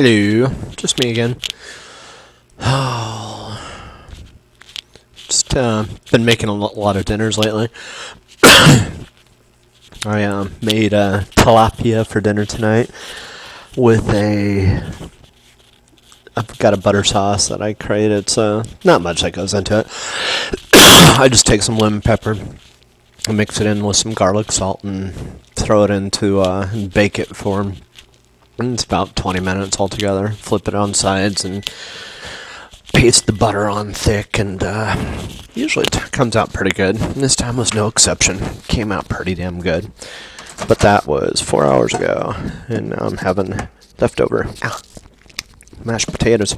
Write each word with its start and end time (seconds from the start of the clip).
Hello, 0.00 0.46
just 0.76 1.02
me 1.02 1.10
again. 1.10 1.38
Oh, 2.60 3.60
just 5.16 5.56
uh, 5.56 5.86
been 6.12 6.24
making 6.24 6.48
a 6.48 6.54
lot 6.54 6.96
of 6.96 7.04
dinners 7.04 7.36
lately. 7.36 7.68
I 8.44 10.22
uh, 10.22 10.50
made 10.62 10.94
uh, 10.94 11.22
tilapia 11.34 12.06
for 12.06 12.20
dinner 12.20 12.44
tonight 12.44 12.92
with 13.76 14.08
a. 14.10 14.88
I've 16.36 16.58
got 16.58 16.74
a 16.74 16.76
butter 16.76 17.02
sauce 17.02 17.48
that 17.48 17.60
I 17.60 17.74
created, 17.74 18.30
so 18.30 18.62
not 18.84 19.02
much 19.02 19.22
that 19.22 19.32
goes 19.32 19.52
into 19.52 19.80
it. 19.80 19.86
I 20.74 21.26
just 21.28 21.44
take 21.44 21.62
some 21.62 21.76
lemon 21.76 22.02
pepper, 22.02 22.36
and 23.26 23.36
mix 23.36 23.60
it 23.60 23.66
in 23.66 23.84
with 23.84 23.96
some 23.96 24.14
garlic 24.14 24.52
salt, 24.52 24.84
and 24.84 25.12
throw 25.56 25.82
it 25.82 25.90
into 25.90 26.40
uh, 26.40 26.68
and 26.72 26.94
bake 26.94 27.18
it 27.18 27.34
for 27.34 27.72
it's 28.60 28.84
about 28.84 29.14
20 29.14 29.40
minutes 29.40 29.78
altogether. 29.78 30.30
Flip 30.30 30.66
it 30.66 30.74
on 30.74 30.92
sides 30.94 31.44
and 31.44 31.64
paste 32.92 33.26
the 33.26 33.32
butter 33.32 33.68
on 33.68 33.92
thick, 33.92 34.38
and 34.38 34.62
uh, 34.62 34.96
usually 35.54 35.84
it 35.86 36.10
comes 36.12 36.34
out 36.34 36.52
pretty 36.52 36.72
good. 36.72 36.96
This 36.96 37.36
time 37.36 37.56
was 37.56 37.74
no 37.74 37.86
exception. 37.86 38.38
Came 38.66 38.90
out 38.90 39.08
pretty 39.08 39.34
damn 39.34 39.60
good. 39.60 39.92
But 40.66 40.80
that 40.80 41.06
was 41.06 41.40
four 41.40 41.64
hours 41.64 41.94
ago, 41.94 42.34
and 42.68 42.90
now 42.90 42.98
I'm 43.00 43.18
having 43.18 43.68
leftover 44.00 44.48
ah, 44.62 44.80
mashed 45.84 46.10
potatoes. 46.10 46.56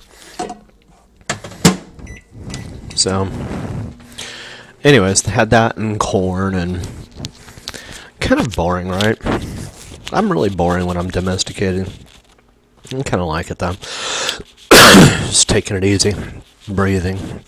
So, 2.94 3.28
anyways, 4.82 5.22
had 5.26 5.50
that 5.50 5.76
and 5.76 6.00
corn, 6.00 6.54
and 6.54 6.88
kind 8.20 8.40
of 8.40 8.56
boring, 8.56 8.88
right? 8.88 9.18
I'm 10.12 10.30
really 10.30 10.50
boring 10.50 10.86
when 10.86 10.96
I'm 10.96 11.08
domesticated. 11.08 11.92
I 12.86 13.02
kind 13.02 13.22
of 13.22 13.28
like 13.28 13.50
it 13.50 13.58
though. 13.58 13.72
Just 14.72 15.48
taking 15.48 15.76
it 15.76 15.84
easy, 15.84 16.14
breathing 16.66 17.44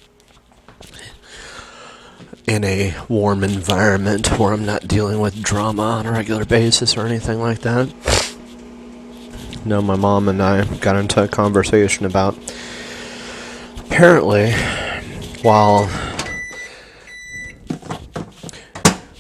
in 2.47 2.65
a 2.65 2.95
warm 3.09 3.45
environment 3.45 4.39
where 4.39 4.53
I'm 4.53 4.67
not 4.67 4.89
dealing 4.89 5.21
with 5.21 5.43
drama 5.43 5.83
on 5.83 6.07
a 6.07 6.13
regular 6.13 6.45
basis 6.45 6.97
or 6.97 7.07
anything 7.07 7.41
like 7.41 7.61
that. 7.61 7.93
No, 9.65 9.81
my 9.81 9.95
mom 9.95 10.29
and 10.29 10.43
I 10.43 10.65
got 10.79 10.97
into 10.97 11.23
a 11.23 11.29
conversation 11.29 12.05
about 12.05 12.37
apparently 13.79 14.53
while 15.43 15.89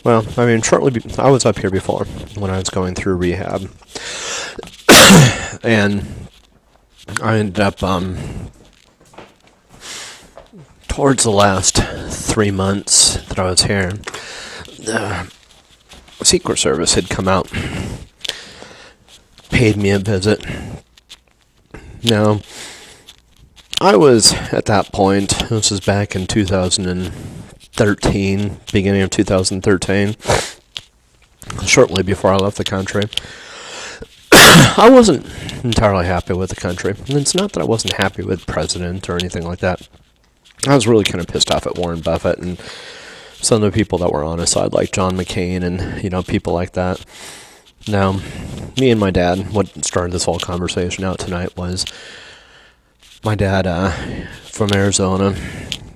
Well, 0.04 0.26
I 0.36 0.46
mean, 0.46 0.62
shortly, 0.62 0.90
be- 0.90 1.14
I 1.16 1.30
was 1.30 1.46
up 1.46 1.58
here 1.58 1.70
before 1.70 2.04
when 2.34 2.50
I 2.50 2.58
was 2.58 2.70
going 2.70 2.94
through 2.94 3.16
rehab, 3.16 3.70
and 5.62 6.28
I 7.22 7.38
ended 7.38 7.60
up 7.60 7.82
um, 7.84 8.50
towards 10.88 11.22
the 11.22 11.30
last 11.30 11.76
three 11.76 12.50
months 12.50 13.16
that 13.28 13.38
I 13.38 13.44
was 13.44 13.62
here. 13.62 13.92
The 14.78 15.32
Secret 16.24 16.58
Service 16.58 16.94
had 16.94 17.08
come 17.08 17.28
out, 17.28 17.48
paid 19.50 19.76
me 19.76 19.90
a 19.90 20.00
visit. 20.00 20.44
Now, 22.02 22.40
I 23.80 23.94
was 23.96 24.32
at 24.52 24.66
that 24.66 24.92
point. 24.92 25.30
This 25.48 25.70
was 25.70 25.80
back 25.80 26.16
in 26.16 26.26
2000 26.26 26.86
and 26.86 27.12
13, 27.72 28.58
beginning 28.72 29.02
of 29.02 29.10
2013, 29.10 30.16
shortly 31.64 32.02
before 32.02 32.32
I 32.32 32.36
left 32.36 32.58
the 32.58 32.64
country. 32.64 33.04
I 34.32 34.88
wasn't 34.90 35.26
entirely 35.64 36.06
happy 36.06 36.34
with 36.34 36.50
the 36.50 36.56
country. 36.56 36.90
And 36.90 37.16
it's 37.16 37.34
not 37.34 37.52
that 37.52 37.60
I 37.60 37.66
wasn't 37.66 37.94
happy 37.94 38.22
with 38.22 38.46
president 38.46 39.08
or 39.08 39.16
anything 39.16 39.44
like 39.44 39.60
that. 39.60 39.88
I 40.66 40.74
was 40.74 40.86
really 40.86 41.04
kind 41.04 41.20
of 41.20 41.26
pissed 41.26 41.50
off 41.50 41.66
at 41.66 41.76
Warren 41.76 42.00
Buffett 42.00 42.38
and 42.38 42.58
some 43.34 43.62
of 43.62 43.72
the 43.72 43.76
people 43.76 43.98
that 43.98 44.12
were 44.12 44.22
on 44.22 44.38
his 44.38 44.50
side, 44.50 44.72
like 44.72 44.92
John 44.92 45.16
McCain 45.16 45.62
and, 45.64 46.02
you 46.02 46.10
know, 46.10 46.22
people 46.22 46.52
like 46.52 46.72
that. 46.72 47.04
Now, 47.88 48.20
me 48.78 48.90
and 48.90 49.00
my 49.00 49.10
dad, 49.10 49.52
what 49.52 49.84
started 49.84 50.12
this 50.12 50.24
whole 50.24 50.38
conversation 50.38 51.04
out 51.04 51.18
tonight 51.18 51.56
was 51.56 51.84
my 53.24 53.34
dad 53.34 53.66
uh, 53.66 53.90
from 54.44 54.72
Arizona 54.72 55.34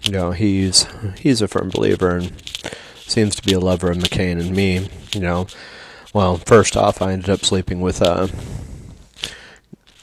you 0.06 0.12
know, 0.12 0.30
he's 0.30 0.86
he's 1.18 1.42
a 1.42 1.48
firm 1.48 1.68
believer 1.68 2.16
and 2.16 2.32
seems 2.96 3.34
to 3.36 3.42
be 3.42 3.52
a 3.52 3.60
lover 3.60 3.90
of 3.90 3.98
McCain 3.98 4.40
and 4.40 4.54
me. 4.54 4.88
You 5.12 5.20
know, 5.20 5.46
well, 6.14 6.36
first 6.36 6.76
off, 6.76 7.02
I 7.02 7.12
ended 7.12 7.30
up 7.30 7.44
sleeping 7.44 7.80
with 7.80 8.00
uh, 8.00 8.28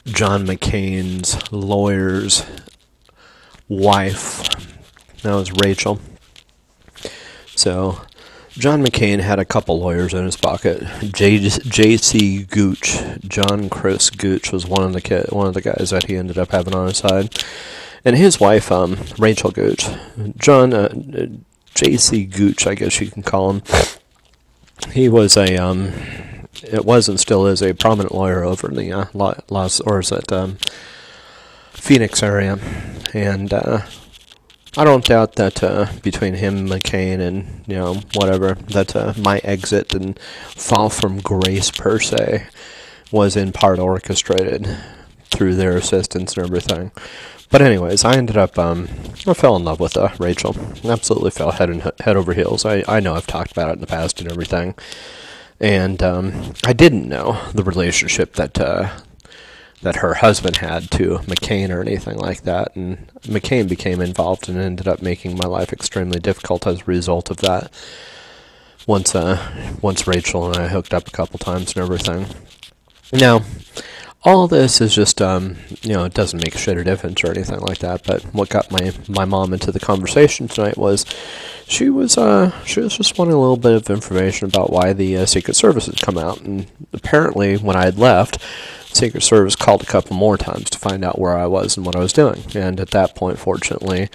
John 0.06 0.46
McCain's 0.46 1.50
lawyer's 1.50 2.44
wife. 3.68 4.48
That 5.22 5.34
was 5.34 5.52
Rachel. 5.52 6.00
So, 7.56 8.02
John 8.50 8.84
McCain 8.84 9.20
had 9.20 9.38
a 9.38 9.44
couple 9.44 9.78
lawyers 9.78 10.12
in 10.12 10.24
his 10.24 10.36
pocket. 10.36 10.82
J.C. 11.12 12.42
Gooch, 12.44 12.98
John 13.26 13.70
Chris 13.70 14.10
Gooch, 14.10 14.52
was 14.52 14.66
one 14.66 14.82
of 14.82 14.92
the 14.92 15.26
one 15.30 15.46
of 15.46 15.54
the 15.54 15.62
guys 15.62 15.90
that 15.90 16.04
he 16.06 16.16
ended 16.16 16.36
up 16.36 16.50
having 16.50 16.74
on 16.74 16.88
his 16.88 16.98
side 16.98 17.42
and 18.04 18.16
his 18.16 18.38
wife, 18.38 18.70
um, 18.70 18.98
Rachel 19.18 19.50
Gooch, 19.50 19.86
John 20.36 20.72
uh, 20.72 20.88
J.C. 21.74 22.24
Gooch, 22.24 22.66
I 22.66 22.74
guess 22.74 23.00
you 23.00 23.10
can 23.10 23.22
call 23.22 23.50
him. 23.50 23.62
He 24.92 25.08
was 25.08 25.36
a, 25.36 25.56
um, 25.56 25.92
it 26.62 26.84
was 26.84 27.08
and 27.08 27.18
still 27.18 27.46
is 27.46 27.62
a 27.62 27.74
prominent 27.74 28.14
lawyer 28.14 28.44
over 28.44 28.68
in 28.68 28.76
the 28.76 28.92
uh, 28.92 29.06
Los, 29.48 29.80
or 29.80 30.00
is 30.00 30.12
it 30.12 30.30
um, 30.32 30.58
Phoenix 31.72 32.22
area, 32.22 32.58
and 33.12 33.52
uh, 33.52 33.80
I 34.76 34.84
don't 34.84 35.04
doubt 35.04 35.36
that 35.36 35.62
uh, 35.62 35.86
between 36.02 36.34
him, 36.34 36.68
McCain, 36.68 37.20
and 37.20 37.64
you 37.66 37.76
know 37.76 37.94
whatever, 38.14 38.54
that 38.54 38.96
uh, 38.96 39.14
my 39.16 39.38
exit 39.38 39.94
and 39.94 40.18
fall 40.18 40.90
from 40.90 41.20
grace 41.20 41.70
per 41.70 42.00
se 42.00 42.46
was 43.12 43.36
in 43.36 43.52
part 43.52 43.78
orchestrated 43.78 44.76
through 45.26 45.54
their 45.54 45.76
assistance 45.76 46.36
and 46.36 46.46
everything. 46.46 46.90
But 47.54 47.62
anyways, 47.62 48.04
I 48.04 48.16
ended 48.16 48.36
up 48.36 48.58
um, 48.58 48.88
I 49.28 49.32
fell 49.32 49.54
in 49.54 49.62
love 49.62 49.78
with 49.78 49.96
uh, 49.96 50.08
Rachel. 50.18 50.56
Absolutely 50.84 51.30
fell 51.30 51.52
head 51.52 51.70
and 51.70 51.92
head 52.00 52.16
over 52.16 52.32
heels. 52.32 52.64
I 52.64 52.82
I 52.88 52.98
know 52.98 53.14
I've 53.14 53.28
talked 53.28 53.52
about 53.52 53.68
it 53.68 53.74
in 53.74 53.80
the 53.80 53.86
past 53.86 54.20
and 54.20 54.28
everything, 54.28 54.74
and 55.60 56.02
um, 56.02 56.54
I 56.64 56.72
didn't 56.72 57.08
know 57.08 57.40
the 57.52 57.62
relationship 57.62 58.32
that 58.32 58.60
uh, 58.60 58.98
that 59.82 59.98
her 59.98 60.14
husband 60.14 60.56
had 60.56 60.90
to 60.90 61.18
McCain 61.28 61.70
or 61.70 61.80
anything 61.80 62.18
like 62.18 62.42
that. 62.42 62.74
And 62.74 63.06
McCain 63.22 63.68
became 63.68 64.00
involved 64.00 64.48
and 64.48 64.58
ended 64.58 64.88
up 64.88 65.00
making 65.00 65.36
my 65.36 65.46
life 65.46 65.72
extremely 65.72 66.18
difficult 66.18 66.66
as 66.66 66.80
a 66.80 66.84
result 66.86 67.30
of 67.30 67.36
that. 67.36 67.70
Once 68.88 69.14
uh, 69.14 69.78
once 69.80 70.08
Rachel 70.08 70.48
and 70.48 70.56
I 70.56 70.66
hooked 70.66 70.92
up 70.92 71.06
a 71.06 71.12
couple 71.12 71.38
times 71.38 71.76
and 71.76 71.84
everything. 71.84 72.26
Now, 73.12 73.42
all 74.24 74.48
this 74.48 74.80
is 74.80 74.94
just 74.94 75.20
um, 75.20 75.56
you 75.82 75.92
know 75.92 76.04
it 76.04 76.14
doesn't 76.14 76.42
make 76.42 76.54
a 76.54 76.58
shit 76.58 76.78
of 76.78 76.84
difference 76.84 77.22
or 77.22 77.30
anything 77.30 77.60
like 77.60 77.78
that 77.78 78.02
but 78.04 78.22
what 78.34 78.48
got 78.48 78.70
my 78.70 78.92
my 79.08 79.24
mom 79.24 79.52
into 79.52 79.70
the 79.70 79.80
conversation 79.80 80.48
tonight 80.48 80.78
was 80.78 81.04
she 81.66 81.90
was 81.90 82.16
uh 82.16 82.50
she 82.64 82.80
was 82.80 82.96
just 82.96 83.18
wanting 83.18 83.34
a 83.34 83.40
little 83.40 83.56
bit 83.56 83.72
of 83.72 83.90
information 83.90 84.48
about 84.48 84.70
why 84.70 84.92
the 84.92 85.16
uh, 85.16 85.26
secret 85.26 85.54
service 85.54 85.86
had 85.86 86.00
come 86.00 86.18
out 86.18 86.40
and 86.40 86.66
apparently 86.92 87.56
when 87.56 87.76
i 87.76 87.84
had 87.84 87.98
left 87.98 88.38
secret 88.86 89.22
service 89.22 89.56
called 89.56 89.82
a 89.82 89.86
couple 89.86 90.16
more 90.16 90.38
times 90.38 90.70
to 90.70 90.78
find 90.78 91.04
out 91.04 91.18
where 91.18 91.36
i 91.36 91.46
was 91.46 91.76
and 91.76 91.84
what 91.84 91.96
i 91.96 92.00
was 92.00 92.12
doing 92.12 92.42
and 92.54 92.80
at 92.80 92.90
that 92.90 93.14
point 93.14 93.38
fortunately 93.38 94.08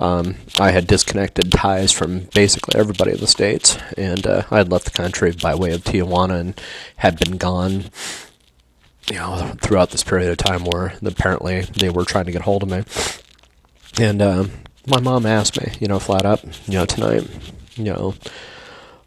um, 0.00 0.36
I 0.60 0.70
had 0.70 0.86
disconnected 0.86 1.50
ties 1.50 1.90
from 1.90 2.28
basically 2.32 2.78
everybody 2.78 3.10
in 3.10 3.18
the 3.18 3.26
states, 3.26 3.76
and 3.96 4.24
uh, 4.28 4.44
I 4.48 4.58
had 4.58 4.70
left 4.70 4.84
the 4.84 4.92
country 4.92 5.32
by 5.32 5.56
way 5.56 5.72
of 5.72 5.82
Tijuana 5.82 6.38
and 6.38 6.60
had 6.98 7.18
been 7.18 7.36
gone 7.36 7.86
you 9.10 9.16
know, 9.16 9.54
throughout 9.60 9.90
this 9.90 10.04
period 10.04 10.30
of 10.30 10.36
time 10.36 10.64
where 10.64 10.94
apparently 11.04 11.62
they 11.62 11.90
were 11.90 12.04
trying 12.04 12.26
to 12.26 12.32
get 12.32 12.42
hold 12.42 12.62
of 12.62 12.70
me. 12.70 12.84
And 14.00 14.20
uh, 14.22 14.44
my 14.86 15.00
mom 15.00 15.26
asked 15.26 15.60
me, 15.60 15.72
you 15.80 15.88
know, 15.88 15.98
flat 15.98 16.24
up, 16.24 16.44
you 16.66 16.74
know, 16.74 16.86
tonight, 16.86 17.26
you 17.76 17.84
know, 17.84 18.14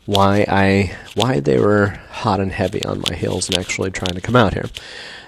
why 0.06 0.46
I 0.48 0.96
why 1.14 1.40
they 1.40 1.60
were 1.60 2.00
hot 2.10 2.40
and 2.40 2.52
heavy 2.52 2.84
on 2.84 3.04
my 3.08 3.16
heels 3.16 3.48
and 3.48 3.58
actually 3.58 3.92
trying 3.92 4.16
to 4.16 4.22
come 4.22 4.36
out 4.36 4.54
here. 4.54 4.70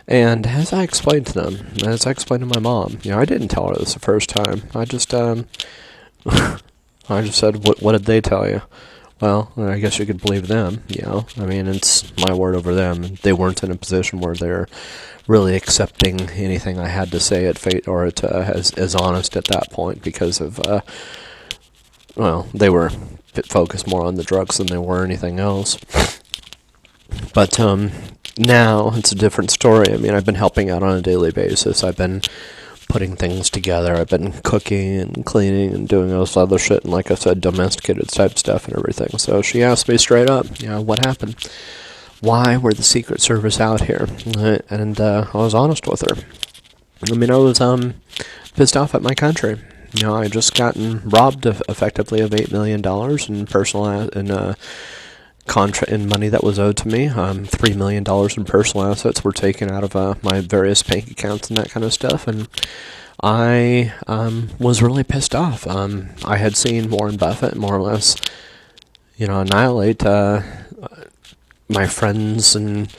And 0.07 0.45
as 0.45 0.73
I 0.73 0.83
explained 0.83 1.27
to 1.27 1.33
them, 1.33 1.67
as 1.85 2.05
I 2.05 2.11
explained 2.11 2.41
to 2.41 2.47
my 2.47 2.59
mom, 2.59 2.99
you 3.03 3.11
know, 3.11 3.19
I 3.19 3.25
didn't 3.25 3.47
tell 3.47 3.67
her 3.69 3.75
this 3.75 3.93
the 3.93 3.99
first 3.99 4.29
time. 4.29 4.63
I 4.75 4.85
just 4.85 5.13
um 5.13 5.47
I 6.25 7.21
just 7.21 7.37
said, 7.37 7.65
"What 7.65 7.81
what 7.81 7.93
did 7.93 8.05
they 8.05 8.21
tell 8.21 8.49
you?" 8.49 8.61
Well, 9.23 9.53
I 9.55 9.79
guess 9.79 9.99
you 9.99 10.05
could 10.05 10.21
believe 10.21 10.49
them, 10.49 10.83
you 10.89 11.01
know. 11.01 11.25
I 11.37 11.45
mean, 11.45 11.65
it's 11.65 12.11
my 12.17 12.33
word 12.33 12.55
over 12.55 12.75
them. 12.75 13.15
They 13.21 13.31
weren't 13.31 13.63
in 13.63 13.71
a 13.71 13.77
position 13.77 14.19
where 14.19 14.35
they're 14.35 14.67
really 15.27 15.55
accepting 15.55 16.29
anything 16.31 16.77
I 16.77 16.89
had 16.89 17.09
to 17.11 17.21
say 17.21 17.45
at 17.45 17.57
fate 17.57 17.87
or 17.87 18.05
at, 18.05 18.21
uh, 18.21 18.51
as, 18.53 18.71
as 18.73 18.95
honest 18.95 19.37
at 19.37 19.45
that 19.45 19.71
point 19.71 20.03
because 20.03 20.41
of, 20.41 20.59
uh, 20.59 20.81
well, 22.17 22.49
they 22.53 22.69
were 22.69 22.91
focused 23.45 23.87
more 23.87 24.03
on 24.03 24.15
the 24.15 24.23
drugs 24.23 24.57
than 24.57 24.67
they 24.67 24.77
were 24.77 25.05
anything 25.05 25.39
else. 25.39 25.77
But 27.33 27.61
um, 27.61 27.91
now 28.37 28.91
it's 28.95 29.13
a 29.13 29.15
different 29.15 29.51
story. 29.51 29.93
I 29.93 29.95
mean, 29.95 30.13
I've 30.13 30.25
been 30.25 30.35
helping 30.35 30.69
out 30.69 30.83
on 30.83 30.97
a 30.97 31.01
daily 31.01 31.31
basis. 31.31 31.81
I've 31.81 31.95
been 31.95 32.23
putting 32.93 33.15
things 33.15 33.49
together. 33.49 33.95
I've 33.95 34.09
been 34.09 34.33
cooking 34.43 34.99
and 34.99 35.25
cleaning 35.25 35.73
and 35.73 35.87
doing 35.87 36.13
all 36.13 36.19
this 36.19 36.37
other 36.37 36.59
shit, 36.59 36.83
and 36.83 36.93
like 36.93 37.09
I 37.09 37.15
said, 37.15 37.41
domesticated 37.41 38.07
type 38.09 38.37
stuff 38.37 38.67
and 38.67 38.77
everything. 38.77 39.17
So 39.17 39.41
she 39.41 39.63
asked 39.63 39.89
me 39.89 39.97
straight 39.97 40.29
up, 40.29 40.61
you 40.61 40.69
know, 40.69 40.79
what 40.79 41.03
happened? 41.03 41.35
Why 42.21 42.55
were 42.55 42.71
the 42.71 42.83
Secret 42.83 43.19
Service 43.19 43.59
out 43.59 43.81
here? 43.81 44.07
And 44.69 45.01
uh, 45.01 45.25
I 45.33 45.37
was 45.37 45.55
honest 45.55 45.87
with 45.87 46.01
her. 46.01 46.23
I 47.11 47.15
mean, 47.15 47.31
I 47.31 47.37
was 47.37 47.59
um 47.59 47.95
pissed 48.53 48.77
off 48.77 48.93
at 48.93 49.01
my 49.01 49.15
country. 49.15 49.59
You 49.95 50.03
know, 50.03 50.15
I 50.15 50.27
just 50.27 50.53
gotten 50.53 51.01
robbed 51.03 51.47
of 51.47 51.63
effectively 51.67 52.21
of 52.21 52.31
eight 52.31 52.51
million 52.51 52.83
dollars 52.83 53.27
in 53.27 53.47
personal 53.47 53.85
and 53.87 54.29
uh, 54.29 54.53
contract 55.47 55.91
in 55.91 56.07
money 56.07 56.29
that 56.29 56.43
was 56.43 56.59
owed 56.59 56.77
to 56.77 56.87
me. 56.87 57.07
Um, 57.07 57.45
three 57.45 57.73
million 57.73 58.03
dollars 58.03 58.37
in 58.37 58.45
personal 58.45 58.87
assets 58.87 59.23
were 59.23 59.31
taken 59.31 59.69
out 59.69 59.83
of 59.83 59.95
uh, 59.95 60.15
my 60.21 60.41
various 60.41 60.83
bank 60.83 61.11
accounts 61.11 61.49
and 61.49 61.57
that 61.57 61.69
kind 61.69 61.85
of 61.85 61.93
stuff, 61.93 62.27
and 62.27 62.47
I 63.21 63.93
um, 64.07 64.49
was 64.59 64.81
really 64.81 65.03
pissed 65.03 65.35
off. 65.35 65.65
Um, 65.67 66.09
I 66.25 66.37
had 66.37 66.55
seen 66.55 66.89
Warren 66.89 67.17
Buffett 67.17 67.55
more 67.55 67.75
or 67.75 67.81
less, 67.81 68.15
you 69.17 69.27
know, 69.27 69.41
annihilate 69.41 70.05
uh, 70.05 70.41
my 71.69 71.87
friends 71.87 72.55
and 72.55 72.93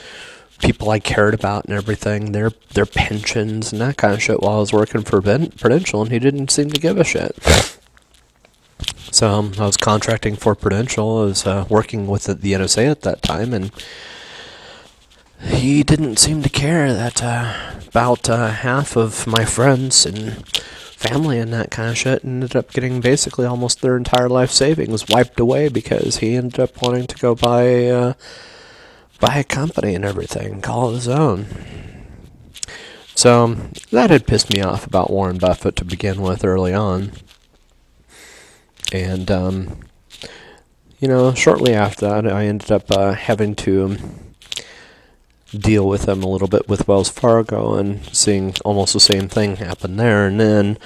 people 0.60 0.90
I 0.90 0.98
cared 0.98 1.34
about 1.34 1.66
and 1.66 1.74
everything, 1.74 2.32
their 2.32 2.52
their 2.72 2.86
pensions 2.86 3.72
and 3.72 3.80
that 3.80 3.96
kind 3.96 4.14
of 4.14 4.22
shit 4.22 4.40
while 4.40 4.56
I 4.56 4.60
was 4.60 4.72
working 4.72 5.02
for 5.02 5.20
Prudential, 5.20 6.02
and 6.02 6.12
he 6.12 6.18
didn't 6.18 6.50
seem 6.50 6.70
to 6.70 6.80
give 6.80 6.98
a 6.98 7.04
shit. 7.04 7.36
Um, 9.24 9.54
I 9.58 9.64
was 9.64 9.78
contracting 9.78 10.36
for 10.36 10.54
Prudential. 10.54 11.22
I 11.22 11.24
was 11.24 11.46
uh, 11.46 11.64
working 11.70 12.06
with 12.06 12.24
the, 12.24 12.34
the, 12.34 12.52
NSA 12.52 12.90
at 12.90 13.00
that 13.00 13.22
time, 13.22 13.54
and 13.54 13.72
he 15.40 15.82
didn't 15.82 16.18
seem 16.18 16.42
to 16.42 16.50
care 16.50 16.92
that 16.92 17.22
uh, 17.22 17.72
about 17.88 18.28
uh, 18.28 18.50
half 18.50 18.96
of 18.96 19.26
my 19.26 19.46
friends 19.46 20.04
and 20.04 20.46
family 20.48 21.38
and 21.38 21.52
that 21.52 21.70
kind 21.70 21.90
of 21.90 21.96
shit 21.96 22.24
ended 22.24 22.54
up 22.54 22.72
getting 22.72 23.00
basically 23.00 23.46
almost 23.46 23.80
their 23.80 23.96
entire 23.96 24.28
life 24.28 24.50
savings 24.50 25.08
wiped 25.08 25.40
away 25.40 25.68
because 25.68 26.18
he 26.18 26.34
ended 26.34 26.60
up 26.60 26.80
wanting 26.82 27.06
to 27.06 27.16
go 27.16 27.34
buy 27.34 27.86
uh, 27.86 28.12
buy 29.20 29.36
a 29.36 29.44
company 29.44 29.94
and 29.94 30.04
everything, 30.04 30.60
call 30.60 30.90
it 30.90 30.94
his 30.94 31.08
own. 31.08 31.46
So 33.14 33.54
that 33.90 34.10
had 34.10 34.26
pissed 34.26 34.52
me 34.52 34.60
off 34.60 34.86
about 34.86 35.10
Warren 35.10 35.38
Buffett 35.38 35.76
to 35.76 35.84
begin 35.84 36.20
with 36.20 36.44
early 36.44 36.74
on. 36.74 37.12
And, 38.92 39.30
um, 39.30 39.80
you 40.98 41.08
know, 41.08 41.34
shortly 41.34 41.74
after 41.74 42.08
that, 42.08 42.26
I 42.26 42.46
ended 42.46 42.70
up 42.70 42.90
uh, 42.90 43.12
having 43.12 43.54
to 43.56 43.96
deal 45.52 45.86
with 45.86 46.02
them 46.02 46.22
a 46.22 46.28
little 46.28 46.48
bit 46.48 46.68
with 46.68 46.88
Wells 46.88 47.08
Fargo 47.08 47.74
and 47.74 48.04
seeing 48.14 48.54
almost 48.64 48.92
the 48.92 49.00
same 49.00 49.28
thing 49.28 49.56
happen 49.56 49.96
there. 49.96 50.26
And 50.26 50.40
then 50.40 50.78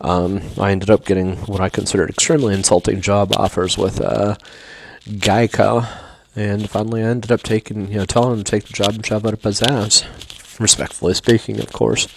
um, 0.00 0.42
I 0.58 0.70
ended 0.70 0.90
up 0.90 1.04
getting 1.04 1.36
what 1.46 1.60
I 1.60 1.68
considered 1.68 2.10
extremely 2.10 2.54
insulting 2.54 3.00
job 3.00 3.32
offers 3.36 3.76
with 3.76 4.00
uh, 4.00 4.36
Geico 5.04 5.88
and 6.34 6.68
finally, 6.70 7.02
I 7.02 7.08
ended 7.08 7.30
up 7.30 7.42
taking, 7.42 7.88
you 7.88 7.98
know, 7.98 8.06
telling 8.06 8.32
him 8.38 8.44
to 8.44 8.50
take 8.50 8.64
the 8.64 8.72
job 8.72 8.94
and 8.94 9.04
shove 9.04 9.26
it 9.26 9.34
up 9.34 9.42
his 9.42 9.62
ass. 9.62 10.04
Respectfully 10.58 11.14
speaking, 11.14 11.60
of 11.60 11.72
course. 11.72 12.08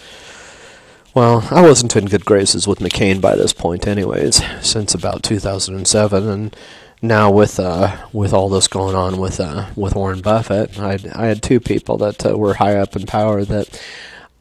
Well, 1.16 1.48
I 1.50 1.62
wasn't 1.62 1.96
in 1.96 2.04
good 2.04 2.26
graces 2.26 2.68
with 2.68 2.80
McCain 2.80 3.22
by 3.22 3.36
this 3.36 3.54
point, 3.54 3.86
anyways, 3.86 4.42
since 4.60 4.92
about 4.92 5.22
2007, 5.22 6.28
and 6.28 6.54
now 7.00 7.30
with 7.30 7.58
uh, 7.58 8.06
with 8.12 8.34
all 8.34 8.50
this 8.50 8.68
going 8.68 8.94
on 8.94 9.16
with 9.16 9.40
uh, 9.40 9.70
with 9.74 9.94
Warren 9.94 10.20
Buffett, 10.20 10.78
I 10.78 10.98
I 11.14 11.24
had 11.24 11.42
two 11.42 11.58
people 11.58 11.96
that 11.96 12.26
uh, 12.26 12.36
were 12.36 12.52
high 12.52 12.76
up 12.76 12.94
in 12.96 13.06
power 13.06 13.46
that 13.46 13.82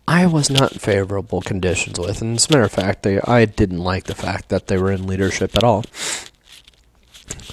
I 0.05 0.25
was 0.25 0.49
not 0.49 0.73
in 0.73 0.79
favorable 0.79 1.39
conditions 1.39 1.97
with, 1.97 2.21
and 2.21 2.35
as 2.35 2.49
a 2.49 2.51
matter 2.51 2.65
of 2.65 2.73
fact, 2.73 3.03
they 3.03 3.21
I 3.21 3.45
didn't 3.45 3.79
like 3.79 4.03
the 4.03 4.13
fact 4.13 4.49
that 4.49 4.67
they 4.67 4.77
were 4.77 4.91
in 4.91 5.07
leadership 5.07 5.55
at 5.55 5.63
all. 5.63 5.85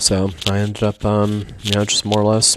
So 0.00 0.30
I 0.50 0.58
ended 0.58 0.82
up, 0.82 1.04
um, 1.04 1.46
you 1.62 1.70
know, 1.74 1.84
just 1.84 2.04
more 2.04 2.22
or 2.22 2.24
less, 2.24 2.56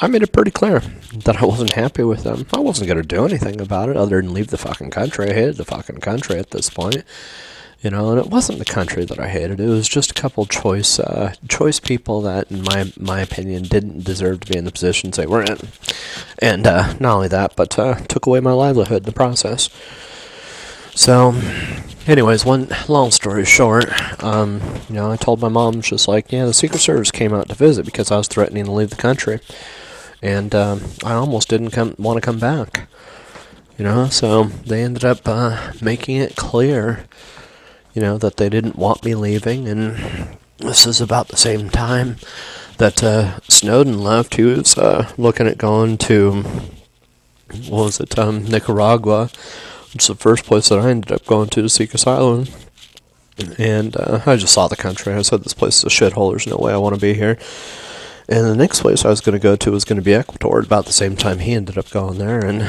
I 0.00 0.08
made 0.08 0.22
it 0.22 0.32
pretty 0.32 0.50
clear 0.50 0.80
that 1.24 1.40
I 1.40 1.46
wasn't 1.46 1.70
happy 1.70 2.02
with 2.02 2.24
them. 2.24 2.46
I 2.52 2.58
wasn't 2.58 2.88
going 2.88 3.00
to 3.00 3.06
do 3.06 3.24
anything 3.24 3.60
about 3.60 3.88
it 3.88 3.96
other 3.96 4.20
than 4.20 4.34
leave 4.34 4.48
the 4.48 4.58
fucking 4.58 4.90
country. 4.90 5.30
I 5.30 5.34
hated 5.34 5.56
the 5.56 5.64
fucking 5.64 6.00
country 6.00 6.38
at 6.38 6.50
this 6.50 6.68
point. 6.68 7.04
You 7.80 7.90
know, 7.90 8.10
and 8.10 8.18
it 8.18 8.28
wasn't 8.30 8.58
the 8.58 8.64
country 8.64 9.04
that 9.04 9.20
I 9.20 9.28
hated. 9.28 9.60
It 9.60 9.68
was 9.68 9.86
just 9.86 10.10
a 10.12 10.14
couple 10.14 10.46
choice, 10.46 10.98
uh, 10.98 11.34
choice 11.48 11.80
people 11.80 12.22
that, 12.22 12.50
in 12.50 12.62
my 12.62 12.90
my 12.98 13.20
opinion, 13.20 13.64
didn't 13.64 14.04
deserve 14.04 14.40
to 14.40 14.52
be 14.52 14.56
in 14.58 14.64
the 14.64 14.72
positions 14.72 15.18
they 15.18 15.26
were 15.26 15.42
in. 15.42 15.58
And 16.38 16.66
uh, 16.66 16.94
not 16.98 17.16
only 17.16 17.28
that, 17.28 17.54
but 17.56 17.78
uh, 17.78 17.96
took 18.08 18.24
away 18.24 18.40
my 18.40 18.52
livelihood 18.52 19.02
in 19.02 19.04
the 19.04 19.12
process. 19.12 19.68
So, 20.94 21.34
anyways, 22.06 22.44
one 22.46 22.68
long 22.88 23.10
story 23.10 23.44
short, 23.44 23.84
um, 24.24 24.62
you 24.88 24.94
know, 24.94 25.10
I 25.10 25.16
told 25.16 25.40
my 25.40 25.48
mom, 25.48 25.82
just 25.82 26.08
like, 26.08 26.32
yeah, 26.32 26.46
the 26.46 26.54
Secret 26.54 26.78
Service 26.78 27.10
came 27.10 27.34
out 27.34 27.48
to 27.50 27.54
visit 27.54 27.84
because 27.84 28.10
I 28.10 28.16
was 28.16 28.28
threatening 28.28 28.64
to 28.64 28.72
leave 28.72 28.90
the 28.90 28.96
country, 28.96 29.40
and 30.24 30.54
um, 30.54 30.80
I 31.04 31.12
almost 31.12 31.48
didn't 31.48 31.70
come 31.70 31.94
want 31.98 32.16
to 32.16 32.20
come 32.20 32.40
back. 32.40 32.88
You 33.78 33.84
know, 33.84 34.08
so 34.08 34.44
they 34.44 34.82
ended 34.82 35.04
up 35.04 35.26
uh, 35.26 35.72
making 35.82 36.16
it 36.16 36.36
clear, 36.36 37.06
you 37.92 38.02
know, 38.02 38.18
that 38.18 38.36
they 38.36 38.48
didn't 38.48 38.76
want 38.76 39.04
me 39.04 39.14
leaving, 39.14 39.68
and 39.68 40.38
this 40.58 40.86
is 40.86 41.00
about 41.00 41.28
the 41.28 41.36
same 41.36 41.70
time 41.70 42.16
that 42.78 43.02
uh, 43.02 43.38
Snowden 43.48 43.98
left. 44.02 44.34
He 44.34 44.42
was 44.42 44.76
uh, 44.76 45.12
looking 45.16 45.46
at 45.46 45.58
going 45.58 45.98
to, 45.98 46.42
what 47.68 47.84
was 47.84 48.00
it, 48.00 48.18
um, 48.18 48.44
Nicaragua 48.44 49.30
it's 49.94 50.08
the 50.08 50.14
first 50.16 50.44
place 50.44 50.68
that 50.68 50.80
I 50.80 50.90
ended 50.90 51.12
up 51.12 51.24
going 51.24 51.48
to 51.50 51.62
to 51.62 51.68
seek 51.68 51.94
asylum. 51.94 52.46
And 53.58 53.96
uh, 53.96 54.20
I 54.26 54.36
just 54.36 54.52
saw 54.52 54.68
the 54.68 54.76
country. 54.76 55.14
I 55.14 55.22
said, 55.22 55.42
this 55.42 55.54
place 55.54 55.78
is 55.78 55.84
a 55.84 55.88
shithole. 55.88 56.30
There's 56.30 56.46
no 56.46 56.56
way 56.56 56.72
I 56.72 56.76
want 56.76 56.94
to 56.94 57.00
be 57.00 57.14
here. 57.14 57.38
And 58.28 58.46
the 58.46 58.56
next 58.56 58.80
place 58.80 59.04
I 59.04 59.10
was 59.10 59.20
going 59.20 59.34
to 59.34 59.42
go 59.42 59.56
to 59.56 59.70
was 59.70 59.84
going 59.84 59.98
to 59.98 60.02
be 60.02 60.14
Ecuador. 60.14 60.60
About 60.60 60.86
the 60.86 60.92
same 60.92 61.16
time 61.16 61.40
he 61.40 61.52
ended 61.52 61.76
up 61.76 61.90
going 61.90 62.18
there, 62.18 62.44
and 62.44 62.62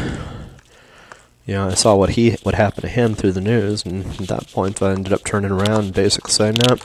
you 1.45 1.53
know, 1.53 1.67
I 1.67 1.73
saw 1.75 1.95
what 1.95 2.11
he 2.11 2.31
what 2.43 2.55
happened 2.55 2.83
to 2.83 2.89
him 2.89 3.15
through 3.15 3.33
the 3.33 3.41
news, 3.41 3.85
and 3.85 4.05
at 4.05 4.27
that 4.27 4.51
point 4.51 4.81
I 4.81 4.91
ended 4.91 5.13
up 5.13 5.23
turning 5.23 5.51
around 5.51 5.85
and 5.85 5.93
basically 5.93 6.31
saying, 6.31 6.55
"No, 6.67 6.75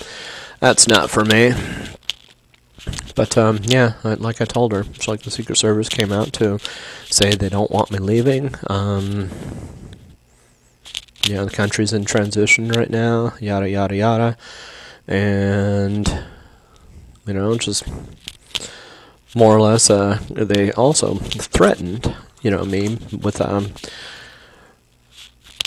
that's 0.61 0.87
not 0.87 1.11
for 1.11 1.25
me." 1.25 1.53
But 3.15 3.37
um, 3.37 3.59
yeah, 3.63 3.95
like 4.05 4.41
I 4.41 4.45
told 4.45 4.73
her, 4.73 4.81
it's 4.81 5.09
like 5.09 5.23
the 5.23 5.31
Secret 5.31 5.57
Service 5.57 5.89
came 5.89 6.13
out 6.13 6.33
to 6.35 6.59
say 7.07 7.35
they 7.35 7.49
don't 7.49 7.71
want 7.71 7.91
me 7.91 7.99
leaving. 7.99 8.55
Um, 8.69 9.31
you 11.27 11.35
know, 11.35 11.45
the 11.45 11.51
country's 11.51 11.93
in 11.93 12.05
transition 12.05 12.69
right 12.69 12.91
now, 12.91 13.35
yada, 13.41 13.69
yada, 13.69 13.95
yada. 13.95 14.37
And, 15.07 16.09
you 17.27 17.35
know, 17.35 17.57
just 17.57 17.85
more 19.35 19.57
or 19.57 19.61
less, 19.61 19.91
uh, 19.91 20.19
they 20.31 20.73
also 20.73 21.15
threatened, 21.15 22.15
you 22.43 22.51
know, 22.51 22.65
me 22.65 22.99
with, 23.23 23.41
um, 23.41 23.73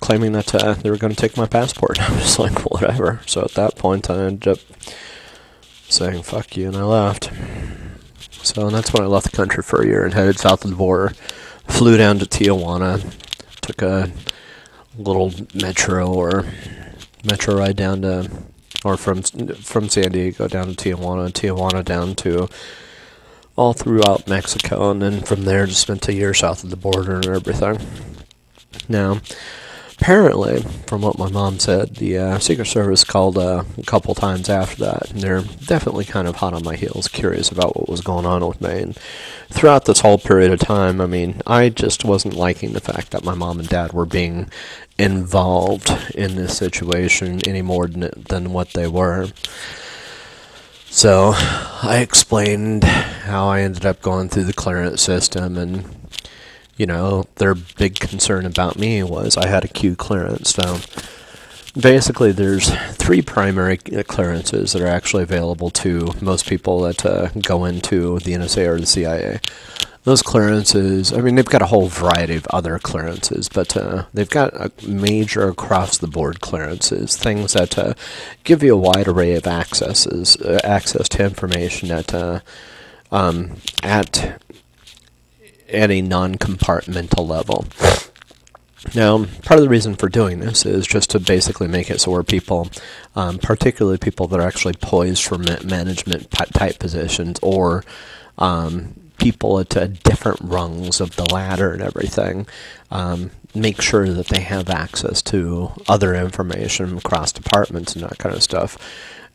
claiming 0.02 0.34
that 0.34 0.54
uh, 0.54 0.74
they 0.74 0.90
were 0.90 0.98
going 0.98 1.14
to 1.16 1.22
take 1.22 1.38
my 1.38 1.46
passport. 1.46 2.00
I 2.10 2.14
was 2.16 2.38
like, 2.38 2.70
whatever. 2.70 3.22
So 3.26 3.42
at 3.42 3.54
that 3.54 3.78
point, 3.78 4.10
I 4.10 4.26
ended 4.26 4.48
up 4.48 4.60
saying, 5.88 6.24
fuck 6.24 6.58
you, 6.58 6.68
and 6.68 6.76
I 6.76 6.84
left. 6.84 7.32
So 8.44 8.70
that's 8.70 8.92
when 8.92 9.04
I 9.04 9.08
left 9.08 9.32
the 9.32 9.38
country 9.38 9.64
for 9.64 9.82
a 9.82 9.88
year 9.88 10.04
and 10.04 10.14
headed 10.14 10.38
south 10.38 10.66
of 10.66 10.72
the 10.72 10.76
border. 10.76 11.14
Flew 11.68 11.96
down 11.96 12.20
to 12.20 12.26
Tijuana, 12.26 13.02
took 13.62 13.82
a 13.82 14.12
little 14.98 15.34
metro 15.54 16.12
or 16.14 16.46
metro 17.24 17.56
ride 17.56 17.78
down 17.78 18.02
to, 18.02 18.30
or 18.84 18.98
from 18.98 19.22
from 19.22 19.88
San 19.88 20.12
Diego 20.12 20.50
down 20.50 20.74
to 20.74 20.96
Tijuana, 20.96 21.32
Tijuana 21.32 21.86
down 21.86 22.16
to 22.16 22.50
all 23.56 23.74
throughout 23.74 24.28
Mexico, 24.28 24.90
and 24.92 25.02
then 25.02 25.22
from 25.22 25.44
there 25.44 25.66
just 25.66 25.82
spent 25.82 26.08
a 26.08 26.14
year 26.14 26.34
south 26.34 26.64
of 26.64 26.70
the 26.70 26.76
border 26.76 27.16
and 27.16 27.28
everything. 27.28 27.80
Now, 28.90 29.22
apparently, 30.00 30.62
from 30.88 31.02
what 31.02 31.20
my 31.20 31.30
mom 31.30 31.60
said, 31.60 31.96
the 31.96 32.18
uh, 32.18 32.40
Secret 32.40 32.66
Service 32.66 33.04
called 33.04 33.38
uh, 33.38 33.64
a 33.78 33.84
couple 33.84 34.16
times 34.16 34.50
after 34.50 34.84
that, 34.84 35.12
and 35.12 35.22
they're 35.22 35.42
definitely 35.42 36.04
kind 36.04 36.28
of 36.28 36.38
hot 36.38 36.54
on 36.54 36.64
my 36.64 36.76
heels, 36.76 37.08
curious 37.08 37.52
about 37.52 37.76
what 37.76 37.88
was 37.88 38.02
going 38.02 38.26
on 38.26 38.46
with 38.46 38.60
me. 38.60 38.82
And 38.82 38.98
throughout 39.50 39.86
this 39.86 40.02
whole 40.02 40.18
period 40.18 40.52
of 40.52 40.60
time, 40.60 41.00
I 41.00 41.06
mean, 41.06 41.42
I 41.46 41.70
just 41.70 42.04
wasn't 42.04 42.34
liking 42.34 42.74
the 42.74 42.82
fact 42.82 43.12
that 43.12 43.24
my 43.24 43.36
mom 43.36 43.60
and 43.60 43.70
dad 43.70 43.94
were 43.94 44.06
being 44.06 44.50
involved 44.98 45.90
in 46.16 46.36
this 46.36 46.58
situation 46.58 47.40
any 47.48 47.62
more 47.62 47.88
than, 47.88 48.10
than 48.30 48.52
what 48.52 48.72
they 48.72 48.88
were. 48.88 49.28
So 50.94 51.34
I 51.36 52.02
explained 52.04 52.84
how 52.84 53.48
I 53.48 53.62
ended 53.62 53.84
up 53.84 54.00
going 54.04 54.30
through 54.30 54.44
the 54.44 54.54
clearance 54.54 55.02
system 55.02 55.58
and 55.58 55.84
you 56.78 56.86
know, 56.86 57.26
their 57.38 57.56
big 57.56 58.00
concern 58.00 58.46
about 58.46 58.78
me 58.78 59.02
was 59.02 59.36
I 59.36 59.48
had 59.48 59.66
a 59.66 59.68
Q 59.68 59.96
clearance. 59.96 60.52
So 60.52 60.78
basically, 61.76 62.32
there's 62.32 62.70
three 62.92 63.24
primary 63.24 63.78
clearances 63.78 64.74
that 64.74 64.84
are 64.84 64.88
actually 64.88 65.24
available 65.24 65.72
to 65.72 66.14
most 66.22 66.46
people 66.46 66.82
that 66.82 67.04
uh, 67.04 67.30
go 67.42 67.66
into 67.66 68.20
the 68.20 68.34
NSA 68.34 68.68
or 68.68 68.80
the 68.80 68.86
CIA. 68.86 69.40
Those 70.04 70.22
clearances, 70.22 71.14
I 71.14 71.22
mean, 71.22 71.36
they've 71.36 71.46
got 71.46 71.62
a 71.62 71.68
whole 71.68 71.88
variety 71.88 72.36
of 72.36 72.46
other 72.48 72.78
clearances, 72.78 73.48
but 73.48 73.76
uh, 73.78 74.06
they've 74.14 74.30
got 74.30 74.54
a 74.54 74.72
major 74.86 75.48
across 75.48 75.98
the 75.98 76.08
board 76.08 76.42
clearances, 76.42 77.16
things 77.16 77.54
that 77.54 77.78
uh, 77.78 77.94
give 78.44 78.64
you 78.64 78.74
a 78.74 78.78
wide 78.78 79.08
array 79.08 79.36
of 79.36 79.48
accesses, 79.48 80.36
uh, 80.38 80.60
access 80.64 81.08
to 81.10 81.24
information 81.24 81.90
at, 81.90 82.14
uh, 82.14 82.42
um, 83.12 83.56
at, 83.82 84.42
at 85.70 85.90
a 85.90 86.02
non 86.02 86.36
compartmental 86.36 87.26
level. 87.26 87.66
Now, 88.94 89.26
part 89.44 89.60
of 89.60 89.64
the 89.64 89.70
reason 89.70 89.96
for 89.96 90.10
doing 90.10 90.42
this 90.42 90.66
is 90.66 90.86
just 90.86 91.12
to 91.12 91.20
basically 91.20 91.70
make 91.70 91.90
it 91.90 92.02
so 92.02 92.12
where 92.12 92.24
people, 92.24 92.70
um, 93.16 93.38
particularly 93.38 93.98
people 93.98 94.28
that 94.28 94.40
are 94.42 94.46
actually 94.46 94.74
poised 94.74 95.24
for 95.24 95.38
management 95.38 96.30
type 96.30 96.80
positions 96.80 97.40
or 97.42 97.86
um, 98.38 98.96
people 99.24 99.58
at 99.60 99.78
uh, 99.78 99.88
different 99.88 100.40
rungs 100.42 101.00
of 101.00 101.16
the 101.16 101.26
ladder 101.34 101.72
and 101.72 101.82
everything, 101.82 102.46
um, 102.92 103.32
make 103.56 103.82
sure 103.82 104.10
that 104.10 104.28
they 104.28 104.42
have 104.42 104.70
access 104.70 105.22
to 105.22 105.72
other 105.88 106.14
information 106.14 106.98
across 106.98 107.32
departments 107.32 107.96
and 107.96 108.04
that 108.04 108.18
kind 108.18 108.36
of 108.36 108.44
stuff, 108.44 108.78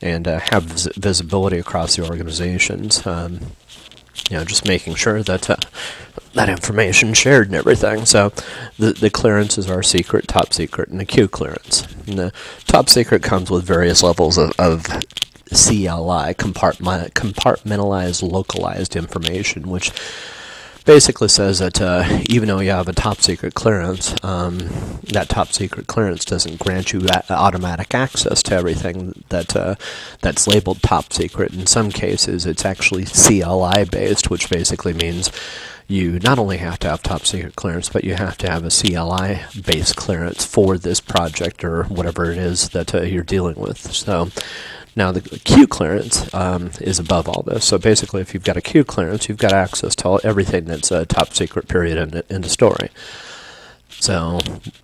and 0.03 0.29
uh, 0.29 0.39
have 0.39 0.65
vis- 0.65 0.97
visibility 0.97 1.59
across 1.59 1.97
the 1.97 2.05
organizations. 2.05 3.07
Um, 3.07 3.41
you 4.31 4.37
know, 4.37 4.45
just 4.45 4.67
making 4.67 4.97
sure 4.97 5.23
that 5.23 5.49
uh, 5.49 5.57
that 6.35 6.51
information 6.51 7.15
shared 7.15 7.47
and 7.47 7.57
everything. 7.57 8.05
So 8.05 8.31
the 8.79 8.93
the 8.93 9.11
clearances 9.11 9.71
are 9.71 9.83
secret, 9.83 10.29
top 10.29 10.53
secret, 10.53 10.91
and 10.91 11.01
the 11.01 11.07
Q 11.07 11.29
clearance. 11.29 11.87
And 12.07 12.19
the 12.19 12.33
top 12.67 12.91
secret 12.91 13.23
comes 13.23 13.51
with 13.51 13.65
various 13.65 14.03
levels 14.03 14.37
of, 14.37 14.53
of 14.59 14.85
CLI, 15.51 16.35
compartmentalized 16.35 18.23
localized 18.23 18.97
information, 18.97 19.69
which 19.69 19.93
basically 20.89 21.29
says 21.29 21.59
that 21.59 21.83
uh, 21.83 22.21
even 22.31 22.49
though 22.49 22.61
you 22.61 22.71
have 22.71 22.89
a 22.89 22.95
top 22.95 23.21
secret 23.21 23.53
clearance, 23.53 24.15
um, 24.25 24.57
that 25.13 25.29
top 25.29 25.53
secret 25.53 25.87
clearance 25.87 26.25
doesn't 26.25 26.59
grant 26.59 26.95
you 26.95 27.07
automatic 27.29 27.95
access 27.95 28.43
to 28.43 28.55
everything 28.55 29.13
that 29.29 29.55
uh, 29.55 29.75
that's 30.23 30.47
labeled 30.47 30.81
top 30.81 31.13
secret. 31.13 31.53
In 31.53 31.67
some 31.67 31.91
cases, 31.91 32.47
it's 32.47 32.65
actually 32.65 33.05
CLI 33.05 33.85
based, 33.85 34.31
which 34.31 34.49
basically 34.49 34.95
means 34.95 35.31
you 35.89 36.19
not 36.21 36.39
only 36.39 36.57
have 36.57 36.79
to 36.79 36.89
have 36.89 37.03
top 37.03 37.27
secret 37.27 37.55
clearance, 37.55 37.91
but 37.91 38.05
you 38.05 38.15
have 38.15 38.39
to 38.39 38.51
have 38.51 38.65
a 38.65 38.71
CLI 38.71 39.41
based 39.61 39.95
clearance 39.95 40.43
for 40.43 40.79
this 40.79 41.01
project 41.01 41.65
or 41.65 41.85
whatever 41.85 42.31
it 42.31 42.39
is 42.39 42.71
that 42.71 42.95
uh, 42.95 43.03
you're 43.03 43.23
dealing 43.23 43.57
with. 43.57 43.93
So 43.93 44.31
now, 44.99 45.13
the 45.13 45.21
Q 45.21 45.69
clearance 45.69 46.33
um, 46.35 46.73
is 46.81 46.99
above 46.99 47.29
all 47.29 47.43
this. 47.43 47.65
So 47.65 47.79
basically, 47.79 48.21
if 48.21 48.35
you've 48.35 48.43
got 48.43 48.57
a 48.57 48.61
Q 48.61 48.83
clearance, 48.83 49.29
you've 49.29 49.39
got 49.39 49.53
access 49.53 49.95
to 49.95 50.09
all, 50.09 50.21
everything 50.25 50.65
that's 50.65 50.91
a 50.91 51.07
top 51.07 51.35
secret 51.35 51.69
period 51.69 51.97
in, 51.97 52.23
in 52.29 52.43
the 52.43 52.49
story. 52.49 52.91
So, 54.01 54.41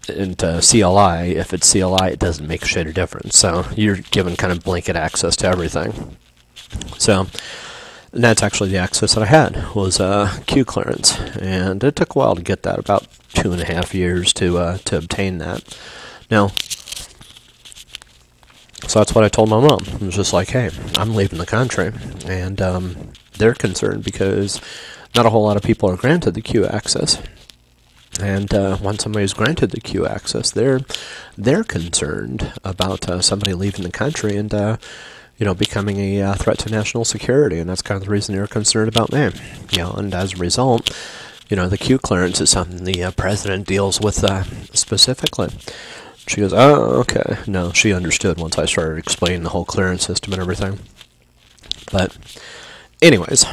into 0.09 0.61
CLI, 0.61 1.37
if 1.37 1.53
it's 1.53 1.71
CLI, 1.71 2.13
it 2.13 2.19
doesn't 2.21 2.47
make 2.47 2.63
a 2.63 2.67
shade 2.67 2.87
of 2.87 2.95
difference. 2.95 3.37
So, 3.37 3.67
you're 3.77 3.97
given 3.97 4.37
kind 4.37 4.53
of 4.53 4.63
blanket 4.63 4.97
access 4.97 5.37
to 5.37 5.49
everything. 5.49 6.17
So, 6.97 7.27
that's 8.13 8.43
actually 8.43 8.71
the 8.71 8.79
access 8.79 9.15
that 9.15 9.23
I 9.23 9.27
had 9.27 9.75
was 9.75 9.99
uh, 10.01 10.41
Q 10.47 10.65
clearance, 10.65 11.19
and 11.41 11.83
it 11.83 11.97
took 11.97 12.15
a 12.15 12.19
while 12.19 12.37
to 12.37 12.43
get 12.43 12.63
that, 12.63 12.79
about 12.79 13.07
two 13.35 13.53
and 13.53 13.61
a 13.61 13.67
half 13.67 13.95
years 13.95 14.33
to 14.35 14.59
uh, 14.59 14.79
to 14.85 14.97
obtain 14.97 15.39
that. 15.39 15.77
Now, 16.31 16.51
so 18.87 19.01
that's 19.01 19.15
what 19.15 19.25
I 19.25 19.29
told 19.29 19.49
my 19.49 19.61
mom. 19.61 19.85
It 19.87 20.01
was 20.01 20.17
just 20.17 20.33
like, 20.33 20.49
hey, 20.49 20.71
I'm 20.97 21.15
leaving 21.15 21.39
the 21.39 21.47
country. 21.47 21.93
And 22.27 22.61
um, 22.61 23.13
they're 23.39 23.55
concerned 23.55 24.05
because 24.05 24.61
not 25.15 25.27
a 25.27 25.31
whole 25.31 25.45
lot 25.45 25.57
of 25.57 25.63
people 25.63 25.91
are 25.91 25.97
granted 25.97 26.35
the 26.35 26.43
Q 26.43 26.67
access. 26.67 27.23
And 28.21 28.53
uh, 28.55 28.79
once 28.81 29.03
somebody's 29.03 29.33
granted 29.33 29.71
the 29.71 29.81
Q 29.81 30.07
access, 30.07 30.51
they're 30.51 30.81
they're 31.37 31.65
concerned 31.65 32.53
about 32.63 33.09
uh, 33.09 33.21
somebody 33.21 33.55
leaving 33.55 33.83
the 33.85 33.91
country 33.91 34.37
and 34.37 34.55
uh, 34.55 34.77
you 35.37 35.45
know 35.45 35.55
becoming 35.55 35.99
a 35.99 36.23
uh, 36.23 36.35
threat 36.35 36.59
to 36.61 36.71
national 36.71 37.05
security, 37.05 37.59
and 37.59 37.69
that's 37.69 37.83
kind 37.83 38.01
of 38.01 38.05
the 38.05 38.13
reason 38.13 38.37
they're 38.37 38.47
concerned 38.47 38.89
about 38.89 39.13
me. 39.13 39.33
You 39.73 39.79
know, 39.79 39.93
and 39.93 40.15
as 40.15 40.35
a 40.35 40.37
result, 40.37 40.97
you 41.49 41.57
know, 41.57 41.69
the 41.69 41.79
Q 41.79 41.99
clearance 41.99 42.41
is 42.41 42.51
something 42.51 42.85
the 42.85 43.03
uh, 43.03 43.11
president 43.13 43.67
deals 43.67 44.01
with 44.01 44.23
uh, 44.23 44.45
specifically. 44.73 45.51
She 46.27 46.41
goes, 46.41 46.53
oh, 46.53 47.01
okay. 47.01 47.39
No, 47.47 47.73
she 47.73 47.93
understood 47.93 48.39
once 48.39 48.59
I 48.59 48.65
started 48.65 48.99
explaining 48.99 49.43
the 49.43 49.51
whole 49.51 49.65
clearance 49.65 50.07
system 50.07 50.33
and 50.33 50.41
everything. 50.41 50.79
But, 51.93 52.17
anyways, 53.03 53.45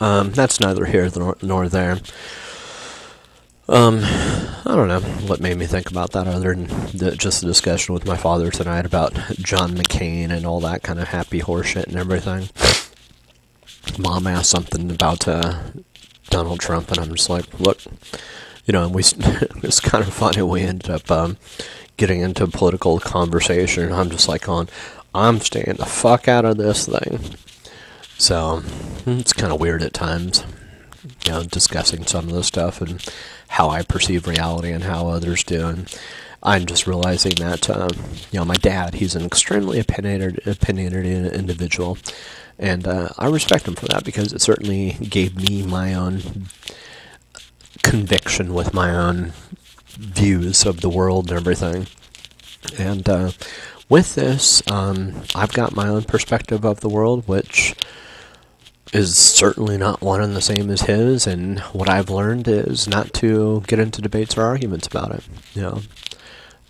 um, 0.00 0.30
that's 0.30 0.60
neither 0.60 0.84
here 0.84 1.10
nor 1.42 1.68
there. 1.68 1.98
Um, 3.68 4.00
I 4.02 4.74
don't 4.74 4.88
know 4.88 5.00
what 5.00 5.40
made 5.40 5.56
me 5.56 5.66
think 5.66 5.90
about 5.90 6.12
that 6.12 6.26
other 6.26 6.54
than 6.54 6.66
the, 6.96 7.16
just 7.16 7.40
the 7.40 7.46
discussion 7.46 7.94
with 7.94 8.06
my 8.06 8.16
father 8.16 8.50
tonight 8.50 8.84
about 8.84 9.14
John 9.38 9.70
McCain 9.70 10.30
and 10.30 10.44
all 10.44 10.60
that 10.60 10.82
kind 10.82 11.00
of 11.00 11.08
happy 11.08 11.40
horseshit 11.40 11.86
and 11.86 11.96
everything. 11.96 12.50
Mom 13.98 14.26
asked 14.26 14.50
something 14.50 14.90
about 14.90 15.26
uh, 15.26 15.60
Donald 16.28 16.60
Trump, 16.60 16.90
and 16.90 16.98
I'm 16.98 17.14
just 17.14 17.30
like, 17.30 17.60
look, 17.60 17.80
you 18.66 18.72
know, 18.72 18.84
and 18.84 18.94
we 18.94 19.02
it's 19.62 19.80
kind 19.80 20.04
of 20.04 20.12
funny. 20.12 20.42
We 20.42 20.62
ended 20.62 20.90
up 20.90 21.10
um, 21.10 21.36
getting 21.96 22.20
into 22.20 22.46
political 22.46 22.98
conversation. 22.98 23.92
I'm 23.92 24.10
just 24.10 24.28
like 24.28 24.48
on, 24.48 24.68
I'm 25.14 25.40
staying 25.40 25.76
the 25.76 25.86
fuck 25.86 26.28
out 26.28 26.44
of 26.44 26.56
this 26.56 26.86
thing. 26.86 27.20
So 28.18 28.62
it's 29.06 29.32
kind 29.32 29.52
of 29.52 29.60
weird 29.60 29.82
at 29.82 29.92
times, 29.92 30.44
you 31.26 31.32
know, 31.32 31.42
discussing 31.42 32.06
some 32.06 32.28
of 32.28 32.34
the 32.34 32.44
stuff 32.44 32.80
and 32.80 33.04
how 33.48 33.68
I 33.68 33.82
perceive 33.82 34.26
reality 34.26 34.70
and 34.70 34.84
how 34.84 35.08
others 35.08 35.44
do. 35.44 35.66
And 35.66 35.98
I'm 36.42 36.66
just 36.66 36.86
realizing 36.86 37.34
that, 37.36 37.68
um, 37.68 37.90
you 38.30 38.38
know, 38.38 38.44
my 38.44 38.54
dad, 38.54 38.94
he's 38.94 39.14
an 39.14 39.24
extremely 39.24 39.78
opinionated, 39.78 40.46
opinionated 40.46 41.32
individual. 41.32 41.98
And 42.58 42.86
uh, 42.86 43.08
I 43.18 43.28
respect 43.28 43.66
him 43.68 43.74
for 43.74 43.86
that 43.86 44.04
because 44.04 44.32
it 44.32 44.40
certainly 44.40 44.92
gave 44.92 45.36
me 45.36 45.62
my 45.62 45.94
own 45.94 46.46
conviction 47.82 48.54
with 48.54 48.72
my 48.72 48.94
own 48.94 49.32
views 49.92 50.64
of 50.64 50.80
the 50.80 50.88
world 50.88 51.30
and 51.30 51.38
everything. 51.38 51.86
And 52.78 53.08
uh, 53.08 53.30
with 53.88 54.14
this, 54.14 54.62
um, 54.70 55.22
I've 55.34 55.52
got 55.52 55.74
my 55.74 55.88
own 55.88 56.04
perspective 56.04 56.64
of 56.64 56.80
the 56.80 56.88
world, 56.88 57.26
which 57.28 57.74
is 58.92 59.16
certainly 59.16 59.78
not 59.78 60.02
one 60.02 60.20
and 60.20 60.36
the 60.36 60.40
same 60.40 60.70
as 60.70 60.82
his. 60.82 61.26
And 61.26 61.60
what 61.60 61.88
I've 61.88 62.10
learned 62.10 62.46
is 62.48 62.86
not 62.86 63.12
to 63.14 63.62
get 63.66 63.78
into 63.78 64.02
debates 64.02 64.36
or 64.36 64.42
arguments 64.42 64.86
about 64.86 65.12
it. 65.12 65.24
You 65.54 65.62
know, 65.62 65.82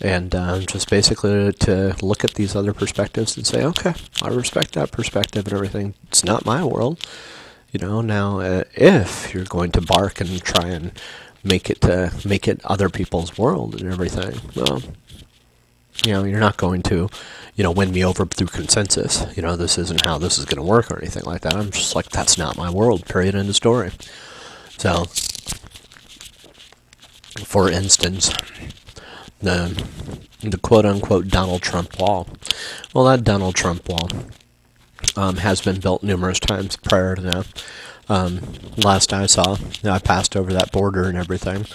and 0.01 0.35
uh, 0.35 0.59
just 0.59 0.89
basically 0.89 1.53
to 1.53 1.95
look 2.01 2.23
at 2.23 2.33
these 2.33 2.55
other 2.55 2.73
perspectives 2.73 3.37
and 3.37 3.47
say, 3.47 3.63
okay, 3.63 3.93
I 4.21 4.27
respect 4.27 4.73
that 4.73 4.91
perspective 4.91 5.45
and 5.45 5.53
everything. 5.53 5.93
It's 6.07 6.25
not 6.25 6.45
my 6.45 6.63
world. 6.63 7.05
You 7.71 7.79
know, 7.79 8.01
now 8.01 8.39
uh, 8.39 8.63
if 8.75 9.33
you're 9.33 9.45
going 9.45 9.71
to 9.71 9.81
bark 9.81 10.19
and 10.19 10.43
try 10.43 10.67
and 10.67 10.91
make 11.43 11.69
it 11.69 11.81
to 11.81 12.13
make 12.25 12.47
it 12.47 12.61
other 12.65 12.89
people's 12.89 13.37
world 13.37 13.79
and 13.79 13.91
everything. 13.91 14.39
Well, 14.55 14.81
you 16.05 16.13
know, 16.13 16.23
you're 16.23 16.39
not 16.39 16.57
going 16.57 16.81
to, 16.83 17.09
you 17.55 17.63
know, 17.63 17.71
win 17.71 17.91
me 17.91 18.03
over 18.03 18.25
through 18.25 18.47
consensus. 18.47 19.25
You 19.35 19.43
know, 19.43 19.55
this 19.55 19.77
isn't 19.77 20.05
how 20.05 20.17
this 20.17 20.37
is 20.37 20.45
going 20.45 20.57
to 20.57 20.69
work 20.69 20.89
or 20.89 20.97
anything 20.97 21.23
like 21.23 21.41
that. 21.41 21.55
I'm 21.55 21.71
just 21.71 21.95
like, 21.95 22.09
that's 22.09 22.37
not 22.37 22.57
my 22.57 22.69
world. 22.69 23.05
Period. 23.05 23.35
End 23.35 23.49
of 23.49 23.55
story. 23.55 23.91
So, 24.77 25.05
for 27.45 27.69
instance, 27.69 28.33
the 29.39 29.83
the 30.41 30.57
quote 30.57 30.85
unquote 30.85 31.27
Donald 31.27 31.61
Trump 31.61 31.99
wall. 31.99 32.27
Well, 32.93 33.05
that 33.05 33.23
Donald 33.23 33.55
Trump 33.55 33.87
wall 33.87 34.09
um, 35.15 35.37
has 35.37 35.61
been 35.61 35.79
built 35.79 36.03
numerous 36.03 36.39
times 36.39 36.75
prior 36.75 37.15
to 37.15 37.21
now. 37.21 37.43
Um, 38.09 38.41
last 38.77 39.13
I 39.13 39.25
saw, 39.25 39.57
I 39.83 39.99
passed 39.99 40.35
over 40.35 40.51
that 40.53 40.71
border 40.71 41.05
and 41.05 41.17
everything. 41.17 41.65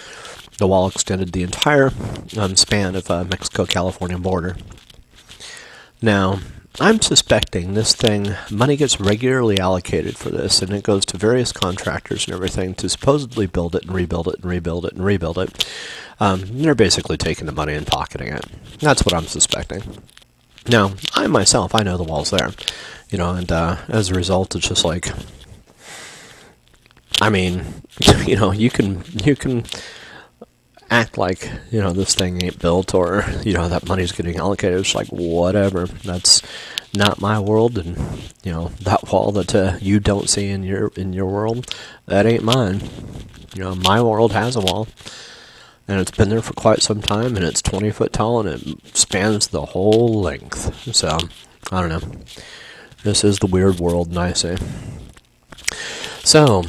The 0.58 0.66
wall 0.66 0.88
extended 0.88 1.32
the 1.32 1.42
entire 1.42 1.92
um, 2.36 2.56
span 2.56 2.96
of 2.96 3.10
uh, 3.10 3.24
Mexico-California 3.24 4.18
border. 4.18 4.56
Now, 6.02 6.40
I'm 6.80 7.00
suspecting 7.00 7.74
this 7.74 7.92
thing, 7.92 8.34
money 8.50 8.76
gets 8.76 9.00
regularly 9.00 9.58
allocated 9.58 10.16
for 10.16 10.30
this, 10.30 10.62
and 10.62 10.72
it 10.72 10.84
goes 10.84 11.04
to 11.06 11.16
various 11.16 11.50
contractors 11.50 12.26
and 12.26 12.34
everything 12.34 12.74
to 12.74 12.88
supposedly 12.88 13.46
build 13.46 13.74
it 13.74 13.84
and 13.84 13.92
rebuild 13.92 14.28
it 14.28 14.36
and 14.36 14.44
rebuild 14.44 14.84
it 14.84 14.92
and 14.92 15.04
rebuild 15.04 15.38
it. 15.38 15.68
Um, 16.20 16.42
they're 16.46 16.76
basically 16.76 17.16
taking 17.16 17.46
the 17.46 17.52
money 17.52 17.74
and 17.74 17.86
pocketing 17.86 18.28
it. 18.28 18.44
That's 18.78 19.04
what 19.04 19.14
I'm 19.14 19.26
suspecting. 19.26 19.82
Now, 20.68 20.92
I 21.14 21.26
myself, 21.26 21.74
I 21.74 21.82
know 21.82 21.96
the 21.96 22.04
wall's 22.04 22.30
there, 22.30 22.50
you 23.10 23.18
know, 23.18 23.34
and 23.34 23.50
uh, 23.50 23.78
as 23.88 24.10
a 24.10 24.14
result, 24.14 24.54
it's 24.54 24.68
just 24.68 24.84
like 24.84 25.08
I 27.20 27.30
mean, 27.30 27.64
you 28.26 28.36
know, 28.36 28.52
you 28.52 28.70
can 28.70 29.02
you 29.24 29.36
can 29.36 29.64
act 30.90 31.18
like 31.18 31.50
you 31.70 31.80
know 31.80 31.92
this 31.92 32.14
thing 32.14 32.42
ain't 32.42 32.58
built 32.58 32.94
or 32.94 33.24
you 33.44 33.52
know 33.52 33.68
that 33.68 33.88
money's 33.88 34.12
getting 34.12 34.36
allocated. 34.36 34.80
It's 34.80 34.94
like 34.94 35.08
whatever. 35.08 35.86
That's 35.86 36.42
not 36.94 37.20
my 37.20 37.38
world, 37.38 37.78
and 37.78 37.96
you 38.44 38.52
know 38.52 38.68
that 38.80 39.10
wall 39.10 39.32
that 39.32 39.54
uh, 39.54 39.78
you 39.80 40.00
don't 40.00 40.28
see 40.28 40.48
in 40.48 40.62
your 40.62 40.88
in 40.96 41.12
your 41.12 41.26
world, 41.26 41.74
that 42.06 42.26
ain't 42.26 42.44
mine. 42.44 42.82
You 43.54 43.64
know, 43.64 43.74
my 43.74 44.00
world 44.00 44.32
has 44.32 44.56
a 44.56 44.60
wall, 44.60 44.88
and 45.86 46.00
it's 46.00 46.10
been 46.10 46.28
there 46.28 46.42
for 46.42 46.52
quite 46.52 46.82
some 46.82 47.00
time, 47.00 47.36
and 47.36 47.44
it's 47.44 47.62
20 47.62 47.90
foot 47.90 48.12
tall, 48.12 48.46
and 48.46 48.48
it 48.48 48.96
spans 48.96 49.48
the 49.48 49.64
whole 49.64 50.20
length. 50.20 50.94
So, 50.94 51.18
I 51.72 51.80
don't 51.80 51.88
know. 51.88 52.20
This 53.04 53.24
is 53.24 53.38
the 53.38 53.46
weird 53.46 53.80
world, 53.80 54.08
and 54.08 54.18
I 54.18 54.32
say. 54.32 54.58
So, 56.24 56.62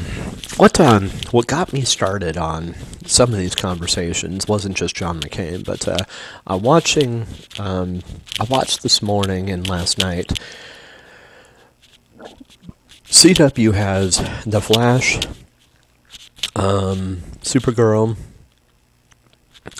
what 0.57 0.79
um, 0.79 1.09
what 1.31 1.47
got 1.47 1.73
me 1.73 1.81
started 1.81 2.37
on 2.37 2.75
some 3.05 3.33
of 3.33 3.39
these 3.39 3.55
conversations 3.55 4.47
wasn't 4.47 4.77
just 4.77 4.95
John 4.95 5.19
McCain, 5.19 5.65
but 5.65 5.87
uh, 5.87 6.05
I'm 6.47 6.61
watching. 6.61 7.25
Um, 7.57 8.01
I 8.39 8.45
watched 8.45 8.83
this 8.83 9.01
morning 9.01 9.49
and 9.49 9.67
last 9.67 9.97
night. 9.97 10.39
CW 13.05 13.73
has 13.73 14.17
The 14.45 14.61
Flash, 14.61 15.19
um, 16.55 17.21
Supergirl, 17.41 18.15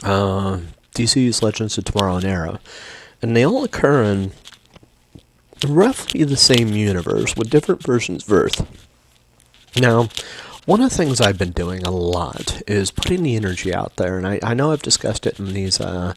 uh, 0.03 0.59
DC's 0.95 1.43
Legends 1.43 1.77
of 1.77 1.85
Tomorrow 1.85 2.15
and 2.15 2.25
Arrow, 2.25 2.59
and 3.21 3.35
they 3.35 3.45
all 3.45 3.63
occur 3.63 4.03
in 4.03 4.31
roughly 5.67 6.23
the 6.23 6.38
same 6.38 6.69
universe 6.69 7.35
with 7.35 7.49
different 7.49 7.83
versions 7.83 8.23
of 8.23 8.33
Earth. 8.33 8.78
Now, 9.75 10.09
one 10.65 10.81
of 10.81 10.89
the 10.89 10.95
things 10.95 11.19
I've 11.19 11.38
been 11.38 11.51
doing 11.51 11.83
a 11.83 11.91
lot 11.91 12.61
is 12.67 12.91
putting 12.91 13.23
the 13.23 13.35
energy 13.35 13.73
out 13.73 13.95
there, 13.95 14.17
and 14.17 14.27
I, 14.27 14.39
I 14.43 14.53
know 14.53 14.71
I've 14.71 14.81
discussed 14.81 15.25
it 15.25 15.39
in 15.39 15.53
these 15.53 15.79
uh, 15.79 16.13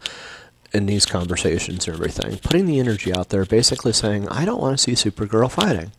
in 0.72 0.86
these 0.86 1.06
conversations 1.06 1.86
and 1.86 1.94
everything. 1.94 2.38
Putting 2.38 2.66
the 2.66 2.80
energy 2.80 3.14
out 3.14 3.28
there, 3.28 3.44
basically 3.44 3.92
saying, 3.92 4.28
I 4.28 4.44
don't 4.44 4.60
want 4.60 4.78
to 4.78 4.82
see 4.82 5.10
Supergirl 5.10 5.50
fighting. 5.50 5.92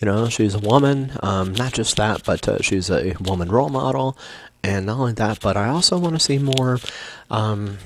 You 0.00 0.06
know, 0.06 0.28
she's 0.28 0.54
a 0.54 0.58
woman. 0.58 1.12
Um, 1.22 1.54
not 1.54 1.72
just 1.72 1.96
that, 1.96 2.24
but 2.24 2.48
uh, 2.48 2.60
she's 2.60 2.90
a 2.90 3.14
woman 3.20 3.50
role 3.50 3.68
model, 3.68 4.16
and 4.62 4.86
not 4.86 4.98
only 4.98 5.12
that, 5.14 5.40
but 5.40 5.56
I 5.56 5.68
also 5.68 5.98
want 5.98 6.14
to 6.14 6.20
see 6.20 6.38
more, 6.38 6.78
um, 7.30 7.78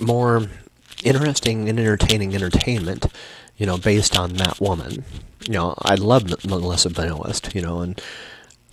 more 0.00 0.46
interesting 1.04 1.68
and 1.68 1.78
entertaining 1.78 2.34
entertainment. 2.34 3.06
You 3.62 3.66
know, 3.66 3.78
based 3.78 4.18
on 4.18 4.32
that 4.32 4.60
woman. 4.60 5.04
You 5.46 5.52
know, 5.52 5.74
I 5.82 5.94
love 5.94 6.44
Melissa 6.44 6.90
Benoist. 6.90 7.54
You 7.54 7.62
know, 7.62 7.78
and 7.78 8.02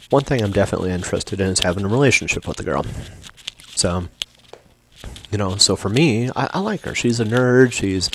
one 0.09 0.23
thing 0.23 0.41
I'm 0.41 0.51
definitely 0.51 0.89
interested 0.89 1.39
in 1.39 1.49
is 1.49 1.59
having 1.59 1.85
a 1.85 1.87
relationship 1.87 2.47
with 2.47 2.57
the 2.57 2.63
girl. 2.63 2.83
So, 3.75 4.05
you 5.31 5.37
know, 5.37 5.57
so 5.57 5.75
for 5.75 5.89
me, 5.89 6.31
I, 6.35 6.49
I 6.55 6.59
like 6.61 6.81
her. 6.81 6.95
She's 6.95 7.19
a 7.19 7.23
nerd. 7.23 7.71
She's, 7.71 8.09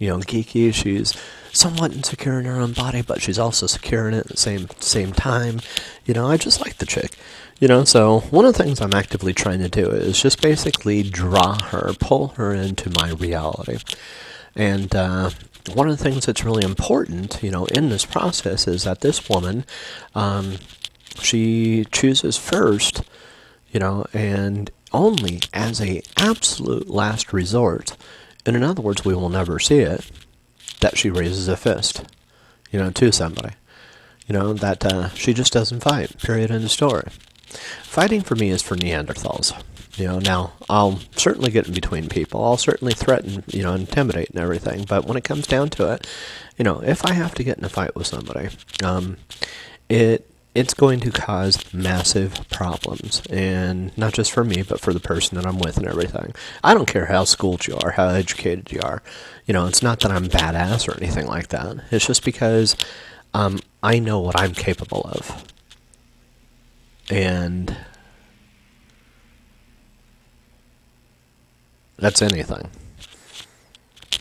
you 0.00 0.08
know, 0.08 0.20
geeky. 0.20 0.72
She's 0.72 1.12
somewhat 1.52 1.92
insecure 1.92 2.40
in 2.40 2.46
her 2.46 2.58
own 2.58 2.72
body, 2.72 3.02
but 3.02 3.20
she's 3.20 3.38
also 3.38 3.66
secure 3.66 4.08
in 4.08 4.14
it 4.14 4.20
at 4.20 4.28
the 4.28 4.38
same 4.38 4.66
same 4.80 5.12
time. 5.12 5.60
You 6.06 6.14
know, 6.14 6.26
I 6.30 6.38
just 6.38 6.58
like 6.62 6.78
the 6.78 6.86
chick. 6.86 7.18
You 7.60 7.68
know, 7.68 7.84
so 7.84 8.20
one 8.30 8.46
of 8.46 8.54
the 8.54 8.62
things 8.64 8.80
I'm 8.80 8.94
actively 8.94 9.34
trying 9.34 9.58
to 9.58 9.68
do 9.68 9.90
is 9.90 10.22
just 10.22 10.40
basically 10.40 11.02
draw 11.02 11.62
her, 11.64 11.92
pull 12.00 12.28
her 12.38 12.54
into 12.54 12.90
my 12.98 13.10
reality. 13.10 13.76
And 14.56 14.96
uh, 14.96 15.28
one 15.72 15.88
of 15.88 15.96
the 15.96 16.02
things 16.02 16.26
that's 16.26 16.44
really 16.44 16.64
important, 16.64 17.42
you 17.42 17.50
know, 17.50 17.64
in 17.66 17.88
this 17.88 18.04
process 18.04 18.68
is 18.68 18.84
that 18.84 19.00
this 19.00 19.28
woman, 19.28 19.64
um, 20.14 20.58
she 21.20 21.86
chooses 21.90 22.36
first, 22.36 23.02
you 23.70 23.80
know, 23.80 24.04
and 24.12 24.70
only 24.92 25.40
as 25.52 25.80
a 25.80 26.02
absolute 26.16 26.88
last 26.88 27.32
resort, 27.32 27.96
and 28.46 28.56
in 28.56 28.62
other 28.62 28.82
words, 28.82 29.04
we 29.04 29.14
will 29.14 29.30
never 29.30 29.58
see 29.58 29.78
it, 29.78 30.10
that 30.80 30.98
she 30.98 31.10
raises 31.10 31.48
a 31.48 31.56
fist, 31.56 32.04
you 32.70 32.78
know, 32.78 32.90
to 32.90 33.10
somebody. 33.10 33.54
You 34.26 34.32
know, 34.32 34.52
that 34.54 34.84
uh, 34.84 35.10
she 35.10 35.34
just 35.34 35.52
doesn't 35.52 35.80
fight, 35.80 36.18
period, 36.18 36.50
end 36.50 36.64
of 36.64 36.70
story. 36.70 37.08
Fighting 37.82 38.22
for 38.22 38.36
me 38.36 38.50
is 38.50 38.62
for 38.62 38.74
Neanderthals. 38.74 39.52
You 39.96 40.06
know, 40.06 40.18
now 40.18 40.52
I'll 40.68 40.98
certainly 41.16 41.50
get 41.50 41.68
in 41.68 41.74
between 41.74 42.08
people. 42.08 42.44
I'll 42.44 42.56
certainly 42.56 42.94
threaten, 42.94 43.44
you 43.46 43.62
know, 43.62 43.74
intimidate 43.74 44.30
and 44.30 44.40
everything. 44.40 44.84
But 44.88 45.04
when 45.04 45.16
it 45.16 45.24
comes 45.24 45.46
down 45.46 45.70
to 45.70 45.92
it, 45.92 46.06
you 46.58 46.64
know, 46.64 46.82
if 46.82 47.04
I 47.04 47.12
have 47.12 47.34
to 47.34 47.44
get 47.44 47.58
in 47.58 47.64
a 47.64 47.68
fight 47.68 47.94
with 47.94 48.06
somebody, 48.06 48.48
um, 48.82 49.18
it 49.88 50.28
it's 50.54 50.74
going 50.74 51.00
to 51.00 51.10
cause 51.10 51.74
massive 51.74 52.48
problems, 52.48 53.22
and 53.28 53.96
not 53.98 54.12
just 54.12 54.30
for 54.30 54.44
me, 54.44 54.62
but 54.62 54.78
for 54.78 54.92
the 54.92 55.00
person 55.00 55.36
that 55.36 55.46
I'm 55.46 55.58
with 55.58 55.76
and 55.78 55.86
everything. 55.86 56.32
I 56.62 56.74
don't 56.74 56.86
care 56.86 57.06
how 57.06 57.24
schooled 57.24 57.66
you 57.66 57.76
are, 57.82 57.90
how 57.90 58.08
educated 58.08 58.70
you 58.70 58.80
are. 58.80 59.02
You 59.46 59.54
know, 59.54 59.66
it's 59.66 59.82
not 59.82 59.98
that 60.00 60.12
I'm 60.12 60.26
badass 60.26 60.88
or 60.88 60.96
anything 60.96 61.26
like 61.26 61.48
that. 61.48 61.78
It's 61.90 62.06
just 62.06 62.24
because 62.24 62.76
um, 63.34 63.58
I 63.82 63.98
know 63.98 64.20
what 64.20 64.38
I'm 64.38 64.54
capable 64.54 65.02
of, 65.02 65.44
and 67.10 67.76
that's 71.96 72.22
anything. 72.22 72.70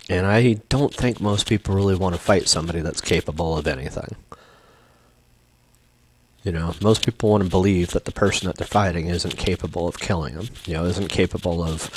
And 0.09 0.25
I 0.25 0.53
don't 0.69 0.93
think 0.93 1.21
most 1.21 1.47
people 1.47 1.75
really 1.75 1.95
want 1.95 2.15
to 2.15 2.21
fight 2.21 2.47
somebody 2.47 2.81
that's 2.81 3.01
capable 3.01 3.57
of 3.57 3.67
anything. 3.67 4.15
You 6.43 6.51
know, 6.51 6.73
most 6.81 7.05
people 7.05 7.29
want 7.29 7.43
to 7.43 7.49
believe 7.49 7.91
that 7.91 8.03
the 8.03 8.11
person 8.11 8.47
that 8.47 8.57
they're 8.57 8.67
fighting 8.67 9.07
isn't 9.07 9.37
capable 9.37 9.87
of 9.87 9.99
killing 9.99 10.35
them, 10.35 10.49
you 10.65 10.73
know, 10.73 10.83
isn't 10.85 11.07
capable 11.07 11.63
of, 11.63 11.89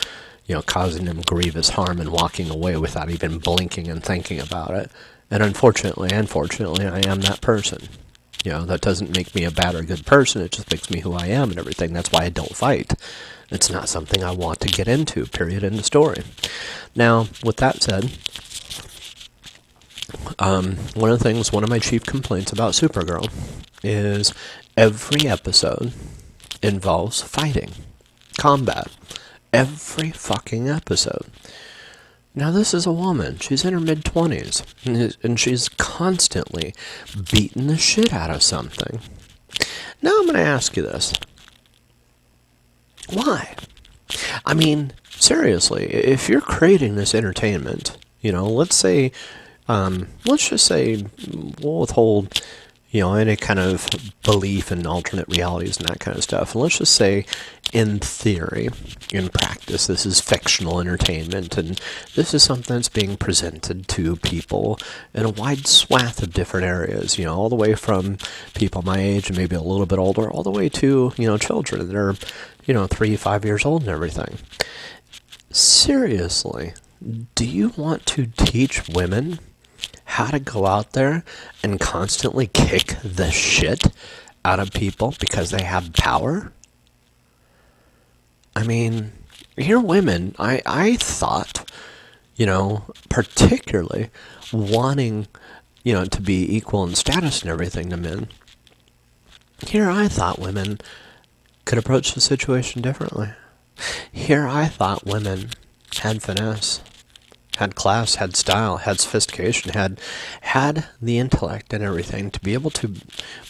you 0.46 0.54
know, 0.54 0.62
causing 0.62 1.04
them 1.04 1.20
grievous 1.22 1.70
harm 1.70 2.00
and 2.00 2.12
walking 2.12 2.48
away 2.48 2.76
without 2.76 3.10
even 3.10 3.38
blinking 3.38 3.88
and 3.88 4.04
thinking 4.04 4.38
about 4.38 4.70
it. 4.70 4.90
And 5.32 5.42
unfortunately, 5.42 6.10
unfortunately, 6.12 6.86
I 6.86 7.00
am 7.00 7.22
that 7.22 7.40
person. 7.40 7.88
You 8.44 8.52
know, 8.52 8.64
that 8.66 8.80
doesn't 8.82 9.16
make 9.16 9.34
me 9.34 9.42
a 9.42 9.50
bad 9.50 9.74
or 9.74 9.82
good 9.82 10.06
person. 10.06 10.42
It 10.42 10.52
just 10.52 10.70
makes 10.70 10.88
me 10.90 11.00
who 11.00 11.14
I 11.14 11.26
am 11.26 11.50
and 11.50 11.58
everything. 11.58 11.92
That's 11.92 12.12
why 12.12 12.22
I 12.22 12.28
don't 12.28 12.54
fight. 12.54 12.94
It's 13.50 13.70
not 13.70 13.88
something 13.88 14.24
I 14.24 14.32
want 14.32 14.60
to 14.60 14.68
get 14.68 14.88
into, 14.88 15.26
period, 15.26 15.62
in 15.62 15.76
the 15.76 15.82
story. 15.82 16.22
Now, 16.94 17.28
with 17.44 17.56
that 17.58 17.82
said, 17.82 18.12
um, 20.38 20.76
one 20.94 21.10
of 21.10 21.18
the 21.18 21.24
things, 21.24 21.52
one 21.52 21.62
of 21.62 21.70
my 21.70 21.78
chief 21.78 22.04
complaints 22.04 22.52
about 22.52 22.72
Supergirl 22.72 23.30
is 23.82 24.34
every 24.76 25.28
episode 25.28 25.92
involves 26.62 27.22
fighting, 27.22 27.70
combat. 28.38 28.88
Every 29.52 30.10
fucking 30.10 30.68
episode. 30.68 31.26
Now, 32.34 32.50
this 32.50 32.74
is 32.74 32.84
a 32.84 32.92
woman. 32.92 33.38
She's 33.38 33.64
in 33.64 33.72
her 33.72 33.80
mid 33.80 34.04
20s, 34.04 35.16
and 35.22 35.40
she's 35.40 35.70
constantly 35.70 36.74
beating 37.32 37.66
the 37.66 37.78
shit 37.78 38.12
out 38.12 38.30
of 38.30 38.42
something. 38.42 39.00
Now, 40.02 40.10
I'm 40.18 40.26
going 40.26 40.36
to 40.36 40.42
ask 40.42 40.76
you 40.76 40.82
this. 40.82 41.14
Why? 43.12 43.54
I 44.44 44.54
mean, 44.54 44.92
seriously, 45.10 45.84
if 45.86 46.28
you're 46.28 46.40
creating 46.40 46.96
this 46.96 47.14
entertainment, 47.14 47.96
you 48.20 48.32
know, 48.32 48.46
let's 48.46 48.76
say, 48.76 49.12
um, 49.68 50.08
let's 50.24 50.48
just 50.48 50.66
say, 50.66 51.04
we'll 51.60 51.80
withhold 51.80 52.40
you 52.96 53.02
know, 53.02 53.12
any 53.12 53.36
kind 53.36 53.58
of 53.58 53.86
belief 54.22 54.72
in 54.72 54.86
alternate 54.86 55.28
realities 55.28 55.76
and 55.76 55.86
that 55.86 56.00
kind 56.00 56.16
of 56.16 56.22
stuff. 56.22 56.54
And 56.54 56.62
let's 56.62 56.78
just 56.78 56.94
say, 56.94 57.26
in 57.70 57.98
theory, 57.98 58.70
in 59.12 59.28
practice, 59.28 59.86
this 59.86 60.06
is 60.06 60.18
fictional 60.18 60.80
entertainment, 60.80 61.58
and 61.58 61.78
this 62.14 62.32
is 62.32 62.42
something 62.42 62.74
that's 62.74 62.88
being 62.88 63.18
presented 63.18 63.86
to 63.88 64.16
people 64.16 64.78
in 65.12 65.26
a 65.26 65.30
wide 65.30 65.66
swath 65.66 66.22
of 66.22 66.32
different 66.32 66.64
areas, 66.64 67.18
you 67.18 67.26
know, 67.26 67.34
all 67.34 67.50
the 67.50 67.54
way 67.54 67.74
from 67.74 68.16
people 68.54 68.80
my 68.80 68.98
age 68.98 69.28
and 69.28 69.36
maybe 69.36 69.56
a 69.56 69.60
little 69.60 69.84
bit 69.84 69.98
older, 69.98 70.30
all 70.30 70.42
the 70.42 70.50
way 70.50 70.70
to, 70.70 71.12
you 71.18 71.26
know, 71.26 71.36
children 71.36 71.86
that 71.86 71.96
are, 71.96 72.14
you 72.64 72.72
know, 72.72 72.86
three, 72.86 73.14
five 73.14 73.44
years 73.44 73.66
old 73.66 73.82
and 73.82 73.90
everything. 73.90 74.38
Seriously, 75.50 76.72
do 77.34 77.44
you 77.44 77.74
want 77.76 78.06
to 78.06 78.24
teach 78.24 78.88
women 78.88 79.38
how 80.06 80.30
to 80.30 80.38
go 80.38 80.66
out 80.66 80.92
there 80.92 81.24
and 81.62 81.78
constantly 81.78 82.46
kick 82.46 82.96
the 83.04 83.30
shit 83.30 83.88
out 84.44 84.58
of 84.58 84.72
people 84.72 85.14
because 85.20 85.50
they 85.50 85.62
have 85.62 85.92
power? 85.92 86.52
I 88.54 88.62
mean, 88.62 89.12
you're 89.56 89.80
women. 89.80 90.34
I, 90.38 90.62
I 90.64 90.96
thought, 90.96 91.70
you 92.36 92.46
know, 92.46 92.84
particularly 93.10 94.10
wanting, 94.52 95.26
you 95.84 95.92
know, 95.92 96.06
to 96.06 96.22
be 96.22 96.56
equal 96.56 96.84
in 96.84 96.94
status 96.94 97.42
and 97.42 97.50
everything 97.50 97.90
to 97.90 97.96
men. 97.96 98.28
Here 99.66 99.90
I 99.90 100.08
thought 100.08 100.38
women 100.38 100.78
could 101.64 101.78
approach 101.78 102.12
the 102.12 102.20
situation 102.20 102.80
differently. 102.80 103.30
Here 104.10 104.46
I 104.46 104.66
thought 104.66 105.04
women 105.04 105.50
had 105.98 106.22
finesse 106.22 106.80
had 107.56 107.74
class, 107.74 108.16
had 108.16 108.36
style, 108.36 108.78
had 108.78 109.00
sophistication, 109.00 109.72
had 109.72 110.00
had 110.42 110.86
the 111.00 111.18
intellect 111.18 111.72
and 111.72 111.84
everything 111.84 112.30
to 112.30 112.40
be 112.40 112.54
able 112.54 112.70
to 112.70 112.92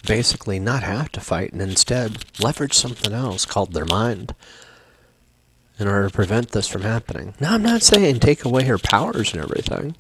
basically 0.07 0.59
not 0.59 0.83
have 0.83 1.13
to 1.13 1.21
fight 1.21 1.53
and 1.53 1.63
instead 1.63 2.25
leverage 2.41 2.75
something 2.75 3.13
else 3.13 3.45
called 3.45 3.73
their 3.73 3.85
mind 3.85 4.35
in 5.79 5.87
order 5.89 6.09
to 6.09 6.15
prevent 6.15 6.51
this 6.51 6.69
from 6.69 6.83
happening. 6.83 7.35
Now, 7.41 7.55
I'm 7.55 7.63
not 7.63 7.83
saying 7.83 8.21
take 8.21 8.45
away 8.45 8.65
her 8.65 8.79
powers 8.79 9.33
and 9.33 9.43
everything. 9.43 9.97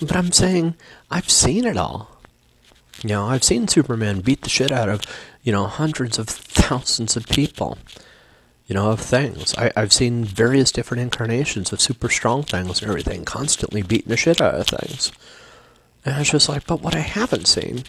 But 0.00 0.16
I'm 0.16 0.32
saying 0.32 0.74
I've 1.10 1.30
seen 1.30 1.64
it 1.64 1.76
all. 1.76 2.16
You 3.02 3.08
know, 3.08 3.26
I've 3.26 3.44
seen 3.44 3.68
Superman 3.68 4.20
beat 4.20 4.42
the 4.42 4.48
shit 4.48 4.72
out 4.72 4.88
of, 4.88 5.02
you 5.42 5.52
know, 5.52 5.66
hundreds 5.66 6.18
of 6.18 6.28
thousands 6.28 7.16
of 7.16 7.26
people, 7.26 7.78
you 8.66 8.74
know, 8.74 8.90
of 8.90 9.00
things. 9.00 9.54
I, 9.56 9.72
I've 9.76 9.92
seen 9.92 10.24
various 10.24 10.72
different 10.72 11.02
incarnations 11.02 11.72
of 11.72 11.80
super 11.80 12.08
strong 12.08 12.42
things 12.42 12.80
and 12.80 12.90
everything, 12.90 13.24
constantly 13.24 13.82
beating 13.82 14.08
the 14.08 14.16
shit 14.16 14.40
out 14.40 14.54
of 14.54 14.66
things. 14.66 15.12
And 16.04 16.20
it's 16.20 16.30
just 16.30 16.48
like, 16.48 16.66
but 16.66 16.80
what 16.80 16.94
I 16.94 17.00
haven't 17.00 17.46
seen, 17.46 17.84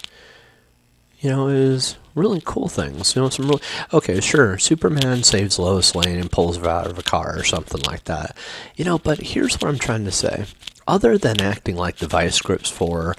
you 1.19 1.29
know, 1.29 1.47
is 1.47 1.97
really 2.15 2.41
cool 2.43 2.67
things. 2.67 3.15
You 3.15 3.21
know, 3.21 3.29
some 3.29 3.47
really 3.47 3.61
okay, 3.93 4.19
sure. 4.19 4.57
Superman 4.57 5.23
saves 5.23 5.57
Lois 5.57 5.95
Lane 5.95 6.19
and 6.19 6.31
pulls 6.31 6.57
her 6.57 6.67
out 6.67 6.87
of 6.87 6.99
a 6.99 7.03
car 7.03 7.37
or 7.37 7.43
something 7.43 7.81
like 7.83 8.03
that. 8.05 8.35
You 8.75 8.85
know, 8.85 8.99
but 8.99 9.19
here's 9.19 9.55
what 9.55 9.69
I'm 9.69 9.79
trying 9.79 10.05
to 10.05 10.11
say. 10.11 10.45
Other 10.87 11.17
than 11.17 11.41
acting 11.41 11.75
like 11.75 11.97
the 11.97 12.07
vice 12.07 12.41
grips 12.41 12.69
for 12.69 13.15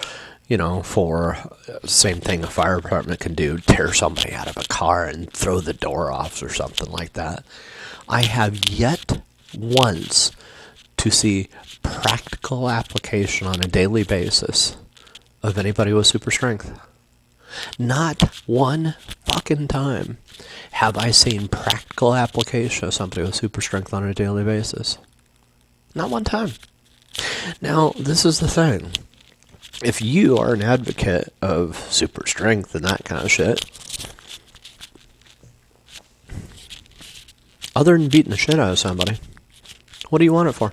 you 0.48 0.56
know, 0.56 0.82
for 0.82 1.36
uh, 1.68 1.86
same 1.86 2.20
thing 2.20 2.44
a 2.44 2.46
fire 2.46 2.80
department 2.80 3.20
can 3.20 3.34
do, 3.34 3.58
tear 3.58 3.92
somebody 3.92 4.32
out 4.32 4.48
of 4.48 4.56
a 4.56 4.68
car 4.68 5.06
and 5.06 5.32
throw 5.32 5.60
the 5.60 5.72
door 5.72 6.12
off 6.12 6.42
or 6.42 6.48
something 6.48 6.90
like 6.90 7.14
that. 7.14 7.44
I 8.08 8.22
have 8.22 8.68
yet 8.68 9.22
once 9.56 10.32
to 10.98 11.10
see 11.10 11.48
practical 11.82 12.68
application 12.68 13.46
on 13.46 13.60
a 13.60 13.68
daily 13.68 14.04
basis 14.04 14.76
of 15.42 15.58
anybody 15.58 15.92
with 15.92 16.06
super 16.06 16.30
strength. 16.30 16.78
Not 17.78 18.22
one 18.46 18.96
fucking 19.26 19.68
time 19.68 20.18
have 20.72 20.96
I 20.96 21.10
seen 21.10 21.48
practical 21.48 22.14
application 22.14 22.88
of 22.88 22.94
somebody 22.94 23.22
with 23.22 23.34
super 23.34 23.60
strength 23.60 23.94
on 23.94 24.04
a 24.04 24.14
daily 24.14 24.44
basis. 24.44 24.98
Not 25.94 26.10
one 26.10 26.24
time. 26.24 26.52
Now, 27.62 27.92
this 27.96 28.24
is 28.24 28.40
the 28.40 28.48
thing 28.48 28.90
if 29.84 30.00
you 30.00 30.38
are 30.38 30.54
an 30.54 30.62
advocate 30.62 31.32
of 31.42 31.76
super 31.90 32.26
strength 32.26 32.74
and 32.74 32.84
that 32.84 33.04
kind 33.04 33.24
of 33.24 33.30
shit, 33.30 33.64
other 37.76 37.98
than 37.98 38.08
beating 38.08 38.30
the 38.30 38.36
shit 38.36 38.58
out 38.58 38.72
of 38.72 38.78
somebody, 38.78 39.18
what 40.08 40.18
do 40.18 40.24
you 40.24 40.32
want 40.32 40.48
it 40.48 40.52
for? 40.52 40.72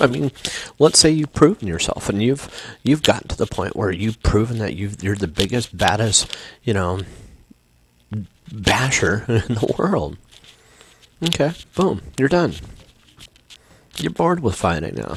I 0.00 0.06
mean, 0.06 0.32
let's 0.78 0.98
say 0.98 1.10
you've 1.10 1.34
proven 1.34 1.68
yourself 1.68 2.08
and 2.08 2.22
you've 2.22 2.48
you've 2.82 3.02
gotten 3.02 3.28
to 3.28 3.36
the 3.36 3.46
point 3.46 3.76
where 3.76 3.90
you've 3.90 4.22
proven 4.22 4.58
that 4.58 4.74
you 4.74 4.90
you're 5.00 5.16
the 5.16 5.28
biggest, 5.28 5.76
baddest, 5.76 6.36
you 6.62 6.72
know, 6.72 7.00
basher 8.50 9.24
in 9.28 9.54
the 9.54 9.74
world. 9.78 10.16
Okay, 11.24 11.52
boom, 11.74 12.02
you're 12.18 12.28
done. 12.28 12.54
You're 13.98 14.12
bored 14.12 14.40
with 14.40 14.56
fighting 14.56 14.94
now. 14.94 15.16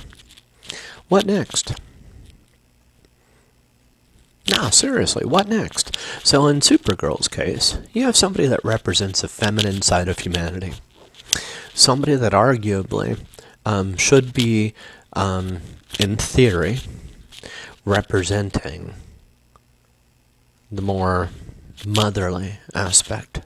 What 1.07 1.25
next? 1.25 1.73
No, 4.49 4.69
seriously, 4.69 5.25
what 5.25 5.47
next? 5.47 5.97
So, 6.23 6.45
in 6.47 6.59
Supergirl's 6.59 7.27
case, 7.27 7.79
you 7.93 8.03
have 8.03 8.15
somebody 8.15 8.45
that 8.47 8.63
represents 8.63 9.21
the 9.21 9.27
feminine 9.27 9.81
side 9.81 10.07
of 10.07 10.19
humanity. 10.19 10.73
Somebody 11.73 12.15
that 12.15 12.31
arguably 12.31 13.19
um, 13.65 13.97
should 13.97 14.33
be, 14.33 14.75
um, 15.13 15.61
in 15.99 16.15
theory, 16.17 16.79
representing 17.85 18.93
the 20.71 20.81
more 20.81 21.29
motherly 21.85 22.59
aspect. 22.73 23.41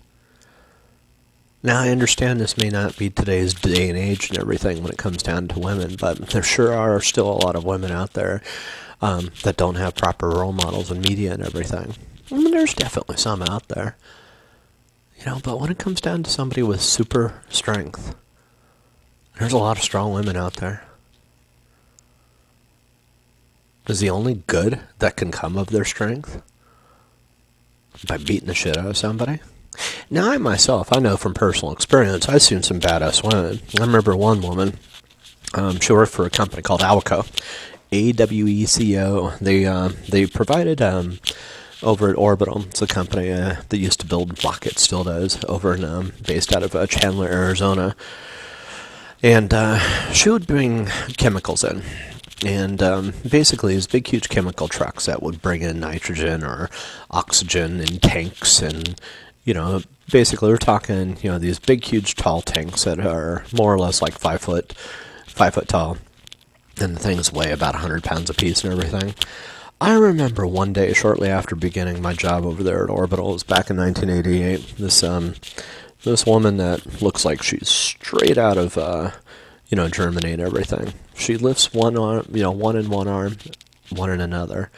Now, 1.64 1.82
I 1.82 1.90
understand 1.90 2.40
this 2.40 2.58
may 2.58 2.70
not 2.70 2.98
be 2.98 3.10
today's 3.10 3.54
day 3.54 3.90
and 3.90 3.98
age 3.98 4.30
and 4.30 4.40
everything 4.40 4.82
when 4.82 4.92
it 4.92 4.98
comes 4.98 5.22
down 5.22 5.50
to 5.50 5.60
women, 5.60 5.96
but 6.00 6.30
there 6.30 6.44
sure 6.44 6.74
are 6.74 7.02
still 7.02 7.30
a 7.30 7.44
lot 7.46 7.56
of 7.56 7.66
women 7.66 7.92
out 7.92 8.14
there 8.14 8.42
um, 9.02 9.30
that 9.44 9.58
don't 9.58 9.76
have 9.76 9.96
proper 9.96 10.30
role 10.30 10.52
models 10.52 10.92
in 10.92 11.02
media 11.02 11.34
and 11.34 11.44
everything. 11.44 11.96
I 12.32 12.36
mean, 12.36 12.52
there's 12.52 12.74
definitely 12.74 13.18
some 13.18 13.42
out 13.42 13.68
there. 13.70 13.98
You 15.20 15.26
know, 15.26 15.40
but 15.44 15.60
when 15.60 15.72
it 15.72 15.80
comes 15.80 16.00
down 16.00 16.24
to 16.24 16.30
somebody 16.30 16.64
with 16.64 16.82
super 16.82 17.42
strength, 17.50 18.16
there's 19.38 19.54
a 19.54 19.58
lot 19.58 19.78
of 19.78 19.84
strong 19.84 20.14
women 20.14 20.36
out 20.36 20.56
there. 20.56 20.84
Is 23.88 24.00
the 24.00 24.10
only 24.10 24.44
good 24.46 24.82
that 25.00 25.18
can 25.18 25.32
come 25.32 25.58
of 25.58 25.68
their 25.68 25.86
strength 25.86 26.42
by 28.08 28.18
beating 28.18 28.48
the 28.48 28.54
shit 28.54 28.78
out 28.78 28.86
of 28.86 28.98
somebody? 28.98 29.40
Now, 30.10 30.32
I 30.32 30.38
myself, 30.38 30.94
I 30.94 31.00
know 31.00 31.18
from 31.18 31.34
personal 31.34 31.74
experience, 31.74 32.30
I've 32.30 32.42
seen 32.42 32.62
some 32.64 32.80
badass 32.80 33.24
women. 33.24 33.62
I 33.78 33.86
remember 33.86 34.16
one 34.16 34.42
woman, 34.42 34.78
um, 35.54 35.80
she 35.80 35.94
worked 35.94 36.12
for 36.12 36.26
a 36.26 36.30
company 36.30 36.62
called 36.62 36.82
Aweco, 36.82 37.26
AWECO. 37.92 39.40
They 39.40 39.66
uh, 39.66 39.90
they 40.10 40.26
provided 40.28 40.82
um, 40.82 41.20
over 41.82 42.10
at 42.10 42.18
Orbital. 42.18 42.64
It's 42.64 42.82
a 42.82 42.88
company 42.88 43.32
uh, 43.32 43.58
that 43.70 43.78
used 43.78 44.00
to 44.02 44.06
build 44.06 44.44
rockets, 44.44 44.82
still 44.82 45.04
does, 45.04 45.44
over 45.46 45.74
in 45.74 45.84
um, 45.84 46.14
based 46.26 46.56
out 46.56 46.64
of 46.64 46.76
uh, 46.76 46.88
Chandler, 46.88 47.28
Arizona. 47.28 47.96
And 49.22 49.54
uh, 49.54 49.80
she 50.12 50.30
would 50.30 50.48
bring 50.48 50.86
chemicals 51.18 51.64
in. 51.64 51.82
And 52.46 52.82
um, 52.82 53.14
basically, 53.30 53.74
these 53.74 53.88
big, 53.88 54.08
huge 54.08 54.30
chemical 54.30 54.70
trucks 54.70 55.08
that 55.08 55.22
would 55.22 55.42
bring 55.42 55.62
in 55.62 55.80
nitrogen 55.80 56.44
or 56.44 56.70
oxygen 57.12 57.82
in 57.82 58.00
tanks, 58.00 58.62
and 58.62 59.00
you 59.44 59.54
know, 59.54 59.82
basically, 60.10 60.50
we're 60.50 60.58
talking, 60.58 61.18
you 61.22 61.30
know, 61.30 61.38
these 61.38 61.60
big, 61.60 61.84
huge, 61.84 62.16
tall 62.16 62.42
tanks 62.42 62.86
that 62.86 63.00
are 63.00 63.44
more 63.52 63.74
or 63.74 63.80
less 63.80 64.02
like 64.02 64.14
five 64.14 64.40
foot, 64.40 64.72
five 65.26 65.54
foot 65.54 65.68
tall 65.68 65.98
and 66.82 66.96
the 66.96 67.00
things 67.00 67.32
weigh 67.32 67.52
about 67.52 67.74
100 67.74 68.04
pounds 68.04 68.30
apiece 68.30 68.64
and 68.64 68.74
everything. 68.74 69.16
I 69.82 69.94
remember 69.94 70.46
one 70.46 70.74
day 70.74 70.92
shortly 70.94 71.30
after 71.30 71.56
beginning 71.56 72.02
my 72.02 72.14
job 72.14 72.46
over 72.46 72.64
there 72.64 72.84
at 72.84 72.90
Orbital, 72.90 73.30
it 73.30 73.34
was 73.34 73.44
back 73.44 73.70
in 73.70 73.78
1988. 73.78 74.76
This 74.78 75.04
um, 75.04 75.36
this 76.04 76.26
woman 76.26 76.58
that 76.58 77.02
looks 77.02 77.24
like 77.24 77.42
she's 77.42 77.70
straight 77.70 78.38
out 78.38 78.58
of 78.58 78.78
uh, 78.78 79.12
you 79.70 79.76
know 79.78 79.88
Germany 79.88 80.34
and 80.34 80.42
everything. 80.42 80.94
She 81.16 81.38
lifts 81.38 81.74
one 81.74 81.98
arm, 81.98 82.26
you 82.32 82.44
know, 82.44 82.52
one 82.52 82.76
in 82.76 82.90
one 82.90 83.08
arm, 83.08 83.38
one 83.90 84.10
in 84.10 84.20
another. 84.20 84.70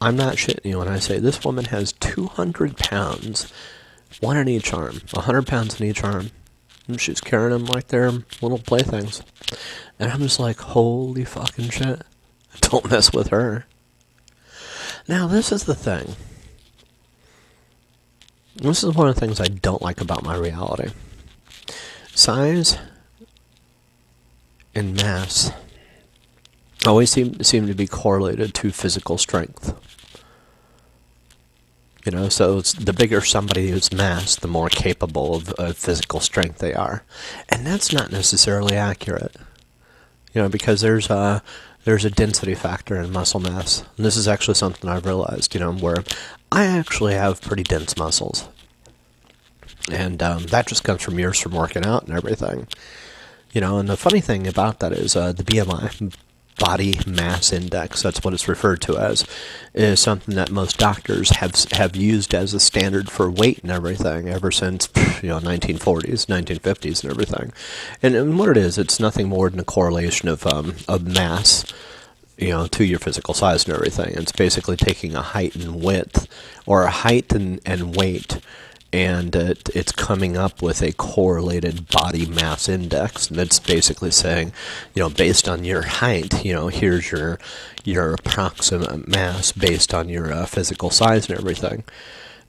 I'm 0.00 0.16
not 0.16 0.36
shitting 0.36 0.64
you 0.64 0.78
when 0.78 0.88
I 0.88 0.98
say 0.98 1.18
this 1.18 1.44
woman 1.44 1.66
has 1.66 1.92
200 1.92 2.76
pounds, 2.76 3.52
one 4.20 4.36
in 4.36 4.48
each 4.48 4.72
arm, 4.72 5.00
100 5.12 5.46
pounds 5.46 5.80
in 5.80 5.86
each 5.86 6.02
arm, 6.02 6.30
and 6.90 7.00
she's 7.00 7.20
carrying 7.20 7.50
them 7.50 7.66
like 7.66 7.88
they're 7.88 8.10
little 8.42 8.58
playthings. 8.58 9.22
And 9.98 10.10
I'm 10.10 10.20
just 10.20 10.40
like, 10.40 10.58
holy 10.58 11.24
fucking 11.24 11.70
shit. 11.70 12.02
Don't 12.60 12.90
mess 12.90 13.12
with 13.12 13.28
her. 13.28 13.66
Now, 15.08 15.26
this 15.26 15.50
is 15.52 15.64
the 15.64 15.74
thing. 15.74 16.14
This 18.56 18.84
is 18.84 18.94
one 18.94 19.08
of 19.08 19.14
the 19.14 19.20
things 19.20 19.40
I 19.40 19.46
don't 19.46 19.80
like 19.80 20.00
about 20.02 20.22
my 20.22 20.36
reality. 20.36 20.90
Size 22.14 22.76
and 24.74 24.94
mass 24.94 25.50
always 26.86 27.10
seem 27.10 27.42
seem 27.42 27.66
to 27.66 27.74
be 27.74 27.86
correlated 27.86 28.52
to 28.54 28.70
physical 28.70 29.16
strength. 29.16 29.74
You 32.04 32.12
know, 32.12 32.28
so 32.30 32.62
the 32.62 32.94
bigger 32.94 33.20
somebody 33.20 33.68
is 33.68 33.92
mass, 33.92 34.34
the 34.34 34.48
more 34.48 34.70
capable 34.70 35.34
of, 35.34 35.50
of 35.52 35.76
physical 35.76 36.20
strength 36.20 36.58
they 36.58 36.72
are, 36.72 37.04
and 37.50 37.66
that's 37.66 37.92
not 37.92 38.10
necessarily 38.10 38.74
accurate 38.74 39.36
you 40.32 40.40
know, 40.40 40.48
because 40.48 40.80
there's 40.80 41.10
a 41.10 41.42
there's 41.84 42.04
a 42.04 42.10
density 42.10 42.54
factor 42.54 43.00
in 43.00 43.12
muscle 43.12 43.40
mass. 43.40 43.84
And 43.96 44.04
this 44.04 44.16
is 44.16 44.28
actually 44.28 44.54
something 44.54 44.88
I've 44.88 45.06
realized, 45.06 45.54
you 45.54 45.60
know, 45.60 45.72
where 45.72 46.04
I 46.52 46.66
actually 46.66 47.14
have 47.14 47.40
pretty 47.40 47.62
dense 47.62 47.96
muscles. 47.96 48.48
And 49.90 50.22
um, 50.22 50.44
that 50.44 50.66
just 50.66 50.84
comes 50.84 51.02
from 51.02 51.18
years 51.18 51.38
from 51.40 51.52
working 51.52 51.86
out 51.86 52.06
and 52.06 52.14
everything. 52.14 52.68
You 53.52 53.62
know, 53.62 53.78
and 53.78 53.88
the 53.88 53.96
funny 53.96 54.20
thing 54.20 54.46
about 54.46 54.78
that 54.80 54.92
is 54.92 55.16
uh, 55.16 55.32
the 55.32 55.42
BMI, 55.42 56.14
body 56.58 56.98
mass 57.06 57.52
index, 57.52 58.02
that's 58.02 58.22
what 58.22 58.34
it's 58.34 58.48
referred 58.48 58.80
to 58.82 58.98
as, 58.98 59.26
is 59.74 60.00
something 60.00 60.34
that 60.34 60.50
most 60.50 60.78
doctors 60.78 61.30
have 61.36 61.54
have 61.72 61.96
used 61.96 62.34
as 62.34 62.52
a 62.54 62.60
standard 62.60 63.10
for 63.10 63.30
weight 63.30 63.62
and 63.62 63.70
everything 63.70 64.28
ever 64.28 64.50
since 64.50 64.88
you 65.22 65.28
know 65.28 65.38
1940s, 65.38 66.26
1950s, 66.26 67.02
and 67.02 67.10
everything. 67.10 67.52
And, 68.02 68.14
and 68.14 68.38
what 68.38 68.50
it 68.50 68.56
is, 68.56 68.78
it's 68.78 69.00
nothing 69.00 69.28
more 69.28 69.50
than 69.50 69.60
a 69.60 69.64
correlation 69.64 70.28
of 70.28 70.46
um, 70.46 70.76
of 70.88 71.06
mass 71.06 71.64
you 72.40 72.48
know, 72.48 72.66
to 72.66 72.84
your 72.84 72.98
physical 72.98 73.34
size 73.34 73.66
and 73.66 73.74
everything. 73.74 74.14
It's 74.16 74.32
basically 74.32 74.76
taking 74.76 75.14
a 75.14 75.20
height 75.20 75.54
and 75.54 75.82
width, 75.82 76.26
or 76.64 76.84
a 76.84 76.90
height 76.90 77.32
and, 77.32 77.60
and 77.66 77.94
weight, 77.94 78.40
and 78.92 79.34
it, 79.36 79.68
it's 79.74 79.92
coming 79.92 80.36
up 80.36 80.62
with 80.62 80.82
a 80.82 80.92
correlated 80.92 81.88
body 81.88 82.26
mass 82.26 82.68
index. 82.68 83.30
And 83.30 83.38
it's 83.38 83.60
basically 83.60 84.10
saying, 84.10 84.52
you 84.94 85.02
know, 85.02 85.10
based 85.10 85.48
on 85.48 85.64
your 85.64 85.82
height, 85.82 86.44
you 86.44 86.52
know, 86.52 86.68
here's 86.68 87.10
your 87.10 87.38
your 87.84 88.14
approximate 88.14 89.08
mass 89.08 89.52
based 89.52 89.94
on 89.94 90.08
your 90.08 90.32
uh, 90.32 90.46
physical 90.46 90.90
size 90.90 91.28
and 91.28 91.38
everything, 91.38 91.84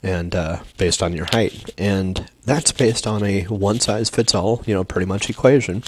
and 0.04 0.36
uh, 0.36 0.62
based 0.78 1.02
on 1.02 1.14
your 1.14 1.26
height. 1.26 1.70
And 1.78 2.30
that's 2.44 2.72
based 2.72 3.06
on 3.06 3.24
a 3.24 3.44
one 3.44 3.80
size 3.80 4.10
fits 4.10 4.36
all, 4.36 4.64
you 4.66 4.74
know, 4.74 4.84
pretty 4.84 5.06
much 5.06 5.30
equation 5.30 5.84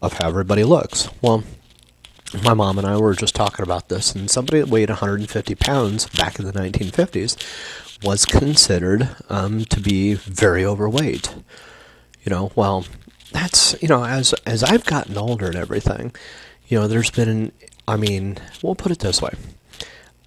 of 0.00 0.14
how 0.14 0.28
everybody 0.28 0.64
looks. 0.64 1.08
Well, 1.22 1.44
my 2.42 2.54
mom 2.54 2.78
and 2.78 2.86
I 2.86 2.96
were 2.96 3.14
just 3.14 3.34
talking 3.34 3.62
about 3.62 3.88
this, 3.88 4.14
and 4.14 4.30
somebody 4.30 4.60
that 4.60 4.68
weighed 4.68 4.88
150 4.88 5.54
pounds 5.54 6.08
back 6.08 6.38
in 6.38 6.46
the 6.46 6.52
1950s 6.52 7.36
was 8.02 8.24
considered 8.24 9.08
um, 9.28 9.64
to 9.66 9.80
be 9.80 10.14
very 10.14 10.64
overweight. 10.64 11.34
You 12.24 12.30
know, 12.30 12.52
well, 12.54 12.84
that's 13.32 13.80
you 13.82 13.88
know, 13.88 14.04
as 14.04 14.32
as 14.46 14.62
I've 14.62 14.84
gotten 14.84 15.16
older 15.16 15.46
and 15.46 15.56
everything, 15.56 16.14
you 16.68 16.78
know, 16.78 16.86
there's 16.86 17.10
been, 17.10 17.52
I 17.86 17.96
mean, 17.96 18.38
we'll 18.62 18.74
put 18.74 18.92
it 18.92 19.00
this 19.00 19.20
way: 19.20 19.32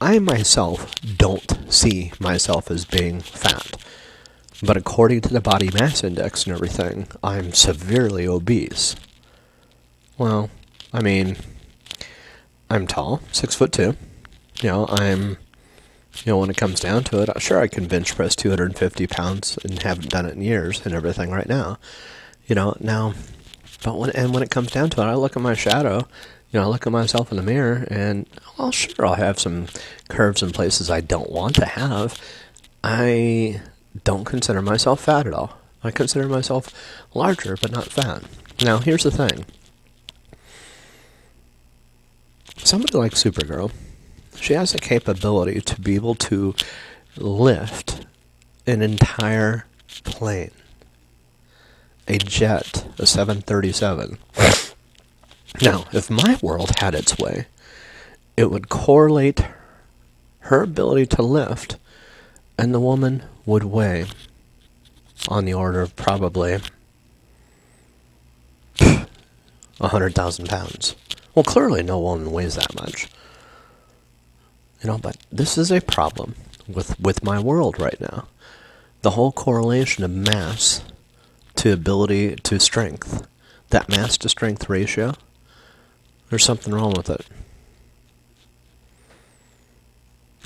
I 0.01 0.19
myself 0.19 0.93
don't 1.01 1.71
see 1.71 2.11
myself 2.19 2.69
as 2.69 2.85
being 2.85 3.21
fat, 3.21 3.75
but 4.61 4.77
according 4.77 5.21
to 5.21 5.29
the 5.33 5.41
body 5.41 5.69
mass 5.73 6.03
index 6.03 6.45
and 6.45 6.53
everything, 6.55 7.07
I'm 7.23 7.53
severely 7.53 8.27
obese. 8.27 8.95
Well, 10.17 10.49
I 10.93 11.01
mean 11.01 11.37
I'm 12.69 12.87
tall, 12.87 13.21
six 13.31 13.55
foot 13.55 13.71
two. 13.71 13.95
You 14.61 14.69
know, 14.69 14.87
I'm, 14.89 15.37
you 16.23 16.31
know, 16.31 16.37
when 16.37 16.49
it 16.49 16.57
comes 16.57 16.79
down 16.79 17.03
to 17.05 17.21
it, 17.21 17.41
sure 17.41 17.59
I 17.59 17.67
can 17.67 17.87
bench 17.87 18.15
press 18.15 18.35
250 18.35 19.07
pounds 19.07 19.57
and 19.63 19.81
haven't 19.81 20.09
done 20.09 20.25
it 20.25 20.35
in 20.35 20.41
years 20.41 20.85
and 20.85 20.95
everything 20.95 21.31
right 21.31 21.47
now. 21.47 21.77
You 22.47 22.55
know, 22.55 22.75
now, 22.79 23.13
but 23.83 23.97
when 23.97 24.11
and 24.11 24.33
when 24.33 24.43
it 24.43 24.51
comes 24.51 24.71
down 24.71 24.89
to 24.91 25.01
it, 25.01 25.05
I 25.05 25.15
look 25.15 25.35
at 25.35 25.41
my 25.41 25.53
shadow. 25.53 26.07
You 26.51 26.59
know, 26.59 26.63
I 26.63 26.69
look 26.69 26.87
at 26.87 26.93
myself 26.93 27.31
in 27.31 27.37
the 27.37 27.43
mirror, 27.43 27.87
and 27.89 28.27
well, 28.57 28.71
sure, 28.71 29.05
I'll 29.05 29.15
have 29.15 29.39
some 29.39 29.67
curves 30.07 30.41
in 30.41 30.51
places 30.51 30.89
I 30.89 31.01
don't 31.01 31.29
want 31.29 31.55
to 31.55 31.65
have. 31.65 32.19
I 32.83 33.61
don't 34.03 34.25
consider 34.25 34.61
myself 34.61 35.01
fat 35.01 35.27
at 35.27 35.33
all. 35.33 35.57
I 35.83 35.91
consider 35.91 36.27
myself 36.27 36.71
larger, 37.13 37.57
but 37.61 37.71
not 37.71 37.85
fat. 37.85 38.23
Now, 38.63 38.77
here's 38.77 39.03
the 39.03 39.11
thing 39.11 39.45
somebody 42.57 42.97
like 42.97 43.13
Supergirl, 43.13 43.71
she 44.39 44.53
has 44.53 44.71
the 44.71 44.79
capability 44.79 45.61
to 45.61 45.81
be 45.81 45.95
able 45.95 46.15
to 46.15 46.55
lift 47.17 48.05
an 48.67 48.81
entire 48.81 49.65
plane, 50.03 50.51
a 52.07 52.17
jet, 52.17 52.85
a 52.97 53.05
737. 53.05 54.17
Now, 55.61 55.85
if 55.91 56.09
my 56.09 56.37
world 56.41 56.71
had 56.79 56.95
its 56.95 57.17
way, 57.17 57.47
it 58.35 58.51
would 58.51 58.69
correlate 58.69 59.45
her 60.39 60.61
ability 60.61 61.05
to 61.07 61.21
lift, 61.21 61.77
and 62.57 62.73
the 62.73 62.79
woman 62.79 63.23
would 63.45 63.63
weigh 63.63 64.05
on 65.27 65.45
the 65.45 65.53
order 65.53 65.81
of 65.81 65.95
probably 65.95 66.59
100,000 69.77 70.47
pounds. 70.47 70.95
Well, 71.33 71.43
clearly 71.43 71.83
no 71.83 71.97
one 71.99 72.31
weighs 72.31 72.55
that 72.55 72.75
much. 72.75 73.07
You 74.81 74.89
know, 74.89 74.97
but 74.97 75.17
this 75.31 75.57
is 75.57 75.71
a 75.71 75.81
problem 75.81 76.35
with, 76.67 76.99
with 76.99 77.23
my 77.23 77.39
world 77.39 77.79
right 77.79 77.99
now. 77.99 78.27
The 79.01 79.11
whole 79.11 79.31
correlation 79.31 80.03
of 80.03 80.11
mass 80.11 80.83
to 81.55 81.71
ability 81.71 82.35
to 82.35 82.59
strength, 82.59 83.27
that 83.69 83.89
mass 83.89 84.17
to 84.19 84.29
strength 84.29 84.69
ratio, 84.69 85.13
there's 86.29 86.43
something 86.43 86.73
wrong 86.73 86.93
with 86.95 87.09
it. 87.09 87.25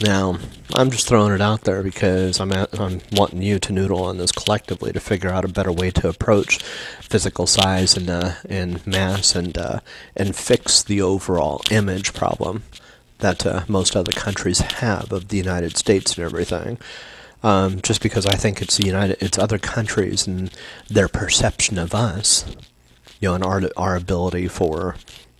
Now, 0.01 0.37
I'm 0.75 0.91
just 0.91 1.07
throwing 1.07 1.33
it 1.33 1.41
out 1.41 1.61
there 1.61 1.83
because 1.83 2.39
I'm 2.39 2.53
at, 2.53 2.79
I'm 2.79 3.01
wanting 3.11 3.41
you 3.41 3.59
to 3.59 3.73
noodle 3.73 4.01
on 4.03 4.17
this 4.17 4.31
collectively 4.31 4.93
to 4.93 4.99
figure 4.99 5.29
out 5.29 5.43
a 5.43 5.49
better 5.49 5.73
way 5.73 5.91
to 5.91 6.07
approach 6.07 6.63
physical 7.01 7.45
size 7.45 7.97
and 7.97 8.09
uh, 8.09 8.35
and 8.47 8.85
mass 8.87 9.35
and 9.35 9.57
uh, 9.57 9.79
and 10.15 10.37
fix 10.37 10.81
the 10.81 11.01
overall 11.01 11.61
image 11.69 12.13
problem 12.13 12.63
that 13.19 13.45
uh, 13.45 13.63
most 13.67 13.95
other 13.95 14.11
countries 14.11 14.59
have 14.59 15.11
of 15.11 15.27
the 15.27 15.37
United 15.37 15.77
States 15.77 16.17
and 16.17 16.25
everything. 16.25 16.77
Um, 17.41 17.81
just 17.81 18.01
because 18.01 18.25
I 18.25 18.35
think 18.35 18.61
it's 18.61 18.77
the 18.77 18.85
United, 18.85 19.17
it's 19.21 19.37
other 19.37 19.57
countries 19.57 20.27
and 20.27 20.51
their 20.89 21.07
perception 21.07 21.77
of 21.77 21.95
us, 21.95 22.45
you 23.21 23.29
know, 23.29 23.35
and 23.35 23.43
our 23.43 23.61
our 23.77 23.95
ability 23.95 24.49
for, 24.49 24.95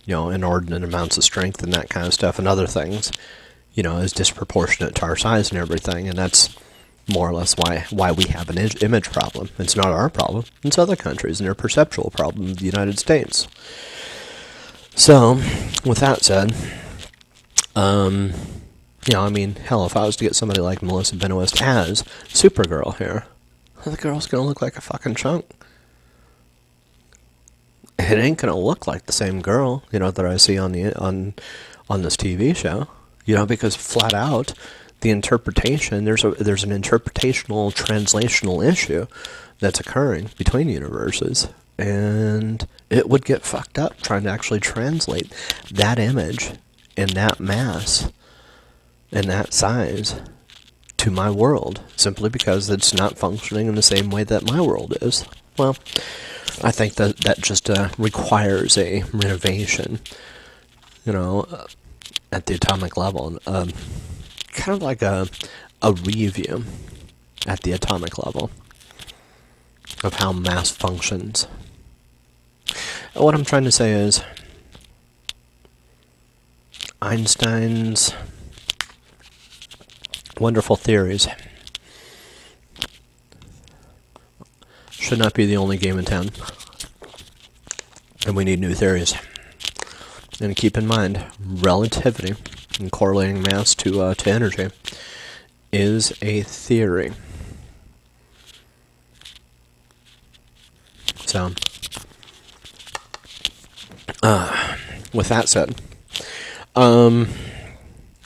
you 0.06 0.14
know, 0.14 0.30
inordinate 0.30 0.82
amounts 0.82 1.18
of 1.18 1.24
strength 1.24 1.62
and 1.62 1.72
that 1.74 1.90
kind 1.90 2.06
of 2.06 2.14
stuff 2.14 2.38
and 2.38 2.48
other 2.48 2.66
things 2.66 3.12
you 3.74 3.82
know, 3.82 3.98
is 3.98 4.12
disproportionate 4.12 4.94
to 4.96 5.04
our 5.04 5.16
size 5.16 5.50
and 5.50 5.58
everything, 5.58 6.08
and 6.08 6.18
that's 6.18 6.54
more 7.08 7.28
or 7.28 7.32
less 7.32 7.56
why 7.56 7.86
why 7.90 8.12
we 8.12 8.24
have 8.24 8.48
an 8.50 8.58
image 8.58 9.10
problem. 9.10 9.48
It's 9.58 9.76
not 9.76 9.86
our 9.86 10.10
problem; 10.10 10.44
it's 10.62 10.78
other 10.78 10.96
countries 10.96 11.40
and 11.40 11.46
their 11.46 11.54
perceptual 11.54 12.10
problem. 12.10 12.50
Of 12.50 12.58
the 12.58 12.66
United 12.66 12.98
States. 12.98 13.48
So, 14.94 15.34
with 15.84 15.98
that 15.98 16.24
said, 16.24 16.54
um, 17.76 18.32
you 19.06 19.14
know, 19.14 19.22
I 19.22 19.28
mean, 19.28 19.54
hell, 19.54 19.86
if 19.86 19.96
I 19.96 20.04
was 20.04 20.16
to 20.16 20.24
get 20.24 20.34
somebody 20.34 20.60
like 20.60 20.82
Melissa 20.82 21.16
Benoist 21.16 21.60
as 21.62 22.02
Supergirl 22.28 22.96
here, 22.98 23.26
the 23.84 23.96
girl's 23.96 24.26
gonna 24.26 24.44
look 24.44 24.60
like 24.60 24.76
a 24.76 24.80
fucking 24.80 25.14
chunk. 25.14 25.46
It 27.98 28.18
ain't 28.18 28.38
gonna 28.38 28.56
look 28.56 28.86
like 28.86 29.06
the 29.06 29.12
same 29.12 29.40
girl, 29.40 29.84
you 29.92 29.98
know, 29.98 30.10
that 30.10 30.24
I 30.24 30.36
see 30.36 30.58
on 30.58 30.72
the 30.72 30.94
on 30.96 31.34
on 31.88 32.02
this 32.02 32.16
TV 32.16 32.54
show 32.54 32.88
you 33.30 33.36
know, 33.36 33.46
because 33.46 33.76
flat 33.76 34.12
out, 34.12 34.54
the 35.02 35.10
interpretation 35.10 36.04
there's 36.04 36.24
a 36.24 36.32
there's 36.32 36.64
an 36.64 36.70
interpretational 36.70 37.72
translational 37.72 38.66
issue 38.66 39.06
that's 39.60 39.78
occurring 39.80 40.30
between 40.36 40.68
universes, 40.68 41.48
and 41.78 42.66
it 42.90 43.08
would 43.08 43.24
get 43.24 43.42
fucked 43.42 43.78
up 43.78 43.96
trying 44.02 44.24
to 44.24 44.30
actually 44.30 44.60
translate 44.60 45.32
that 45.70 45.98
image 45.98 46.52
in 46.96 47.08
that 47.10 47.40
mass 47.40 48.10
in 49.12 49.26
that 49.28 49.52
size 49.52 50.20
to 50.96 51.10
my 51.10 51.30
world 51.30 51.80
simply 51.96 52.28
because 52.28 52.68
it's 52.70 52.94
not 52.94 53.18
functioning 53.18 53.66
in 53.66 53.74
the 53.74 53.82
same 53.82 54.10
way 54.10 54.24
that 54.24 54.44
my 54.50 54.60
world 54.60 54.96
is. 55.00 55.24
Well, 55.56 55.76
I 56.62 56.70
think 56.70 56.94
that 56.94 57.18
that 57.18 57.40
just 57.40 57.70
uh, 57.70 57.88
requires 57.98 58.76
a 58.76 59.02
renovation. 59.12 60.00
You 61.04 61.12
know, 61.12 61.46
at 62.30 62.46
the 62.46 62.54
atomic 62.54 62.96
level, 62.96 63.38
um, 63.46 63.70
kind 64.52 64.76
of 64.76 64.82
like 64.82 65.02
a 65.02 65.28
a 65.82 65.92
review 65.92 66.64
at 67.46 67.60
the 67.60 67.72
atomic 67.72 68.18
level 68.18 68.50
of 70.04 70.14
how 70.14 70.32
mass 70.32 70.70
functions. 70.70 71.46
What 73.14 73.34
I'm 73.34 73.44
trying 73.44 73.64
to 73.64 73.72
say 73.72 73.92
is 73.92 74.22
Einstein's 77.02 78.12
wonderful 80.38 80.76
theories 80.76 81.26
should 84.90 85.18
not 85.18 85.32
be 85.32 85.46
the 85.46 85.56
only 85.56 85.78
game 85.78 85.98
in 85.98 86.04
town. 86.04 86.30
And 88.26 88.36
we 88.36 88.44
need 88.44 88.60
new 88.60 88.74
theories. 88.74 89.14
And 90.40 90.54
keep 90.54 90.76
in 90.76 90.86
mind, 90.86 91.24
relativity 91.42 92.34
and 92.78 92.92
correlating 92.92 93.42
mass 93.42 93.74
to 93.76 94.02
uh, 94.02 94.14
to 94.14 94.30
energy 94.30 94.68
is 95.72 96.12
a 96.20 96.42
theory. 96.42 97.12
So, 101.26 101.52
uh, 104.22 104.76
with 105.12 105.28
that 105.28 105.48
said, 105.48 105.80
um, 106.80 107.28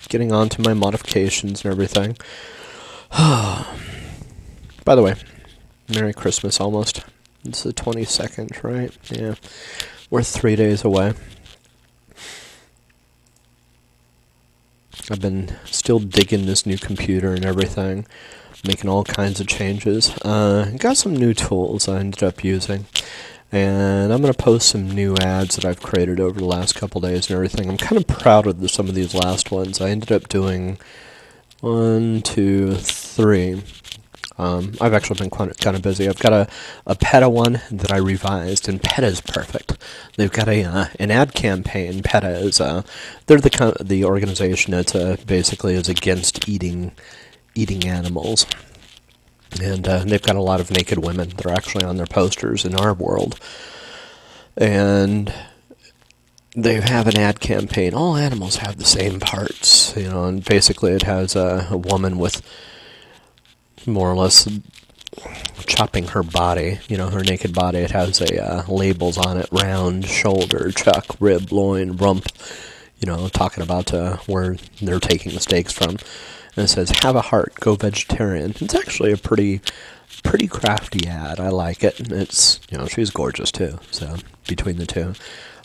getting 0.09 0.31
on 0.33 0.49
to 0.51 0.63
my 0.63 0.75
modifications 0.75 1.65
and 1.65 1.73
everything. 1.73 2.17
By 4.85 4.95
the 4.95 5.03
way, 5.03 5.15
Merry 5.89 6.13
Christmas 6.15 6.61
almost. 6.61 7.05
It's 7.45 7.65
the 7.65 7.73
22nd, 7.73 8.63
right? 8.63 8.97
Yeah. 9.11 9.35
We're 10.09 10.23
three 10.23 10.57
days 10.57 10.85
away. 10.85 11.15
I've 15.11 15.21
been 15.21 15.55
still 15.65 15.99
digging 15.99 16.47
this 16.47 16.65
new 16.65 16.79
computer 16.79 17.35
and 17.35 17.45
everything, 17.45 18.07
making 18.67 18.89
all 18.89 19.05
kinds 19.05 19.41
of 19.41 19.49
changes. 19.49 20.17
Uh, 20.23 20.71
got 20.79 20.97
some 20.97 21.15
new 21.15 21.35
tools 21.35 21.89
I 21.89 21.99
ended 21.99 22.23
up 22.23 22.45
using, 22.45 22.87
and 23.53 24.13
I'm 24.13 24.21
going 24.21 24.33
to 24.33 24.43
post 24.43 24.69
some 24.69 24.91
new 24.91 25.15
ads 25.17 25.57
that 25.57 25.65
I've 25.65 25.83
created 25.83 26.21
over 26.21 26.39
the 26.39 26.45
last 26.47 26.75
couple 26.75 27.01
days 27.01 27.29
and 27.29 27.37
everything. 27.37 27.69
I'm 27.69 27.77
kind 27.77 28.01
of 28.01 28.07
proud 28.07 28.47
of 28.47 28.61
the, 28.61 28.69
some 28.69 28.89
of 28.89 28.95
these 28.95 29.15
last 29.15 29.51
ones. 29.51 29.81
I 29.81 29.91
ended 29.91 30.11
up 30.11 30.29
doing 30.29 30.79
one, 31.61 32.23
two, 32.23 32.75
three. 32.75 33.63
Um, 34.37 34.73
I've 34.81 34.93
actually 34.93 35.19
been 35.19 35.31
quite, 35.31 35.57
kind 35.59 35.77
of 35.77 35.83
busy. 35.83 36.09
I've 36.09 36.19
got 36.19 36.33
a, 36.33 36.49
a 36.87 36.97
PETA 36.97 37.29
one 37.29 37.61
that 37.71 37.93
I 37.93 37.99
revised, 37.99 38.69
and 38.69 38.83
PETA 38.83 39.07
is 39.07 39.21
perfect. 39.21 39.79
They've 40.17 40.33
got 40.33 40.49
a 40.49 40.65
uh, 40.65 40.87
an 40.99 41.11
ad 41.11 41.35
campaign. 41.35 42.03
PETA 42.03 42.39
is 42.39 42.61
uh, 42.61 42.83
they're 43.27 43.39
the 43.39 43.77
the 43.81 44.05
organization 44.05 44.73
that 44.73 44.95
uh, 44.97 45.17
basically 45.25 45.75
is 45.75 45.89
against 45.89 46.49
eating 46.49 46.93
eating 47.55 47.85
animals, 47.87 48.47
and 49.61 49.87
uh, 49.87 50.05
they've 50.05 50.23
got 50.23 50.37
a 50.37 50.43
lot 50.43 50.61
of 50.61 50.71
naked 50.71 50.99
women 50.99 51.31
that 51.31 51.47
are 51.47 51.53
actually 51.53 51.85
on 51.85 51.97
their 51.97 52.07
posters 52.07 52.65
in 52.65 52.75
our 52.75 52.95
world, 52.95 53.39
and 54.57 55.33
they 56.57 56.81
have 56.81 57.07
an 57.07 57.19
ad 57.19 57.41
campaign. 57.41 57.95
All 57.95 58.17
animals 58.17 58.57
have 58.57 58.77
the 58.77 58.85
same 58.85 59.21
parts, 59.21 59.97
you 59.97 60.09
know, 60.09 60.25
and 60.25 60.45
basically 60.45 60.93
it 60.93 61.03
has 61.03 61.35
a, 61.35 61.69
a 61.71 61.77
woman 61.77 62.19
with 62.19 62.43
more 63.87 64.11
or 64.11 64.17
less 64.17 64.49
chopping 65.67 66.09
her 66.09 66.23
body, 66.23 66.79
you 66.89 66.97
know, 66.97 67.09
her 67.11 67.23
naked 67.23 67.55
body. 67.55 67.79
It 67.79 67.91
has 67.91 68.21
a 68.21 68.45
uh, 68.45 68.63
labels 68.69 69.19
on 69.19 69.37
it: 69.37 69.49
round, 69.51 70.07
shoulder, 70.07 70.71
chuck, 70.71 71.17
rib, 71.21 71.53
loin, 71.53 71.97
rump. 71.97 72.27
You 73.01 73.07
know, 73.13 73.29
talking 73.29 73.63
about 73.63 73.93
uh, 73.93 74.17
where 74.27 74.57
they're 74.81 75.01
taking 75.01 75.33
the 75.35 75.41
steaks 75.41 75.73
from. 75.73 75.97
And 76.57 76.65
it 76.65 76.69
says, 76.69 76.91
"Have 77.03 77.17
a 77.17 77.21
heart, 77.23 77.55
go 77.61 77.75
vegetarian." 77.75 78.55
It's 78.61 78.75
actually 78.75 79.13
a 79.13 79.17
pretty, 79.17 79.61
pretty 80.23 80.47
crafty 80.47 81.07
ad. 81.09 81.41
I 81.41 81.49
like 81.49 81.83
it. 81.83 81.99
And 82.01 82.13
it's 82.13 82.61
you 82.71 82.79
know, 82.79 82.87
she's 82.87 83.11
gorgeous 83.11 83.51
too. 83.51 83.79
So 83.91 84.17
between 84.47 84.77
the 84.77 84.87
two, 84.87 85.15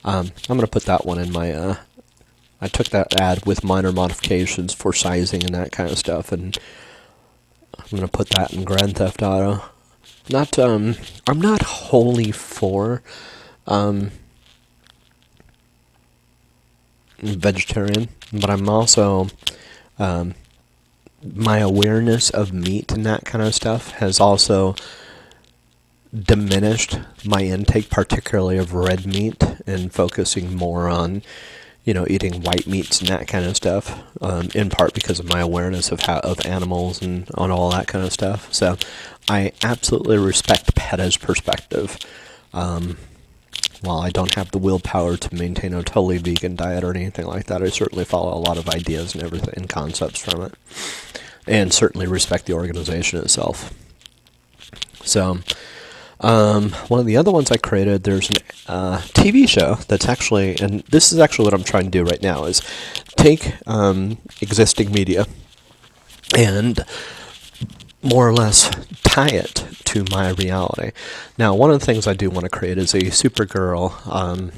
um, 0.04 0.32
I'm 0.50 0.58
gonna 0.58 0.68
put 0.68 0.86
that 0.86 1.06
one 1.06 1.20
in 1.20 1.32
my. 1.32 1.52
Uh, 1.54 1.76
I 2.62 2.68
took 2.68 2.90
that 2.90 3.20
ad 3.20 3.46
with 3.46 3.64
minor 3.64 3.92
modifications 3.92 4.74
for 4.74 4.92
sizing 4.92 5.46
and 5.46 5.56
that 5.56 5.72
kind 5.72 5.90
of 5.90 5.98
stuff, 5.98 6.32
and 6.32 6.58
I'm 7.78 7.86
gonna 7.92 8.08
put 8.08 8.30
that 8.30 8.54
in 8.54 8.64
Grand 8.64 8.98
Theft 8.98 9.22
Auto. 9.22 9.64
Not 10.30 10.60
um, 10.60 10.96
I'm 11.28 11.42
not 11.42 11.62
wholly 11.62 12.32
for 12.32 13.02
um, 13.66 14.12
vegetarian, 17.20 18.10
but 18.32 18.50
I'm 18.50 18.70
also 18.70 19.28
um, 19.98 20.36
my 21.24 21.60
awareness 21.60 22.30
of 22.30 22.54
meat 22.54 22.92
and 22.92 23.06
that 23.06 23.26
kind 23.26 23.44
of 23.44 23.54
stuff 23.54 23.92
has 23.92 24.20
also 24.20 24.76
diminished 26.14 27.00
my 27.26 27.42
intake, 27.42 27.90
particularly 27.90 28.58
of 28.58 28.74
red 28.74 29.06
meat, 29.06 29.44
and 29.68 29.94
focusing 29.94 30.56
more 30.56 30.88
on, 30.90 31.22
you 31.84 31.94
know, 31.94 32.06
eating 32.10 32.42
white 32.42 32.66
meats 32.68 33.00
and 33.00 33.10
that 33.10 33.28
kind 33.28 33.46
of 33.46 33.56
stuff. 33.56 34.02
Um, 34.22 34.50
in 34.56 34.70
part 34.70 34.94
because 34.94 35.20
of 35.20 35.30
my 35.30 35.40
awareness 35.40 35.92
of 35.92 36.02
how 36.02 36.20
of 36.20 36.44
animals 36.46 37.02
and 37.02 37.30
on 37.36 37.52
all 37.52 37.70
that 37.72 37.88
kind 37.88 38.06
of 38.06 38.12
stuff. 38.12 38.52
So, 38.54 38.78
I 39.28 39.52
absolutely 39.64 40.18
respect 40.18 40.74
PETA's 40.76 41.18
perspective. 41.18 41.98
Um, 42.54 42.98
while 43.82 44.00
I 44.00 44.10
don't 44.10 44.36
have 44.36 44.52
the 44.52 44.58
willpower 44.58 45.18
to 45.18 45.36
maintain 45.36 45.74
a 45.74 45.84
totally 45.84 46.18
vegan 46.18 46.56
diet 46.56 46.84
or 46.84 46.96
anything 46.96 47.26
like 47.26 47.46
that, 47.46 47.64
I 47.64 47.70
certainly 47.70 48.06
follow 48.06 48.34
a 48.34 48.40
lot 48.40 48.58
of 48.58 48.70
ideas 48.70 49.16
and 49.16 49.24
everything 49.24 49.54
and 49.56 49.70
concepts 49.70 50.20
from 50.20 50.42
it, 50.42 50.54
and 51.48 51.74
certainly 51.74 52.08
respect 52.08 52.46
the 52.46 52.54
organization 52.54 53.20
itself. 53.20 53.74
So, 55.04 55.40
um, 56.20 56.72
one 56.90 57.00
of 57.00 57.06
the 57.06 57.16
other 57.18 57.32
ones 57.32 57.52
I 57.52 57.58
created, 57.58 58.04
there's 58.04 58.30
a 58.30 58.72
uh, 58.72 58.98
TV 59.00 59.48
show 59.48 59.76
that's 59.88 60.10
actually, 60.10 60.60
and 60.60 60.82
this 60.82 61.14
is 61.14 61.20
actually 61.20 61.46
what 61.46 61.54
I'm 61.54 61.64
trying 61.64 61.86
to 61.86 61.90
do 61.90 62.04
right 62.04 62.22
now, 62.22 62.44
is 62.44 62.62
take 63.16 63.54
um, 63.66 64.18
existing 64.42 64.92
media 64.92 65.26
and 66.38 66.84
more 68.02 68.28
or 68.28 68.34
less 68.34 68.70
tie 69.04 69.30
it 69.30 69.68
to 69.86 70.06
my 70.12 70.30
reality. 70.32 70.92
Now, 71.38 71.54
one 71.54 71.72
of 71.72 71.80
the 71.80 71.86
things 71.86 72.08
I 72.08 72.14
do 72.14 72.30
want 72.30 72.44
to 72.44 72.50
create 72.50 72.78
is 72.78 72.94
a 72.94 73.02
Supergirl 73.02 74.06
um, 74.08 74.52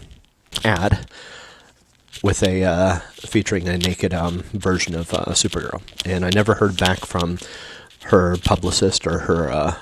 ad 0.64 1.08
with 2.24 2.44
a 2.44 2.64
uh, 2.64 3.00
featuring 3.14 3.68
a 3.68 3.78
naked 3.78 4.14
um, 4.14 4.44
version 4.54 4.94
of 4.94 5.14
uh, 5.14 5.26
Supergirl, 5.30 5.82
and 6.06 6.24
I 6.24 6.30
never 6.30 6.56
heard 6.56 6.78
back 6.78 7.00
from 7.00 7.40
her 8.06 8.38
publicist 8.38 9.08
or 9.08 9.20
her 9.20 9.50
uh, 9.50 9.76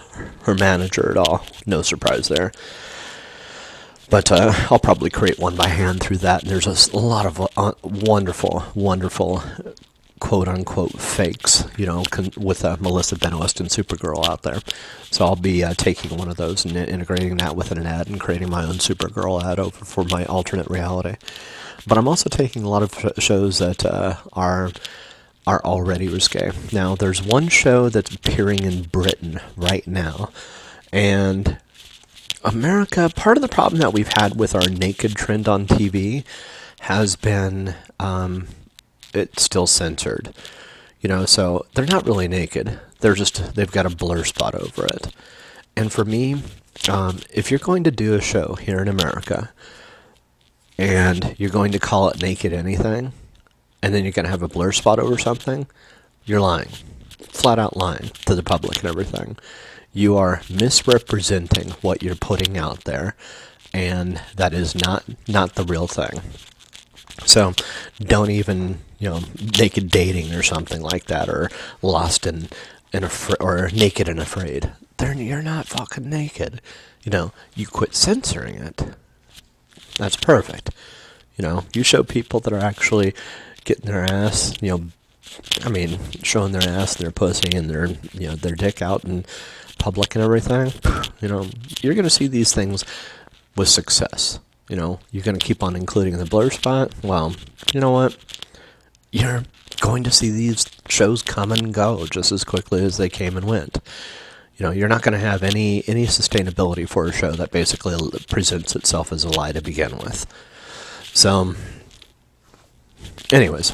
her 0.44 0.56
manager 0.56 1.10
at 1.10 1.18
all. 1.18 1.46
No 1.66 1.82
surprise 1.82 2.28
there. 2.28 2.52
But 4.10 4.32
uh, 4.32 4.54
I'll 4.72 4.80
probably 4.80 5.12
create 5.12 5.38
one 5.38 5.56
by 5.56 5.68
hand 5.68 6.02
through 6.02 6.18
that. 6.18 6.42
And 6.42 6.52
there's 6.52 6.66
a, 6.88 6.98
lot 6.98 7.28
of 7.28 7.48
uh, 7.56 7.74
wonderful, 7.84 8.64
wonderful 8.74 9.44
quote 10.20 10.48
unquote 10.48 11.00
fakes, 11.00 11.66
you 11.78 11.86
know, 11.86 12.04
con- 12.12 12.32
with 12.38 12.66
uh, 12.66 12.78
Melissa 12.80 13.18
Benoist 13.18 13.60
and 13.60 13.70
Supergirl 13.70 14.28
out 14.28 14.44
there. 14.44 14.60
So 15.12 15.26
I'll 15.26 15.36
be 15.36 15.64
uh, 15.64 15.74
taking 15.76 16.18
one 16.18 16.30
of 16.30 16.38
those 16.38 16.66
and 16.66 16.76
integrating 16.76 17.38
that 17.38 17.56
with 17.56 17.72
an 17.72 17.86
ad 17.86 18.08
and 18.08 18.20
creating 18.20 18.50
my 18.50 18.64
own 18.64 18.76
Supergirl 18.76 19.44
ad 19.44 19.60
over 19.60 19.86
for 19.86 20.04
my 20.04 20.26
alternate 20.26 20.70
reality. 20.70 21.16
But 21.88 21.98
I'm 21.98 22.08
also 22.08 22.30
taking 22.30 22.64
a 22.64 22.70
lot 22.70 22.84
of 22.84 22.94
sh- 22.94 23.24
shows 23.24 23.60
that 23.60 23.86
uh, 23.86 24.18
are 24.34 24.72
are 25.48 25.62
already 25.64 26.08
risque. 26.08 26.52
Now, 26.72 26.96
there's 26.96 27.24
one 27.24 27.48
show 27.48 27.90
that's 27.90 28.14
appearing 28.14 28.64
in 28.64 28.84
Britain 28.84 29.40
right 29.56 29.88
now, 29.88 30.30
and 30.92 31.58
America. 32.44 33.10
Part 33.16 33.38
of 33.38 33.42
the 33.42 33.48
problem 33.48 33.80
that 33.80 33.94
we've 33.94 34.12
had 34.20 34.38
with 34.38 34.54
our 34.54 34.70
naked 34.70 35.16
trend 35.16 35.48
on 35.48 35.66
TV 35.66 36.24
has 36.82 37.16
been 37.16 37.76
um, 38.00 38.48
it's 39.14 39.44
still 39.44 39.68
censored. 39.68 40.34
You 41.02 41.08
know, 41.10 41.26
so 41.26 41.66
they're 41.74 41.86
not 41.86 42.06
really 42.06 42.28
naked. 42.28 42.80
They're 43.00 43.16
just 43.16 43.56
they've 43.56 43.72
got 43.72 43.86
a 43.86 43.96
blur 43.96 44.24
spot 44.24 44.56
over 44.56 44.86
it. 44.86 45.14
And 45.76 45.92
for 45.92 46.04
me, 46.04 46.42
um, 46.90 47.20
if 47.34 47.50
you're 47.50 47.60
going 47.60 47.84
to 47.86 47.92
do 47.92 48.16
a 48.16 48.22
show 48.22 48.56
here 48.56 48.80
in 48.80 48.88
America, 48.88 49.52
and 50.78 51.36
you're 51.38 51.50
going 51.50 51.72
to 51.72 51.80
call 51.80 52.10
it 52.10 52.22
naked 52.22 52.54
anything, 52.54 53.14
and 53.82 53.94
then 53.94 54.04
you're 54.04 54.14
going 54.14 54.26
to 54.26 54.32
have 54.32 54.44
a 54.44 54.48
blur 54.48 54.72
spot 54.72 55.00
over 55.00 55.18
something, 55.18 55.68
you're 56.26 56.42
lying, 56.42 56.70
flat 57.18 57.60
out 57.60 57.78
lying 57.78 58.12
to 58.26 58.36
the 58.36 58.44
public 58.44 58.80
and 58.80 58.90
everything. 58.90 59.38
You 59.92 60.18
are 60.18 60.42
misrepresenting 60.50 61.72
what 61.82 62.04
you're 62.04 62.16
putting 62.16 62.58
out 62.58 62.84
there, 62.84 63.16
and 63.74 64.22
that 64.36 64.54
is 64.54 64.76
not 64.76 65.04
not 65.28 65.56
the 65.56 65.64
real 65.64 65.88
thing. 65.88 66.22
So 67.26 67.54
don't 68.00 68.30
even, 68.30 68.80
you 69.00 69.10
know, 69.10 69.22
naked 69.60 69.90
dating 69.90 70.34
or 70.34 70.44
something 70.44 70.82
like 70.82 71.06
that, 71.06 71.30
or 71.30 71.50
lost 71.82 72.26
and 72.26 72.54
and 72.94 73.06
afra- 73.06 73.38
or 73.40 73.70
naked 73.74 74.08
and 74.08 74.20
afraid. 74.20 74.72
Then 74.98 75.20
you're 75.20 75.42
not 75.42 75.68
fucking 75.68 76.10
naked. 76.10 76.62
You 77.04 77.12
know, 77.12 77.32
you 77.56 77.68
quit 77.68 77.96
censoring 77.96 78.56
it. 78.56 78.84
That's 79.98 80.18
perfect. 80.18 80.72
You 81.38 81.44
know, 81.44 81.66
you 81.74 81.84
show 81.84 82.04
people 82.04 82.40
that 82.42 82.54
are 82.54 82.60
actually 82.60 83.14
getting 83.64 83.86
their 83.86 84.04
ass, 84.04 84.54
you 84.62 84.70
know, 84.70 84.84
I 85.64 85.70
mean, 85.70 86.00
showing 86.24 86.52
their 86.52 86.68
ass, 86.68 86.96
and 86.96 87.04
their 87.06 87.12
pussy, 87.12 87.56
and 87.56 87.70
their 87.70 87.88
you 88.14 88.28
know 88.28 88.36
their 88.36 88.56
dick 88.56 88.82
out 88.82 89.04
in 89.04 89.26
public 89.78 90.16
and 90.16 90.24
everything. 90.24 90.74
You 91.22 91.28
know, 91.28 91.48
you're 91.82 91.96
gonna 91.96 92.10
see 92.10 92.28
these 92.28 92.54
things 92.54 92.86
with 93.56 93.68
success 93.68 94.40
you 94.70 94.76
know, 94.76 95.00
you're 95.12 95.24
going 95.24 95.38
to 95.38 95.46
keep 95.46 95.64
on 95.64 95.76
including 95.76 96.18
the 96.18 96.26
blur 96.26 96.50
spot, 96.52 96.94
well, 97.04 97.36
you 97.74 97.82
know 97.82 97.92
what? 97.92 98.16
You're 99.12 99.44
going 99.82 100.04
to 100.04 100.12
see 100.12 100.30
these 100.30 100.68
shows 100.88 101.22
come 101.22 101.52
and 101.52 101.74
go 101.74 102.06
just 102.06 102.32
as 102.32 102.44
quickly 102.44 102.84
as 102.84 102.98
they 102.98 103.10
came 103.10 103.36
and 103.36 103.46
went. 103.46 103.80
You 104.58 104.66
know, 104.66 104.72
you're 104.72 104.90
not 104.90 105.02
going 105.02 105.14
to 105.14 105.20
have 105.20 105.42
any 105.42 105.84
any 105.88 106.06
sustainability 106.06 106.88
for 106.88 107.06
a 107.06 107.14
show 107.14 107.32
that 107.32 107.52
basically 107.52 107.96
presents 108.28 108.76
itself 108.76 109.12
as 109.12 109.24
a 109.24 109.30
lie 109.30 109.54
to 109.54 109.62
begin 109.62 109.98
with. 109.98 110.26
So, 111.14 111.56
anyways, 113.32 113.74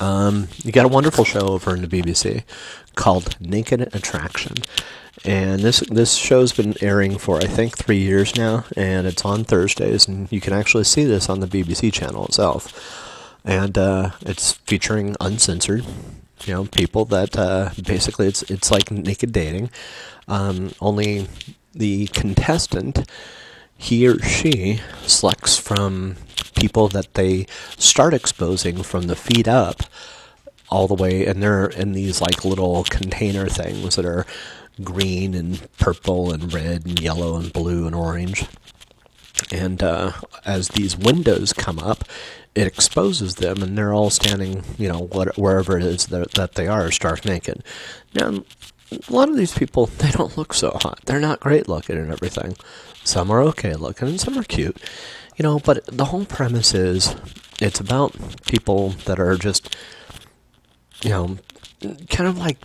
um, 0.00 0.48
you 0.64 0.72
got 0.72 0.84
a 0.84 0.88
wonderful 0.88 1.24
show 1.24 1.48
over 1.48 1.74
in 1.74 1.82
the 1.82 1.88
BBC 1.88 2.42
called 2.96 3.40
Naked 3.40 3.94
Attraction, 3.94 4.56
and 5.24 5.60
this 5.60 5.80
this 5.80 6.14
show's 6.14 6.52
been 6.52 6.74
airing 6.80 7.18
for 7.18 7.38
I 7.38 7.46
think 7.46 7.76
three 7.76 7.98
years 7.98 8.36
now, 8.36 8.64
and 8.76 9.06
it's 9.06 9.24
on 9.24 9.44
Thursdays, 9.44 10.06
and 10.06 10.30
you 10.30 10.40
can 10.40 10.52
actually 10.52 10.84
see 10.84 11.04
this 11.04 11.28
on 11.28 11.40
the 11.40 11.46
BBC 11.46 11.92
channel 11.92 12.26
itself. 12.26 13.04
And 13.44 13.78
uh, 13.78 14.10
it's 14.22 14.52
featuring 14.52 15.16
uncensored, 15.20 15.84
you 16.44 16.54
know, 16.54 16.64
people 16.66 17.04
that 17.06 17.36
uh, 17.36 17.70
basically 17.82 18.26
it's 18.26 18.42
it's 18.44 18.70
like 18.70 18.90
naked 18.90 19.32
dating. 19.32 19.70
Um, 20.26 20.72
only 20.80 21.28
the 21.72 22.08
contestant, 22.08 23.08
he 23.76 24.06
or 24.06 24.18
she, 24.20 24.80
selects 25.02 25.56
from 25.56 26.16
people 26.54 26.88
that 26.88 27.14
they 27.14 27.46
start 27.76 28.12
exposing 28.14 28.82
from 28.82 29.06
the 29.06 29.16
feet 29.16 29.48
up 29.48 29.82
all 30.70 30.86
the 30.86 30.94
way, 30.94 31.24
and 31.26 31.42
they're 31.42 31.66
in 31.66 31.92
these 31.92 32.20
like 32.20 32.44
little 32.44 32.84
container 32.84 33.46
things 33.46 33.96
that 33.96 34.04
are 34.04 34.26
green 34.82 35.34
and 35.34 35.68
purple 35.78 36.32
and 36.32 36.52
red 36.52 36.86
and 36.86 37.00
yellow 37.00 37.36
and 37.36 37.52
blue 37.52 37.86
and 37.86 37.94
orange. 37.94 38.46
And 39.50 39.82
uh, 39.82 40.12
as 40.44 40.68
these 40.68 40.96
windows 40.96 41.52
come 41.52 41.78
up, 41.78 42.04
it 42.54 42.66
exposes 42.66 43.36
them, 43.36 43.62
and 43.62 43.78
they're 43.78 43.94
all 43.94 44.10
standing, 44.10 44.64
you 44.78 44.88
know, 44.88 44.98
what, 44.98 45.38
wherever 45.38 45.76
it 45.76 45.84
is 45.84 46.06
that, 46.06 46.32
that 46.32 46.54
they 46.54 46.66
are, 46.66 46.90
stark 46.90 47.24
naked. 47.24 47.62
Now, 48.14 48.42
a 48.90 49.12
lot 49.12 49.28
of 49.28 49.36
these 49.36 49.56
people, 49.56 49.86
they 49.98 50.10
don't 50.10 50.36
look 50.36 50.52
so 50.52 50.76
hot. 50.82 51.00
They're 51.04 51.20
not 51.20 51.40
great 51.40 51.68
looking 51.68 51.96
and 51.96 52.10
everything. 52.10 52.56
Some 53.04 53.30
are 53.30 53.42
okay 53.42 53.74
looking, 53.74 54.08
and 54.08 54.20
some 54.20 54.36
are 54.38 54.44
cute. 54.44 54.76
You 55.36 55.44
know, 55.44 55.60
but 55.60 55.86
the 55.86 56.06
whole 56.06 56.24
premise 56.24 56.74
is 56.74 57.14
it's 57.60 57.78
about 57.78 58.44
people 58.46 58.90
that 59.04 59.20
are 59.20 59.36
just, 59.36 59.76
you 61.04 61.10
know, 61.10 61.38
kind 62.10 62.28
of 62.28 62.38
like 62.38 62.58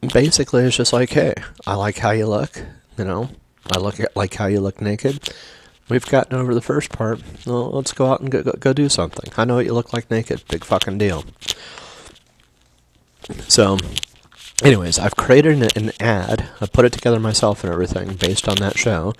basically 0.00 0.64
it's 0.64 0.76
just 0.76 0.92
like, 0.92 1.10
hey, 1.10 1.34
I 1.66 1.74
like 1.74 1.98
how 1.98 2.10
you 2.10 2.26
look, 2.26 2.62
you 2.96 3.04
know, 3.04 3.30
I 3.70 3.78
look 3.78 4.00
at, 4.00 4.16
like 4.16 4.34
how 4.34 4.46
you 4.46 4.60
look 4.60 4.80
naked. 4.80 5.32
we've 5.88 6.06
gotten 6.06 6.36
over 6.36 6.54
the 6.54 6.60
first 6.60 6.90
part. 6.90 7.20
Well, 7.46 7.70
let's 7.70 7.92
go 7.92 8.10
out 8.10 8.20
and 8.20 8.30
go, 8.30 8.42
go, 8.42 8.52
go 8.52 8.72
do 8.72 8.88
something. 8.88 9.32
I 9.36 9.44
know 9.44 9.56
what 9.56 9.66
you 9.66 9.74
look 9.74 9.92
like 9.92 10.10
naked. 10.10 10.42
Big 10.48 10.64
fucking 10.64 10.98
deal. 10.98 11.24
So, 13.48 13.78
anyways, 14.62 14.98
I've 14.98 15.16
created 15.16 15.62
an, 15.62 15.68
an 15.76 15.92
ad. 16.00 16.48
I 16.60 16.66
put 16.66 16.84
it 16.84 16.92
together 16.92 17.20
myself 17.20 17.62
and 17.64 17.72
everything 17.72 18.14
based 18.14 18.48
on 18.48 18.56
that 18.56 18.78
show. 18.78 19.14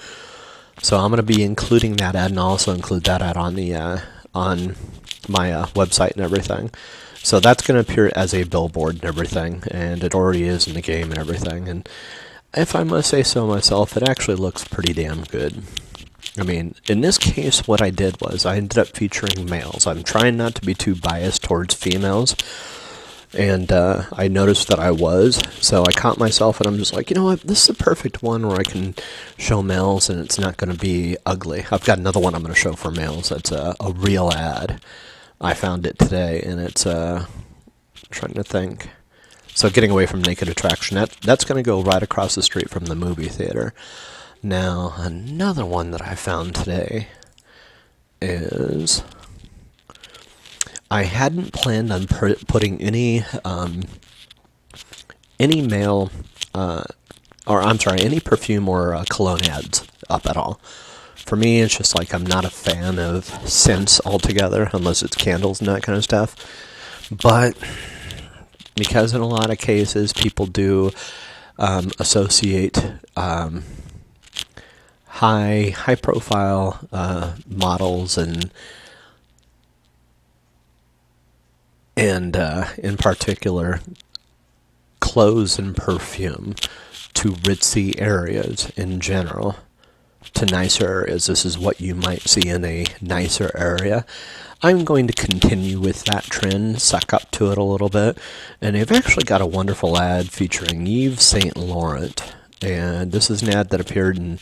So 0.83 0.97
I'm 0.97 1.11
going 1.11 1.19
to 1.19 1.23
be 1.23 1.43
including 1.43 1.97
that 1.97 2.17
ad 2.17 2.31
and 2.31 2.41
also 2.41 2.73
include 2.73 3.05
that 3.05 3.21
ad 3.21 3.37
on 3.37 3.55
the 3.55 3.75
uh, 3.75 3.99
on 4.35 4.77
my 5.29 5.53
uh, 5.53 5.67
website 5.67 6.13
and 6.13 6.23
everything. 6.23 6.71
So 7.23 7.39
that's 7.39 7.67
going 7.67 7.83
to 7.83 7.91
appear 7.91 8.11
as 8.17 8.33
a 8.33 8.45
billboard 8.45 8.97
and 8.97 9.05
everything, 9.05 9.63
and 9.71 10.03
it 10.03 10.15
already 10.15 10.45
is 10.45 10.67
in 10.67 10.75
the 10.75 10.81
game 10.81 11.11
and 11.11 11.19
everything. 11.19 11.69
And 11.69 11.89
if 12.55 12.75
I 12.75 12.83
must 12.83 13.11
say 13.11 13.23
so 13.23 13.47
myself, 13.47 13.97
it 13.97 14.09
actually 14.09 14.37
looks 14.37 14.67
pretty 14.67 14.95
damn 14.95 15.25
good. 15.25 15.63
I 16.39 16.45
mean, 16.45 16.75
in 16.87 17.03
this 17.03 17.19
case, 17.19 17.67
what 17.67 17.83
I 17.83 17.91
did 17.91 18.21
was 18.21 18.47
I 18.47 18.57
ended 18.57 18.79
up 18.79 18.89
featuring 18.89 19.49
males. 19.49 19.87
I'm 19.87 20.03
trying 20.03 20.37
not 20.37 20.55
to 20.57 20.67
be 20.67 20.75
too 20.75 20.95
biased 20.95 21.43
towards 21.43 21.75
females, 21.75 22.35
and 23.37 23.71
uh, 23.71 24.05
I 24.13 24.29
noticed 24.29 24.69
that 24.69 24.79
I 24.79 24.91
was. 24.91 25.43
So 25.61 25.85
I 25.85 25.93
caught 25.93 26.19
myself, 26.19 26.59
and 26.61 26.67
I'm 26.67 26.79
just 26.79 26.95
like, 26.95 27.11
you 27.11 27.17
know 27.17 27.25
what? 27.25 27.43
This 27.43 27.65
is 27.65 27.69
a 27.69 27.75
perfect 27.75 28.23
one 28.23 28.47
where 28.47 28.59
I 28.59 28.65
can 28.65 28.95
show 29.37 29.63
males, 29.63 30.09
and 30.09 30.21
it's 30.21 30.39
not 30.39 30.57
going 30.57 30.73
to 30.73 30.79
be 30.79 31.17
ugly. 31.27 31.67
I've 31.71 31.85
got 31.85 31.99
another 31.99 32.21
one 32.21 32.35
I'm 32.35 32.43
going 32.43 32.55
to 32.55 32.61
show 32.61 32.73
for 32.73 32.91
males. 32.91 33.29
That's 33.29 33.53
a, 33.53 33.77
a 33.79 33.93
real 33.93 34.31
ad. 34.31 34.81
I 35.41 35.55
found 35.55 35.87
it 35.87 35.99
today, 35.99 36.43
and 36.45 36.61
it's 36.61 36.85
uh, 36.85 37.25
trying 38.11 38.35
to 38.35 38.45
think. 38.45 38.91
So 39.55 39.71
getting 39.71 39.91
away 39.91 40.07
from 40.07 40.23
naked 40.23 40.49
attraction, 40.49 40.97
that 40.97 41.11
that's 41.23 41.45
going 41.45 41.63
to 41.63 41.67
go 41.67 41.83
right 41.83 42.03
across 42.03 42.35
the 42.35 42.43
street 42.43 42.69
from 42.69 42.87
the 42.87 42.95
movie 42.95 43.29
theater. 43.29 43.73
Now 44.43 44.95
another 44.99 45.65
one 45.65 45.91
that 45.93 46.03
I 46.03 46.15
found 46.15 46.55
today 46.55 47.09
is 48.21 49.03
I 50.91 51.05
hadn't 51.05 51.53
planned 51.53 51.93
on 51.93 52.07
putting 52.07 52.81
any 52.81 53.25
um, 53.45 53.83
any 55.39 55.63
male, 55.63 56.11
uh, 56.55 56.85
or 57.47 57.63
I'm 57.63 57.79
sorry, 57.79 58.01
any 58.01 58.21
perfume 58.21 58.69
or 58.69 58.95
uh, 58.95 59.05
cologne 59.09 59.45
ads 59.45 59.87
up 60.09 60.27
at 60.27 60.37
all 60.37 60.61
for 61.27 61.37
me, 61.37 61.61
it's 61.61 61.77
just 61.77 61.97
like 61.99 62.13
I'm 62.13 62.25
not 62.27 62.45
a 62.45 62.51
fan 62.51 62.99
of 62.99 63.25
scents 63.49 64.01
altogether, 64.05 64.71
unless 64.73 65.03
it's 65.03 65.17
candles 65.17 65.61
and 65.61 65.69
that 65.69 65.83
kind 65.83 65.97
of 65.97 66.05
stuff. 66.05 66.37
But 67.11 67.57
because 68.81 69.13
in 69.15 69.21
a 69.21 69.27
lot 69.27 69.51
of 69.51 69.59
cases 69.59 70.13
people 70.13 70.47
do 70.47 70.91
um, 71.59 71.91
associate 71.99 72.83
um, 73.17 73.63
high 75.07 75.75
high 75.77 75.95
profile 75.95 76.81
uh, 76.93 77.35
models 77.47 78.17
and 78.17 78.51
and 81.97 82.37
uh, 82.37 82.69
in 82.79 82.97
particular 82.97 83.81
clothes 85.01 85.59
and 85.59 85.77
perfume 85.77 86.55
to 87.13 87.33
ritzy 87.33 88.01
areas 88.01 88.73
in 88.77 89.01
general 89.01 89.57
to 90.35 90.47
nicer 90.47 90.87
areas. 90.87 91.27
This 91.27 91.45
is 91.45 91.59
what 91.59 91.81
you 91.81 91.95
might 91.95 92.23
see 92.23 92.49
in 92.49 92.65
a 92.65 92.85
nicer 93.01 93.51
area. 93.55 94.05
I'm 94.63 94.85
going 94.85 95.07
to 95.07 95.13
continue 95.15 95.81
with 95.81 96.05
that 96.05 96.25
trend, 96.25 96.83
suck 96.83 97.15
up 97.15 97.31
to 97.33 97.51
it 97.51 97.57
a 97.57 97.63
little 97.63 97.89
bit, 97.89 98.19
and 98.61 98.77
they've 98.77 98.93
actually 98.93 99.25
got 99.25 99.41
a 99.41 99.47
wonderful 99.47 99.97
ad 99.97 100.31
featuring 100.31 100.87
Yves 100.87 101.23
Saint 101.23 101.57
Laurent. 101.57 102.35
And 102.61 103.11
this 103.11 103.31
is 103.31 103.43
an 103.43 103.49
ad 103.49 103.71
that 103.71 103.81
appeared 103.81 104.19
in 104.19 104.39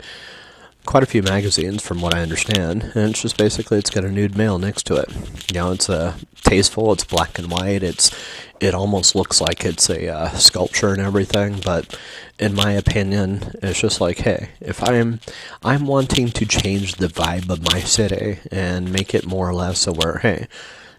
quite 0.88 1.02
a 1.02 1.06
few 1.06 1.22
magazines, 1.22 1.82
from 1.82 2.00
what 2.00 2.14
I 2.14 2.22
understand. 2.22 2.92
And 2.94 3.10
it's 3.10 3.20
just 3.20 3.36
basically 3.36 3.76
it's 3.76 3.90
got 3.90 4.04
a 4.04 4.10
nude 4.10 4.38
male 4.38 4.58
next 4.58 4.84
to 4.84 4.96
it. 4.96 5.10
You 5.46 5.60
know, 5.60 5.70
it's 5.72 5.90
uh, 5.90 6.16
tasteful. 6.44 6.94
It's 6.94 7.04
black 7.04 7.38
and 7.38 7.50
white. 7.50 7.82
It's 7.82 8.10
it 8.58 8.74
almost 8.74 9.14
looks 9.14 9.38
like 9.38 9.66
it's 9.66 9.90
a 9.90 10.08
uh, 10.08 10.30
sculpture 10.30 10.94
and 10.94 11.02
everything. 11.02 11.60
But 11.62 11.94
in 12.38 12.54
my 12.54 12.72
opinion, 12.72 13.52
it's 13.62 13.78
just 13.78 14.00
like, 14.00 14.20
hey, 14.20 14.48
if 14.62 14.82
I'm 14.82 15.20
I'm 15.62 15.86
wanting 15.86 16.28
to 16.28 16.46
change 16.46 16.94
the 16.94 17.08
vibe 17.08 17.50
of 17.50 17.70
my 17.70 17.80
city 17.80 18.38
and 18.50 18.90
make 18.90 19.14
it 19.14 19.26
more 19.26 19.46
or 19.46 19.54
less 19.54 19.86
where, 19.86 20.20
hey, 20.20 20.48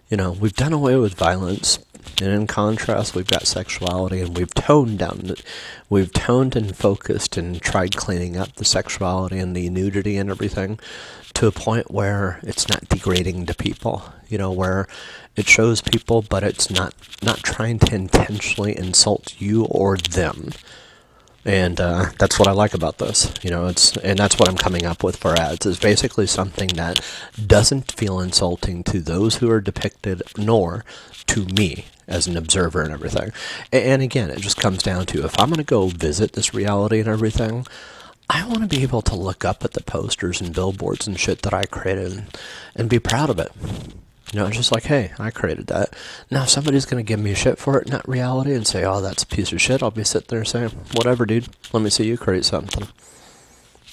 you 0.07 0.17
know, 0.17 0.33
we've 0.33 0.53
done 0.53 0.73
away 0.73 0.97
with 0.97 1.15
violence 1.15 1.79
and 2.21 2.31
in 2.33 2.47
contrast, 2.47 3.15
we've 3.15 3.27
got 3.27 3.47
sexuality, 3.47 4.21
and 4.21 4.37
we've 4.37 4.53
toned 4.53 4.99
down, 4.99 5.35
we've 5.89 6.11
toned 6.11 6.55
and 6.55 6.75
focused 6.75 7.37
and 7.37 7.61
tried 7.61 7.95
cleaning 7.95 8.37
up 8.37 8.55
the 8.55 8.65
sexuality 8.65 9.37
and 9.37 9.55
the 9.55 9.69
nudity 9.69 10.17
and 10.17 10.29
everything 10.29 10.79
to 11.33 11.47
a 11.47 11.51
point 11.51 11.91
where 11.91 12.39
it's 12.43 12.67
not 12.67 12.89
degrading 12.89 13.45
to 13.45 13.53
people. 13.53 14.03
You 14.27 14.37
know, 14.37 14.51
where 14.51 14.87
it 15.35 15.47
shows 15.47 15.81
people, 15.81 16.21
but 16.21 16.43
it's 16.43 16.69
not 16.69 16.93
not 17.23 17.39
trying 17.39 17.79
to 17.79 17.95
intentionally 17.95 18.77
insult 18.77 19.39
you 19.39 19.65
or 19.65 19.97
them. 19.97 20.51
And 21.45 21.79
uh, 21.79 22.07
that's 22.19 22.37
what 22.37 22.47
I 22.47 22.51
like 22.51 22.73
about 22.73 22.97
this. 22.97 23.33
You 23.41 23.49
know, 23.49 23.67
it's 23.67 23.95
and 23.97 24.19
that's 24.19 24.37
what 24.37 24.49
I'm 24.49 24.57
coming 24.57 24.85
up 24.85 25.03
with 25.03 25.15
for 25.15 25.33
ads 25.33 25.65
is 25.65 25.79
basically 25.79 26.27
something 26.27 26.69
that 26.69 26.99
doesn't 27.45 27.91
feel 27.93 28.19
insulting 28.19 28.83
to 28.85 28.99
those 28.99 29.35
who 29.37 29.49
are 29.49 29.61
depicted, 29.61 30.21
nor 30.37 30.83
to 31.27 31.45
me 31.45 31.85
as 32.07 32.27
an 32.27 32.35
observer 32.35 32.81
and 32.81 32.91
everything. 32.91 33.31
And 33.71 34.01
again, 34.01 34.29
it 34.29 34.41
just 34.41 34.57
comes 34.57 34.83
down 34.83 35.05
to 35.07 35.23
if 35.23 35.39
I'm 35.39 35.49
going 35.49 35.57
to 35.57 35.63
go 35.63 35.87
visit 35.87 36.33
this 36.33 36.53
reality 36.53 36.99
and 36.99 37.07
everything, 37.07 37.65
I 38.29 38.45
want 38.47 38.61
to 38.61 38.67
be 38.67 38.83
able 38.83 39.01
to 39.03 39.15
look 39.15 39.45
up 39.45 39.63
at 39.63 39.73
the 39.73 39.83
posters 39.83 40.41
and 40.41 40.53
billboards 40.53 41.07
and 41.07 41.19
shit 41.19 41.43
that 41.43 41.53
I 41.53 41.65
created 41.65 42.11
and, 42.11 42.37
and 42.75 42.89
be 42.89 42.99
proud 42.99 43.29
of 43.29 43.39
it. 43.39 43.51
You 44.31 44.39
know, 44.39 44.45
it's 44.45 44.57
just 44.57 44.71
like, 44.71 44.83
hey, 44.83 45.11
I 45.17 45.31
created 45.31 45.67
that. 45.67 45.95
Now, 46.29 46.43
if 46.43 46.49
somebody's 46.49 46.85
going 46.85 47.03
to 47.03 47.07
give 47.07 47.19
me 47.19 47.33
shit 47.33 47.57
for 47.57 47.79
it 47.79 47.87
that 47.87 48.07
reality 48.07 48.53
and 48.53 48.67
say, 48.67 48.83
oh, 48.83 49.01
that's 49.01 49.23
a 49.23 49.27
piece 49.27 49.51
of 49.51 49.59
shit, 49.59 49.81
I'll 49.81 49.89
be 49.89 50.03
sitting 50.03 50.27
there 50.29 50.45
saying, 50.45 50.69
whatever, 50.93 51.25
dude. 51.25 51.47
Let 51.73 51.81
me 51.81 51.89
see 51.89 52.05
you 52.05 52.17
create 52.17 52.45
something. 52.45 52.87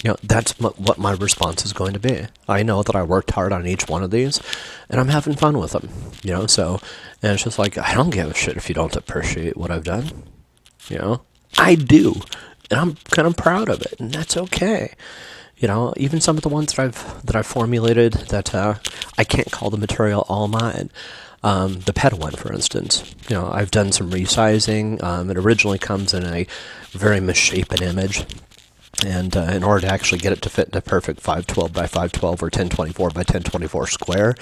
You 0.04 0.10
know, 0.10 0.16
that's 0.22 0.52
what 0.60 0.98
my 0.98 1.12
response 1.12 1.64
is 1.64 1.72
going 1.72 1.94
to 1.94 1.98
be. 1.98 2.26
I 2.46 2.62
know 2.62 2.82
that 2.82 2.94
I 2.94 3.02
worked 3.02 3.30
hard 3.30 3.52
on 3.52 3.66
each 3.66 3.88
one 3.88 4.02
of 4.02 4.10
these, 4.10 4.40
and 4.90 5.00
I'm 5.00 5.08
having 5.08 5.36
fun 5.36 5.58
with 5.58 5.72
them. 5.72 5.88
You 6.22 6.32
know, 6.32 6.46
so, 6.46 6.80
and 7.22 7.32
it's 7.32 7.44
just 7.44 7.58
like, 7.58 7.78
I 7.78 7.94
don't 7.94 8.10
give 8.10 8.30
a 8.30 8.34
shit 8.34 8.58
if 8.58 8.68
you 8.68 8.74
don't 8.74 8.94
appreciate 8.94 9.56
what 9.56 9.70
I've 9.70 9.84
done. 9.84 10.24
You 10.88 10.98
know, 10.98 11.22
I 11.58 11.76
do. 11.76 12.20
And 12.70 12.78
I'm 12.78 12.96
kind 13.10 13.26
of 13.26 13.38
proud 13.38 13.70
of 13.70 13.80
it, 13.80 13.94
and 13.98 14.12
that's 14.12 14.36
okay 14.36 14.92
you 15.58 15.68
know, 15.68 15.94
even 15.96 16.20
some 16.20 16.36
of 16.36 16.42
the 16.42 16.48
ones 16.48 16.74
that 16.74 16.82
I've 16.82 17.26
that 17.26 17.36
I've 17.36 17.46
formulated 17.46 18.12
that 18.28 18.54
uh, 18.54 18.74
I 19.16 19.24
can't 19.24 19.50
call 19.50 19.70
the 19.70 19.78
material 19.78 20.26
all 20.28 20.48
mine. 20.48 20.90
Um, 21.42 21.80
the 21.80 21.92
pet 21.92 22.14
one, 22.14 22.32
for 22.32 22.52
instance, 22.52 23.14
you 23.28 23.36
know, 23.36 23.50
I've 23.50 23.70
done 23.70 23.92
some 23.92 24.10
resizing. 24.10 25.02
Um, 25.02 25.30
it 25.30 25.36
originally 25.36 25.78
comes 25.78 26.12
in 26.12 26.24
a 26.24 26.46
very 26.90 27.20
misshapen 27.20 27.82
image, 27.82 28.24
and 29.04 29.36
uh, 29.36 29.42
in 29.52 29.62
order 29.62 29.86
to 29.86 29.92
actually 29.92 30.18
get 30.18 30.32
it 30.32 30.42
to 30.42 30.50
fit 30.50 30.68
in 30.68 30.76
a 30.76 30.80
perfect 30.82 31.20
512 31.20 31.72
by 31.72 31.86
512 31.86 32.42
or 32.42 32.46
1024 32.46 33.10
by 33.10 33.20
1024 33.20 33.86
square, 33.86 34.34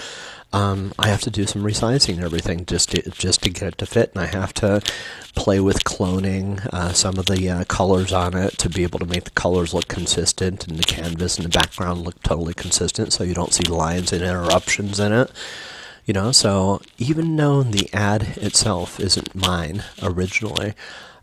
um, 0.54 0.92
I 1.00 1.08
have 1.08 1.20
to 1.22 1.30
do 1.30 1.46
some 1.46 1.64
resizing 1.64 2.14
and 2.14 2.24
everything 2.24 2.64
just 2.64 2.92
to, 2.92 3.10
just 3.10 3.42
to 3.42 3.50
get 3.50 3.64
it 3.64 3.78
to 3.78 3.86
fit, 3.86 4.12
and 4.14 4.22
I 4.22 4.26
have 4.26 4.54
to 4.54 4.80
play 5.34 5.58
with 5.58 5.82
cloning 5.82 6.64
uh, 6.72 6.92
some 6.92 7.18
of 7.18 7.26
the 7.26 7.50
uh, 7.50 7.64
colors 7.64 8.12
on 8.12 8.36
it 8.36 8.56
to 8.58 8.68
be 8.68 8.84
able 8.84 9.00
to 9.00 9.06
make 9.06 9.24
the 9.24 9.30
colors 9.32 9.74
look 9.74 9.88
consistent 9.88 10.68
and 10.68 10.78
the 10.78 10.84
canvas 10.84 11.38
and 11.38 11.44
the 11.44 11.58
background 11.58 12.02
look 12.02 12.22
totally 12.22 12.54
consistent, 12.54 13.12
so 13.12 13.24
you 13.24 13.34
don't 13.34 13.52
see 13.52 13.64
lines 13.64 14.12
and 14.12 14.22
interruptions 14.22 15.00
in 15.00 15.12
it. 15.12 15.32
You 16.06 16.14
know, 16.14 16.30
so 16.30 16.80
even 16.98 17.34
though 17.34 17.64
the 17.64 17.92
ad 17.92 18.36
itself 18.36 19.00
isn't 19.00 19.34
mine 19.34 19.82
originally, 20.00 20.74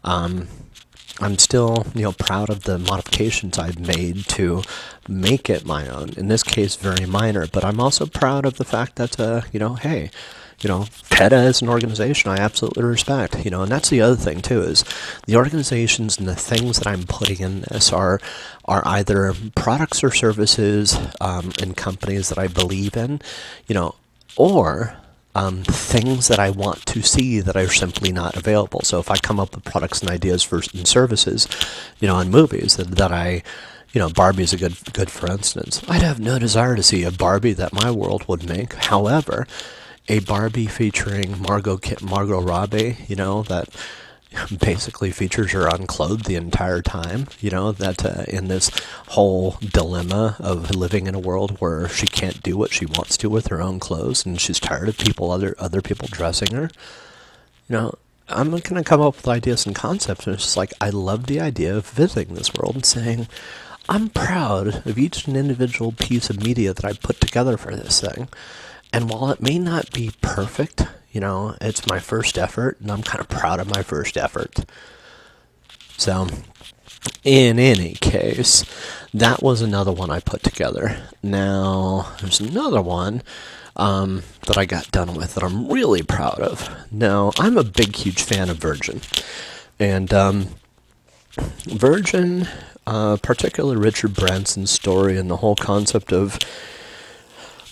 um, 0.04 0.50
I'm 1.22 1.38
still, 1.38 1.86
you 1.94 2.02
know, 2.02 2.12
proud 2.12 2.50
of 2.50 2.64
the 2.64 2.80
modifications 2.80 3.58
I've 3.58 3.80
made 3.80 4.26
to 4.30 4.64
make 5.08 5.50
it 5.50 5.66
my 5.66 5.88
own. 5.88 6.10
In 6.18 6.28
this 6.28 6.44
case, 6.44 6.76
very 6.76 7.06
minor, 7.06 7.48
but 7.48 7.66
I'm 7.66 7.80
also 7.80 8.06
proud 8.06 8.46
of 8.46 8.58
the 8.58 8.66
fact 8.66 8.96
that, 8.96 9.20
uh, 9.20 9.42
you 9.52 9.60
know, 9.60 9.76
hey, 9.76 10.12
you 10.62 10.68
know, 10.68 10.86
PETA 11.10 11.36
as 11.36 11.62
an 11.62 11.70
organization, 11.70 12.30
I 12.30 12.38
absolutely 12.38 12.84
respect. 12.84 13.44
You 13.44 13.52
know, 13.52 13.64
and 13.64 13.72
that's 13.72 13.90
the 13.90 14.02
other 14.02 14.16
thing 14.16 14.42
too 14.42 14.62
is 14.62 14.86
the 15.26 15.36
organizations 15.36 16.18
and 16.18 16.28
the 16.28 16.36
things 16.36 16.78
that 16.78 16.88
I'm 16.88 17.04
putting 17.04 17.40
in 17.40 17.62
this 17.62 17.92
are 17.92 18.20
are 18.66 18.84
either 18.86 19.34
products 19.56 20.04
or 20.04 20.12
services 20.12 20.98
um, 21.20 21.52
and 21.62 21.76
companies 21.76 22.30
that 22.30 22.38
I 22.38 22.48
believe 22.48 22.96
in, 22.96 23.22
you 23.68 23.74
know, 23.74 23.96
or 24.38 24.96
um, 25.34 25.64
things 25.64 26.28
that 26.28 26.40
I 26.40 26.50
want 26.50 26.86
to 26.88 27.02
see 27.02 27.40
that 27.40 27.56
are 27.56 27.70
simply 27.70 28.12
not 28.12 28.36
available. 28.36 28.82
So 28.82 29.00
if 29.00 29.10
I 29.10 29.18
come 29.18 29.40
up 29.40 29.56
with 29.56 29.64
products 29.64 30.02
and 30.02 30.10
ideas 30.10 30.44
for 30.44 30.62
and 30.74 30.88
services, 30.88 31.48
you 32.00 32.08
know, 32.08 32.20
in 32.20 32.30
movies 32.30 32.78
that, 32.78 32.88
that 32.92 33.12
I, 33.12 33.44
you 33.94 34.00
know, 34.00 34.10
Barbie's 34.10 34.54
a 34.54 34.58
good 34.58 34.76
good 34.94 35.10
for 35.10 35.30
instance. 35.30 35.82
I'd 35.88 36.02
have 36.02 36.20
no 36.20 36.40
desire 36.40 36.76
to 36.76 36.84
see 36.84 37.04
a 37.04 37.12
Barbie 37.12 37.54
that 37.54 37.74
my 37.74 37.92
world 37.92 38.28
would 38.28 38.48
make. 38.48 38.74
However, 38.74 39.48
a 40.08 40.20
Barbie 40.20 40.68
featuring 40.68 41.42
Margot 41.42 41.80
Margot 42.02 42.42
Robbie, 42.42 42.98
you 43.08 43.16
know, 43.16 43.44
that 43.44 43.70
basically 44.60 45.12
features 45.12 45.52
her 45.52 45.68
unclothed 45.68 46.26
the 46.26 46.36
entire 46.36 46.82
time. 46.82 47.28
You 47.40 47.50
know 47.50 47.72
that 47.72 48.06
uh, 48.06 48.24
in 48.28 48.48
this 48.48 48.72
whole 49.10 49.58
dilemma 49.62 50.38
of 50.40 50.74
living 50.76 51.08
in 51.08 51.16
a 51.16 51.20
world 51.20 51.58
where 51.60 51.90
she 51.90 52.08
can't 52.08 52.42
do 52.42 52.58
what 52.58 52.72
she 52.72 52.86
wants 52.86 53.18
to 53.18 53.30
with 53.30 53.48
her 53.48 53.62
own 53.62 53.80
clothes, 53.80 54.26
and 54.26 54.40
she's 54.40 54.60
tired 54.60 54.90
of 54.90 54.98
people 54.98 55.32
other 55.32 55.56
other 55.60 55.82
people 55.82 56.08
dressing 56.10 56.54
her. 56.54 56.70
You 57.68 57.76
know, 57.76 57.96
I'm 58.30 58.58
to 58.58 58.84
come 58.84 59.02
up 59.02 59.18
with 59.18 59.28
ideas 59.28 59.66
and 59.66 59.76
concepts, 59.76 60.26
and 60.26 60.36
it's 60.36 60.44
just 60.44 60.58
like 60.58 60.74
I 60.80 60.90
love 60.90 61.28
the 61.28 61.40
idea 61.40 61.76
of 61.76 61.88
visiting 61.88 62.36
this 62.36 62.54
world 62.54 62.76
and 62.76 62.86
saying. 62.86 63.28
I'm 63.92 64.08
proud 64.08 64.88
of 64.88 64.98
each 64.98 65.28
individual 65.28 65.92
piece 65.92 66.30
of 66.30 66.42
media 66.42 66.74
that 66.74 66.86
I 66.86 66.94
put 66.94 67.20
together 67.20 67.58
for 67.58 67.76
this 67.76 68.00
thing. 68.00 68.30
And 68.94 69.10
while 69.10 69.30
it 69.32 69.42
may 69.42 69.60
not 69.60 69.92
be 69.92 70.12
perfect, 70.22 70.84
you 71.12 71.20
know, 71.20 71.58
it's 71.60 71.86
my 71.88 72.00
first 72.00 72.38
effort, 72.38 72.80
and 72.80 72.90
I'm 72.90 73.04
kind 73.04 73.20
of 73.20 73.28
proud 73.28 73.60
of 73.60 73.70
my 73.70 73.84
first 73.84 74.16
effort. 74.16 74.64
So, 75.98 76.30
in 77.26 77.60
any 77.60 77.96
case, 77.96 78.64
that 79.14 79.44
was 79.44 79.62
another 79.62 79.92
one 79.92 80.10
I 80.10 80.22
put 80.22 80.42
together. 80.42 80.96
Now, 81.22 82.14
there's 82.22 82.40
another 82.40 82.82
one 82.82 83.22
um, 83.76 84.24
that 84.48 84.58
I 84.58 84.64
got 84.64 84.90
done 84.92 85.16
with 85.16 85.36
that 85.36 85.44
I'm 85.44 85.68
really 85.68 86.02
proud 86.02 86.40
of. 86.40 86.70
Now, 86.94 87.34
I'm 87.38 87.58
a 87.58 87.64
big, 87.66 87.98
huge 87.98 88.24
fan 88.24 88.50
of 88.50 88.56
Virgin. 88.56 89.02
And 89.80 90.14
um, 90.14 90.48
Virgin, 91.66 92.48
uh, 92.92 93.16
particularly 93.24 93.78
Richard 93.78 94.14
Branson's 94.14 94.70
story 94.70 95.18
and 95.18 95.30
the 95.30 95.38
whole 95.38 95.56
concept 95.56 96.12
of 96.12 96.38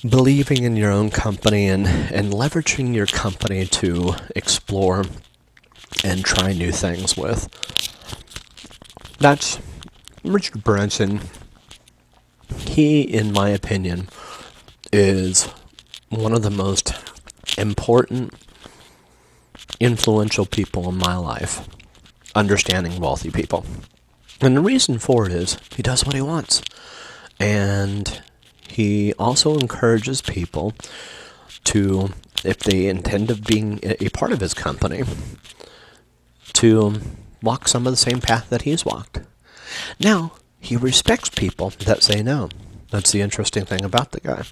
believing 0.08 0.64
in 0.64 0.78
your 0.78 0.92
own 0.92 1.10
company 1.10 1.68
and, 1.68 1.86
and 1.86 2.32
leveraging 2.32 2.96
your 2.96 3.06
company 3.06 3.66
to 3.66 4.16
explore 4.34 5.04
and 6.06 6.24
try 6.24 6.54
new 6.54 6.72
things 6.72 7.18
with. 7.18 7.50
That's 9.18 9.60
Richard 10.24 10.64
Branson. 10.64 11.20
He, 12.56 13.02
in 13.02 13.34
my 13.34 13.50
opinion, 13.50 14.08
is 14.94 15.50
one 16.08 16.32
of 16.32 16.44
the 16.44 16.50
most 16.50 16.94
important, 17.58 18.34
influential 19.82 20.46
people 20.46 20.88
in 20.88 20.96
my 20.96 21.18
life, 21.18 21.68
understanding 22.34 23.02
wealthy 23.02 23.32
people. 23.32 23.66
And 24.42 24.56
the 24.56 24.62
reason 24.62 25.00
for 25.00 25.26
it 25.26 25.34
is 25.34 25.58
he 25.76 25.82
does 25.82 26.06
what 26.06 26.16
he 26.16 26.22
wants. 26.22 26.62
And 27.40 28.22
he 28.68 29.14
also 29.14 29.58
encourages 29.58 30.22
people 30.22 30.74
to, 31.66 32.10
if 32.44 32.60
they 32.60 32.88
intend 32.88 33.32
of 33.32 33.46
being 33.46 33.80
a 33.84 34.10
part 34.10 34.32
of 34.32 34.40
his 34.40 34.54
company, 34.54 35.04
to 36.54 37.02
walk 37.42 37.68
some 37.68 37.88
of 37.88 37.94
the 37.94 37.98
same 37.98 38.22
path 38.22 38.50
that 38.50 38.64
he's 38.64 38.86
walked. 38.86 39.22
Now, 40.00 40.34
he 40.60 40.76
respects 40.76 41.30
people 41.30 41.72
that 41.86 42.04
say 42.04 42.22
no. 42.22 42.50
That's 42.92 43.12
the 43.12 43.22
interesting 43.22 43.66
thing 43.66 43.84
about 43.84 44.12
the 44.12 44.20
guy. 44.20 44.44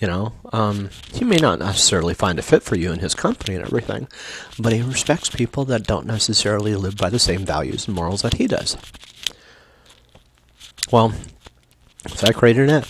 You 0.00 0.06
know, 0.06 0.32
um, 0.52 0.90
he 1.12 1.24
may 1.24 1.38
not 1.38 1.58
necessarily 1.58 2.14
find 2.14 2.38
a 2.38 2.42
fit 2.42 2.62
for 2.62 2.76
you 2.76 2.92
in 2.92 3.00
his 3.00 3.16
company 3.16 3.56
and 3.56 3.64
everything, 3.64 4.06
but 4.58 4.72
he 4.72 4.80
respects 4.80 5.28
people 5.28 5.64
that 5.64 5.88
don't 5.88 6.06
necessarily 6.06 6.76
live 6.76 6.96
by 6.96 7.10
the 7.10 7.18
same 7.18 7.44
values 7.44 7.88
and 7.88 7.96
morals 7.96 8.22
that 8.22 8.34
he 8.34 8.46
does. 8.46 8.76
Well, 10.92 11.12
so 12.06 12.28
I 12.28 12.32
created 12.32 12.68
an 12.68 12.76
ad. 12.76 12.88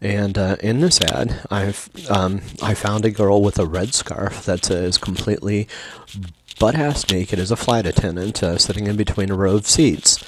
And 0.00 0.36
uh, 0.36 0.56
in 0.60 0.80
this 0.80 1.00
ad, 1.00 1.40
I've 1.50 1.88
um, 2.10 2.42
I 2.60 2.74
found 2.74 3.04
a 3.04 3.10
girl 3.10 3.40
with 3.40 3.58
a 3.58 3.64
red 3.64 3.94
scarf 3.94 4.44
that 4.44 4.70
is 4.70 4.98
completely 4.98 5.66
butt 6.58 6.74
ass 6.74 7.10
naked 7.10 7.38
as 7.38 7.50
a 7.50 7.56
flight 7.56 7.86
attendant, 7.86 8.42
uh, 8.42 8.58
sitting 8.58 8.86
in 8.86 8.96
between 8.96 9.30
a 9.30 9.34
row 9.34 9.56
of 9.56 9.66
seats, 9.66 10.22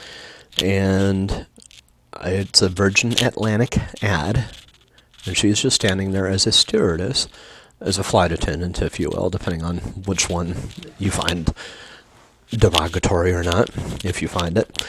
and 0.63 1.47
it's 2.23 2.63
a 2.63 2.71
Virgin 2.71 3.13
Atlantic 3.23 3.77
ad, 4.03 4.47
and 5.27 5.37
she's 5.37 5.61
just 5.61 5.77
standing 5.77 6.13
there 6.13 6.27
as 6.27 6.47
a 6.47 6.53
stewardess, 6.53 7.29
as 7.81 7.99
a 7.99 8.05
flight 8.05 8.33
attendant, 8.33 8.81
if 8.81 8.99
you 8.99 9.11
will, 9.11 9.31
depending 9.31 9.63
on 9.63 9.79
which 9.79 10.29
one 10.29 10.57
you 10.99 11.11
find 11.11 11.53
derogatory 12.51 13.33
or 13.33 13.43
not, 13.43 13.71
if 14.05 14.23
you 14.23 14.29
find 14.29 14.57
it, 14.57 14.87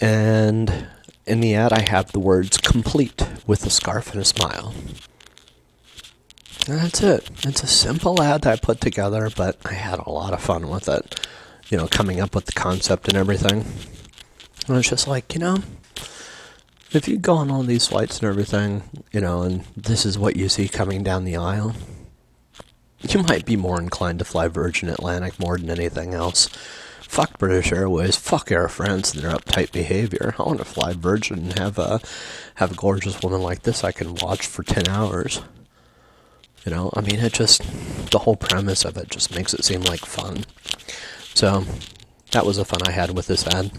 and 0.00 0.88
in 1.26 1.40
the 1.40 1.54
ad, 1.54 1.72
I 1.72 1.88
have 1.88 2.12
the 2.12 2.18
words 2.18 2.56
complete 2.56 3.26
with 3.46 3.64
a 3.66 3.70
scarf 3.70 4.12
and 4.12 4.20
a 4.20 4.24
smile. 4.24 4.74
And 6.66 6.78
that's 6.78 7.02
it. 7.02 7.30
It's 7.44 7.62
a 7.62 7.66
simple 7.66 8.22
ad 8.22 8.42
that 8.42 8.52
I 8.52 8.56
put 8.56 8.80
together, 8.80 9.30
but 9.36 9.58
I 9.64 9.74
had 9.74 9.98
a 9.98 10.10
lot 10.10 10.32
of 10.32 10.40
fun 10.40 10.68
with 10.68 10.88
it. 10.88 11.26
You 11.68 11.76
know, 11.76 11.86
coming 11.86 12.20
up 12.20 12.34
with 12.34 12.46
the 12.46 12.52
concept 12.52 13.08
and 13.08 13.16
everything. 13.16 13.66
And 14.66 14.76
it's 14.78 14.88
just 14.88 15.06
like, 15.06 15.34
you 15.34 15.40
know, 15.40 15.58
if 16.92 17.08
you 17.08 17.18
go 17.18 17.34
on 17.34 17.50
all 17.50 17.62
these 17.62 17.86
flights 17.86 18.20
and 18.20 18.28
everything, 18.28 18.82
you 19.12 19.20
know, 19.20 19.42
and 19.42 19.64
this 19.76 20.06
is 20.06 20.18
what 20.18 20.36
you 20.36 20.48
see 20.48 20.68
coming 20.68 21.02
down 21.02 21.24
the 21.24 21.36
aisle, 21.36 21.74
you 23.00 23.22
might 23.22 23.44
be 23.44 23.56
more 23.56 23.80
inclined 23.80 24.18
to 24.18 24.24
fly 24.24 24.48
Virgin 24.48 24.88
Atlantic 24.88 25.38
more 25.38 25.58
than 25.58 25.70
anything 25.70 26.14
else. 26.14 26.48
Fuck 27.02 27.38
British 27.38 27.72
Airways. 27.72 28.16
Fuck 28.16 28.50
Air 28.50 28.68
France 28.68 29.14
and 29.14 29.22
their 29.22 29.32
uptight 29.32 29.72
behavior. 29.72 30.34
I 30.38 30.42
want 30.42 30.58
to 30.58 30.64
fly 30.64 30.92
Virgin 30.92 31.38
and 31.38 31.58
have 31.58 31.78
a 31.78 32.00
have 32.56 32.72
a 32.72 32.76
gorgeous 32.76 33.22
woman 33.22 33.40
like 33.40 33.62
this 33.62 33.82
I 33.82 33.92
can 33.92 34.14
watch 34.16 34.46
for 34.46 34.62
ten 34.62 34.88
hours. 34.88 35.40
You 36.66 36.72
know, 36.72 36.90
I 36.94 37.00
mean, 37.00 37.20
it 37.20 37.32
just 37.32 37.62
the 38.10 38.18
whole 38.18 38.36
premise 38.36 38.84
of 38.84 38.98
it 38.98 39.10
just 39.10 39.34
makes 39.34 39.54
it 39.54 39.64
seem 39.64 39.82
like 39.82 40.00
fun. 40.00 40.44
So 41.34 41.64
that 42.32 42.44
was 42.44 42.58
a 42.58 42.64
fun 42.64 42.80
I 42.84 42.90
had 42.90 43.14
with 43.16 43.26
this 43.26 43.46
ad. 43.46 43.70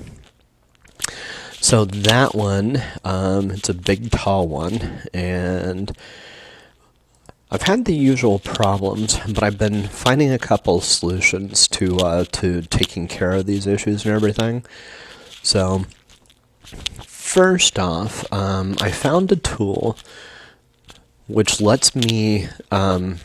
So 1.62 1.86
that 1.86 2.34
one, 2.34 2.82
um, 3.04 3.52
it's 3.52 3.70
a 3.70 3.74
big, 3.74 4.12
tall 4.12 4.48
one, 4.48 5.02
and 5.14 5.92
I've 7.52 7.64
had 7.64 7.86
the 7.86 7.94
usual 7.94 8.40
problems, 8.40 9.20
but 9.28 9.44
I've 9.44 9.58
been 9.58 9.84
finding 9.84 10.32
a 10.32 10.40
couple 10.40 10.80
solutions 10.82 11.68
to 11.70 11.98
uh, 11.98 12.24
to 12.32 12.62
taking 12.64 13.08
care 13.08 13.34
of 13.34 13.46
these 13.46 13.68
issues 13.68 14.06
and 14.06 14.16
everything. 14.16 14.66
So, 15.44 15.86
first 17.04 17.78
off, 17.78 18.32
um, 18.32 18.76
I 18.80 18.92
found 18.92 19.32
a 19.32 19.36
tool 19.36 19.98
which 21.28 21.60
lets 21.60 21.96
me 21.96 22.48
um, 22.72 23.18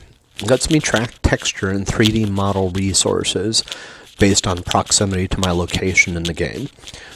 lets 0.42 0.70
me 0.70 0.80
track 0.80 1.14
texture 1.22 1.70
and 1.70 1.86
3D 1.86 2.28
model 2.28 2.70
resources 2.70 3.62
based 4.18 4.46
on 4.46 4.62
proximity 4.62 5.28
to 5.28 5.40
my 5.40 5.50
location 5.50 6.16
in 6.16 6.24
the 6.24 6.34
game. 6.34 6.68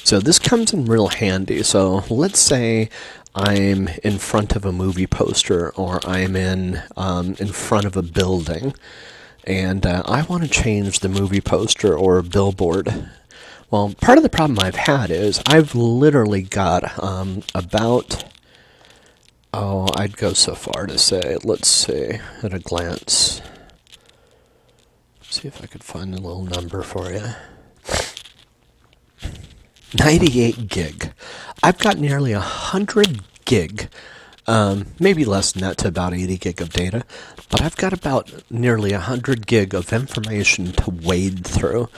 So 0.04 0.20
this 0.20 0.38
comes 0.38 0.72
in 0.72 0.86
real 0.86 1.08
handy. 1.08 1.62
So 1.62 2.04
let's 2.10 2.38
say 2.38 2.88
I'm 3.34 3.88
in 4.02 4.18
front 4.18 4.56
of 4.56 4.64
a 4.64 4.72
movie 4.72 5.06
poster 5.06 5.70
or 5.70 6.00
I'm 6.06 6.34
in 6.34 6.82
um, 6.96 7.36
in 7.38 7.48
front 7.48 7.84
of 7.84 7.96
a 7.96 8.02
building, 8.02 8.74
and 9.44 9.86
uh, 9.86 10.02
I 10.06 10.22
want 10.22 10.42
to 10.42 10.48
change 10.48 11.00
the 11.00 11.08
movie 11.08 11.40
poster 11.40 11.96
or 11.96 12.22
billboard. 12.22 13.10
Well, 13.70 13.94
part 14.00 14.16
of 14.16 14.24
the 14.24 14.30
problem 14.30 14.58
I've 14.58 14.74
had 14.74 15.10
is 15.10 15.42
I've 15.46 15.74
literally 15.74 16.42
got 16.42 17.02
um, 17.02 17.42
about 17.54 18.24
oh, 19.52 19.88
I'd 19.94 20.16
go 20.16 20.32
so 20.32 20.54
far 20.54 20.86
to 20.86 20.98
say, 20.98 21.36
let's 21.44 21.68
see 21.68 22.18
at 22.42 22.54
a 22.54 22.58
glance. 22.58 23.40
See 25.38 25.46
if 25.46 25.62
I 25.62 25.66
could 25.66 25.84
find 25.84 26.12
a 26.16 26.20
little 26.20 26.42
number 26.42 26.82
for 26.82 27.12
you. 27.12 27.22
98 29.96 30.66
gig. 30.66 31.12
I've 31.62 31.78
got 31.78 31.96
nearly 31.96 32.32
100 32.32 33.20
gig, 33.44 33.88
um, 34.48 34.86
maybe 34.98 35.24
less 35.24 35.52
than 35.52 35.62
that 35.62 35.78
to 35.78 35.86
about 35.86 36.12
80 36.12 36.38
gig 36.38 36.60
of 36.60 36.70
data, 36.70 37.04
but 37.50 37.62
I've 37.62 37.76
got 37.76 37.92
about 37.92 38.50
nearly 38.50 38.90
100 38.90 39.46
gig 39.46 39.76
of 39.76 39.92
information 39.92 40.72
to 40.72 40.90
wade 40.90 41.46
through 41.46 41.88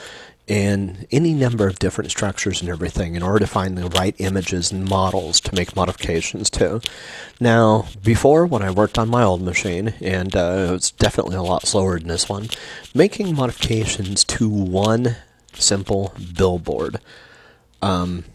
in 0.51 1.07
any 1.11 1.33
number 1.33 1.65
of 1.65 1.79
different 1.79 2.11
structures 2.11 2.59
and 2.59 2.69
everything 2.69 3.15
in 3.15 3.23
order 3.23 3.39
to 3.39 3.47
find 3.47 3.77
the 3.77 3.87
right 3.91 4.13
images 4.17 4.69
and 4.69 4.83
models 4.83 5.39
to 5.39 5.55
make 5.55 5.77
modifications 5.77 6.49
to. 6.49 6.81
Now, 7.39 7.87
before 8.03 8.45
when 8.45 8.61
I 8.61 8.69
worked 8.69 8.99
on 8.99 9.07
my 9.07 9.23
old 9.23 9.41
machine, 9.41 9.93
and 10.01 10.35
uh, 10.35 10.67
it 10.67 10.71
was 10.71 10.91
definitely 10.91 11.37
a 11.37 11.41
lot 11.41 11.65
slower 11.65 11.97
than 11.97 12.09
this 12.09 12.27
one, 12.27 12.49
making 12.93 13.33
modifications 13.33 14.25
to 14.25 14.49
one 14.49 15.15
simple 15.53 16.13
billboard 16.35 16.99
um, 17.81 18.25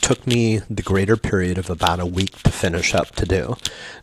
took 0.00 0.26
me 0.26 0.62
the 0.70 0.82
greater 0.82 1.18
period 1.18 1.58
of 1.58 1.68
about 1.68 2.00
a 2.00 2.06
week 2.06 2.42
to 2.42 2.50
finish 2.50 2.94
up 2.94 3.10
to 3.16 3.26
do. 3.26 3.58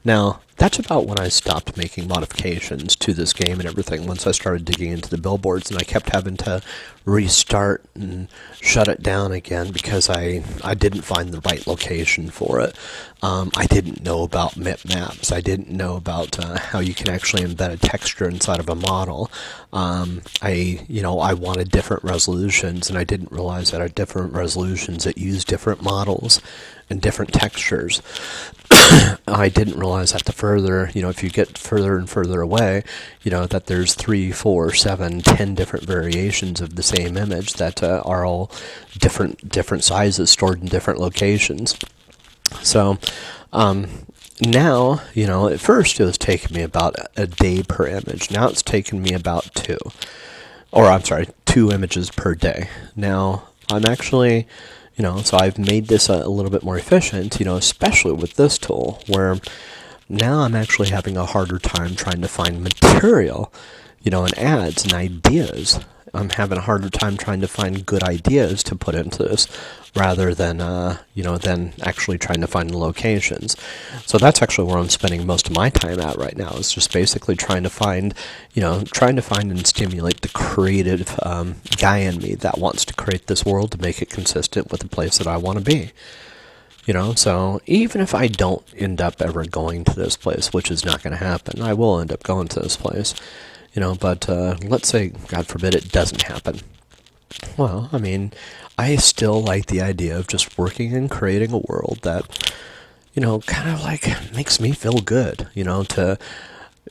Now, 0.05 0.41
that's 0.61 0.77
about 0.77 1.07
when 1.07 1.17
I 1.17 1.27
stopped 1.27 1.75
making 1.75 2.07
modifications 2.07 2.95
to 2.97 3.13
this 3.13 3.33
game 3.33 3.59
and 3.59 3.67
everything. 3.67 4.05
Once 4.05 4.27
I 4.27 4.31
started 4.31 4.63
digging 4.63 4.91
into 4.91 5.09
the 5.09 5.17
billboards, 5.17 5.71
and 5.71 5.79
I 5.79 5.83
kept 5.83 6.11
having 6.11 6.37
to 6.37 6.61
restart 7.03 7.83
and 7.95 8.27
shut 8.61 8.87
it 8.87 9.01
down 9.01 9.31
again 9.31 9.71
because 9.71 10.07
I 10.07 10.43
I 10.63 10.75
didn't 10.75 11.01
find 11.01 11.31
the 11.31 11.41
right 11.41 11.65
location 11.65 12.29
for 12.29 12.59
it. 12.59 12.75
Um, 13.23 13.49
I 13.57 13.65
didn't 13.65 14.03
know 14.03 14.21
about 14.21 14.51
MIP 14.51 14.87
maps. 14.93 15.31
I 15.31 15.41
didn't 15.41 15.71
know 15.71 15.95
about 15.95 16.37
uh, 16.39 16.59
how 16.59 16.77
you 16.77 16.93
can 16.93 17.09
actually 17.09 17.41
embed 17.41 17.71
a 17.71 17.77
texture 17.77 18.29
inside 18.29 18.59
of 18.59 18.69
a 18.69 18.75
model. 18.75 19.31
Um, 19.73 20.21
I 20.43 20.85
you 20.87 21.01
know 21.01 21.19
I 21.19 21.33
wanted 21.33 21.71
different 21.71 22.03
resolutions, 22.03 22.87
and 22.87 22.99
I 22.99 23.03
didn't 23.03 23.31
realize 23.31 23.71
that 23.71 23.81
at 23.81 23.95
different 23.95 24.33
resolutions 24.33 25.07
it 25.07 25.17
used 25.17 25.47
different 25.47 25.81
models 25.81 26.39
and 26.91 27.01
different 27.01 27.33
textures. 27.33 28.01
I 29.27 29.49
didn't 29.49 29.79
realize 29.79 30.11
that 30.11 30.25
the 30.25 30.33
further, 30.33 30.91
you 30.93 31.01
know, 31.01 31.09
if 31.09 31.23
you 31.23 31.29
get 31.29 31.57
further 31.57 31.97
and 31.97 32.09
further 32.09 32.41
away, 32.41 32.83
you 33.23 33.31
know, 33.31 33.47
that 33.47 33.65
there's 33.65 33.95
three, 33.95 34.31
four, 34.31 34.73
seven, 34.73 35.21
ten 35.21 35.55
different 35.55 35.85
variations 35.85 36.61
of 36.61 36.75
the 36.75 36.83
same 36.83 37.17
image 37.17 37.53
that 37.53 37.81
uh, 37.81 38.03
are 38.05 38.25
all 38.25 38.51
different, 38.99 39.49
different 39.49 39.83
sizes 39.83 40.29
stored 40.29 40.61
in 40.61 40.67
different 40.67 40.99
locations. 40.99 41.77
So, 42.61 42.99
um, 43.53 43.87
now, 44.41 45.01
you 45.13 45.27
know, 45.27 45.47
at 45.47 45.59
first 45.59 45.99
it 45.99 46.05
was 46.05 46.17
taking 46.17 46.55
me 46.55 46.63
about 46.63 46.95
a 47.15 47.27
day 47.27 47.63
per 47.63 47.87
image. 47.87 48.31
Now 48.31 48.47
it's 48.47 48.61
taking 48.61 49.01
me 49.01 49.13
about 49.13 49.53
two. 49.55 49.77
Or, 50.71 50.85
I'm 50.85 51.03
sorry, 51.03 51.27
two 51.45 51.71
images 51.71 52.09
per 52.09 52.33
day. 52.35 52.69
Now, 52.95 53.49
I'm 53.69 53.85
actually 53.85 54.47
you 55.01 55.07
know, 55.07 55.23
so 55.23 55.35
I've 55.35 55.57
made 55.57 55.87
this 55.87 56.09
a, 56.09 56.13
a 56.13 56.29
little 56.29 56.51
bit 56.51 56.61
more 56.61 56.77
efficient, 56.77 57.39
you 57.39 57.45
know, 57.45 57.55
especially 57.55 58.11
with 58.11 58.35
this 58.35 58.59
tool 58.59 59.01
where 59.07 59.39
now 60.07 60.41
I'm 60.41 60.53
actually 60.53 60.89
having 60.89 61.17
a 61.17 61.25
harder 61.25 61.57
time 61.57 61.95
trying 61.95 62.21
to 62.21 62.27
find 62.27 62.61
material, 62.63 63.51
you 64.03 64.11
know, 64.11 64.25
and 64.25 64.37
ads 64.37 64.83
and 64.83 64.93
ideas 64.93 65.79
I'm 66.13 66.29
having 66.29 66.57
a 66.57 66.61
harder 66.61 66.89
time 66.89 67.17
trying 67.17 67.41
to 67.41 67.47
find 67.47 67.85
good 67.85 68.03
ideas 68.03 68.63
to 68.63 68.75
put 68.75 68.95
into 68.95 69.23
this 69.23 69.47
rather 69.95 70.33
than 70.33 70.61
uh, 70.61 70.97
you 71.13 71.23
know 71.23 71.37
than 71.37 71.73
actually 71.81 72.17
trying 72.17 72.41
to 72.41 72.47
find 72.47 72.69
the 72.69 72.77
locations. 72.77 73.55
So 74.05 74.17
that's 74.17 74.41
actually 74.41 74.67
where 74.67 74.77
I'm 74.77 74.89
spending 74.89 75.25
most 75.25 75.47
of 75.47 75.55
my 75.55 75.69
time 75.69 75.99
at 75.99 76.17
right 76.17 76.35
now. 76.37 76.51
Is 76.51 76.73
just 76.73 76.91
basically 76.93 77.35
trying 77.35 77.63
to 77.63 77.69
find 77.69 78.13
you 78.53 78.61
know 78.61 78.83
trying 78.83 79.15
to 79.15 79.21
find 79.21 79.51
and 79.51 79.65
stimulate 79.65 80.21
the 80.21 80.29
creative 80.29 81.19
um, 81.23 81.55
guy 81.77 81.99
in 81.99 82.17
me 82.17 82.35
that 82.35 82.57
wants 82.57 82.85
to 82.85 82.93
create 82.93 83.27
this 83.27 83.45
world 83.45 83.71
to 83.71 83.81
make 83.81 84.01
it 84.01 84.09
consistent 84.09 84.71
with 84.71 84.81
the 84.81 84.89
place 84.89 85.17
that 85.17 85.27
I 85.27 85.37
want 85.37 85.59
to 85.59 85.63
be. 85.63 85.91
You 86.85 86.95
know, 86.95 87.13
so 87.13 87.61
even 87.67 88.01
if 88.01 88.15
I 88.15 88.27
don't 88.27 88.65
end 88.75 89.01
up 89.01 89.21
ever 89.21 89.45
going 89.45 89.83
to 89.83 89.93
this 89.93 90.17
place, 90.17 90.51
which 90.51 90.71
is 90.71 90.83
not 90.83 91.03
going 91.03 91.11
to 91.11 91.23
happen, 91.23 91.61
I 91.61 91.73
will 91.73 91.99
end 91.99 92.11
up 92.11 92.23
going 92.23 92.47
to 92.49 92.59
this 92.59 92.75
place 92.75 93.13
you 93.73 93.79
know, 93.79 93.95
but 93.95 94.29
uh, 94.29 94.57
let's 94.63 94.89
say, 94.89 95.09
God 95.27 95.47
forbid, 95.47 95.75
it 95.75 95.91
doesn't 95.91 96.23
happen. 96.23 96.59
Well, 97.57 97.89
I 97.91 97.97
mean, 97.97 98.33
I 98.77 98.95
still 98.97 99.41
like 99.41 99.67
the 99.67 99.81
idea 99.81 100.17
of 100.17 100.27
just 100.27 100.57
working 100.57 100.93
and 100.93 101.09
creating 101.09 101.53
a 101.53 101.57
world 101.57 101.99
that, 102.03 102.53
you 103.13 103.21
know, 103.21 103.39
kind 103.41 103.69
of 103.69 103.81
like 103.81 104.07
makes 104.33 104.59
me 104.59 104.71
feel 104.71 104.99
good, 104.99 105.47
you 105.53 105.63
know, 105.63 105.83
to 105.83 106.17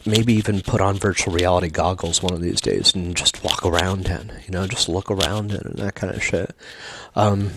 maybe 0.06 0.32
even 0.32 0.60
put 0.62 0.80
on 0.80 0.96
virtual 0.96 1.34
reality 1.34 1.68
goggles 1.68 2.22
one 2.22 2.32
of 2.32 2.40
these 2.40 2.60
days 2.60 2.94
and 2.94 3.16
just 3.16 3.44
walk 3.44 3.66
around 3.66 4.06
in, 4.06 4.32
you 4.46 4.50
know, 4.50 4.66
just 4.66 4.88
look 4.88 5.10
around 5.10 5.50
in 5.50 5.60
and 5.66 5.76
that 5.76 5.94
kind 5.94 6.14
of 6.14 6.22
shit. 6.22 6.54
Um, 7.14 7.50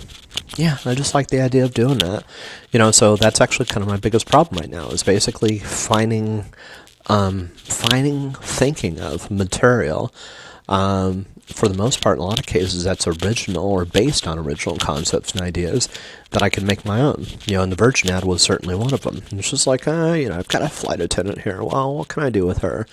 yeah, 0.57 0.77
I 0.83 0.95
just 0.95 1.13
like 1.13 1.27
the 1.27 1.41
idea 1.41 1.63
of 1.63 1.73
doing 1.73 1.99
that, 1.99 2.25
you 2.71 2.79
know. 2.79 2.91
So 2.91 3.15
that's 3.15 3.39
actually 3.39 3.67
kind 3.67 3.83
of 3.83 3.89
my 3.89 3.97
biggest 3.97 4.27
problem 4.27 4.59
right 4.59 4.69
now 4.69 4.89
is 4.89 5.03
basically 5.03 5.59
finding 5.59 6.45
um, 7.07 7.49
finding, 7.55 8.33
thinking 8.33 8.99
of 8.99 9.29
material. 9.29 10.13
Um, 10.69 11.25
for 11.45 11.67
the 11.67 11.77
most 11.77 12.01
part, 12.01 12.17
in 12.17 12.23
a 12.23 12.25
lot 12.25 12.39
of 12.39 12.45
cases, 12.45 12.83
that's 12.83 13.05
original 13.05 13.65
or 13.65 13.85
based 13.85 14.27
on 14.27 14.39
original 14.39 14.77
concepts 14.77 15.33
and 15.33 15.41
ideas 15.41 15.89
that 16.31 16.41
I 16.41 16.49
can 16.49 16.65
make 16.65 16.85
my 16.85 17.01
own. 17.01 17.25
You 17.45 17.57
know, 17.57 17.63
and 17.63 17.71
the 17.71 17.75
Virgin 17.75 18.09
ad 18.09 18.23
was 18.23 18.41
certainly 18.41 18.75
one 18.75 18.93
of 18.93 19.01
them. 19.01 19.21
It's 19.31 19.49
just 19.49 19.67
like, 19.67 19.87
uh, 19.87 20.13
you 20.13 20.29
know, 20.29 20.37
I've 20.37 20.47
got 20.47 20.61
a 20.61 20.69
flight 20.69 21.01
attendant 21.01 21.41
here. 21.41 21.61
Well, 21.63 21.95
what 21.95 22.07
can 22.07 22.23
I 22.23 22.29
do 22.29 22.45
with 22.45 22.59
her? 22.59 22.87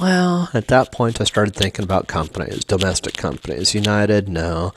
Well, 0.00 0.48
at 0.54 0.68
that 0.68 0.92
point, 0.92 1.20
I 1.20 1.24
started 1.24 1.56
thinking 1.56 1.84
about 1.84 2.06
companies, 2.06 2.64
domestic 2.64 3.16
companies. 3.16 3.74
United, 3.74 4.28
no. 4.28 4.72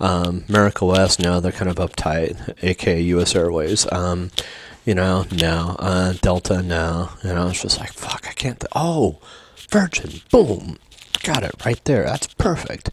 Um, 0.00 0.44
America 0.48 0.86
West, 0.86 1.20
no, 1.20 1.40
they're 1.40 1.52
kind 1.52 1.70
of 1.70 1.76
uptight, 1.76 2.56
aka 2.62 3.00
U.S. 3.00 3.36
Airways. 3.36 3.90
Um, 3.92 4.30
you 4.84 4.94
know, 4.94 5.26
no. 5.30 5.76
Uh, 5.78 6.12
Delta, 6.14 6.62
no. 6.62 7.10
You 7.22 7.34
know, 7.34 7.48
it's 7.48 7.62
just 7.62 7.78
like, 7.78 7.92
fuck, 7.92 8.26
I 8.28 8.32
can't. 8.32 8.60
Th- 8.60 8.72
oh, 8.74 9.18
Virgin, 9.70 10.20
boom. 10.30 10.78
Got 11.22 11.44
it 11.44 11.54
right 11.64 11.82
there. 11.84 12.04
That's 12.04 12.26
perfect. 12.26 12.90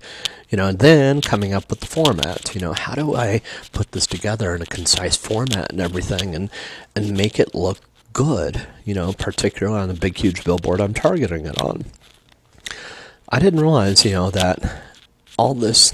You 0.50 0.58
know, 0.58 0.68
and 0.68 0.80
then 0.80 1.22
coming 1.22 1.54
up 1.54 1.70
with 1.70 1.80
the 1.80 1.88
format. 1.88 2.54
You 2.54 2.62
know, 2.62 2.74
how 2.74 2.94
do 2.96 3.16
I 3.16 3.42
put 3.72 3.92
this 3.92 4.08
together 4.08 4.56
in 4.56 4.62
a 4.62 4.68
concise 4.68 5.16
format 5.16 5.72
and 5.72 5.82
everything 5.82 6.36
and, 6.36 6.50
and 6.96 7.18
make 7.18 7.40
it 7.40 7.56
look 7.56 7.80
good, 8.14 8.68
you 8.86 8.94
know, 8.94 9.14
particularly 9.14 9.80
on 9.80 9.88
the 9.88 9.94
big, 9.94 10.18
huge 10.18 10.44
billboard 10.44 10.82
I'm 10.82 10.94
targeting 10.94 11.46
it 11.46 11.62
on. 11.62 11.86
I 13.30 13.40
didn't 13.40 13.62
realize, 13.62 14.04
you 14.06 14.12
know, 14.12 14.32
that 14.32 14.84
all 15.38 15.54
this 15.54 15.94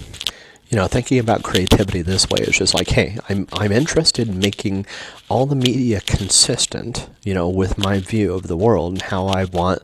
you 0.70 0.78
know, 0.78 0.88
thinking 0.88 1.20
about 1.20 1.44
creativity 1.44 2.02
this 2.02 2.30
way 2.30 2.40
is 2.42 2.58
just 2.58 2.74
like, 2.74 2.90
hey, 2.90 3.18
I'm 3.30 3.48
I'm 3.54 3.72
interested 3.72 4.28
in 4.28 4.40
making 4.40 4.86
all 5.30 5.46
the 5.46 5.56
media 5.56 6.02
consistent, 6.02 7.08
you 7.24 7.34
know, 7.34 7.50
with 7.50 7.78
my 7.78 8.00
view 8.00 8.34
of 8.34 8.48
the 8.48 8.58
world 8.58 8.94
and 8.94 9.02
how 9.02 9.28
I 9.28 9.46
want 9.46 9.82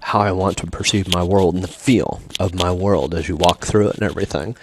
how 0.00 0.20
I 0.20 0.32
want 0.32 0.58
to 0.58 0.66
perceive 0.66 1.08
my 1.08 1.22
world 1.22 1.54
and 1.54 1.64
the 1.64 1.68
feel 1.68 2.20
of 2.38 2.54
my 2.54 2.70
world 2.70 3.14
as 3.14 3.28
you 3.28 3.36
walk 3.36 3.64
through 3.64 3.88
it 3.88 3.94
and 3.94 4.02
everything. 4.02 4.56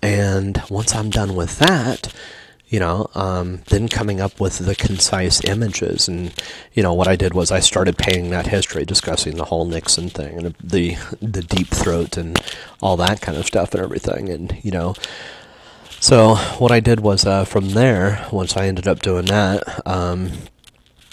And 0.00 0.62
once 0.70 0.94
I'm 0.94 1.10
done 1.10 1.36
with 1.36 1.58
that, 1.58 2.12
you 2.68 2.80
know, 2.80 3.08
um, 3.14 3.62
then 3.66 3.88
coming 3.88 4.20
up 4.20 4.40
with 4.40 4.58
the 4.58 4.74
concise 4.74 5.44
images. 5.44 6.08
And, 6.08 6.34
you 6.74 6.82
know, 6.82 6.92
what 6.92 7.06
I 7.06 7.14
did 7.14 7.32
was 7.32 7.52
I 7.52 7.60
started 7.60 7.96
painting 7.96 8.30
that 8.30 8.48
history, 8.48 8.84
discussing 8.84 9.36
the 9.36 9.44
whole 9.44 9.64
Nixon 9.64 10.08
thing 10.08 10.38
and 10.38 10.54
the, 10.62 10.96
the 11.22 11.42
deep 11.42 11.68
throat 11.68 12.16
and 12.16 12.40
all 12.82 12.96
that 12.96 13.20
kind 13.20 13.38
of 13.38 13.46
stuff 13.46 13.72
and 13.72 13.82
everything. 13.82 14.28
And, 14.28 14.58
you 14.64 14.72
know, 14.72 14.94
so 16.00 16.34
what 16.58 16.72
I 16.72 16.80
did 16.80 17.00
was 17.00 17.24
uh, 17.24 17.44
from 17.44 17.70
there, 17.70 18.26
once 18.32 18.56
I 18.56 18.66
ended 18.66 18.88
up 18.88 19.00
doing 19.00 19.26
that, 19.26 19.86
um, 19.86 20.32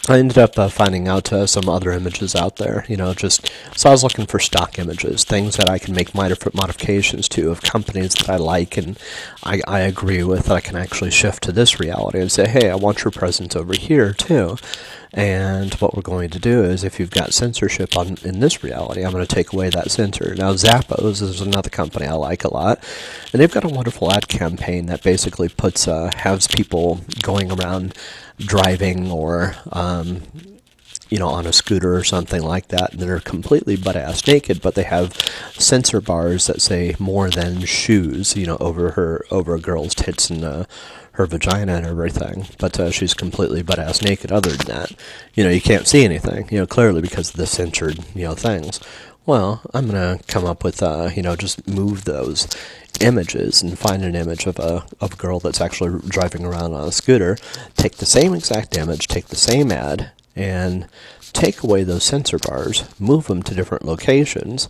I 0.10 0.20
ended 0.20 0.38
up 0.38 0.60
uh, 0.60 0.68
finding 0.68 1.08
out 1.08 1.32
uh, 1.32 1.48
some 1.48 1.70
other 1.70 1.94
images 1.94 2.36
out 2.36 2.58
there, 2.58 2.86
you 2.90 2.98
know, 2.98 3.14
just 3.14 3.50
so 3.74 3.88
I 3.88 3.94
was 3.94 4.04
looking 4.04 4.26
for 4.26 4.38
stock 4.38 4.78
images, 4.78 5.24
things 5.24 5.56
that 5.56 5.70
I 5.70 5.80
can 5.80 5.96
make 5.96 6.14
minor 6.14 6.36
modifications 6.54 7.30
to 7.30 7.52
of 7.52 7.62
companies 7.62 8.14
that 8.16 8.30
I 8.30 8.36
like 8.36 8.76
and 8.76 9.00
I, 9.44 9.62
I 9.66 9.80
agree 9.80 10.22
with 10.24 10.48
that 10.48 10.58
I 10.58 10.60
can 10.60 10.76
actually 10.76 11.12
shift 11.12 11.44
to 11.44 11.54
this 11.54 11.80
reality 11.80 12.20
and 12.20 12.30
say, 12.30 12.50
hey, 12.50 12.70
I 12.70 12.76
want 12.76 13.06
your 13.06 13.12
presence 13.12 13.56
over 13.56 13.74
here 13.74 14.12
too. 14.12 14.58
And 15.14 15.74
what 15.76 15.96
we're 15.96 16.02
going 16.02 16.32
to 16.32 16.40
do 16.40 16.64
is, 16.64 16.84
if 16.84 17.00
you've 17.00 17.12
got 17.12 17.34
censorship 17.34 17.96
on 17.96 18.18
in 18.24 18.40
this 18.40 18.64
reality, 18.64 19.06
I'm 19.06 19.12
going 19.12 19.26
to 19.26 19.36
take 19.36 19.54
away 19.54 19.70
that 19.70 19.92
censor. 19.92 20.34
Now, 20.34 20.54
Zappos 20.54 21.22
is 21.22 21.40
another 21.40 21.70
company 21.70 22.08
I 22.08 22.14
like 22.14 22.44
a 22.44 22.52
lot, 22.52 22.84
and 23.32 23.40
they've 23.40 23.52
got 23.52 23.64
a 23.64 23.70
wonderful 23.70 24.12
ad 24.12 24.28
campaign 24.28 24.88
that 24.88 25.04
basically 25.04 25.50
puts 25.50 25.88
uh, 25.88 26.10
has 26.16 26.48
people 26.48 27.02
going 27.22 27.52
around 27.52 27.96
driving 28.40 29.12
or 29.12 29.56
um, 29.72 30.22
you 31.14 31.20
know, 31.20 31.30
on 31.30 31.46
a 31.46 31.54
scooter 31.54 31.96
or 31.96 32.04
something 32.04 32.42
like 32.42 32.70
that, 32.70 32.94
and 32.94 33.00
they're 33.00 33.20
completely 33.20 33.76
butt 33.76 33.96
ass 33.96 34.26
naked, 34.26 34.64
but 34.64 34.74
they 34.74 34.82
have 34.82 35.14
censor 35.60 36.02
bars 36.02 36.48
that 36.48 36.60
say 36.60 36.96
more 36.98 37.30
than 37.30 37.60
shoes, 37.66 38.36
you 38.36 38.48
know, 38.48 38.58
over 38.60 38.92
her 38.94 39.24
over 39.30 39.54
a 39.54 39.60
girl's 39.60 39.94
tits 39.94 40.32
and 40.32 40.44
uh, 40.44 40.66
her 41.12 41.28
vagina 41.28 41.76
and 41.76 41.86
everything. 41.86 42.48
But 42.58 42.80
uh, 42.80 42.90
she's 42.90 43.14
completely 43.14 43.62
butt 43.62 43.78
ass 43.78 44.02
naked. 44.02 44.32
Other 44.32 44.50
than 44.50 44.66
that, 44.68 44.94
you 45.36 45.44
know, 45.44 45.52
you 45.52 45.62
can't 45.62 45.88
see 45.88 46.04
anything, 46.04 46.48
you 46.50 46.58
know, 46.58 46.66
clearly 46.66 47.02
because 47.02 47.30
of 47.30 47.36
the 47.36 47.46
censored, 47.46 48.00
you 48.16 48.24
know, 48.24 48.34
things. 48.34 48.80
Well, 49.26 49.62
I'm 49.74 49.88
gonna 49.88 50.20
come 50.28 50.44
up 50.44 50.64
with, 50.66 50.84
uh, 50.84 51.10
you 51.16 51.22
know, 51.22 51.36
just 51.38 51.66
move 51.68 52.04
those 52.04 52.48
images 53.00 53.62
and 53.62 53.80
find 53.80 54.04
an 54.04 54.16
image 54.16 54.46
of 54.46 54.60
a 54.60 54.86
of 55.00 55.14
a 55.14 55.16
girl 55.16 55.40
that's 55.40 55.62
actually 55.62 56.00
driving 56.08 56.46
around 56.46 56.74
on 56.74 56.88
a 56.88 56.92
scooter, 56.92 57.38
take 57.78 57.98
the 57.98 58.06
same 58.06 58.34
exact 58.34 58.78
image, 58.78 59.08
take 59.08 59.28
the 59.28 59.36
same 59.38 59.72
ad, 59.72 60.12
and 60.36 60.88
take 61.32 61.64
away 61.64 61.84
those 61.84 62.04
censor 62.04 62.38
bars, 62.38 62.84
move 63.00 63.28
them 63.28 63.42
to 63.44 63.56
different 63.56 63.86
locations, 63.86 64.68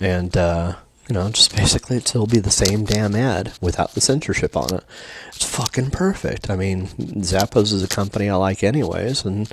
and 0.00 0.34
uh, 0.36 0.76
you 1.08 1.14
know, 1.14 1.28
just 1.30 1.54
basically 1.56 1.98
it'll 1.98 2.26
be 2.26 2.38
the 2.38 2.50
same 2.50 2.84
damn 2.84 3.14
ad 3.14 3.52
without 3.60 3.92
the 3.92 4.00
censorship 4.00 4.56
on 4.56 4.74
it. 4.74 4.84
It's 5.28 5.44
fucking 5.44 5.90
perfect. 5.90 6.48
I 6.50 6.56
mean, 6.56 6.86
Zappos 6.88 7.72
is 7.72 7.82
a 7.82 7.88
company 7.88 8.30
I 8.30 8.36
like 8.36 8.62
anyways, 8.62 9.24
and 9.24 9.50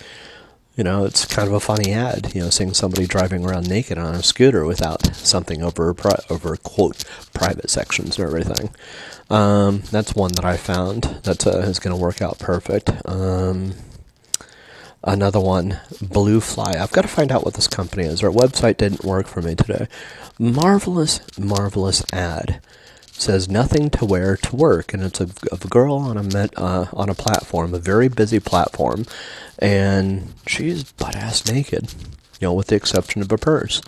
you 0.75 0.83
know, 0.83 1.05
it's 1.05 1.25
kind 1.25 1.47
of 1.47 1.53
a 1.53 1.59
funny 1.59 1.91
ad, 1.91 2.33
you 2.35 2.41
know, 2.41 2.49
seeing 2.49 2.73
somebody 2.73 3.07
driving 3.07 3.45
around 3.45 3.69
naked 3.69 3.97
on 3.97 4.15
a 4.15 4.23
scooter 4.23 4.65
without 4.65 5.15
something 5.15 5.63
over 5.63 5.95
over 6.29 6.57
quote 6.57 7.03
private 7.33 7.69
sections 7.69 8.19
or 8.19 8.25
everything. 8.27 8.69
Um, 9.29 9.79
that's 9.91 10.13
one 10.15 10.33
that 10.33 10.45
I 10.45 10.57
found 10.57 11.03
that 11.23 11.47
uh, 11.47 11.59
is 11.59 11.79
going 11.79 11.95
to 11.95 12.01
work 12.01 12.21
out 12.21 12.39
perfect. 12.39 12.91
Um, 13.07 13.73
Another 15.07 15.39
one, 15.39 15.79
Blue 16.01 16.41
Fly. 16.41 16.73
I've 16.79 16.91
got 16.91 17.03
to 17.03 17.07
find 17.07 17.31
out 17.31 17.45
what 17.45 17.53
this 17.53 17.67
company 17.67 18.05
is. 18.05 18.23
Our 18.23 18.31
website 18.31 18.77
didn't 18.77 19.03
work 19.05 19.27
for 19.27 19.39
me 19.39 19.53
today. 19.53 19.87
Marvelous, 20.39 21.21
marvelous 21.37 22.03
ad. 22.11 22.59
Says 23.17 23.47
nothing 23.49 23.89
to 23.91 24.05
wear 24.05 24.35
to 24.35 24.55
work, 24.55 24.93
and 24.93 25.01
it's 25.01 25.21
a, 25.21 25.29
of 25.51 25.63
a 25.63 25.69
girl 25.69 25.95
on 25.95 26.17
a 26.17 26.23
met, 26.23 26.53
uh, 26.57 26.87
on 26.91 27.09
a 27.09 27.15
platform, 27.15 27.73
a 27.73 27.79
very 27.79 28.09
busy 28.09 28.39
platform, 28.41 29.05
and 29.57 30.33
she's 30.45 30.91
butt 30.91 31.15
ass 31.15 31.49
naked, 31.49 31.93
you 32.39 32.47
know, 32.47 32.53
with 32.53 32.67
the 32.67 32.75
exception 32.75 33.21
of 33.21 33.31
a 33.31 33.37
purse. 33.37 33.81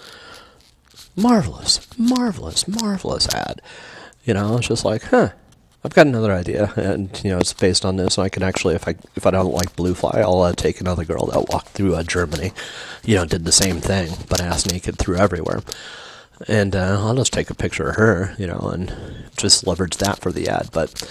Marvelous, 1.16 1.82
marvelous, 1.98 2.68
marvelous 2.68 3.28
ad. 3.34 3.62
You 4.24 4.34
know, 4.34 4.58
it's 4.58 4.68
just 4.68 4.86
like, 4.86 5.04
huh, 5.04 5.32
I've 5.84 5.94
got 5.94 6.08
another 6.08 6.34
idea, 6.34 6.74
and 6.76 7.10
you 7.24 7.32
know 7.32 7.38
it's 7.38 7.54
based 7.54 7.86
on 7.86 7.96
this. 7.96 8.18
And 8.18 8.26
I 8.26 8.30
can 8.30 8.44
actually, 8.44 8.76
if 8.76 8.88
I 8.88 8.96
if 9.16 9.26
I 9.26 9.32
don't 9.32 9.54
like 9.54 9.76
Blue 9.76 9.94
Fly, 9.94 10.20
I'll 10.22 10.42
uh, 10.42 10.54
take 10.54 10.82
another 10.82 11.06
girl 11.06 11.28
that 11.28 11.50
walked 11.50 11.70
through 11.70 11.96
uh, 11.96 12.04
Germany, 12.04 12.52
you 13.06 13.16
know, 13.16 13.26
did 13.26 13.46
the 13.46 13.52
same 13.52 13.80
thing, 13.80 14.12
but 14.28 14.42
ass 14.42 14.66
naked 14.66 14.98
through 14.98 15.18
everywhere, 15.18 15.62
and 16.48 16.76
uh, 16.76 17.00
I'll 17.00 17.16
just 17.16 17.34
take 17.34 17.50
a 17.50 17.56
picture 17.56 17.90
of 17.90 17.96
her, 17.96 18.36
you 18.38 18.48
know, 18.48 18.70
and 18.74 18.94
just 19.38 19.66
leverage 19.66 19.98
that 19.98 20.20
for 20.20 20.32
the 20.32 20.50
ad. 20.50 20.70
But 20.72 21.10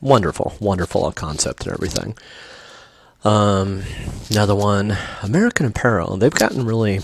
wonderful, 0.00 0.54
wonderful 0.60 1.10
concept 1.12 1.64
and 1.64 1.72
everything. 1.72 2.16
Um, 3.24 3.82
another 4.30 4.54
one, 4.54 4.96
American 5.22 5.66
Apparel. 5.66 6.16
They've 6.16 6.30
gotten 6.30 6.64
really, 6.64 7.00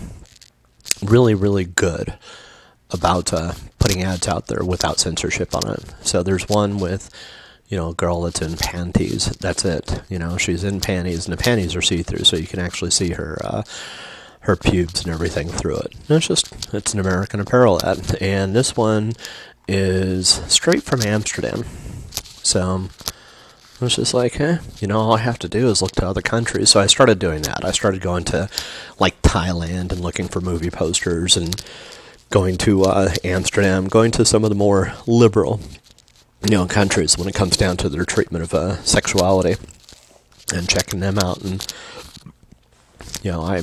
really, 1.02 1.34
really 1.34 1.64
good 1.64 2.14
about 2.90 3.32
uh, 3.32 3.54
putting 3.78 4.02
ads 4.02 4.28
out 4.28 4.46
there 4.46 4.62
without 4.62 5.00
censorship 5.00 5.56
on 5.56 5.68
it. 5.72 5.82
So 6.02 6.22
there's 6.22 6.48
one 6.48 6.78
with, 6.78 7.10
you 7.68 7.76
know, 7.76 7.88
a 7.88 7.94
girl 7.94 8.20
that's 8.20 8.42
in 8.42 8.56
panties. 8.56 9.26
That's 9.40 9.64
it. 9.64 10.02
You 10.10 10.18
know, 10.18 10.36
she's 10.36 10.62
in 10.62 10.80
panties, 10.80 11.26
and 11.26 11.36
the 11.36 11.42
panties 11.42 11.74
are 11.74 11.82
see-through, 11.82 12.24
so 12.24 12.36
you 12.36 12.46
can 12.46 12.60
actually 12.60 12.90
see 12.90 13.12
her 13.14 13.38
uh, 13.42 13.62
her 14.42 14.56
pubes 14.56 15.04
and 15.04 15.12
everything 15.12 15.48
through 15.48 15.78
it. 15.78 15.94
And 16.08 16.18
it's 16.18 16.28
just 16.28 16.74
it's 16.74 16.94
an 16.94 17.00
American 17.00 17.40
Apparel 17.40 17.84
ad, 17.84 18.16
and 18.20 18.54
this 18.54 18.76
one 18.76 19.12
is 19.68 20.28
straight 20.48 20.82
from 20.82 21.02
Amsterdam. 21.02 21.64
So 22.42 22.88
I 23.80 23.84
was 23.84 23.96
just 23.96 24.14
like, 24.14 24.40
eh, 24.40 24.58
you 24.80 24.88
know, 24.88 24.98
all 24.98 25.14
I 25.14 25.18
have 25.18 25.38
to 25.40 25.48
do 25.48 25.68
is 25.68 25.82
look 25.82 25.92
to 25.92 26.06
other 26.06 26.22
countries. 26.22 26.70
So 26.70 26.80
I 26.80 26.86
started 26.86 27.18
doing 27.18 27.42
that. 27.42 27.64
I 27.64 27.72
started 27.72 28.00
going 28.00 28.24
to 28.24 28.48
like 28.98 29.20
Thailand 29.22 29.92
and 29.92 30.00
looking 30.00 30.28
for 30.28 30.40
movie 30.40 30.70
posters 30.70 31.36
and 31.36 31.60
going 32.30 32.56
to 32.58 32.84
uh, 32.84 33.14
Amsterdam, 33.24 33.88
going 33.88 34.10
to 34.12 34.24
some 34.24 34.44
of 34.44 34.50
the 34.50 34.56
more 34.56 34.94
liberal, 35.06 35.60
you 36.42 36.56
know, 36.56 36.66
countries 36.66 37.18
when 37.18 37.28
it 37.28 37.34
comes 37.34 37.56
down 37.56 37.76
to 37.78 37.88
their 37.88 38.04
treatment 38.04 38.44
of 38.44 38.54
uh, 38.54 38.76
sexuality, 38.82 39.56
and 40.54 40.68
checking 40.68 41.00
them 41.00 41.18
out. 41.18 41.42
And 41.42 41.66
you 43.22 43.30
know, 43.30 43.42
I 43.42 43.62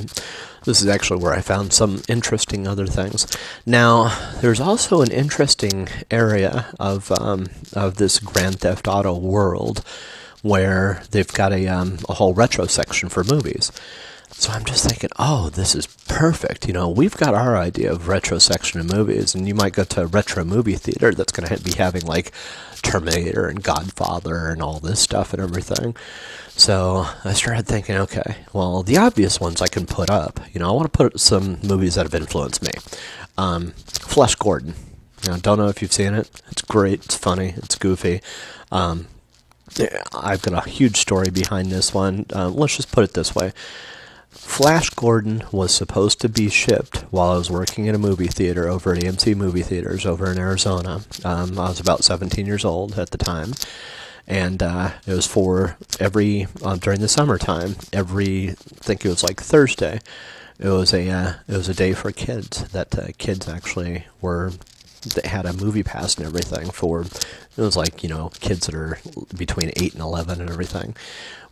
this 0.65 0.81
is 0.81 0.87
actually 0.87 1.21
where 1.23 1.33
I 1.33 1.41
found 1.41 1.73
some 1.73 2.01
interesting 2.07 2.67
other 2.67 2.87
things. 2.87 3.27
Now, 3.65 4.17
there's 4.41 4.59
also 4.59 5.01
an 5.01 5.11
interesting 5.11 5.87
area 6.11 6.67
of 6.79 7.11
um, 7.11 7.47
of 7.73 7.95
this 7.95 8.19
Grand 8.19 8.59
Theft 8.59 8.87
Auto 8.87 9.17
world 9.17 9.83
where 10.41 11.03
they've 11.11 11.31
got 11.31 11.51
a 11.51 11.67
um, 11.67 11.99
a 12.07 12.13
whole 12.13 12.33
retro 12.33 12.65
section 12.65 13.09
for 13.09 13.23
movies. 13.23 13.71
So 14.39 14.53
I'm 14.53 14.63
just 14.63 14.87
thinking, 14.87 15.09
oh, 15.19 15.49
this 15.49 15.75
is 15.75 15.85
perfect. 15.85 16.65
You 16.65 16.71
know, 16.71 16.87
we've 16.87 17.17
got 17.17 17.33
our 17.33 17.57
idea 17.57 17.91
of 17.91 18.07
retro 18.07 18.37
section 18.37 18.79
of 18.79 18.89
movies, 18.89 19.35
and 19.35 19.45
you 19.45 19.53
might 19.53 19.73
go 19.73 19.83
to 19.83 20.03
a 20.03 20.05
retro 20.05 20.45
movie 20.45 20.75
theater 20.75 21.13
that's 21.13 21.33
going 21.33 21.49
to 21.49 21.61
be 21.61 21.73
having 21.73 22.05
like 22.05 22.31
Terminator 22.81 23.47
and 23.49 23.61
Godfather 23.61 24.47
and 24.47 24.61
all 24.61 24.79
this 24.79 25.01
stuff 25.01 25.33
and 25.33 25.43
everything. 25.43 25.93
So 26.51 27.05
I 27.25 27.33
started 27.33 27.67
thinking, 27.67 27.97
okay, 27.97 28.37
well, 28.53 28.81
the 28.81 28.95
obvious 28.95 29.41
ones 29.41 29.61
I 29.61 29.67
can 29.67 29.85
put 29.85 30.09
up. 30.09 30.39
You 30.53 30.61
know, 30.61 30.69
I 30.69 30.71
want 30.71 30.91
to 30.91 30.97
put 30.97 31.19
some 31.19 31.59
movies 31.61 31.95
that 31.95 32.03
have 32.05 32.15
influenced 32.15 32.63
me. 32.63 32.71
Um, 33.37 33.71
Flash 34.03 34.35
Gordon. 34.35 34.73
You 35.23 35.35
don't 35.35 35.57
know 35.57 35.67
if 35.67 35.81
you've 35.81 35.91
seen 35.91 36.13
it. 36.13 36.29
It's 36.49 36.61
great. 36.61 37.03
It's 37.03 37.17
funny. 37.17 37.55
It's 37.57 37.75
goofy. 37.75 38.21
Um, 38.71 39.07
I've 40.13 40.41
got 40.41 40.65
a 40.65 40.69
huge 40.69 40.95
story 40.95 41.29
behind 41.29 41.73
this 41.73 41.93
one. 41.93 42.25
Uh, 42.33 42.47
let's 42.47 42.77
just 42.77 42.93
put 42.93 43.03
it 43.03 43.13
this 43.13 43.35
way. 43.35 43.51
Flash 44.29 44.91
Gordon 44.91 45.43
was 45.51 45.73
supposed 45.73 46.21
to 46.21 46.29
be 46.29 46.49
shipped 46.49 46.97
while 47.11 47.31
I 47.31 47.37
was 47.37 47.49
working 47.49 47.85
in 47.85 47.95
a 47.95 47.99
movie 47.99 48.27
theater 48.27 48.67
over 48.67 48.93
at 48.93 49.01
AMC 49.01 49.35
Movie 49.35 49.63
Theaters 49.63 50.05
over 50.05 50.31
in 50.31 50.37
Arizona. 50.37 51.01
Um, 51.25 51.57
I 51.57 51.69
was 51.69 51.79
about 51.79 52.03
17 52.03 52.45
years 52.45 52.63
old 52.63 52.99
at 52.99 53.09
the 53.09 53.17
time, 53.17 53.53
and 54.27 54.61
uh, 54.61 54.91
it 55.07 55.13
was 55.13 55.25
for 55.25 55.77
every 55.99 56.47
uh, 56.63 56.75
during 56.75 56.99
the 56.99 57.07
summertime. 57.07 57.75
Every 57.91 58.51
I 58.51 58.53
think 58.53 59.03
it 59.03 59.09
was 59.09 59.23
like 59.23 59.41
Thursday. 59.41 59.99
It 60.59 60.69
was 60.69 60.93
a 60.93 61.09
uh, 61.09 61.33
it 61.47 61.57
was 61.57 61.69
a 61.69 61.73
day 61.73 61.93
for 61.93 62.11
kids 62.11 62.67
that 62.69 62.97
uh, 62.97 63.07
kids 63.17 63.49
actually 63.49 64.05
were 64.21 64.51
they 65.15 65.27
had 65.27 65.45
a 65.45 65.53
movie 65.53 65.83
pass 65.83 66.15
and 66.17 66.25
everything 66.25 66.69
for 66.69 67.01
it 67.01 67.61
was 67.61 67.77
like 67.77 68.03
you 68.03 68.09
know 68.09 68.29
kids 68.41 68.65
that 68.67 68.75
are 68.75 68.99
between 69.37 69.71
8 69.77 69.93
and 69.93 70.01
11 70.01 70.41
and 70.41 70.49
everything 70.49 70.95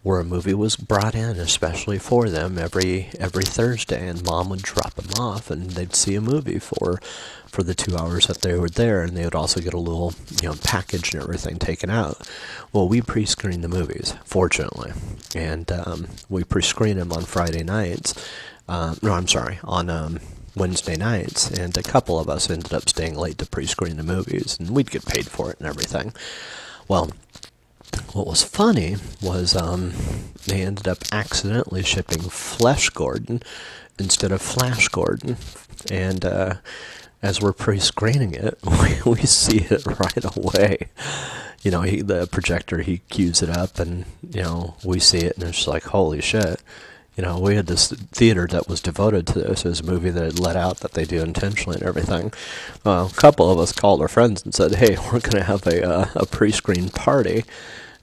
where 0.08 0.22
a 0.22 0.24
movie 0.24 0.54
was 0.54 0.78
brought 0.78 1.14
in 1.16 1.36
especially 1.36 2.00
for 2.00 2.30
them 2.30 2.58
every 2.58 3.10
every 3.20 3.44
Thursday, 3.44 4.08
and 4.08 4.24
mom 4.24 4.48
would 4.48 4.62
drop 4.62 4.94
them 4.94 5.22
off, 5.22 5.52
and 5.52 5.72
they'd 5.72 5.94
see 5.94 6.16
a 6.16 6.22
movie 6.22 6.60
for 6.60 7.02
for 7.46 7.62
the 7.62 7.76
two 7.76 7.98
hours 7.98 8.28
that 8.28 8.40
they 8.42 8.58
were 8.58 8.70
there, 8.70 9.02
and 9.02 9.18
they 9.18 9.26
would 9.26 9.36
also 9.36 9.60
get 9.60 9.74
a 9.74 9.80
little 9.80 10.14
you 10.42 10.48
know 10.48 10.56
package 10.64 11.14
and 11.14 11.22
everything 11.22 11.60
taken 11.60 11.90
out. 11.90 12.26
Well, 12.72 12.88
we 12.88 13.02
pre-screen 13.02 13.60
the 13.60 13.68
movies, 13.68 14.16
fortunately, 14.24 14.94
and 15.36 15.70
um, 15.74 16.08
we 16.30 16.46
pre-screen 16.46 16.98
them 16.98 17.12
on 17.12 17.24
Friday 17.24 17.66
nights. 17.66 18.14
Uh, 18.66 18.96
no, 19.02 19.12
I'm 19.12 19.28
sorry, 19.28 19.60
on 19.66 19.90
um, 19.90 20.20
Wednesday 20.56 20.96
nights, 20.96 21.52
and 21.52 21.78
a 21.78 21.84
couple 21.84 22.18
of 22.18 22.30
us 22.30 22.50
ended 22.50 22.74
up 22.74 22.88
staying 22.88 23.16
late 23.16 23.40
to 23.40 23.46
pre-screen 23.46 23.98
the 23.98 24.04
movies, 24.04 24.58
and 24.58 24.70
we'd 24.70 24.90
get 24.90 25.06
paid 25.06 25.28
for 25.28 25.52
it 25.52 25.60
and 25.60 25.68
everything. 25.68 26.14
Well, 26.88 27.10
what 28.14 28.28
was 28.28 28.44
funny 28.44 28.98
was 29.22 29.56
um, 29.56 29.94
they 30.46 30.62
ended 30.62 30.88
up 30.88 31.00
accidentally 31.12 31.84
shipping 31.84 32.22
Flesh 32.22 32.90
Gordon 32.90 33.42
instead 34.00 34.32
of 34.32 34.42
Flash 34.42 34.88
Gordon, 34.90 35.38
and 35.92 36.24
uh, 36.26 36.56
as 37.22 37.42
we're 37.42 37.54
pre-screening 37.54 38.34
it, 38.34 38.58
we, 39.06 39.12
we 39.12 39.22
see 39.22 39.60
it 39.70 39.86
right 39.86 40.38
away. 40.38 40.90
You 41.62 41.72
know, 41.72 41.82
he, 41.82 42.02
the 42.02 42.28
projector 42.28 42.80
he 42.80 43.00
cues 43.10 43.42
it 43.42 43.50
up, 43.50 43.80
and 43.80 44.06
you 44.32 44.42
know 44.42 44.76
we 44.84 45.00
see 45.00 45.20
it, 45.20 45.38
and 45.38 45.48
it's 45.48 45.68
like 45.68 45.84
holy 45.84 46.22
shit. 46.22 46.62
You 47.18 47.24
know, 47.24 47.40
we 47.40 47.56
had 47.56 47.66
this 47.66 47.92
theater 47.92 48.46
that 48.52 48.70
was 48.70 48.80
devoted 48.80 49.26
to 49.28 49.40
this. 49.40 49.66
It 49.66 49.70
was 49.70 49.80
a 49.80 49.84
movie 49.84 50.12
that 50.12 50.24
had 50.24 50.40
let 50.40 50.56
out 50.56 50.78
that 50.78 50.92
they 50.94 51.04
do 51.04 51.22
intentionally 51.22 51.78
and 51.78 51.88
everything. 51.88 52.32
Well, 52.86 53.08
a 53.08 53.20
couple 53.20 53.50
of 53.50 53.58
us 53.58 53.72
called 53.72 54.02
our 54.02 54.08
friends 54.08 54.44
and 54.46 54.54
said, 54.54 54.76
"Hey, 54.76 54.98
we're 55.06 55.20
going 55.20 55.32
to 55.32 55.44
have 55.44 55.66
a 55.66 55.84
uh, 55.84 56.10
a 56.16 56.26
pre-screen 56.26 56.90
party." 56.90 57.44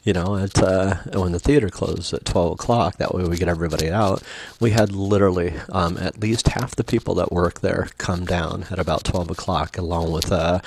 you 0.05 0.13
know, 0.13 0.37
at 0.37 0.63
uh, 0.63 0.97
when 1.15 1.33
the 1.33 1.39
theater 1.39 1.71
closed 1.71 2.13
at 2.13 2.27
12 2.27 2.53
o'clock. 2.53 2.99
That 2.99 3.15
way 3.15 3.25
we 3.25 3.39
get 3.39 3.49
everybody 3.49 3.91
out. 3.91 4.23
We 4.61 4.71
had 4.71 4.93
literally 4.93 5.55
um, 5.71 5.97
at 5.97 6.21
least 6.21 6.49
half 6.49 6.77
the 6.77 6.85
people 6.85 7.15
that 7.15 7.33
work 7.33 7.61
there 7.61 7.89
come 7.97 8.27
down 8.27 8.67
at 8.71 8.79
about 8.79 9.05
12 9.05 9.31
o'clock, 9.31 9.79
along 9.79 10.13
with 10.13 10.31
uh, 10.31 10.61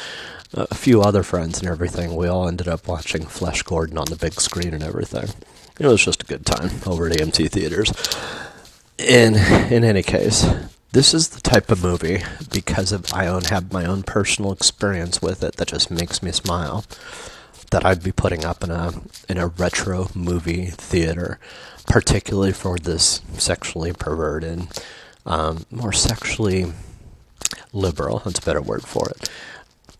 a 0.53 0.73
few 0.73 1.03
other 1.03 1.21
friends 1.21 1.59
and 1.59 1.69
everything. 1.69 2.15
We 2.15 2.27
all 2.27 2.47
ended 2.47 2.67
up 2.67 2.87
watching 2.87 3.25
Flesh 3.25 3.61
Gordon 3.61 3.99
on 3.99 4.07
the 4.07 4.15
big 4.15 4.33
screen 4.41 4.73
and 4.73 4.83
everything. 4.83 5.29
It 5.79 5.85
was 5.85 6.03
just 6.03 6.23
a 6.23 6.25
good 6.25 6.45
time 6.45 6.71
over 6.85 7.07
at 7.07 7.13
AMC 7.17 7.51
theaters. 7.51 7.91
In 8.97 9.35
in 9.71 9.83
any 9.83 10.01
case, 10.01 10.45
this 10.91 11.13
is 11.13 11.29
the 11.29 11.41
type 11.41 11.69
of 11.69 11.83
movie 11.83 12.23
because 12.51 12.91
of 12.91 13.13
I 13.13 13.27
own 13.27 13.43
have 13.45 13.71
my 13.71 13.85
own 13.85 14.03
personal 14.03 14.51
experience 14.51 15.21
with 15.21 15.43
it 15.43 15.57
that 15.57 15.67
just 15.67 15.91
makes 15.91 16.23
me 16.23 16.31
smile 16.31 16.83
that 17.71 17.85
I'd 17.85 18.03
be 18.03 18.11
putting 18.11 18.45
up 18.45 18.63
in 18.63 18.71
a 18.71 18.93
in 19.29 19.37
a 19.37 19.47
retro 19.47 20.09
movie 20.15 20.67
theater, 20.67 21.39
particularly 21.85 22.53
for 22.53 22.77
this 22.77 23.21
sexually 23.37 23.93
perverted, 23.93 24.67
um, 25.25 25.65
more 25.69 25.93
sexually 25.93 26.73
liberal. 27.73 28.19
That's 28.19 28.39
a 28.39 28.45
better 28.45 28.61
word 28.61 28.83
for 28.83 29.09
it. 29.09 29.29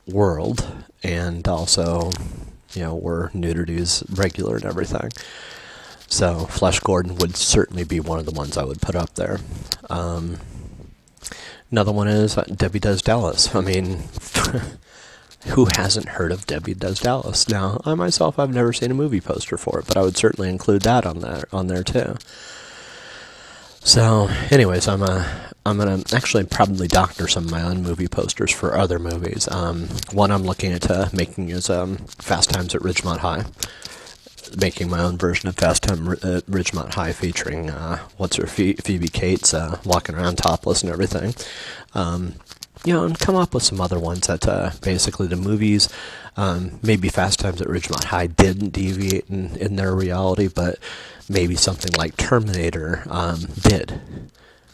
World, 0.08 0.66
and 1.04 1.46
also, 1.48 2.12
you 2.74 2.82
know, 2.84 2.96
where 2.96 3.30
nudity 3.34 3.76
is 3.76 4.04
regular 4.10 4.56
and 4.56 4.66
everything. 4.66 5.10
So, 6.08 6.46
Flesh 6.46 6.80
Gordon 6.80 7.16
would 7.16 7.36
certainly 7.36 7.84
be 7.84 8.00
one 8.00 8.20
of 8.20 8.26
the 8.26 8.32
ones 8.32 8.58
I 8.58 8.64
would 8.64 8.82
put 8.82 8.96
up 8.96 9.16
there. 9.16 9.40
Um, 9.90 10.38
another 11.72 11.92
one 11.92 12.08
is 12.08 12.36
Debbie 12.36 12.80
Does 12.80 13.02
Dallas. 13.02 13.54
I 13.56 13.62
mean. 13.62 14.04
who 15.48 15.68
hasn't 15.76 16.10
heard 16.10 16.32
of 16.32 16.46
Debbie 16.46 16.74
Does 16.74 17.00
Dallas? 17.00 17.48
Now, 17.48 17.80
I 17.86 17.94
myself, 17.94 18.38
I've 18.38 18.54
never 18.54 18.74
seen 18.74 18.92
a 18.92 18.96
movie 18.96 19.22
poster 19.22 19.58
for 19.58 19.80
it, 19.80 19.88
but 19.88 19.96
I 19.96 20.02
would 20.02 20.18
certainly 20.18 20.50
include 20.50 20.82
that 20.82 21.06
on 21.06 21.20
there 21.20 21.46
on 21.54 21.68
there 21.68 21.84
too. 21.84 22.18
So, 23.84 24.28
anyways, 24.52 24.88
I'm 24.88 25.02
a 25.04 25.48
I'm 25.66 25.78
gonna 25.78 26.04
actually 26.14 26.46
probably 26.46 26.88
doctor 26.88 27.28
some 27.28 27.46
of 27.46 27.52
my 27.52 27.62
own 27.62 27.84
movie 27.84 28.08
posters 28.08 28.52
for 28.52 28.78
other 28.78 29.00
movies. 29.00 29.48
Um, 29.50 29.88
one 30.12 30.32
I'm 30.32 30.44
looking 30.44 30.74
at 30.74 30.90
uh, 30.90 31.08
making 31.14 31.50
is 31.50 31.70
um, 31.70 31.98
Fast 32.20 32.50
Times 32.50 32.76
at 32.76 32.82
Ridgemont 32.82 33.20
High, 33.20 33.46
making 34.56 34.90
my 34.90 35.00
own 35.00 35.18
version 35.18 35.50
of 35.50 35.56
Fast 35.56 35.84
Time 35.84 36.08
at 36.10 36.46
Ridgemont 36.46 36.94
High, 36.94 37.14
featuring 37.14 37.70
uh, 37.70 38.00
what's 38.18 38.38
her 38.38 38.48
Phoebe 38.48 39.08
Cates 39.08 39.54
uh, 39.54 39.80
walking 39.84 40.16
around 40.16 40.38
topless 40.38 40.84
and 40.84 40.92
everything. 40.92 41.34
Um, 41.94 42.36
you 42.86 42.94
know, 42.94 43.04
and 43.04 43.20
come 43.20 43.36
up 43.36 43.54
with 43.54 43.64
some 43.64 43.82
other 43.82 44.00
ones 44.00 44.28
that 44.28 44.48
uh, 44.48 44.72
basically 44.82 45.28
the 45.28 45.36
movies, 45.36 45.90
um, 46.38 46.80
maybe 46.84 47.10
Fast 47.10 47.40
Times 47.40 47.62
at 47.62 47.68
Ridgemont 47.68 48.06
High 48.06 48.28
didn't 48.28 48.70
deviate 48.70 49.30
in, 49.30 49.56
in 49.58 49.76
their 49.76 49.96
reality, 49.96 50.48
but 50.48 50.78
maybe 51.28 51.56
something 51.56 51.92
like 51.98 52.16
Terminator 52.18 53.04
um, 53.10 53.40
did. 53.62 54.00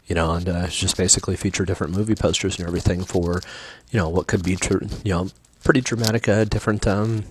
You 0.05 0.15
know, 0.15 0.33
and 0.33 0.49
uh, 0.49 0.67
just 0.67 0.97
basically 0.97 1.37
feature 1.37 1.63
different 1.63 1.95
movie 1.95 2.13
posters 2.13 2.59
and 2.59 2.67
everything 2.67 3.03
for, 3.05 3.41
you 3.89 3.97
know, 3.97 4.09
what 4.09 4.27
could 4.27 4.43
be, 4.43 4.57
tr- 4.57 4.83
you 5.03 5.11
know, 5.13 5.29
pretty 5.63 5.79
dramatic, 5.79 6.27
uh, 6.27 6.43
different, 6.43 6.85
um, 6.85 7.23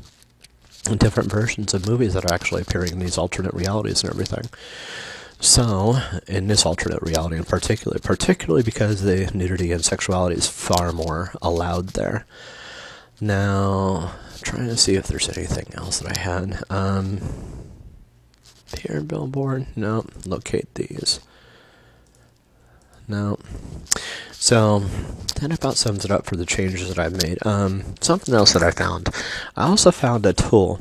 different 0.98 1.30
versions 1.30 1.74
of 1.74 1.88
movies 1.88 2.14
that 2.14 2.24
are 2.24 2.34
actually 2.34 2.62
appearing 2.62 2.92
in 2.92 2.98
these 2.98 3.18
alternate 3.18 3.54
realities 3.54 4.02
and 4.02 4.12
everything. 4.12 4.48
So, 5.40 6.00
in 6.28 6.46
this 6.46 6.64
alternate 6.64 7.02
reality 7.02 7.36
in 7.36 7.44
particular, 7.44 7.98
particularly 7.98 8.62
because 8.62 9.02
the 9.02 9.30
nudity 9.34 9.72
and 9.72 9.84
sexuality 9.84 10.36
is 10.36 10.46
far 10.46 10.92
more 10.92 11.32
allowed 11.42 11.88
there. 11.90 12.26
Now, 13.20 14.14
trying 14.42 14.68
to 14.68 14.76
see 14.76 14.94
if 14.94 15.06
there's 15.06 15.36
anything 15.36 15.66
else 15.74 16.00
that 16.00 16.16
I 16.16 16.20
had. 16.20 16.62
Um, 16.70 17.20
here, 18.78 19.00
billboard. 19.00 19.66
No, 19.76 20.04
locate 20.24 20.72
these. 20.74 21.20
No. 23.08 23.38
So 24.32 24.80
that 25.40 25.52
about 25.52 25.76
sums 25.76 26.04
it 26.04 26.10
up 26.10 26.26
for 26.26 26.36
the 26.36 26.46
changes 26.46 26.88
that 26.88 26.98
I've 26.98 27.22
made. 27.22 27.44
Um, 27.46 27.94
something 28.00 28.34
else 28.34 28.52
that 28.52 28.62
I 28.62 28.70
found. 28.70 29.08
I 29.56 29.68
also 29.68 29.90
found 29.90 30.26
a 30.26 30.32
tool 30.32 30.80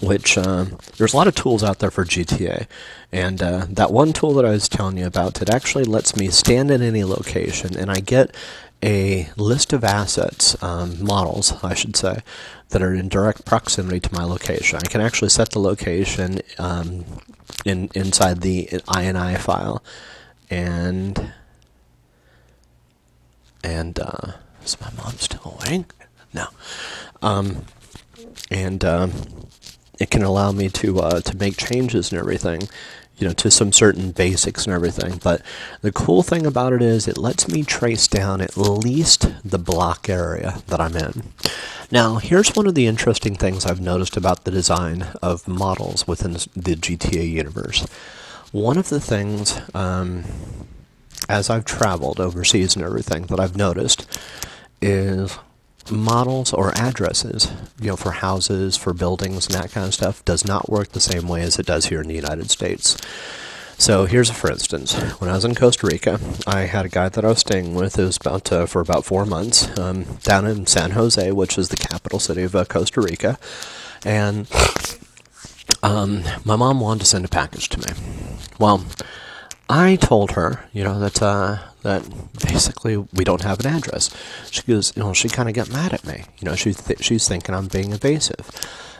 which 0.00 0.38
um, 0.38 0.78
there's 0.96 1.12
a 1.12 1.16
lot 1.16 1.26
of 1.26 1.34
tools 1.34 1.62
out 1.62 1.78
there 1.78 1.90
for 1.90 2.04
GTA, 2.04 2.66
and 3.12 3.42
uh, 3.42 3.66
that 3.68 3.92
one 3.92 4.12
tool 4.12 4.34
that 4.34 4.44
I 4.44 4.50
was 4.50 4.68
telling 4.68 4.98
you 4.98 5.06
about, 5.06 5.40
it 5.42 5.50
actually 5.50 5.84
lets 5.84 6.16
me 6.16 6.28
stand 6.28 6.70
in 6.70 6.82
any 6.82 7.04
location, 7.04 7.76
and 7.76 7.90
I 7.90 8.00
get 8.00 8.34
a 8.82 9.30
list 9.36 9.72
of 9.72 9.84
assets, 9.84 10.60
um, 10.62 11.02
models, 11.02 11.52
I 11.64 11.74
should 11.74 11.96
say, 11.96 12.20
that 12.70 12.82
are 12.82 12.94
in 12.94 13.08
direct 13.08 13.44
proximity 13.44 14.00
to 14.00 14.14
my 14.14 14.24
location. 14.24 14.78
I 14.82 14.88
can 14.88 15.00
actually 15.00 15.30
set 15.30 15.50
the 15.50 15.60
location 15.60 16.40
um, 16.58 17.04
in 17.64 17.90
inside 17.94 18.42
the 18.42 18.66
INI 18.66 19.38
file, 19.38 19.82
and 20.50 21.32
and 23.64 23.98
uh, 23.98 24.32
is 24.64 24.80
my 24.80 24.90
mom 24.96 25.14
still 25.14 25.58
awake? 25.60 25.92
No, 26.32 26.46
um, 27.22 27.64
and 28.50 28.84
um, 28.84 29.12
it 29.98 30.10
can 30.10 30.22
allow 30.22 30.52
me 30.52 30.68
to 30.70 31.00
uh, 31.00 31.20
to 31.20 31.36
make 31.36 31.56
changes 31.56 32.12
and 32.12 32.18
everything, 32.18 32.68
you 33.18 33.26
know, 33.26 33.32
to 33.34 33.50
some 33.50 33.72
certain 33.72 34.10
basics 34.12 34.66
and 34.66 34.74
everything. 34.74 35.18
But 35.22 35.42
the 35.82 35.92
cool 35.92 36.22
thing 36.22 36.46
about 36.46 36.72
it 36.72 36.82
is 36.82 37.08
it 37.08 37.18
lets 37.18 37.48
me 37.48 37.62
trace 37.62 38.06
down 38.06 38.40
at 38.40 38.56
least 38.56 39.32
the 39.44 39.58
block 39.58 40.08
area 40.08 40.62
that 40.66 40.80
I'm 40.80 40.96
in. 40.96 41.22
Now, 41.90 42.16
here's 42.16 42.54
one 42.56 42.66
of 42.66 42.74
the 42.74 42.86
interesting 42.86 43.36
things 43.36 43.64
I've 43.64 43.80
noticed 43.80 44.16
about 44.16 44.44
the 44.44 44.50
design 44.50 45.06
of 45.22 45.46
models 45.46 46.06
within 46.06 46.32
the 46.32 46.74
GTA 46.74 47.30
universe. 47.30 47.86
One 48.52 48.78
of 48.78 48.88
the 48.88 49.00
things, 49.00 49.60
um, 49.74 50.24
as 51.28 51.50
I've 51.50 51.64
traveled 51.64 52.20
overseas 52.20 52.76
and 52.76 52.84
everything, 52.84 53.26
that 53.26 53.40
I've 53.40 53.56
noticed 53.56 54.06
is 54.80 55.38
models 55.90 56.52
or 56.52 56.76
addresses, 56.76 57.52
you 57.80 57.88
know, 57.88 57.96
for 57.96 58.12
houses, 58.12 58.76
for 58.76 58.92
buildings, 58.92 59.46
and 59.46 59.54
that 59.54 59.72
kind 59.72 59.86
of 59.86 59.94
stuff, 59.94 60.24
does 60.24 60.44
not 60.44 60.68
work 60.68 60.88
the 60.88 61.00
same 61.00 61.28
way 61.28 61.42
as 61.42 61.58
it 61.58 61.66
does 61.66 61.86
here 61.86 62.00
in 62.00 62.08
the 62.08 62.14
United 62.14 62.50
States. 62.50 62.96
So 63.78 64.06
here's 64.06 64.30
a 64.30 64.34
for 64.34 64.50
instance. 64.50 64.94
When 65.20 65.28
I 65.28 65.34
was 65.34 65.44
in 65.44 65.54
Costa 65.54 65.86
Rica, 65.86 66.18
I 66.46 66.60
had 66.62 66.86
a 66.86 66.88
guy 66.88 67.10
that 67.10 67.24
I 67.24 67.28
was 67.28 67.40
staying 67.40 67.74
with. 67.74 67.98
It 67.98 68.04
was 68.04 68.16
about 68.16 68.50
uh, 68.50 68.66
for 68.66 68.80
about 68.80 69.04
four 69.04 69.26
months 69.26 69.78
um, 69.78 70.04
down 70.22 70.46
in 70.46 70.66
San 70.66 70.92
Jose, 70.92 71.30
which 71.32 71.58
is 71.58 71.68
the 71.68 71.76
capital 71.76 72.18
city 72.18 72.42
of 72.42 72.56
uh, 72.56 72.64
Costa 72.64 73.02
Rica, 73.02 73.38
and 74.02 74.48
um, 75.82 76.22
my 76.44 76.56
mom 76.56 76.80
wanted 76.80 77.00
to 77.00 77.06
send 77.06 77.24
a 77.24 77.28
package 77.28 77.68
to 77.70 77.78
me. 77.78 77.86
Well, 78.58 78.84
I 79.68 79.96
told 79.96 80.32
her, 80.32 80.64
you 80.72 80.84
know, 80.84 80.98
that 81.00 81.20
uh, 81.20 81.58
that 81.82 82.04
basically 82.46 82.96
we 82.96 83.24
don't 83.24 83.42
have 83.42 83.60
an 83.60 83.66
address. 83.66 84.10
She 84.50 84.62
goes, 84.62 84.96
you 84.96 85.02
know, 85.02 85.12
she 85.12 85.28
kind 85.28 85.48
of 85.48 85.54
got 85.54 85.70
mad 85.70 85.92
at 85.92 86.06
me. 86.06 86.24
You 86.38 86.46
know, 86.46 86.54
she 86.54 86.72
th- 86.72 87.02
she's 87.02 87.26
thinking 87.26 87.54
I'm 87.54 87.66
being 87.66 87.92
evasive, 87.92 88.48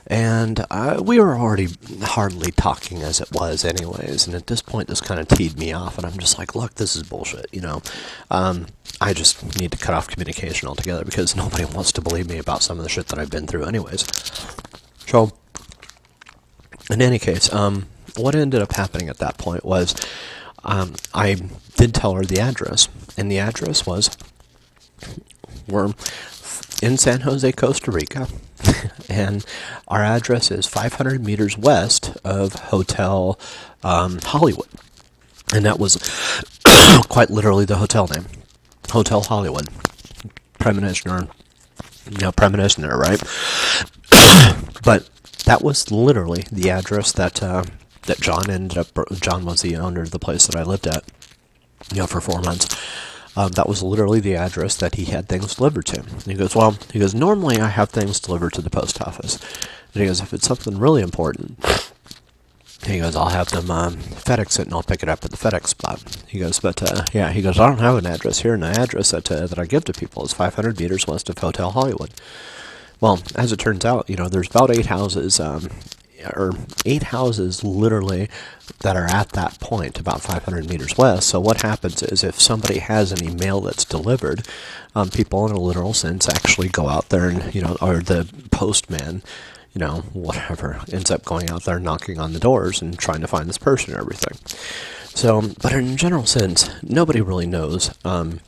and 0.08 0.64
uh, 0.70 1.00
we 1.04 1.20
were 1.20 1.36
already 1.36 1.68
hardly 2.02 2.50
talking 2.50 3.02
as 3.02 3.20
it 3.20 3.30
was, 3.32 3.64
anyways. 3.64 4.26
And 4.26 4.34
at 4.34 4.48
this 4.48 4.60
point, 4.60 4.88
this 4.88 5.00
kind 5.00 5.20
of 5.20 5.28
teed 5.28 5.58
me 5.58 5.72
off, 5.72 5.98
and 5.98 6.06
I'm 6.06 6.18
just 6.18 6.38
like, 6.38 6.54
look, 6.54 6.74
this 6.74 6.96
is 6.96 7.04
bullshit. 7.04 7.46
You 7.52 7.60
know, 7.60 7.82
um, 8.30 8.66
I 9.00 9.12
just 9.12 9.58
need 9.60 9.72
to 9.72 9.78
cut 9.78 9.94
off 9.94 10.08
communication 10.08 10.68
altogether 10.68 11.04
because 11.04 11.36
nobody 11.36 11.64
wants 11.76 11.92
to 11.92 12.00
believe 12.00 12.28
me 12.28 12.38
about 12.38 12.62
some 12.62 12.78
of 12.78 12.84
the 12.84 12.90
shit 12.90 13.06
that 13.08 13.18
I've 13.18 13.30
been 13.30 13.46
through, 13.46 13.64
anyways. 13.64 14.04
So, 15.06 15.32
in 16.90 17.02
any 17.02 17.18
case, 17.18 17.52
um, 17.52 17.86
what 18.16 18.34
ended 18.34 18.62
up 18.62 18.72
happening 18.72 19.08
at 19.08 19.18
that 19.18 19.38
point 19.38 19.64
was 19.64 19.94
um, 20.64 20.94
I 21.14 21.36
did 21.76 21.94
tell 21.94 22.14
her 22.14 22.24
the 22.24 22.40
address, 22.40 22.88
and 23.16 23.30
the 23.30 23.38
address 23.38 23.86
was 23.86 24.16
we're 25.68 25.92
in 26.82 26.96
San 26.96 27.20
Jose, 27.20 27.50
Costa 27.52 27.90
Rica, 27.90 28.28
and 29.08 29.44
our 29.88 30.02
address 30.02 30.50
is 30.50 30.66
500 30.66 31.24
meters 31.24 31.56
west 31.56 32.16
of 32.24 32.54
Hotel 32.54 33.38
um, 33.82 34.18
Hollywood, 34.22 34.68
and 35.54 35.64
that 35.64 35.78
was 35.78 35.96
quite 37.08 37.30
literally 37.30 37.64
the 37.64 37.76
hotel 37.76 38.08
name, 38.08 38.26
Hotel 38.90 39.22
Hollywood. 39.22 39.68
Premonition, 40.58 41.10
or 41.10 41.28
you 42.10 42.18
know, 42.18 42.32
premonition 42.32 42.82
there, 42.82 42.96
right? 42.96 43.22
but 44.82 45.08
that 45.46 45.62
was 45.62 45.90
literally 45.90 46.44
the 46.52 46.70
address 46.70 47.10
that. 47.12 47.42
Uh, 47.42 47.64
that 48.06 48.20
John 48.20 48.50
ended 48.50 48.78
up. 48.78 48.88
John 49.20 49.44
was 49.44 49.62
the 49.62 49.76
owner 49.76 50.02
of 50.02 50.10
the 50.10 50.18
place 50.18 50.46
that 50.46 50.56
I 50.56 50.62
lived 50.62 50.86
at, 50.86 51.04
you 51.92 51.98
know, 51.98 52.06
for 52.06 52.20
four 52.20 52.40
months. 52.40 52.74
Um, 53.36 53.50
that 53.52 53.68
was 53.68 53.82
literally 53.82 54.20
the 54.20 54.34
address 54.34 54.76
that 54.76 54.94
he 54.94 55.06
had 55.06 55.28
things 55.28 55.56
delivered 55.56 55.86
to. 55.86 56.00
And 56.00 56.22
he 56.22 56.34
goes, 56.34 56.56
well, 56.56 56.78
he 56.90 56.98
goes, 56.98 57.14
normally 57.14 57.60
I 57.60 57.68
have 57.68 57.90
things 57.90 58.18
delivered 58.18 58.54
to 58.54 58.62
the 58.62 58.70
post 58.70 59.02
office. 59.02 59.36
And 59.92 60.00
he 60.02 60.06
goes, 60.06 60.20
if 60.22 60.32
it's 60.32 60.46
something 60.46 60.78
really 60.78 61.02
important, 61.02 61.62
he 62.86 62.98
goes, 62.98 63.14
I'll 63.14 63.28
have 63.28 63.50
them 63.50 63.70
um, 63.70 63.96
FedEx 63.96 64.58
it 64.58 64.66
and 64.66 64.74
I'll 64.74 64.82
pick 64.82 65.02
it 65.02 65.08
up 65.10 65.22
at 65.22 65.32
the 65.32 65.36
FedEx 65.36 65.66
spot. 65.66 66.24
He 66.26 66.38
goes, 66.38 66.60
but 66.60 66.82
uh, 66.82 67.04
yeah, 67.12 67.30
he 67.30 67.42
goes, 67.42 67.58
I 67.58 67.68
don't 67.68 67.78
have 67.78 67.96
an 67.96 68.06
address 68.06 68.40
here, 68.40 68.54
and 68.54 68.62
the 68.62 68.68
address 68.68 69.10
that 69.10 69.30
uh, 69.30 69.46
that 69.46 69.58
I 69.58 69.66
give 69.66 69.84
to 69.84 69.92
people 69.92 70.24
is 70.24 70.32
500 70.32 70.78
meters 70.80 71.06
west 71.06 71.28
of 71.28 71.36
Hotel 71.38 71.72
Hollywood. 71.72 72.12
Well, 73.00 73.20
as 73.34 73.52
it 73.52 73.58
turns 73.58 73.84
out, 73.84 74.08
you 74.08 74.16
know, 74.16 74.28
there's 74.28 74.48
about 74.48 74.70
eight 74.70 74.86
houses 74.86 75.38
um, 75.38 75.68
or 76.34 76.52
eight 76.84 77.04
houses 77.04 77.62
literally 77.62 78.28
that 78.80 78.96
are 78.96 79.04
at 79.04 79.30
that 79.30 79.60
point, 79.60 79.98
about 79.98 80.22
500 80.22 80.68
meters 80.68 80.96
west. 80.96 81.28
So 81.28 81.40
what 81.40 81.62
happens 81.62 82.02
is 82.02 82.24
if 82.24 82.40
somebody 82.40 82.78
has 82.78 83.12
any 83.12 83.34
mail 83.34 83.60
that's 83.60 83.84
delivered, 83.84 84.46
um, 84.94 85.10
people 85.10 85.46
in 85.46 85.52
a 85.52 85.60
literal 85.60 85.92
sense 85.92 86.28
actually 86.28 86.68
go 86.68 86.88
out 86.88 87.10
there 87.10 87.28
and 87.28 87.54
you 87.54 87.62
know, 87.62 87.76
or 87.80 87.98
the 87.98 88.28
postman, 88.50 89.22
you 89.72 89.80
know, 89.80 90.04
whatever, 90.12 90.80
ends 90.90 91.10
up 91.10 91.24
going 91.24 91.50
out 91.50 91.64
there 91.64 91.78
knocking 91.78 92.18
on 92.18 92.32
the 92.32 92.40
doors 92.40 92.80
and 92.80 92.98
trying 92.98 93.20
to 93.20 93.28
find 93.28 93.48
this 93.48 93.58
person 93.58 93.92
and 93.92 94.00
everything. 94.00 94.38
So, 95.08 95.42
but 95.62 95.72
in 95.72 95.92
a 95.92 95.96
general 95.96 96.26
sense, 96.26 96.70
nobody 96.82 97.20
really 97.20 97.46
knows. 97.46 97.94
Um, 98.04 98.40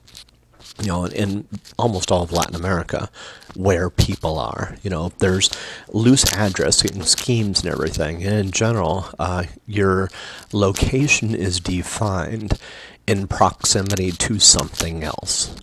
you 0.80 0.88
know, 0.88 1.06
in 1.06 1.48
almost 1.78 2.12
all 2.12 2.22
of 2.22 2.32
Latin 2.32 2.54
America, 2.54 3.10
where 3.54 3.90
people 3.90 4.38
are. 4.38 4.76
You 4.82 4.90
know, 4.90 5.12
there's 5.18 5.50
loose 5.88 6.24
addressing 6.36 7.02
schemes 7.02 7.62
and 7.62 7.72
everything. 7.72 8.22
And 8.24 8.34
in 8.34 8.50
general, 8.50 9.06
uh, 9.18 9.44
your 9.66 10.10
location 10.52 11.34
is 11.34 11.60
defined 11.60 12.58
in 13.06 13.26
proximity 13.26 14.12
to 14.12 14.38
something 14.38 15.02
else. 15.02 15.56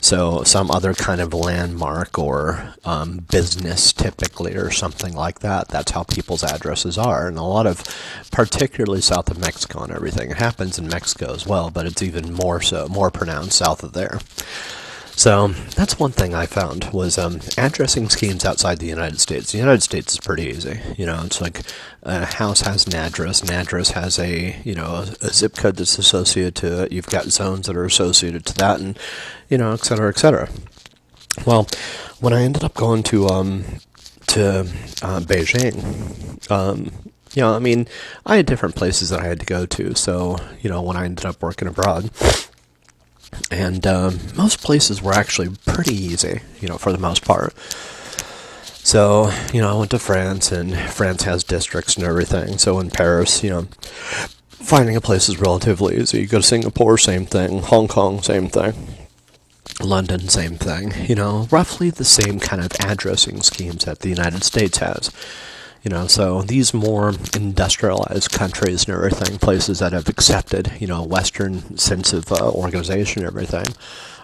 So, 0.00 0.42
some 0.42 0.70
other 0.70 0.92
kind 0.94 1.20
of 1.20 1.32
landmark 1.32 2.18
or 2.18 2.74
um, 2.84 3.18
business, 3.30 3.92
typically, 3.92 4.54
or 4.54 4.70
something 4.70 5.14
like 5.14 5.38
that. 5.40 5.68
That's 5.68 5.92
how 5.92 6.02
people's 6.02 6.44
addresses 6.44 6.98
are. 6.98 7.28
And 7.28 7.38
a 7.38 7.42
lot 7.42 7.66
of, 7.66 7.82
particularly 8.30 9.00
south 9.00 9.30
of 9.30 9.38
Mexico 9.38 9.84
and 9.84 9.92
everything, 9.92 10.30
it 10.30 10.36
happens 10.36 10.78
in 10.78 10.88
Mexico 10.88 11.32
as 11.32 11.46
well, 11.46 11.70
but 11.70 11.86
it's 11.86 12.02
even 12.02 12.32
more 12.32 12.60
so, 12.60 12.88
more 12.88 13.10
pronounced 13.10 13.56
south 13.56 13.82
of 13.82 13.92
there. 13.92 14.18
So 15.26 15.48
that's 15.74 15.98
one 15.98 16.12
thing 16.12 16.36
I 16.36 16.46
found 16.46 16.90
was 16.92 17.18
um, 17.18 17.40
addressing 17.58 18.10
schemes 18.10 18.44
outside 18.44 18.78
the 18.78 18.86
United 18.86 19.18
States. 19.18 19.50
The 19.50 19.58
United 19.58 19.82
States 19.82 20.12
is 20.12 20.20
pretty 20.20 20.44
easy. 20.44 20.78
You 20.96 21.04
know, 21.04 21.20
it's 21.24 21.40
like 21.40 21.62
a 22.04 22.24
house 22.24 22.60
has 22.60 22.86
an 22.86 22.94
address, 22.94 23.42
an 23.42 23.50
address 23.50 23.90
has 23.90 24.20
a 24.20 24.56
you 24.62 24.76
know 24.76 24.84
a, 24.86 25.26
a 25.26 25.30
zip 25.30 25.56
code 25.56 25.78
that's 25.78 25.98
associated 25.98 26.54
to 26.54 26.84
it. 26.84 26.92
You've 26.92 27.08
got 27.08 27.24
zones 27.24 27.66
that 27.66 27.74
are 27.74 27.84
associated 27.84 28.46
to 28.46 28.54
that, 28.58 28.78
and 28.78 28.96
you 29.48 29.58
know, 29.58 29.72
et 29.72 29.84
cetera, 29.84 30.10
et 30.10 30.18
cetera. 30.18 30.48
Well, 31.44 31.66
when 32.20 32.32
I 32.32 32.42
ended 32.42 32.62
up 32.62 32.74
going 32.74 33.02
to 33.10 33.26
um, 33.26 33.64
to 34.28 34.60
uh, 34.60 35.18
Beijing, 35.26 36.48
um, 36.52 36.92
you 37.34 37.42
know, 37.42 37.52
I 37.52 37.58
mean, 37.58 37.88
I 38.24 38.36
had 38.36 38.46
different 38.46 38.76
places 38.76 39.10
that 39.10 39.22
I 39.22 39.26
had 39.26 39.40
to 39.40 39.46
go 39.46 39.66
to. 39.66 39.96
So, 39.96 40.36
you 40.62 40.70
know, 40.70 40.82
when 40.82 40.96
I 40.96 41.04
ended 41.04 41.26
up 41.26 41.42
working 41.42 41.66
abroad, 41.66 42.12
and 43.50 43.86
um, 43.86 44.18
most 44.36 44.62
places 44.62 45.02
were 45.02 45.12
actually 45.12 45.50
pretty 45.66 45.94
easy, 45.94 46.40
you 46.60 46.68
know, 46.68 46.78
for 46.78 46.92
the 46.92 46.98
most 46.98 47.24
part. 47.24 47.54
So, 48.86 49.32
you 49.52 49.60
know, 49.60 49.74
I 49.74 49.78
went 49.78 49.90
to 49.90 49.98
France, 49.98 50.52
and 50.52 50.76
France 50.76 51.24
has 51.24 51.42
districts 51.42 51.96
and 51.96 52.06
everything. 52.06 52.58
So 52.58 52.78
in 52.78 52.90
Paris, 52.90 53.42
you 53.42 53.50
know, 53.50 53.62
finding 54.66 54.96
a 54.96 55.00
place 55.00 55.28
is 55.28 55.40
relatively 55.40 55.96
easy. 55.96 56.20
You 56.20 56.26
go 56.28 56.38
to 56.38 56.42
Singapore, 56.42 56.96
same 56.96 57.26
thing. 57.26 57.62
Hong 57.62 57.88
Kong, 57.88 58.22
same 58.22 58.48
thing. 58.48 58.74
London, 59.82 60.28
same 60.28 60.56
thing. 60.56 60.92
You 61.08 61.14
know, 61.16 61.48
roughly 61.50 61.90
the 61.90 62.04
same 62.04 62.38
kind 62.38 62.62
of 62.62 62.70
addressing 62.80 63.42
schemes 63.42 63.84
that 63.84 64.00
the 64.00 64.08
United 64.08 64.44
States 64.44 64.78
has. 64.78 65.10
You 65.86 65.90
know, 65.90 66.08
so 66.08 66.42
these 66.42 66.74
more 66.74 67.12
industrialized 67.36 68.32
countries 68.32 68.88
and 68.88 68.96
everything, 68.96 69.38
places 69.38 69.78
that 69.78 69.92
have 69.92 70.08
accepted, 70.08 70.72
you 70.80 70.88
know, 70.88 71.04
a 71.04 71.06
Western 71.06 71.78
sense 71.78 72.12
of 72.12 72.32
uh, 72.32 72.50
organization 72.50 73.22
and 73.22 73.28
everything, 73.28 73.66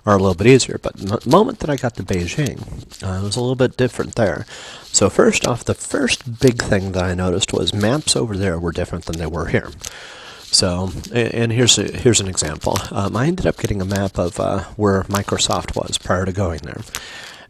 are 0.04 0.16
a 0.16 0.18
little 0.18 0.34
bit 0.34 0.48
easier. 0.48 0.80
But 0.82 0.96
the 0.96 1.22
moment 1.24 1.60
that 1.60 1.70
I 1.70 1.76
got 1.76 1.94
to 1.94 2.02
Beijing, 2.02 2.58
uh, 3.00 3.20
it 3.20 3.22
was 3.22 3.36
a 3.36 3.40
little 3.40 3.54
bit 3.54 3.76
different 3.76 4.16
there. 4.16 4.44
So 4.86 5.08
first 5.08 5.46
off, 5.46 5.64
the 5.64 5.74
first 5.74 6.40
big 6.40 6.60
thing 6.60 6.90
that 6.92 7.04
I 7.04 7.14
noticed 7.14 7.52
was 7.52 7.72
maps 7.72 8.16
over 8.16 8.36
there 8.36 8.58
were 8.58 8.72
different 8.72 9.04
than 9.04 9.18
they 9.18 9.26
were 9.26 9.46
here. 9.46 9.70
So, 10.40 10.90
and 11.14 11.52
here's 11.52 11.78
a, 11.78 11.84
here's 11.96 12.20
an 12.20 12.26
example. 12.26 12.76
Um, 12.90 13.16
I 13.16 13.28
ended 13.28 13.46
up 13.46 13.58
getting 13.58 13.80
a 13.80 13.84
map 13.84 14.18
of 14.18 14.40
uh, 14.40 14.64
where 14.74 15.04
Microsoft 15.04 15.76
was 15.76 15.96
prior 15.96 16.24
to 16.24 16.32
going 16.32 16.62
there. 16.64 16.80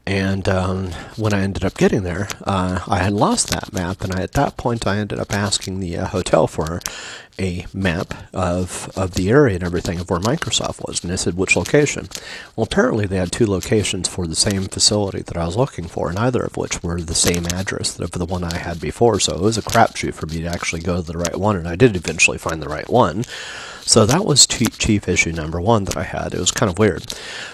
And 0.04 0.48
um, 0.48 0.90
when 1.16 1.32
I 1.32 1.42
ended 1.42 1.64
up 1.64 1.76
getting 1.76 2.02
there, 2.02 2.28
uh, 2.44 2.80
I 2.88 2.98
had 2.98 3.12
lost 3.12 3.50
that 3.50 3.72
map, 3.72 4.00
and 4.02 4.12
I, 4.12 4.22
at 4.22 4.32
that 4.32 4.56
point, 4.56 4.84
I 4.84 4.96
ended 4.96 5.20
up 5.20 5.32
asking 5.32 5.78
the 5.78 5.96
uh, 5.96 6.06
hotel 6.08 6.48
for 6.48 6.80
a 7.38 7.66
map 7.72 8.12
of 8.34 8.90
of 8.94 9.14
the 9.14 9.30
area 9.30 9.54
and 9.54 9.64
everything 9.64 9.98
of 9.98 10.10
where 10.10 10.20
Microsoft 10.20 10.86
was, 10.86 11.02
and 11.02 11.10
they 11.10 11.16
said 11.16 11.34
which 11.34 11.56
location. 11.56 12.08
Well, 12.56 12.64
apparently 12.64 13.06
they 13.06 13.16
had 13.16 13.32
two 13.32 13.46
locations 13.46 14.08
for 14.08 14.26
the 14.26 14.36
same 14.36 14.64
facility 14.64 15.22
that 15.22 15.36
I 15.36 15.46
was 15.46 15.56
looking 15.56 15.86
for, 15.86 16.12
neither 16.12 16.42
of 16.42 16.56
which 16.56 16.82
were 16.82 17.00
the 17.00 17.14
same 17.14 17.46
address 17.46 17.98
of 17.98 18.10
the 18.10 18.26
one 18.26 18.44
I 18.44 18.58
had 18.58 18.80
before. 18.80 19.20
So 19.20 19.34
it 19.34 19.40
was 19.40 19.56
a 19.56 19.62
crapshoot 19.62 20.14
for 20.14 20.26
me 20.26 20.42
to 20.42 20.48
actually 20.48 20.82
go 20.82 20.96
to 20.96 21.02
the 21.02 21.18
right 21.18 21.36
one, 21.36 21.56
and 21.56 21.68
I 21.68 21.76
did 21.76 21.96
eventually 21.96 22.38
find 22.38 22.60
the 22.60 22.68
right 22.68 22.88
one. 22.88 23.24
So 23.84 24.06
that 24.06 24.24
was 24.24 24.46
chief 24.46 25.08
issue 25.08 25.32
number 25.32 25.60
one 25.60 25.84
that 25.84 25.96
I 25.96 26.04
had. 26.04 26.34
It 26.34 26.40
was 26.40 26.52
kind 26.52 26.70
of 26.70 26.78
weird. 26.78 27.04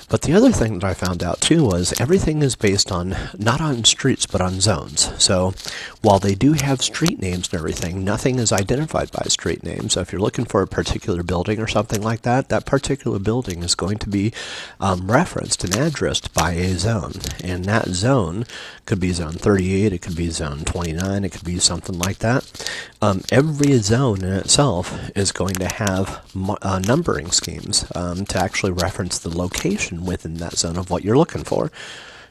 But 0.09 0.23
the 0.23 0.33
other 0.33 0.51
thing 0.53 0.79
that 0.79 0.85
I 0.85 0.95
found 0.95 1.23
out 1.23 1.41
too 1.41 1.65
was 1.65 1.99
everything 2.01 2.43
is 2.43 2.57
based 2.57 2.91
on 2.91 3.15
not 3.37 3.61
on 3.61 3.85
streets 3.85 4.27
but 4.27 4.41
on 4.41 4.61
zones. 4.61 5.13
So 5.23 5.53
while 6.01 6.19
they 6.19 6.35
do 6.35 6.55
have 6.55 6.81
street 6.81 7.21
names 7.21 7.49
and 7.49 7.59
everything, 7.59 8.05
nothing 8.05 8.39
is 8.39 8.53
identified 8.53 9.11
by 9.13 9.25
street 9.29 9.63
name. 9.63 9.91
So 9.91 10.01
if 10.01 10.13
you're 10.13 10.21
looking 10.21 10.45
for 10.47 10.63
a 10.63 10.67
particular 10.67 11.23
building 11.23 11.61
or 11.61 11.67
something 11.67 12.01
like 12.01 12.23
that, 12.23 12.49
that 12.49 12.67
particular 12.67 13.19
building 13.19 13.63
is 13.63 13.75
going 13.75 13.99
to 13.99 14.09
be 14.09 14.33
um, 14.81 15.11
referenced 15.11 15.65
and 15.65 15.77
addressed 15.77 16.33
by 16.33 16.53
a 16.53 16.75
zone. 16.75 17.13
And 17.45 17.65
that 17.67 17.89
zone 17.89 18.45
could 18.87 19.01
be 19.01 19.13
zone 19.13 19.33
38, 19.33 19.93
it 19.93 20.03
could 20.03 20.17
be 20.17 20.31
zone 20.31 20.65
29, 20.65 21.25
it 21.25 21.33
could 21.33 21.45
be 21.45 21.59
something 21.59 21.99
like 21.99 22.19
that. 22.19 22.71
Um, 23.03 23.23
every 23.31 23.77
zone 23.79 24.25
in 24.25 24.33
itself 24.33 25.11
is 25.17 25.33
going 25.33 25.55
to 25.57 25.69
have 25.69 26.25
uh, 26.63 26.79
numbering 26.81 27.31
schemes 27.31 27.85
um, 27.95 28.25
to 28.27 28.39
actually 28.39 28.73
reference 28.73 29.19
the 29.19 29.37
location 29.37 29.98
within 30.05 30.35
that 30.35 30.57
zone 30.57 30.77
of 30.77 30.91
what 30.91 31.05
you're 31.05 31.17
looking 31.17 31.45
for. 31.45 31.71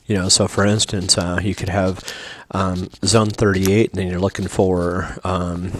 You 0.05 0.15
know, 0.15 0.29
so 0.29 0.47
for 0.47 0.65
instance, 0.65 1.17
uh, 1.17 1.41
you 1.43 1.53
could 1.53 1.67
have 1.67 2.01
um, 2.51 2.89
zone 3.03 3.29
38, 3.29 3.89
and 3.89 3.99
then 3.99 4.07
you're 4.07 4.21
looking 4.21 4.47
for 4.47 5.17
um, 5.25 5.71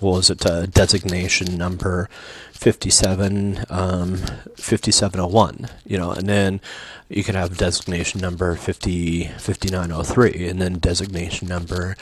what 0.00 0.16
was 0.16 0.28
it, 0.28 0.44
uh, 0.44 0.66
designation 0.66 1.56
number 1.56 2.08
57, 2.50 3.64
um, 3.70 4.16
5701. 4.56 5.68
You 5.84 5.98
know, 5.98 6.10
and 6.10 6.28
then 6.28 6.60
you 7.08 7.22
could 7.22 7.36
have 7.36 7.56
designation 7.56 8.20
number 8.20 8.56
50, 8.56 9.28
5903, 9.38 10.48
and 10.48 10.60
then 10.60 10.80
designation 10.80 11.46
number 11.46 11.94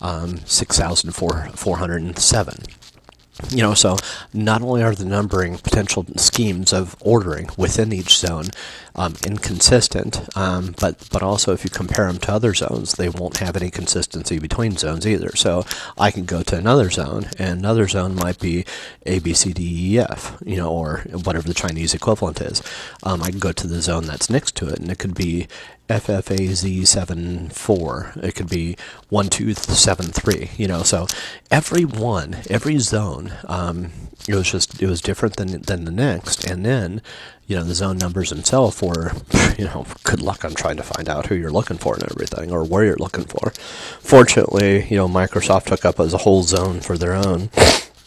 um, 0.00 0.38
6407 0.38 2.64
you 3.50 3.62
know, 3.62 3.74
so 3.74 3.96
not 4.32 4.62
only 4.62 4.82
are 4.82 4.94
the 4.94 5.04
numbering 5.04 5.58
potential 5.58 6.04
schemes 6.16 6.72
of 6.72 6.96
ordering 7.00 7.48
within 7.56 7.92
each 7.92 8.18
zone 8.18 8.46
um, 8.96 9.14
inconsistent, 9.24 10.28
um, 10.36 10.74
but 10.80 11.08
but 11.12 11.22
also 11.22 11.52
if 11.52 11.62
you 11.62 11.70
compare 11.70 12.06
them 12.08 12.18
to 12.18 12.32
other 12.32 12.52
zones, 12.52 12.94
they 12.94 13.08
won't 13.08 13.38
have 13.38 13.56
any 13.56 13.70
consistency 13.70 14.38
between 14.40 14.76
zones 14.76 15.06
either. 15.06 15.36
So 15.36 15.64
I 15.96 16.10
can 16.10 16.24
go 16.24 16.42
to 16.42 16.56
another 16.56 16.90
zone, 16.90 17.26
and 17.38 17.60
another 17.60 17.86
zone 17.86 18.16
might 18.16 18.40
be 18.40 18.64
A, 19.06 19.20
B, 19.20 19.34
C, 19.34 19.52
D, 19.52 19.94
E, 19.94 19.98
F, 20.00 20.36
you 20.44 20.56
know, 20.56 20.70
or 20.70 21.04
whatever 21.24 21.46
the 21.46 21.54
Chinese 21.54 21.94
equivalent 21.94 22.40
is. 22.40 22.60
Um, 23.04 23.22
I 23.22 23.30
can 23.30 23.38
go 23.38 23.52
to 23.52 23.66
the 23.66 23.80
zone 23.80 24.06
that's 24.06 24.28
next 24.28 24.56
to 24.56 24.68
it, 24.68 24.80
and 24.80 24.90
it 24.90 24.98
could 24.98 25.14
be 25.14 25.46
FFAZ74. 25.88 28.22
It 28.22 28.34
could 28.34 28.50
be 28.50 28.76
1273, 29.08 30.50
you 30.56 30.68
know. 30.68 30.82
So 30.82 31.06
every 31.50 31.84
one, 31.84 32.38
every 32.50 32.78
zone, 32.78 33.32
um, 33.46 33.90
it 34.28 34.34
was 34.34 34.50
just, 34.50 34.82
it 34.82 34.86
was 34.86 35.00
different 35.00 35.36
than, 35.36 35.62
than 35.62 35.84
the 35.84 35.90
next. 35.90 36.44
And 36.44 36.64
then, 36.64 37.02
you 37.46 37.56
know, 37.56 37.64
the 37.64 37.74
zone 37.74 37.98
numbers 37.98 38.30
themselves 38.30 38.80
were, 38.82 39.12
you 39.58 39.64
know, 39.64 39.86
good 40.04 40.20
luck 40.20 40.44
on 40.44 40.54
trying 40.54 40.76
to 40.76 40.82
find 40.82 41.08
out 41.08 41.26
who 41.26 41.34
you're 41.34 41.50
looking 41.50 41.78
for 41.78 41.94
and 41.94 42.04
everything 42.04 42.52
or 42.52 42.64
where 42.64 42.84
you're 42.84 42.96
looking 42.96 43.24
for. 43.24 43.50
Fortunately, 44.00 44.86
you 44.88 44.96
know, 44.96 45.08
Microsoft 45.08 45.64
took 45.64 45.84
up 45.84 45.98
as 45.98 46.12
a 46.12 46.18
whole 46.18 46.42
zone 46.42 46.80
for 46.80 46.98
their 46.98 47.14
own. 47.14 47.50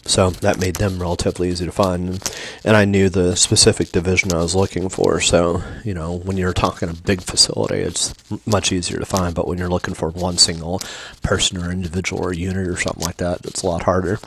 So 0.06 0.32
that 0.32 0.60
made 0.60 0.78
them 0.78 1.00
relatively 1.00 1.50
easy 1.50 1.66
to 1.66 1.72
find. 1.72 2.22
And 2.66 2.76
I 2.76 2.86
knew 2.86 3.08
the 3.08 3.36
specific 3.36 3.92
division 3.92 4.34
I 4.34 4.42
was 4.42 4.56
looking 4.56 4.90
for. 4.90 5.22
So, 5.22 5.64
you 5.84 5.94
know, 5.94 6.18
when 6.18 6.38
you're 6.38 6.54
talking 6.54 6.90
a 6.90 6.94
big 6.94 7.22
facility, 7.22 7.80
it's 7.80 8.14
much 8.46 8.72
easier 8.72 8.98
to 8.98 9.06
find. 9.06 9.36
But 9.36 9.48
when 9.48 9.58
you're 9.58 9.70
looking 9.70 9.94
for 9.94 10.10
one 10.10 10.38
single 10.38 10.82
person 11.22 11.58
or 11.58 11.72
individual 11.72 12.24
or 12.24 12.34
unit 12.34 12.68
or 12.68 12.78
something 12.78 13.06
like 13.06 13.18
that, 13.18 13.46
it's 13.46 13.64
a 13.64 13.68
lot 13.68 13.84
harder. 13.84 14.20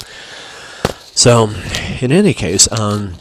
So, 1.16 1.50
in 2.00 2.10
any 2.10 2.34
case, 2.34 2.70
um, 2.72 3.14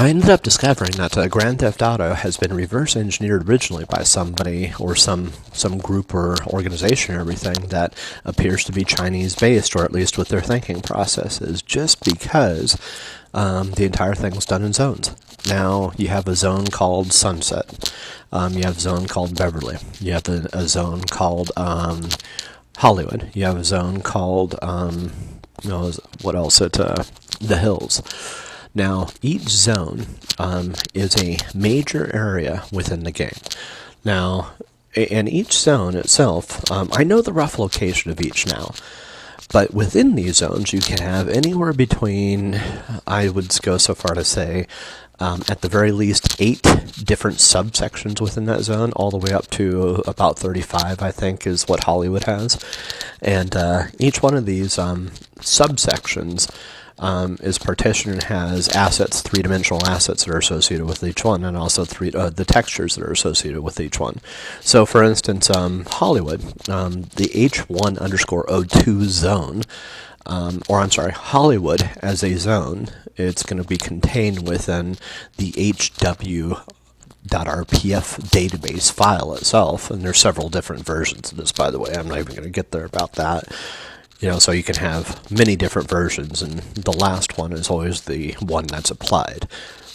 I 0.00 0.08
ended 0.08 0.30
up 0.30 0.42
discovering 0.42 0.92
that 0.92 1.18
uh, 1.18 1.28
Grand 1.28 1.58
Theft 1.58 1.82
Auto 1.82 2.14
has 2.14 2.38
been 2.38 2.54
reverse 2.54 2.96
engineered 2.96 3.46
originally 3.46 3.84
by 3.84 4.02
somebody 4.02 4.72
or 4.80 4.96
some 4.96 5.34
some 5.52 5.76
group 5.76 6.14
or 6.14 6.36
organization 6.46 7.14
or 7.14 7.20
everything 7.20 7.66
that 7.66 7.92
appears 8.24 8.64
to 8.64 8.72
be 8.72 8.82
Chinese 8.82 9.34
based, 9.34 9.76
or 9.76 9.84
at 9.84 9.92
least 9.92 10.16
with 10.16 10.28
their 10.28 10.40
thinking 10.40 10.80
processes, 10.80 11.60
just 11.60 12.02
because 12.02 12.78
um, 13.34 13.72
the 13.72 13.84
entire 13.84 14.14
thing 14.14 14.34
was 14.34 14.46
done 14.46 14.62
in 14.62 14.72
zones. 14.72 15.14
Now 15.46 15.92
you 15.98 16.08
have 16.08 16.26
a 16.26 16.34
zone 16.34 16.68
called 16.68 17.12
Sunset, 17.12 17.92
um, 18.32 18.54
you 18.54 18.62
have 18.62 18.78
a 18.78 18.80
zone 18.80 19.06
called 19.06 19.36
Beverly, 19.36 19.76
you 20.00 20.12
have 20.12 20.26
a, 20.30 20.48
a 20.54 20.66
zone 20.66 21.02
called 21.02 21.52
um, 21.58 22.08
Hollywood, 22.78 23.30
you 23.34 23.44
have 23.44 23.58
a 23.58 23.64
zone 23.64 24.00
called 24.00 24.58
um, 24.62 25.12
you 25.62 25.68
know, 25.68 25.92
what 26.22 26.34
else? 26.34 26.62
At 26.62 26.80
uh, 26.80 27.04
the 27.38 27.58
Hills. 27.58 28.00
Now, 28.74 29.08
each 29.20 29.48
zone 29.48 30.06
um, 30.38 30.74
is 30.94 31.16
a 31.20 31.38
major 31.54 32.14
area 32.14 32.64
within 32.72 33.04
the 33.04 33.10
game. 33.10 33.38
Now, 34.04 34.52
and 34.94 35.28
each 35.28 35.52
zone 35.52 35.94
itself, 35.96 36.70
um, 36.70 36.88
I 36.92 37.04
know 37.04 37.20
the 37.20 37.32
rough 37.32 37.58
location 37.58 38.10
of 38.10 38.20
each 38.20 38.46
now, 38.46 38.74
but 39.52 39.74
within 39.74 40.14
these 40.14 40.36
zones, 40.36 40.72
you 40.72 40.80
can 40.80 40.98
have 40.98 41.28
anywhere 41.28 41.72
between, 41.72 42.60
I 43.06 43.28
would 43.28 43.56
go 43.62 43.78
so 43.78 43.94
far 43.94 44.14
to 44.14 44.24
say, 44.24 44.66
um, 45.18 45.42
at 45.48 45.60
the 45.60 45.68
very 45.68 45.92
least, 45.92 46.40
eight 46.40 46.62
different 47.04 47.38
subsections 47.38 48.20
within 48.20 48.46
that 48.46 48.62
zone, 48.62 48.92
all 48.92 49.10
the 49.10 49.18
way 49.18 49.32
up 49.32 49.48
to 49.50 50.02
about 50.06 50.38
35, 50.38 51.02
I 51.02 51.10
think, 51.10 51.46
is 51.46 51.68
what 51.68 51.84
Hollywood 51.84 52.24
has. 52.24 52.58
And 53.20 53.54
uh, 53.54 53.84
each 53.98 54.22
one 54.22 54.34
of 54.34 54.46
these 54.46 54.78
um, 54.78 55.08
subsections 55.40 56.50
um, 57.00 57.38
is 57.42 57.58
partitioned 57.58 58.14
and 58.14 58.22
has 58.24 58.68
assets, 58.68 59.22
three-dimensional 59.22 59.84
assets 59.86 60.24
that 60.24 60.34
are 60.34 60.38
associated 60.38 60.86
with 60.86 61.02
each 61.02 61.24
one, 61.24 61.42
and 61.44 61.56
also 61.56 61.84
three 61.84 62.12
uh, 62.12 62.30
the 62.30 62.44
textures 62.44 62.94
that 62.94 63.04
are 63.04 63.12
associated 63.12 63.62
with 63.62 63.80
each 63.80 63.98
one. 63.98 64.20
So, 64.60 64.86
for 64.86 65.02
instance, 65.02 65.50
um, 65.50 65.86
Hollywood, 65.86 66.68
um, 66.68 67.02
the 67.16 67.30
H1 67.34 67.98
underscore 67.98 68.44
O2 68.46 69.04
zone, 69.06 69.62
um, 70.26 70.60
or 70.68 70.80
I'm 70.80 70.90
sorry, 70.90 71.12
Hollywood 71.12 71.90
as 72.02 72.22
a 72.22 72.36
zone, 72.36 72.88
it's 73.16 73.42
going 73.42 73.60
to 73.60 73.68
be 73.68 73.78
contained 73.78 74.46
within 74.46 74.96
the 75.38 75.52
HW 75.72 76.56
.rpf 77.28 78.18
database 78.30 78.90
file 78.90 79.34
itself, 79.34 79.90
and 79.90 80.02
there's 80.02 80.18
several 80.18 80.48
different 80.48 80.84
versions 80.84 81.30
of 81.30 81.38
this, 81.38 81.52
by 81.52 81.70
the 81.70 81.78
way. 81.78 81.92
I'm 81.94 82.08
not 82.08 82.18
even 82.18 82.34
going 82.34 82.44
to 82.44 82.50
get 82.50 82.70
there 82.70 82.86
about 82.86 83.12
that. 83.14 83.44
You 84.20 84.28
know, 84.28 84.38
so 84.38 84.52
you 84.52 84.62
can 84.62 84.76
have 84.76 85.30
many 85.30 85.56
different 85.56 85.88
versions, 85.88 86.42
and 86.42 86.60
the 86.74 86.92
last 86.92 87.38
one 87.38 87.52
is 87.52 87.70
always 87.70 88.02
the 88.02 88.32
one 88.40 88.66
that's 88.66 88.90
applied. 88.90 89.48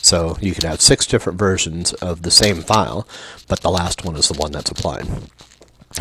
So 0.06 0.38
you 0.42 0.54
could 0.54 0.64
have 0.64 0.82
six 0.82 1.06
different 1.08 1.40
versions 1.40 1.94
of 1.94 2.24
the 2.24 2.32
same 2.32 2.62
file, 2.62 3.08
but 3.48 3.62
the 3.62 3.70
last 3.72 4.04
one 4.04 4.16
is 4.16 4.28
the 4.28 4.38
one 4.38 4.52
that's 4.52 4.72
applied. 4.72 5.08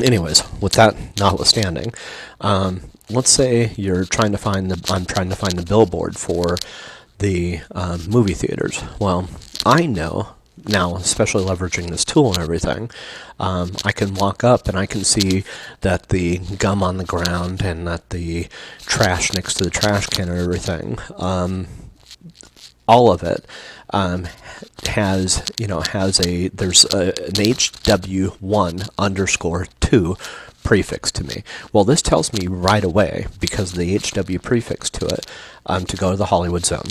anyways, 0.02 0.42
with 0.60 0.72
that 0.74 0.96
notwithstanding, 1.18 1.92
um, 2.40 2.82
let's 3.10 3.30
say 3.30 3.72
you're 3.76 4.04
trying 4.04 4.32
to 4.32 4.38
find 4.38 4.70
the 4.70 4.92
I'm 4.92 5.04
trying 5.04 5.30
to 5.30 5.36
find 5.36 5.54
the 5.54 5.64
billboard 5.64 6.16
for 6.16 6.56
the 7.18 7.60
um, 7.72 8.08
movie 8.08 8.34
theaters. 8.34 8.82
Well, 8.98 9.28
I 9.64 9.86
know 9.86 10.34
now, 10.66 10.96
especially 10.96 11.44
leveraging 11.44 11.90
this 11.90 12.04
tool 12.04 12.32
and 12.32 12.38
everything, 12.38 12.90
um, 13.38 13.72
I 13.84 13.92
can 13.92 14.14
walk 14.14 14.44
up 14.44 14.68
and 14.68 14.78
I 14.78 14.86
can 14.86 15.04
see 15.04 15.44
that 15.82 16.08
the 16.08 16.38
gum 16.38 16.82
on 16.82 16.96
the 16.96 17.04
ground 17.04 17.62
and 17.62 17.86
that 17.86 18.10
the 18.10 18.48
trash 18.80 19.32
next 19.32 19.54
to 19.54 19.64
the 19.64 19.70
trash 19.70 20.06
can 20.06 20.28
and 20.28 20.40
everything, 20.40 20.98
um, 21.16 21.66
all 22.86 23.10
of 23.10 23.22
it 23.22 23.46
um, 23.90 24.26
has 24.86 25.42
you 25.58 25.66
know 25.66 25.80
has 25.80 26.20
a 26.20 26.48
there's 26.48 26.84
a, 26.92 27.08
an 27.08 27.34
HW1 27.34 28.88
underscore 28.98 29.66
two 29.80 30.16
prefix 30.62 31.12
to 31.12 31.24
me. 31.24 31.44
Well, 31.72 31.84
this 31.84 32.02
tells 32.02 32.32
me 32.32 32.46
right 32.46 32.84
away 32.84 33.26
because 33.38 33.72
the 33.72 33.96
HW 33.96 34.38
prefix 34.42 34.90
to 34.90 35.06
it 35.06 35.26
um, 35.66 35.84
to 35.86 35.96
go 35.96 36.10
to 36.10 36.16
the 36.16 36.26
Hollywood 36.26 36.64
zone. 36.64 36.88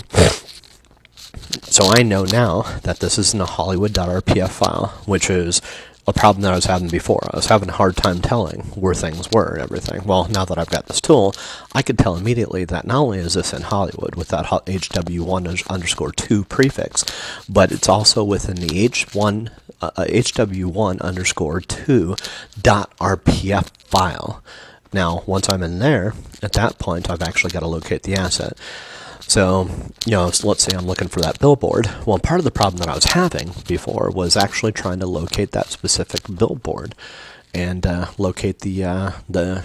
So 1.62 1.86
I 1.86 2.02
know 2.02 2.24
now 2.24 2.62
that 2.82 3.00
this 3.00 3.18
isn't 3.18 3.40
a 3.40 3.46
Hollywood.rpf 3.46 4.50
file, 4.50 4.88
which 5.06 5.30
is 5.30 5.60
a 6.06 6.12
problem 6.12 6.42
that 6.42 6.52
I 6.52 6.56
was 6.56 6.66
having 6.66 6.88
before. 6.88 7.28
I 7.32 7.36
was 7.36 7.46
having 7.46 7.70
a 7.70 7.72
hard 7.72 7.96
time 7.96 8.20
telling 8.20 8.60
where 8.74 8.94
things 8.94 9.30
were 9.30 9.54
and 9.54 9.62
everything. 9.62 10.04
Well, 10.04 10.28
now 10.28 10.44
that 10.44 10.58
I've 10.58 10.70
got 10.70 10.86
this 10.86 11.00
tool, 11.00 11.34
I 11.72 11.82
can 11.82 11.96
tell 11.96 12.16
immediately 12.16 12.64
that 12.66 12.86
not 12.86 12.98
only 13.00 13.18
is 13.18 13.34
this 13.34 13.54
in 13.54 13.62
Hollywood 13.62 14.14
with 14.14 14.28
that 14.28 14.46
HW1 14.46 15.68
underscore 15.68 16.12
2 16.12 16.44
prefix, 16.44 17.04
but 17.48 17.72
it's 17.72 17.88
also 17.88 18.22
within 18.22 18.56
the 18.56 18.88
H1 18.88 19.50
uh, 19.80 19.90
HW1 19.96 21.00
underscore 21.00 21.60
2 21.60 22.16
dot 22.60 22.96
RPF 22.98 23.68
file. 23.78 24.42
Now, 24.92 25.24
once 25.26 25.48
I'm 25.48 25.62
in 25.62 25.80
there, 25.80 26.14
at 26.42 26.52
that 26.52 26.78
point, 26.78 27.10
I've 27.10 27.22
actually 27.22 27.50
got 27.50 27.60
to 27.60 27.66
locate 27.66 28.04
the 28.04 28.14
asset. 28.14 28.56
So, 29.26 29.68
you 30.06 30.12
know, 30.12 30.30
so 30.30 30.48
let's 30.48 30.62
say 30.62 30.76
I'm 30.76 30.86
looking 30.86 31.08
for 31.08 31.20
that 31.20 31.40
billboard. 31.40 31.90
Well, 32.06 32.18
part 32.18 32.40
of 32.40 32.44
the 32.44 32.50
problem 32.50 32.78
that 32.78 32.88
I 32.88 32.94
was 32.94 33.04
having 33.04 33.52
before 33.66 34.10
was 34.10 34.36
actually 34.36 34.72
trying 34.72 35.00
to 35.00 35.06
locate 35.06 35.52
that 35.52 35.68
specific 35.68 36.22
billboard 36.36 36.94
and 37.52 37.86
uh, 37.86 38.06
locate 38.18 38.60
the 38.60 38.84
uh, 38.84 39.10
the 39.28 39.64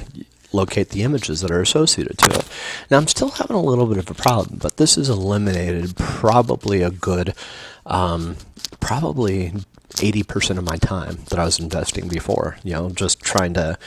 locate 0.51 0.89
the 0.89 1.03
images 1.03 1.41
that 1.41 1.51
are 1.51 1.61
associated 1.61 2.17
to 2.17 2.39
it. 2.39 2.47
Now, 2.89 2.97
I'm 2.97 3.07
still 3.07 3.29
having 3.29 3.55
a 3.55 3.61
little 3.61 3.85
bit 3.85 3.97
of 3.97 4.09
a 4.09 4.13
problem, 4.13 4.59
but 4.59 4.77
this 4.77 4.97
is 4.97 5.09
eliminated 5.09 5.95
probably 5.95 6.81
a 6.81 6.89
good, 6.89 7.35
um, 7.85 8.37
probably 8.79 9.53
80% 9.89 10.57
of 10.57 10.63
my 10.63 10.77
time 10.77 11.19
that 11.29 11.39
I 11.39 11.45
was 11.45 11.59
investing 11.59 12.07
before. 12.07 12.57
You 12.63 12.73
know, 12.73 12.89
just 12.89 13.21
trying 13.21 13.53
to 13.55 13.77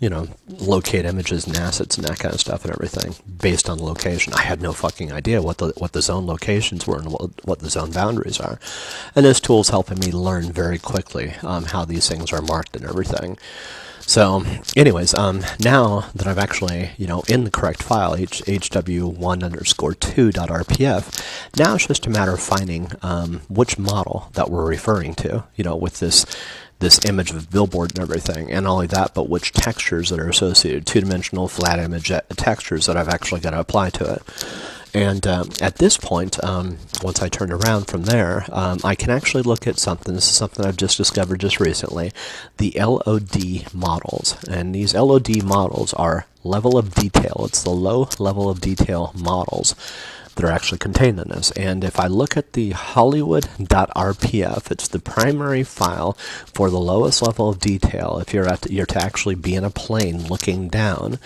you 0.00 0.10
know, 0.10 0.28
locate 0.48 1.04
images 1.04 1.46
and 1.46 1.56
assets 1.56 1.96
and 1.96 2.06
that 2.06 2.18
kind 2.18 2.34
of 2.34 2.40
stuff 2.40 2.64
and 2.64 2.74
everything 2.74 3.14
based 3.40 3.68
on 3.68 3.82
location. 3.82 4.32
I 4.34 4.42
had 4.42 4.60
no 4.60 4.72
fucking 4.72 5.12
idea 5.12 5.40
what 5.40 5.58
the 5.58 5.72
what 5.76 5.92
the 5.92 6.02
zone 6.02 6.26
locations 6.26 6.86
were 6.86 6.98
and 6.98 7.12
what, 7.12 7.46
what 7.46 7.58
the 7.60 7.70
zone 7.70 7.92
boundaries 7.92 8.40
are. 8.40 8.58
And 9.14 9.24
this 9.24 9.40
tool's 9.40 9.70
helping 9.70 10.00
me 10.00 10.12
learn 10.12 10.52
very 10.52 10.78
quickly 10.78 11.34
um, 11.42 11.66
how 11.66 11.84
these 11.84 12.08
things 12.08 12.32
are 12.32 12.42
marked 12.42 12.76
and 12.76 12.84
everything. 12.84 13.38
So, 14.06 14.44
anyways, 14.76 15.14
um, 15.14 15.40
now 15.60 16.10
that 16.14 16.26
I've 16.26 16.38
actually, 16.38 16.90
you 16.98 17.06
know, 17.06 17.22
in 17.26 17.44
the 17.44 17.50
correct 17.50 17.82
file, 17.82 18.14
H- 18.14 18.42
hw1 18.44 19.42
underscore 19.42 19.94
2.rpf, 19.94 21.58
now 21.58 21.74
it's 21.74 21.86
just 21.86 22.06
a 22.06 22.10
matter 22.10 22.32
of 22.34 22.40
finding 22.40 22.90
um, 23.00 23.40
which 23.48 23.78
model 23.78 24.28
that 24.34 24.50
we're 24.50 24.66
referring 24.66 25.14
to, 25.16 25.44
you 25.56 25.64
know, 25.64 25.74
with 25.74 26.00
this 26.00 26.26
this 26.84 27.02
image 27.06 27.30
of 27.30 27.42
a 27.42 27.46
billboard 27.50 27.92
and 27.92 28.00
everything, 28.00 28.52
and 28.52 28.64
not 28.64 28.72
only 28.72 28.86
that, 28.86 29.14
but 29.14 29.28
which 29.28 29.52
textures 29.52 30.10
that 30.10 30.20
are 30.20 30.28
associated, 30.28 30.86
two-dimensional 30.86 31.48
flat 31.48 31.78
image 31.78 32.10
uh, 32.10 32.20
textures 32.36 32.84
that 32.84 32.96
I've 32.96 33.08
actually 33.08 33.40
got 33.40 33.50
to 33.50 33.60
apply 33.60 33.88
to 33.90 34.12
it. 34.14 34.22
And 34.92 35.26
um, 35.26 35.48
at 35.62 35.76
this 35.76 35.96
point, 35.96 36.42
um, 36.44 36.76
once 37.02 37.22
I 37.22 37.28
turn 37.28 37.50
around 37.50 37.86
from 37.86 38.04
there, 38.04 38.44
um, 38.52 38.78
I 38.84 38.94
can 38.94 39.10
actually 39.10 39.42
look 39.42 39.66
at 39.66 39.78
something. 39.78 40.14
This 40.14 40.28
is 40.28 40.36
something 40.36 40.64
I've 40.64 40.76
just 40.76 40.98
discovered 40.98 41.40
just 41.40 41.58
recently 41.58 42.12
the 42.58 42.72
LOD 42.76 43.74
models. 43.74 44.36
And 44.46 44.74
these 44.74 44.94
LOD 44.94 45.42
models 45.42 45.94
are 45.94 46.26
level 46.44 46.76
of 46.76 46.94
detail, 46.94 47.42
it's 47.46 47.62
the 47.62 47.70
low 47.70 48.06
level 48.18 48.50
of 48.50 48.60
detail 48.60 49.10
models 49.16 49.74
that 50.34 50.44
are 50.44 50.50
actually 50.50 50.78
contained 50.78 51.20
in 51.20 51.28
this. 51.28 51.50
And 51.52 51.84
if 51.84 51.98
I 51.98 52.06
look 52.06 52.36
at 52.36 52.52
the 52.52 52.70
Hollywood.rpf, 52.70 54.70
it's 54.70 54.88
the 54.88 54.98
primary 54.98 55.62
file 55.62 56.12
for 56.52 56.70
the 56.70 56.78
lowest 56.78 57.22
level 57.22 57.48
of 57.48 57.60
detail. 57.60 58.18
If 58.18 58.34
you're 58.34 58.48
at 58.48 58.70
you're 58.70 58.86
to 58.86 59.02
actually 59.02 59.36
be 59.36 59.54
in 59.54 59.64
a 59.64 59.70
plane 59.70 60.24
looking 60.24 60.68
down, 60.68 61.18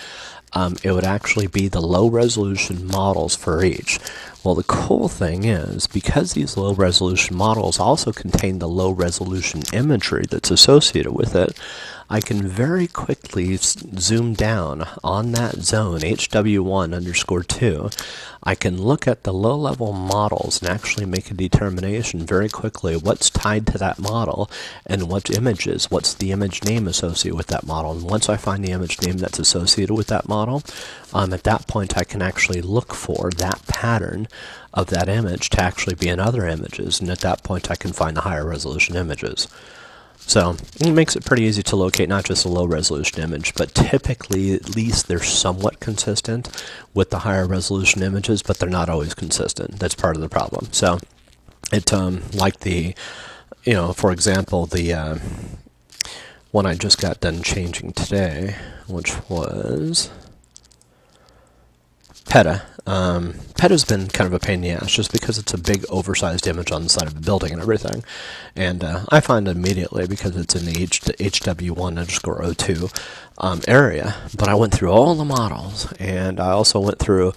um, 0.53 0.77
it 0.83 0.93
would 0.93 1.05
actually 1.05 1.47
be 1.47 1.69
the 1.69 1.81
low 1.81 2.09
resolution 2.09 2.87
models 2.87 3.37
for 3.37 3.63
each. 3.63 3.99
Well, 4.45 4.55
the 4.55 4.65
cool 4.65 5.09
thing 5.09 5.45
is 5.45 5.87
because 5.87 6.33
these 6.33 6.57
low 6.57 6.75
resolution 6.75 7.37
models 7.37 7.79
also 7.79 8.13
contain 8.13 8.59
the 8.59 8.69
low 8.69 8.91
resolution 8.91 9.63
imagery 9.73 10.25
that's 10.29 10.51
associated 10.51 11.13
with 11.13 11.35
it, 11.35 11.59
I 12.11 12.23
can 12.23 12.49
very 12.49 12.87
quickly 12.87 13.55
zoom 13.57 14.33
down 14.33 14.89
on 15.05 15.33
that 15.33 15.57
zone, 15.57 16.01
HW1 16.01 16.95
underscore 16.95 17.43
2. 17.43 17.91
I 18.43 18.55
can 18.55 18.81
look 18.81 19.07
at 19.07 19.25
the 19.25 19.33
low 19.33 19.57
level 19.57 19.93
models 19.93 20.63
and 20.63 20.71
actually 20.71 21.05
make 21.05 21.31
a 21.31 21.35
determination 21.35 22.25
very 22.25 22.49
quickly 22.49 22.97
what's 22.97 23.29
tied 23.29 23.67
to 23.67 23.79
that 23.79 23.99
model 23.99 24.51
and 24.87 25.11
what 25.11 25.29
images, 25.37 25.91
what's 25.91 26.15
the 26.15 26.33
image 26.33 26.65
name 26.65 26.89
associated 26.89 27.37
with 27.37 27.49
that 27.49 27.67
model. 27.67 27.93
And 27.93 28.05
once 28.05 28.31
I 28.31 28.39
find 28.39 28.65
the 28.65 28.73
image 28.73 29.03
name 29.03 29.19
that's 29.19 29.39
associated 29.39 29.93
with 29.93 30.07
that 30.07 30.27
model, 30.27 30.63
um, 31.13 31.35
at 31.35 31.43
that 31.43 31.67
point 31.67 31.99
I 31.99 32.05
can 32.05 32.23
actually 32.23 32.63
look 32.63 32.95
for 32.95 33.31
that 33.33 33.67
pattern 33.67 34.29
of 34.73 34.87
that 34.87 35.11
image 35.11 35.51
to 35.51 35.61
actually 35.61 35.97
be 35.97 36.09
in 36.09 36.21
other 36.21 36.47
images. 36.47 37.01
And 37.01 37.11
at 37.11 37.21
that 37.21 37.43
point 37.43 37.71
I 37.71 37.75
can 37.75 37.93
find 37.93 38.17
the 38.17 38.23
higher 38.23 38.47
resolution 38.47 38.97
images. 38.97 39.47
So 40.29 40.57
it 40.79 40.93
makes 40.93 41.17
it 41.17 41.25
pretty 41.25 41.45
easy 41.45 41.63
to 41.63 41.75
locate 41.77 42.11
not 42.11 42.27
just 42.27 42.45
a 42.45 42.51
low 42.51 42.67
resolution 42.67 43.23
image, 43.23 43.55
but 43.55 43.75
typically 43.75 44.53
at 44.53 44.77
least 44.77 45.09
they're 45.09 45.23
somewhat 45.23 45.81
consistent 45.81 46.65
with 46.93 47.09
the 47.09 47.21
higher 47.21 47.47
resolution 47.47 48.03
images, 48.03 48.43
but 48.43 48.59
they're 48.59 48.69
not 48.69 48.91
always 48.91 49.15
consistent. 49.15 49.79
That's 49.79 49.95
part 49.95 50.17
of 50.17 50.23
the 50.23 50.29
problem. 50.29 50.69
So 50.71 50.99
it 51.73 51.95
um, 51.95 52.23
like 52.35 52.61
the 52.61 52.95
you 53.65 53.73
know, 53.73 53.95
for 53.95 54.13
example, 54.13 54.67
the 54.67 54.93
uh, 54.93 55.19
one 56.51 56.67
I 56.67 56.75
just 56.75 57.01
got 57.01 57.21
done 57.21 57.43
changing 57.43 57.95
today, 57.95 58.55
which 58.87 59.15
was 59.31 60.11
PETA. 62.29 62.63
Um, 62.87 63.35
PETA's 63.59 63.85
been 63.85 64.09
kind 64.09 64.27
of 64.27 64.33
a 64.33 64.39
pain 64.39 64.57
in 64.57 64.61
the 64.63 64.71
ass 64.71 64.91
just 64.91 65.13
because 65.13 65.37
it's 65.37 65.53
a 65.53 65.59
big 65.59 65.85
oversized 65.91 66.47
image 66.47 66.71
on 66.71 66.85
the 66.85 66.89
side 66.89 67.07
of 67.07 67.17
a 67.17 67.21
building 67.21 67.53
and 67.53 67.61
everything. 67.61 68.03
And 68.57 68.83
uh, 68.83 69.05
I 69.11 69.21
find 69.21 69.47
it 69.47 69.57
immediately 69.57 70.07
because 70.07 70.37
it's 70.37 70.55
in 70.55 70.65
the 70.65 70.83
H- 70.83 71.03
HW1 71.03 71.99
underscore 71.99 72.55
02 72.55 72.89
um, 73.39 73.61
area. 73.69 74.15
But 74.37 74.49
I 74.49 74.55
went 74.55 74.75
through 74.75 74.91
all 74.91 75.15
the 75.15 75.25
models 75.25 75.93
and 75.99 76.41
I 76.41 76.51
also 76.53 76.81
went 76.81 76.99
through 76.99 77.35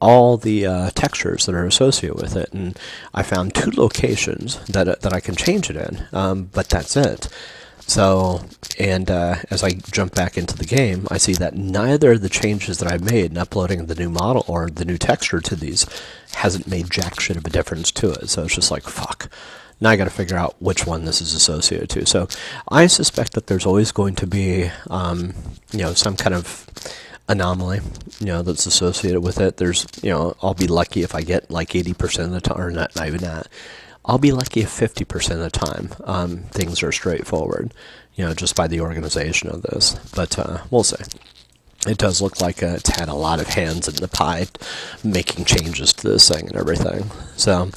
all 0.00 0.36
the 0.36 0.66
uh, 0.66 0.90
textures 0.90 1.46
that 1.46 1.54
are 1.54 1.66
associated 1.66 2.20
with 2.20 2.36
it. 2.36 2.52
And 2.52 2.78
I 3.14 3.22
found 3.22 3.54
two 3.54 3.70
locations 3.70 4.58
that, 4.66 5.00
that 5.00 5.12
I 5.12 5.20
can 5.20 5.36
change 5.36 5.70
it 5.70 5.76
in, 5.76 6.06
um, 6.12 6.50
but 6.52 6.68
that's 6.68 6.96
it. 6.96 7.28
So, 7.86 8.42
and 8.78 9.10
uh, 9.10 9.36
as 9.50 9.62
I 9.62 9.70
jump 9.70 10.14
back 10.14 10.38
into 10.38 10.56
the 10.56 10.64
game, 10.64 11.06
I 11.10 11.18
see 11.18 11.34
that 11.34 11.54
neither 11.54 12.12
of 12.12 12.22
the 12.22 12.28
changes 12.28 12.78
that 12.78 12.90
I've 12.90 13.04
made 13.04 13.32
in 13.32 13.38
uploading 13.38 13.86
the 13.86 13.94
new 13.94 14.08
model 14.08 14.44
or 14.48 14.70
the 14.70 14.84
new 14.84 14.98
texture 14.98 15.40
to 15.40 15.56
these 15.56 15.86
hasn't 16.36 16.66
made 16.66 16.90
jack 16.90 17.20
shit 17.20 17.36
of 17.36 17.44
a 17.44 17.50
difference 17.50 17.90
to 17.92 18.12
it. 18.12 18.28
So 18.28 18.44
it's 18.44 18.54
just 18.54 18.70
like, 18.70 18.84
fuck. 18.84 19.30
Now 19.80 19.90
I 19.90 19.96
got 19.96 20.04
to 20.04 20.10
figure 20.10 20.36
out 20.36 20.54
which 20.60 20.86
one 20.86 21.04
this 21.04 21.20
is 21.20 21.34
associated 21.34 21.90
to. 21.90 22.06
So 22.06 22.28
I 22.68 22.86
suspect 22.86 23.32
that 23.32 23.48
there's 23.48 23.66
always 23.66 23.90
going 23.90 24.14
to 24.16 24.26
be, 24.26 24.70
um, 24.88 25.34
you 25.72 25.80
know, 25.80 25.92
some 25.92 26.16
kind 26.16 26.34
of 26.34 26.66
anomaly, 27.28 27.80
you 28.20 28.26
know, 28.26 28.42
that's 28.42 28.66
associated 28.66 29.20
with 29.20 29.40
it. 29.40 29.56
There's, 29.56 29.86
you 30.02 30.10
know, 30.10 30.36
I'll 30.40 30.54
be 30.54 30.68
lucky 30.68 31.02
if 31.02 31.14
I 31.14 31.22
get 31.22 31.50
like 31.50 31.70
80% 31.70 32.26
of 32.26 32.30
the 32.30 32.40
time, 32.40 32.60
or 32.60 32.70
not, 32.70 32.94
not 32.94 33.08
even 33.08 33.20
that. 33.22 33.48
I'll 34.04 34.18
be 34.18 34.32
lucky 34.32 34.60
if 34.60 34.68
50% 34.68 35.30
of 35.32 35.38
the 35.38 35.50
time 35.50 35.90
um, 36.04 36.38
things 36.50 36.82
are 36.82 36.92
straightforward, 36.92 37.72
you 38.14 38.24
know, 38.24 38.34
just 38.34 38.56
by 38.56 38.66
the 38.66 38.80
organization 38.80 39.48
of 39.48 39.62
this. 39.62 39.94
But 40.14 40.38
uh, 40.38 40.58
we'll 40.70 40.84
see. 40.84 41.04
It 41.86 41.98
does 41.98 42.20
look 42.20 42.40
like 42.40 42.62
uh, 42.62 42.74
it's 42.76 42.90
had 42.90 43.08
a 43.08 43.14
lot 43.14 43.40
of 43.40 43.48
hands 43.48 43.88
in 43.88 43.96
the 43.96 44.08
pie 44.08 44.46
making 45.02 45.44
changes 45.44 45.92
to 45.94 46.08
this 46.08 46.28
thing 46.28 46.46
and 46.48 46.56
everything. 46.56 47.10
So, 47.36 47.70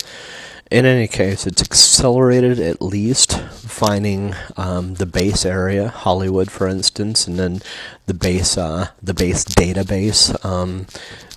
in 0.71 0.85
any 0.85 1.07
case, 1.07 1.45
it's 1.45 1.61
accelerated 1.61 2.59
at 2.59 2.81
least 2.81 3.39
finding 3.39 4.33
um, 4.57 4.95
the 4.95 5.05
base 5.05 5.45
area, 5.45 5.89
Hollywood, 5.89 6.49
for 6.49 6.67
instance, 6.67 7.27
and 7.27 7.37
then 7.37 7.61
the 8.07 8.13
base 8.13 8.57
uh, 8.57 8.89
the 9.01 9.13
base 9.13 9.45
database 9.45 10.43
um, 10.43 10.85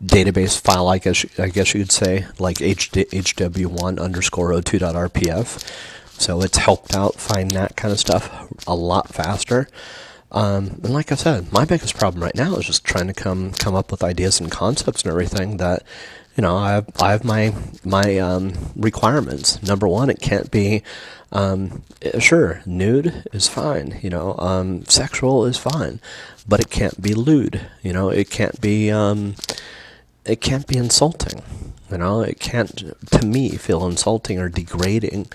database 0.02 0.58
file. 0.58 0.88
I 0.88 0.98
guess 0.98 1.26
I 1.38 1.48
guess 1.48 1.74
you 1.74 1.80
could 1.80 1.92
say 1.92 2.26
like 2.38 2.56
HD, 2.58 3.04
hw1 3.10 4.00
underscore 4.00 4.52
o2.rpf. 4.52 5.94
So 6.20 6.42
it's 6.42 6.58
helped 6.58 6.94
out 6.94 7.14
find 7.14 7.50
that 7.52 7.76
kind 7.76 7.92
of 7.92 8.00
stuff 8.00 8.48
a 8.66 8.74
lot 8.74 9.08
faster. 9.08 9.68
Um, 10.30 10.80
and 10.82 10.90
like 10.90 11.10
I 11.12 11.14
said, 11.14 11.52
my 11.52 11.64
biggest 11.64 11.96
problem 11.96 12.22
right 12.22 12.34
now 12.34 12.56
is 12.56 12.66
just 12.66 12.84
trying 12.84 13.06
to 13.06 13.14
come 13.14 13.52
come 13.52 13.74
up 13.74 13.90
with 13.90 14.02
ideas 14.02 14.40
and 14.40 14.50
concepts 14.50 15.02
and 15.02 15.10
everything 15.10 15.56
that, 15.58 15.82
you 16.38 16.42
know, 16.42 16.56
I 16.56 16.70
have 16.70 16.88
I 17.00 17.10
have 17.10 17.24
my 17.24 17.52
my 17.84 18.16
um, 18.18 18.52
requirements. 18.76 19.60
Number 19.60 19.88
one, 19.88 20.08
it 20.08 20.20
can't 20.20 20.52
be, 20.52 20.84
um, 21.32 21.82
sure, 22.20 22.62
nude 22.64 23.24
is 23.32 23.48
fine. 23.48 23.98
You 24.02 24.10
know, 24.10 24.36
um, 24.38 24.84
sexual 24.84 25.44
is 25.46 25.56
fine, 25.56 26.00
but 26.46 26.60
it 26.60 26.70
can't 26.70 27.02
be 27.02 27.12
lewd. 27.12 27.62
You 27.82 27.92
know, 27.92 28.08
it 28.08 28.30
can't 28.30 28.60
be 28.60 28.88
um, 28.88 29.34
it 30.24 30.40
can't 30.40 30.64
be 30.68 30.76
insulting. 30.76 31.42
You 31.90 31.98
know, 31.98 32.20
it 32.20 32.38
can't 32.38 32.94
to 33.10 33.26
me 33.26 33.56
feel 33.56 33.84
insulting 33.84 34.38
or 34.38 34.48
degrading. 34.48 35.26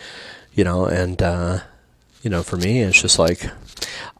You 0.53 0.63
know, 0.63 0.85
and 0.85 1.21
uh, 1.21 1.59
you 2.21 2.29
know, 2.29 2.43
for 2.43 2.55
me, 2.55 2.79
it's 2.79 3.01
just 3.01 3.19
like 3.19 3.51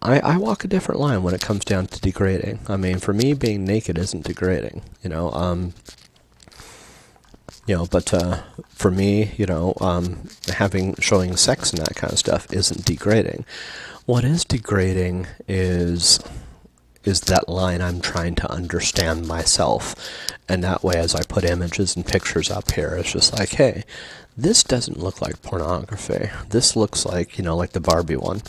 I, 0.02 0.20
I 0.20 0.36
walk 0.36 0.66
a 0.66 0.68
different 0.68 1.00
line 1.00 1.24
when 1.24 1.34
it 1.34 1.40
comes 1.40 1.64
down 1.64 1.88
to 1.88 2.02
degrading. 2.02 2.60
I 2.68 2.76
mean, 2.76 3.00
for 3.00 3.14
me, 3.14 3.34
being 3.34 3.64
naked 3.64 3.98
isn't 3.98 4.26
degrading, 4.26 4.82
you 5.02 5.10
know. 5.10 5.32
Um, 5.32 5.74
you 7.66 7.76
know, 7.76 7.86
but 7.86 8.14
uh, 8.14 8.42
for 8.70 8.92
me, 8.92 9.32
you 9.38 9.46
know, 9.46 9.74
um, 9.80 10.28
having 10.54 10.96
showing 10.96 11.36
sex 11.38 11.72
and 11.72 11.82
that 11.82 11.96
kind 11.96 12.12
of 12.12 12.20
stuff 12.20 12.52
isn't 12.52 12.86
degrading. 12.86 13.46
What 14.06 14.24
is 14.24 14.44
degrading 14.44 15.28
is 15.48 16.20
is 17.04 17.22
that 17.22 17.50
line 17.50 17.82
I'm 17.82 18.00
trying 18.00 18.36
to 18.36 18.52
understand 18.52 19.28
myself, 19.28 19.96
and 20.48 20.64
that 20.64 20.84
way, 20.84 20.96
as 20.96 21.16
I 21.16 21.24
put 21.24 21.44
images 21.44 21.96
and 21.96 22.06
pictures 22.06 22.50
up 22.50 22.72
here, 22.72 22.96
it's 22.98 23.12
just 23.12 23.38
like, 23.38 23.50
hey, 23.50 23.84
this 24.38 24.64
doesn't 24.64 25.00
look 25.00 25.22
like 25.22 25.42
pornography. 25.42 26.30
This 26.50 26.76
looks 26.76 27.06
like, 27.06 27.38
you 27.38 27.44
know, 27.44 27.56
like 27.56 27.72
the 27.72 27.80
Barbie 27.80 28.16
one. 28.16 28.42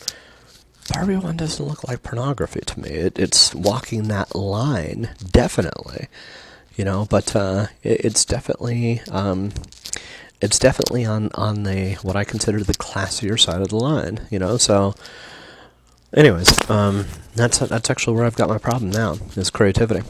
Barbie 0.93 1.17
one 1.17 1.37
doesn't 1.37 1.65
look 1.65 1.87
like 1.87 2.03
pornography 2.03 2.61
to 2.61 2.81
me. 2.81 2.91
It, 2.91 3.19
it's 3.19 3.55
walking 3.55 4.09
that 4.09 4.35
line, 4.35 5.11
definitely, 5.31 6.09
you 6.77 6.85
know. 6.85 7.07
But 7.09 7.35
uh, 7.35 7.67
it, 7.83 8.05
it's 8.05 8.25
definitely, 8.25 9.01
um, 9.11 9.53
it's 10.41 10.59
definitely 10.59 11.05
on 11.05 11.31
on 11.35 11.63
the 11.65 11.95
what 12.03 12.17
I 12.17 12.25
consider 12.25 12.63
the 12.63 12.75
classier 12.75 13.39
side 13.39 13.61
of 13.61 13.69
the 13.69 13.77
line, 13.77 14.27
you 14.31 14.39
know. 14.39 14.57
So, 14.57 14.95
anyways, 16.15 16.69
um, 16.71 17.07
that's 17.35 17.59
that's 17.59 17.91
actually 17.91 18.17
where 18.17 18.25
I've 18.25 18.37
got 18.37 18.49
my 18.49 18.59
problem 18.59 18.91
now 18.91 19.17
is 19.37 19.51
creativity. 19.51 20.07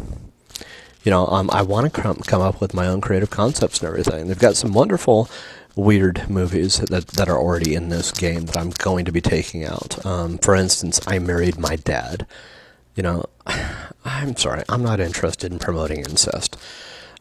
You 1.04 1.10
know, 1.10 1.26
um, 1.26 1.50
I 1.52 1.62
want 1.62 1.92
to 1.92 2.00
come 2.00 2.16
come 2.16 2.40
up 2.40 2.60
with 2.60 2.72
my 2.74 2.86
own 2.86 3.00
creative 3.00 3.30
concepts 3.30 3.80
and 3.80 3.88
everything. 3.88 4.26
They've 4.26 4.38
got 4.38 4.56
some 4.56 4.72
wonderful 4.72 5.28
weird 5.76 6.30
movies 6.30 6.78
that 6.78 7.08
that 7.08 7.28
are 7.28 7.38
already 7.38 7.74
in 7.74 7.88
this 7.88 8.10
game 8.12 8.46
that 8.46 8.56
I'm 8.56 8.70
going 8.70 9.04
to 9.04 9.12
be 9.12 9.20
taking 9.20 9.64
out. 9.64 10.04
Um, 10.06 10.38
for 10.38 10.54
instance, 10.54 11.00
I 11.06 11.18
married 11.18 11.58
my 11.58 11.76
dad. 11.76 12.26
You 12.94 13.02
know, 13.02 13.24
I'm 14.04 14.36
sorry, 14.36 14.62
I'm 14.68 14.82
not 14.82 15.00
interested 15.00 15.52
in 15.52 15.58
promoting 15.58 16.00
incest. 16.00 16.56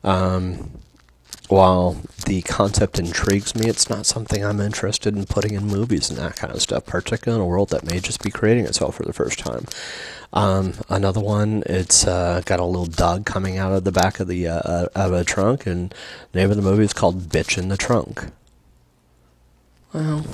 Um, 0.04 0.72
while 1.50 1.98
the 2.26 2.42
concept 2.44 3.00
intrigues 3.00 3.56
me, 3.56 3.68
it's 3.68 3.90
not 3.90 4.06
something 4.06 4.44
I'm 4.44 4.60
interested 4.60 5.16
in 5.16 5.26
putting 5.26 5.54
in 5.54 5.66
movies 5.66 6.10
and 6.10 6.18
that 6.18 6.36
kind 6.36 6.54
of 6.54 6.62
stuff, 6.62 6.86
particularly 6.86 7.42
in 7.42 7.46
a 7.46 7.50
world 7.50 7.70
that 7.70 7.86
may 7.86 8.00
just 8.00 8.24
be 8.24 8.32
creating 8.32 8.66
itself 8.66 8.96
for 8.96 9.04
the 9.04 9.14
first 9.14 9.40
time. 9.40 9.66
Um, 10.32 10.74
another 10.90 11.20
one, 11.20 11.64
it's 11.66 12.08
uh, 12.08 12.42
got 12.46 12.60
a 12.60 12.66
little 12.66 12.88
dog 12.88 13.26
coming 13.26 13.58
out 13.58 13.74
of 13.74 13.84
the 13.84 13.92
back 13.92 14.20
of 14.20 14.28
the 14.28 14.48
uh, 14.48 14.88
of 14.96 15.14
a 15.14 15.24
trunk, 15.24 15.68
and 15.68 15.94
the 16.32 16.40
name 16.40 16.50
of 16.50 16.56
the 16.56 16.64
movie 16.64 16.84
is 16.84 16.94
called 16.94 17.30
"Bitch 17.30 17.58
in 17.58 17.68
the 17.70 17.78
Trunk." 17.78 18.32
Well, 19.94 20.26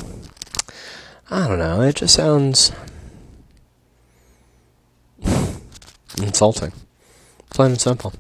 I 1.30 1.48
don't 1.49 1.60
know. 1.60 1.82
It 1.82 1.98
just 1.98 2.16
sounds 2.16 2.72
insulting. 6.17 6.73
Plain 7.49 7.71
and 7.71 7.81
simple. 7.81 8.13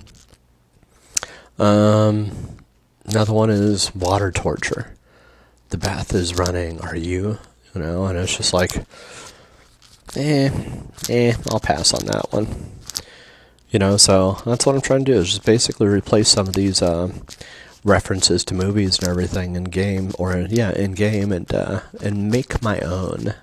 Um, 1.57 2.31
another 3.05 3.33
one 3.33 3.49
is 3.49 3.93
water 3.93 4.31
torture. 4.31 4.95
The 5.69 5.77
bath 5.77 6.13
is 6.13 6.35
running. 6.35 6.81
Are 6.81 6.95
you? 6.95 7.37
You 7.75 7.81
know, 7.81 8.05
and 8.05 8.17
it's 8.17 8.35
just 8.35 8.53
like, 8.53 8.75
eh, 10.15 10.49
eh, 11.09 11.33
I'll 11.51 11.59
pass 11.59 11.93
on 11.93 12.05
that 12.07 12.31
one. 12.31 12.71
You 13.69 13.77
know, 13.77 13.97
so 13.97 14.37
that's 14.45 14.65
what 14.65 14.73
I'm 14.73 14.81
trying 14.81 15.05
to 15.05 15.11
do 15.11 15.19
is 15.19 15.29
just 15.29 15.45
basically 15.45 15.87
replace 15.87 16.29
some 16.29 16.47
of 16.47 16.53
these 16.53 16.81
uh, 16.81 17.11
references 17.83 18.43
to 18.45 18.53
movies 18.53 18.97
and 18.99 19.07
everything 19.07 19.55
in 19.55 19.65
game 19.65 20.11
or 20.17 20.47
yeah 20.49 20.71
in 20.71 20.93
game 20.93 21.31
and 21.31 21.53
uh, 21.53 21.81
and 22.01 22.29
make 22.29 22.61
my 22.61 22.79
own 22.79 23.33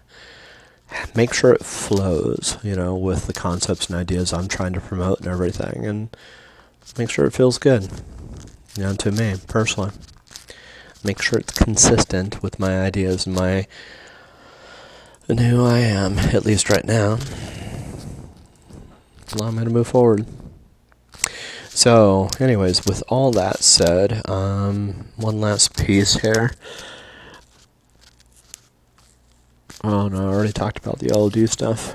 make 1.14 1.32
sure 1.32 1.52
it 1.52 1.64
flows 1.64 2.58
you 2.62 2.74
know 2.74 2.94
with 2.94 3.26
the 3.26 3.32
concepts 3.32 3.86
and 3.86 3.96
ideas 3.96 4.32
I'm 4.32 4.48
trying 4.48 4.72
to 4.74 4.80
promote 4.80 5.20
and 5.20 5.28
everything 5.28 5.86
and 5.86 6.08
make 6.98 7.10
sure 7.10 7.24
it 7.26 7.32
feels 7.32 7.58
good. 7.58 7.88
You 8.76 8.84
know 8.84 8.94
to 8.94 9.12
me 9.12 9.36
personally. 9.46 9.90
Make 11.04 11.22
sure 11.22 11.38
it's 11.38 11.56
consistent 11.56 12.42
with 12.42 12.58
my 12.58 12.80
ideas 12.80 13.26
and 13.26 13.36
my 13.36 13.66
and 15.28 15.40
who 15.40 15.64
I 15.64 15.78
am 15.78 16.18
at 16.18 16.44
least 16.44 16.70
right 16.70 16.84
now. 16.84 17.18
Allow 19.32 19.50
me 19.50 19.64
to 19.64 19.70
move 19.70 19.88
forward. 19.88 20.26
So, 21.68 22.30
anyways, 22.40 22.86
with 22.86 23.02
all 23.08 23.32
that 23.32 23.62
said, 23.62 24.22
um, 24.30 25.08
one 25.16 25.40
last 25.40 25.76
piece 25.76 26.20
here. 26.20 26.52
Oh 29.84 30.08
no, 30.08 30.30
I 30.30 30.34
already 30.34 30.52
talked 30.52 30.78
about 30.78 30.98
the 30.98 31.08
LOD 31.08 31.48
stuff. 31.48 31.94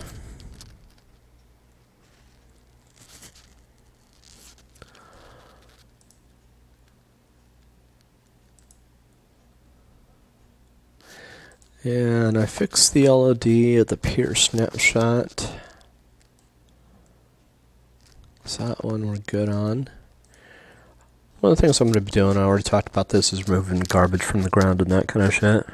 And 11.83 12.37
I 12.37 12.45
fixed 12.45 12.93
the 12.93 13.09
LOD 13.09 13.47
at 13.79 13.87
the 13.87 13.97
peer 13.97 14.35
snapshot. 14.35 15.51
So 18.45 18.67
that 18.67 18.85
one 18.85 19.07
we're 19.07 19.17
good 19.17 19.49
on. 19.49 19.89
One 21.39 21.53
of 21.53 21.57
the 21.57 21.61
things 21.61 21.81
I'm 21.81 21.87
going 21.87 21.93
to 21.93 22.01
be 22.01 22.11
doing, 22.11 22.37
I 22.37 22.41
already 22.41 22.63
talked 22.63 22.89
about 22.89 23.09
this, 23.09 23.33
is 23.33 23.47
removing 23.47 23.79
garbage 23.79 24.21
from 24.21 24.43
the 24.43 24.49
ground 24.49 24.79
and 24.79 24.91
that 24.91 25.07
kind 25.07 25.25
of 25.25 25.33
shit. 25.33 25.65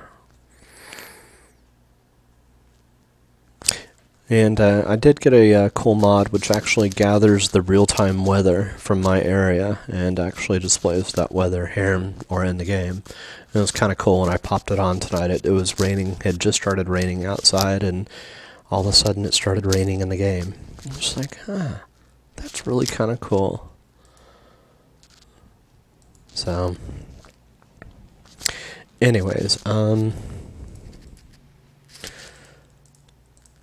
And 4.29 4.59
uh, 4.59 4.83
I 4.85 4.97
did 4.97 5.21
get 5.21 5.33
a 5.33 5.53
uh, 5.53 5.69
cool 5.69 5.95
mod 5.95 6.29
which 6.29 6.51
actually 6.51 6.89
gathers 6.89 7.49
the 7.49 7.61
real-time 7.61 8.25
weather 8.25 8.73
from 8.77 9.01
my 9.01 9.21
area 9.21 9.79
and 9.87 10.19
actually 10.19 10.59
displays 10.59 11.13
that 11.13 11.31
weather 11.31 11.67
here 11.67 12.13
or 12.27 12.43
in 12.43 12.57
the 12.57 12.65
game. 12.65 13.03
And 13.05 13.55
it 13.55 13.59
was 13.59 13.71
kind 13.71 13.91
of 13.91 13.97
cool 13.97 14.21
when 14.21 14.29
I 14.29 14.37
popped 14.37 14.69
it 14.69 14.79
on 14.79 14.99
tonight. 14.99 15.31
It, 15.31 15.45
it 15.45 15.51
was 15.51 15.79
raining, 15.79 16.09
it 16.09 16.23
had 16.23 16.39
just 16.41 16.57
started 16.57 16.89
raining 16.89 17.25
outside, 17.25 17.83
and 17.83 18.09
all 18.69 18.81
of 18.81 18.87
a 18.87 18.93
sudden 18.93 19.23
it 19.23 19.33
started 19.33 19.65
raining 19.65 20.01
in 20.01 20.09
the 20.09 20.17
game. 20.17 20.55
I 20.85 20.95
was 20.95 21.15
like, 21.15 21.37
huh. 21.45 21.75
That's 22.37 22.67
really 22.67 22.85
kind 22.85 23.11
of 23.11 23.19
cool. 23.19 23.71
So, 26.33 26.75
anyways, 29.01 29.65
um, 29.65 30.13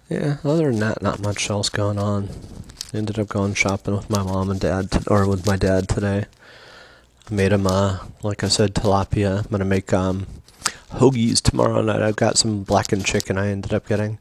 yeah, 0.09 0.37
other 0.45 0.71
than 0.71 0.81
that, 0.81 1.03
not 1.03 1.21
much 1.21 1.49
else 1.51 1.69
going 1.69 1.99
on. 1.99 2.29
Ended 2.93 3.19
up 3.19 3.29
going 3.29 3.55
shopping 3.55 3.97
with 3.97 4.09
my 4.09 4.23
mom 4.23 4.51
and 4.51 4.61
dad, 4.61 4.91
t- 4.91 5.01
or 5.09 5.27
with 5.27 5.47
my 5.47 5.57
dad 5.57 5.89
today. 5.89 6.27
Made 7.31 7.53
him, 7.53 7.67
uh, 7.67 7.99
like 8.23 8.45
I 8.45 8.49
said, 8.49 8.75
tilapia. 8.75 9.45
I'm 9.45 9.51
gonna 9.51 9.65
make, 9.65 9.93
um, 9.93 10.27
hoagies 10.95 11.41
tomorrow 11.41 11.83
night. 11.83 12.03
I've 12.03 12.17
got 12.17 12.39
some 12.39 12.63
blackened 12.63 13.05
chicken 13.05 13.37
I 13.37 13.49
ended 13.49 13.75
up 13.75 13.87
getting. 13.87 14.19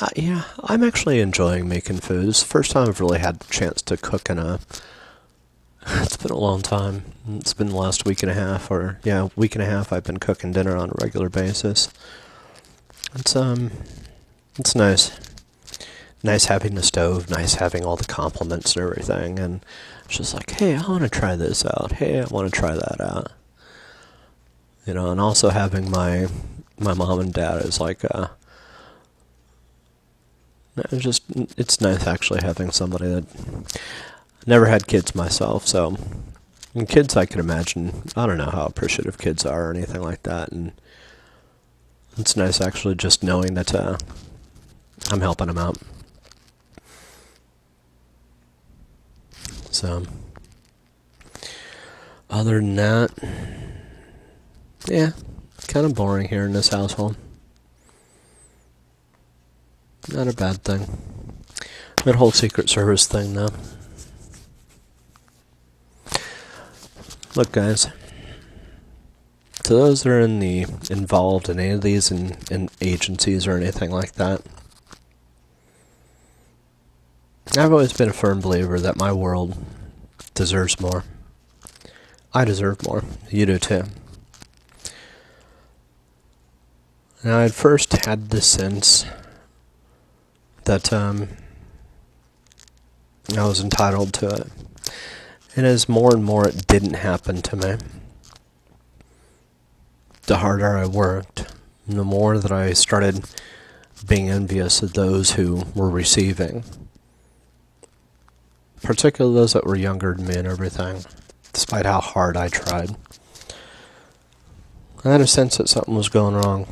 Uh, 0.00 0.08
yeah, 0.16 0.42
I'm 0.64 0.82
actually 0.82 1.20
enjoying 1.20 1.68
making 1.68 1.98
food. 1.98 2.28
It's 2.28 2.42
the 2.42 2.48
first 2.48 2.72
time 2.72 2.88
I've 2.88 3.00
really 3.00 3.18
had 3.18 3.40
the 3.40 3.52
chance 3.52 3.82
to 3.82 3.96
cook 3.96 4.28
in 4.30 4.38
a. 4.38 4.60
It's 5.88 6.16
been 6.16 6.32
a 6.32 6.36
long 6.36 6.62
time. 6.62 7.04
It's 7.28 7.54
been 7.54 7.68
the 7.68 7.76
last 7.76 8.04
week 8.04 8.24
and 8.24 8.30
a 8.30 8.34
half, 8.34 8.72
or 8.72 8.98
yeah, 9.04 9.28
week 9.36 9.54
and 9.54 9.62
a 9.62 9.66
half. 9.66 9.92
I've 9.92 10.02
been 10.02 10.18
cooking 10.18 10.50
dinner 10.50 10.76
on 10.76 10.90
a 10.90 10.94
regular 11.00 11.28
basis. 11.28 11.88
It's 13.14 13.36
um, 13.36 13.70
it's 14.58 14.74
nice. 14.74 15.12
Nice 16.22 16.46
having 16.46 16.74
the 16.74 16.82
stove. 16.82 17.30
Nice 17.30 17.54
having 17.54 17.84
all 17.84 17.96
the 17.96 18.04
complements 18.04 18.74
and 18.74 18.84
everything. 18.84 19.38
And 19.38 19.64
it's 20.04 20.16
just 20.16 20.34
like, 20.34 20.50
hey, 20.50 20.74
I 20.76 20.88
want 20.88 21.02
to 21.02 21.08
try 21.08 21.36
this 21.36 21.64
out. 21.64 21.92
Hey, 21.92 22.20
I 22.20 22.24
want 22.24 22.52
to 22.52 22.58
try 22.58 22.74
that 22.74 23.00
out 23.00 23.32
you 24.86 24.94
know, 24.94 25.10
and 25.10 25.20
also 25.20 25.50
having 25.50 25.90
my 25.90 26.28
my 26.78 26.94
mom 26.94 27.18
and 27.20 27.32
dad 27.32 27.62
is 27.62 27.80
like 27.80 28.02
uh 28.10 28.28
it's 30.76 31.02
just 31.02 31.22
it's 31.56 31.80
nice 31.80 32.06
actually 32.06 32.40
having 32.42 32.70
somebody 32.70 33.08
that 33.08 33.24
never 34.46 34.66
had 34.66 34.86
kids 34.86 35.14
myself, 35.14 35.66
so 35.66 35.96
and 36.74 36.88
kids 36.88 37.16
I 37.16 37.26
can 37.26 37.40
imagine 37.40 38.02
I 38.16 38.26
don't 38.26 38.38
know 38.38 38.50
how 38.50 38.66
appreciative 38.66 39.18
kids 39.18 39.44
are 39.44 39.68
or 39.68 39.74
anything 39.74 40.02
like 40.02 40.22
that 40.22 40.52
and 40.52 40.72
it's 42.16 42.36
nice 42.36 42.60
actually 42.60 42.94
just 42.94 43.22
knowing 43.22 43.54
that 43.54 43.74
uh, 43.74 43.98
I'm 45.10 45.20
helping 45.20 45.46
them 45.46 45.58
out. 45.58 45.78
So, 49.70 50.04
other 52.30 52.60
than 52.60 52.76
that, 52.76 53.10
yeah, 54.88 55.10
kind 55.68 55.84
of 55.84 55.94
boring 55.94 56.28
here 56.28 56.44
in 56.44 56.52
this 56.52 56.68
household. 56.68 57.16
Not 60.12 60.28
a 60.28 60.32
bad 60.32 60.62
thing. 60.62 60.98
That 62.04 62.14
whole 62.14 62.30
Secret 62.30 62.70
Service 62.70 63.06
thing, 63.06 63.34
though. 63.34 63.50
Look, 67.34 67.52
guys. 67.52 67.88
To 69.64 69.74
those 69.74 70.04
that 70.04 70.10
are 70.10 70.20
in 70.20 70.38
the 70.38 70.62
involved 70.88 71.48
in 71.48 71.58
any 71.58 71.72
of 71.72 71.82
these 71.82 72.10
in, 72.10 72.36
in 72.50 72.70
agencies 72.80 73.46
or 73.46 73.56
anything 73.56 73.90
like 73.90 74.12
that, 74.12 74.40
I've 77.54 77.72
always 77.72 77.92
been 77.92 78.10
a 78.10 78.12
firm 78.12 78.40
believer 78.40 78.78
that 78.80 78.96
my 78.96 79.12
world 79.12 79.56
deserves 80.34 80.80
more. 80.80 81.04
I 82.34 82.44
deserve 82.44 82.86
more. 82.86 83.04
You 83.30 83.46
do 83.46 83.58
too. 83.58 83.84
Now, 87.24 87.38
I'd 87.38 87.54
first 87.54 87.92
had 88.04 88.30
the 88.30 88.42
sense 88.42 89.06
that 90.64 90.92
um, 90.92 91.28
I 93.36 93.44
was 93.44 93.60
entitled 93.60 94.12
to 94.14 94.28
it. 94.28 94.46
And 95.56 95.64
as 95.64 95.88
more 95.88 96.14
and 96.14 96.22
more 96.22 96.46
it 96.46 96.66
didn't 96.66 96.94
happen 96.94 97.40
to 97.42 97.56
me, 97.56 97.76
the 100.26 100.38
harder 100.38 100.76
I 100.76 100.86
worked, 100.86 101.52
the 101.86 102.04
more 102.04 102.38
that 102.38 102.52
I 102.52 102.74
started 102.74 103.24
being 104.06 104.28
envious 104.28 104.82
of 104.82 104.92
those 104.92 105.32
who 105.32 105.64
were 105.74 105.88
receiving. 105.88 106.64
Particularly 108.82 109.36
those 109.36 109.52
that 109.52 109.66
were 109.66 109.76
younger 109.76 110.14
than 110.14 110.26
me 110.26 110.36
and 110.36 110.46
everything, 110.46 111.04
despite 111.52 111.86
how 111.86 112.00
hard 112.00 112.36
I 112.36 112.48
tried. 112.48 112.96
I 115.04 115.12
had 115.12 115.20
a 115.20 115.26
sense 115.26 115.56
that 115.56 115.68
something 115.68 115.94
was 115.94 116.08
going 116.08 116.34
wrong, 116.34 116.66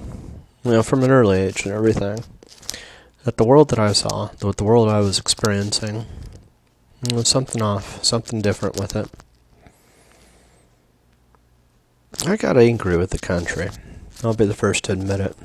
you 0.65 0.73
know, 0.73 0.83
from 0.83 1.03
an 1.05 1.11
early 1.11 1.39
age 1.39 1.65
and 1.65 1.75
everything 1.75 2.25
that 3.25 3.39
the 3.39 3.45
world 3.45 3.71
that 3.71 3.79
I 3.79 3.93
saw, 3.93 4.27
the 4.39 4.65
world 4.65 4.89
I 4.89 5.01
was 5.01 5.19
experiencing, 5.19 6.05
was 7.13 7.29
something 7.29 7.63
off, 7.63 8.05
something 8.05 8.43
different 8.43 8.79
with 8.79 8.95
it. 8.95 9.09
I 12.27 12.37
got 12.37 12.57
angry 12.57 12.97
with 12.97 13.11
the 13.11 13.19
country. 13.19 13.71
I'll 14.23 14.35
be 14.35 14.47
the 14.47 14.55
first 14.55 14.85
to 14.85 14.93
admit 14.93 15.21
it. 15.21 15.37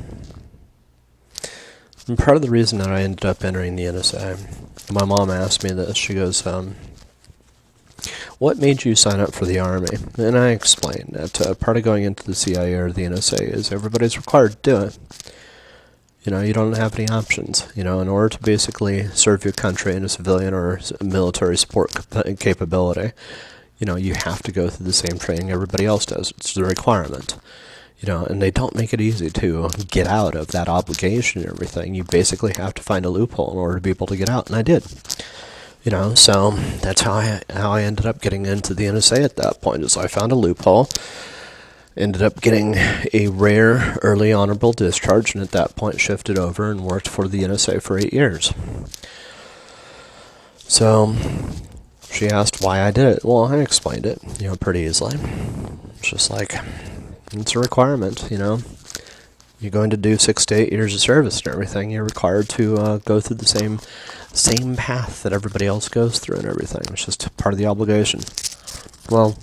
And 2.07 2.17
part 2.17 2.37
of 2.37 2.41
the 2.41 2.49
reason 2.49 2.79
that 2.79 2.89
I 2.89 3.01
ended 3.01 3.25
up 3.25 3.43
entering 3.43 3.75
the 3.75 3.83
NSA, 3.83 4.39
my 4.91 5.05
mom 5.05 5.29
asked 5.29 5.63
me 5.63 5.71
this. 5.71 5.97
She 5.97 6.13
goes, 6.13 6.45
um, 6.45 6.75
what 8.37 8.57
made 8.57 8.85
you 8.85 8.95
sign 8.95 9.19
up 9.19 9.33
for 9.33 9.45
the 9.45 9.59
Army? 9.59 9.89
And 10.17 10.37
I 10.37 10.49
explained 10.51 11.09
that 11.13 11.41
uh, 11.41 11.53
part 11.55 11.77
of 11.77 11.83
going 11.83 12.03
into 12.03 12.23
the 12.23 12.35
CIA 12.35 12.73
or 12.75 12.91
the 12.91 13.03
NSA 13.03 13.41
is 13.41 13.71
everybody's 13.71 14.17
required 14.17 14.51
to 14.51 14.57
do 14.61 14.77
it. 14.77 14.97
You 16.23 16.31
know, 16.31 16.41
you 16.41 16.53
don't 16.53 16.77
have 16.77 16.97
any 16.97 17.07
options. 17.09 17.67
You 17.75 17.83
know, 17.83 17.99
in 17.99 18.07
order 18.07 18.29
to 18.29 18.41
basically 18.41 19.07
serve 19.07 19.43
your 19.43 19.53
country 19.53 19.95
in 19.95 20.03
a 20.03 20.09
civilian 20.09 20.53
or 20.53 20.79
military 21.01 21.57
support 21.57 21.91
capability, 22.39 23.11
you 23.77 23.85
know, 23.85 23.95
you 23.95 24.13
have 24.13 24.41
to 24.43 24.51
go 24.51 24.69
through 24.69 24.85
the 24.85 24.93
same 24.93 25.17
training 25.17 25.51
everybody 25.51 25.85
else 25.85 26.05
does. 26.05 26.31
It's 26.31 26.53
the 26.53 26.63
requirement. 26.63 27.37
You 27.99 28.07
know, 28.07 28.25
and 28.25 28.41
they 28.41 28.51
don't 28.51 28.75
make 28.75 28.93
it 28.93 29.01
easy 29.01 29.29
to 29.29 29.69
get 29.89 30.07
out 30.07 30.35
of 30.35 30.47
that 30.47 30.69
obligation 30.69 31.41
and 31.41 31.51
everything. 31.51 31.95
You 31.95 32.05
basically 32.05 32.53
have 32.55 32.73
to 32.75 32.83
find 32.83 33.05
a 33.05 33.09
loophole 33.09 33.51
in 33.51 33.57
order 33.57 33.75
to 33.75 33.81
be 33.81 33.89
able 33.89 34.07
to 34.07 34.15
get 34.15 34.29
out, 34.29 34.47
and 34.47 34.55
I 34.55 34.61
did. 34.61 34.85
You 35.83 35.91
know, 35.91 36.13
so 36.13 36.51
that's 36.81 37.01
how 37.01 37.13
I 37.13 37.41
how 37.49 37.71
I 37.71 37.83
ended 37.83 38.05
up 38.05 38.21
getting 38.21 38.45
into 38.45 38.73
the 38.73 38.85
NSA 38.85 39.23
at 39.23 39.35
that 39.37 39.61
point. 39.61 39.83
Is 39.83 39.97
I 39.97 40.07
found 40.07 40.31
a 40.31 40.35
loophole 40.35 40.87
ended 41.97 42.21
up 42.21 42.39
getting 42.39 42.75
a 43.13 43.27
rare 43.27 43.97
early 44.01 44.31
honorable 44.31 44.71
discharge, 44.71 45.33
and 45.33 45.43
at 45.43 45.51
that 45.51 45.75
point 45.75 45.99
shifted 45.99 46.37
over 46.37 46.71
and 46.71 46.81
worked 46.81 47.07
for 47.07 47.27
the 47.27 47.43
NSA 47.43 47.81
for 47.81 47.97
eight 47.97 48.13
years. 48.13 48.53
So 50.59 51.15
she 52.11 52.27
asked 52.27 52.61
why 52.61 52.81
I 52.81 52.91
did 52.91 53.17
it. 53.17 53.25
Well, 53.25 53.45
I 53.45 53.57
explained 53.57 54.05
it, 54.05 54.19
you 54.39 54.47
know, 54.47 54.55
pretty 54.55 54.81
easily. 54.81 55.17
It's 55.97 56.09
just 56.09 56.29
like 56.29 56.55
it's 57.33 57.55
a 57.55 57.59
requirement, 57.59 58.27
you 58.31 58.37
know. 58.37 58.59
You're 59.59 59.71
going 59.71 59.89
to 59.89 59.97
do 59.97 60.17
six 60.17 60.45
to 60.47 60.55
eight 60.55 60.71
years 60.71 60.93
of 60.93 61.01
service 61.01 61.39
and 61.39 61.49
everything. 61.49 61.91
You're 61.91 62.05
required 62.05 62.47
to 62.49 62.77
uh, 62.77 62.97
go 62.99 63.19
through 63.19 63.37
the 63.37 63.45
same 63.45 63.79
same 64.31 64.75
path 64.75 65.23
that 65.23 65.33
everybody 65.33 65.65
else 65.65 65.89
goes 65.89 66.19
through 66.19 66.37
and 66.37 66.45
everything. 66.45 66.81
It's 66.91 67.05
just 67.05 67.35
part 67.37 67.53
of 67.53 67.57
the 67.57 67.65
obligation. 67.65 68.21
Well, 69.09 69.37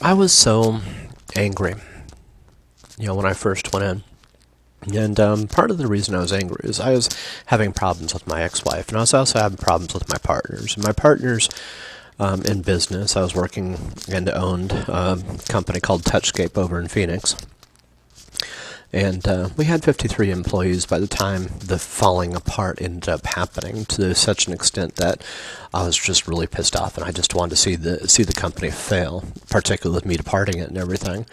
I 0.00 0.14
was 0.14 0.32
so 0.32 0.80
angry, 1.36 1.74
you 2.98 3.06
know, 3.06 3.14
when 3.14 3.26
I 3.26 3.34
first 3.34 3.72
went 3.72 3.84
in. 3.84 4.04
And 4.92 5.18
um, 5.20 5.48
part 5.48 5.70
of 5.70 5.78
the 5.78 5.86
reason 5.86 6.14
I 6.14 6.20
was 6.20 6.32
angry 6.32 6.60
is 6.64 6.80
I 6.80 6.92
was 6.92 7.08
having 7.46 7.72
problems 7.72 8.12
with 8.12 8.26
my 8.26 8.42
ex-wife, 8.42 8.88
and 8.88 8.96
I 8.96 9.00
was 9.00 9.14
also 9.14 9.38
having 9.38 9.58
problems 9.58 9.94
with 9.94 10.08
my 10.08 10.18
partners. 10.18 10.74
And 10.76 10.84
my 10.84 10.92
partners 10.92 11.48
um, 12.18 12.42
in 12.42 12.62
business, 12.62 13.16
I 13.16 13.22
was 13.22 13.34
working 13.34 13.78
and 14.10 14.28
owned 14.28 14.72
a 14.72 15.22
company 15.48 15.80
called 15.80 16.02
Touchscape 16.02 16.56
over 16.56 16.78
in 16.78 16.88
Phoenix. 16.88 17.36
And 18.92 19.26
uh, 19.26 19.48
we 19.56 19.64
had 19.64 19.82
53 19.82 20.30
employees 20.30 20.86
by 20.86 21.00
the 21.00 21.08
time 21.08 21.48
the 21.58 21.80
falling 21.80 22.32
apart 22.36 22.80
ended 22.80 23.08
up 23.08 23.26
happening 23.26 23.86
to 23.86 24.14
such 24.14 24.46
an 24.46 24.52
extent 24.52 24.94
that 24.96 25.20
I 25.74 25.84
was 25.84 25.96
just 25.96 26.28
really 26.28 26.46
pissed 26.46 26.76
off, 26.76 26.96
and 26.96 27.04
I 27.04 27.10
just 27.10 27.34
wanted 27.34 27.50
to 27.50 27.56
see 27.56 27.74
the 27.74 28.06
see 28.08 28.22
the 28.22 28.32
company 28.32 28.70
fail, 28.70 29.24
particularly 29.50 29.96
with 29.96 30.06
me 30.06 30.16
departing 30.16 30.58
it 30.58 30.68
and 30.68 30.78
everything. 30.78 31.26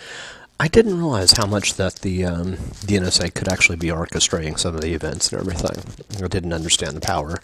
I 0.60 0.70
didn't 0.70 0.98
realize 0.98 1.34
how 1.34 1.46
much 1.46 1.76
that 1.76 1.98
the 1.98 2.26
um, 2.26 2.52
the 2.84 2.98
NSA 2.98 3.36
could 3.36 3.48
actually 3.48 3.78
be 3.78 3.90
orchestrating 3.90 4.58
some 4.58 4.74
of 4.74 4.82
the 4.82 4.96
events 4.96 5.32
and 5.32 5.40
everything. 5.40 5.84
I 6.24 6.28
didn't 6.28 6.54
understand 6.54 6.98
the 6.98 7.02
power 7.02 7.38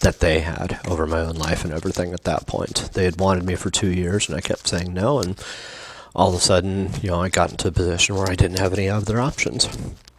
that 0.00 0.20
they 0.20 0.40
had 0.40 0.80
over 0.88 1.06
my 1.06 1.20
own 1.20 1.36
life 1.36 1.64
and 1.64 1.72
everything 1.72 2.12
at 2.12 2.24
that 2.24 2.46
point. 2.46 2.90
They 2.94 3.04
had 3.04 3.20
wanted 3.20 3.44
me 3.44 3.54
for 3.54 3.70
two 3.70 3.90
years, 3.92 4.28
and 4.28 4.36
I 4.36 4.40
kept 4.40 4.66
saying 4.66 4.92
no, 4.92 5.20
and 5.20 5.38
all 6.14 6.30
of 6.30 6.34
a 6.34 6.40
sudden, 6.40 6.90
you 7.02 7.10
know, 7.10 7.22
I 7.22 7.28
got 7.28 7.50
into 7.50 7.68
a 7.68 7.72
position 7.72 8.16
where 8.16 8.30
I 8.30 8.34
didn't 8.34 8.58
have 8.58 8.72
any 8.72 8.88
other 8.88 9.20
options. 9.20 9.66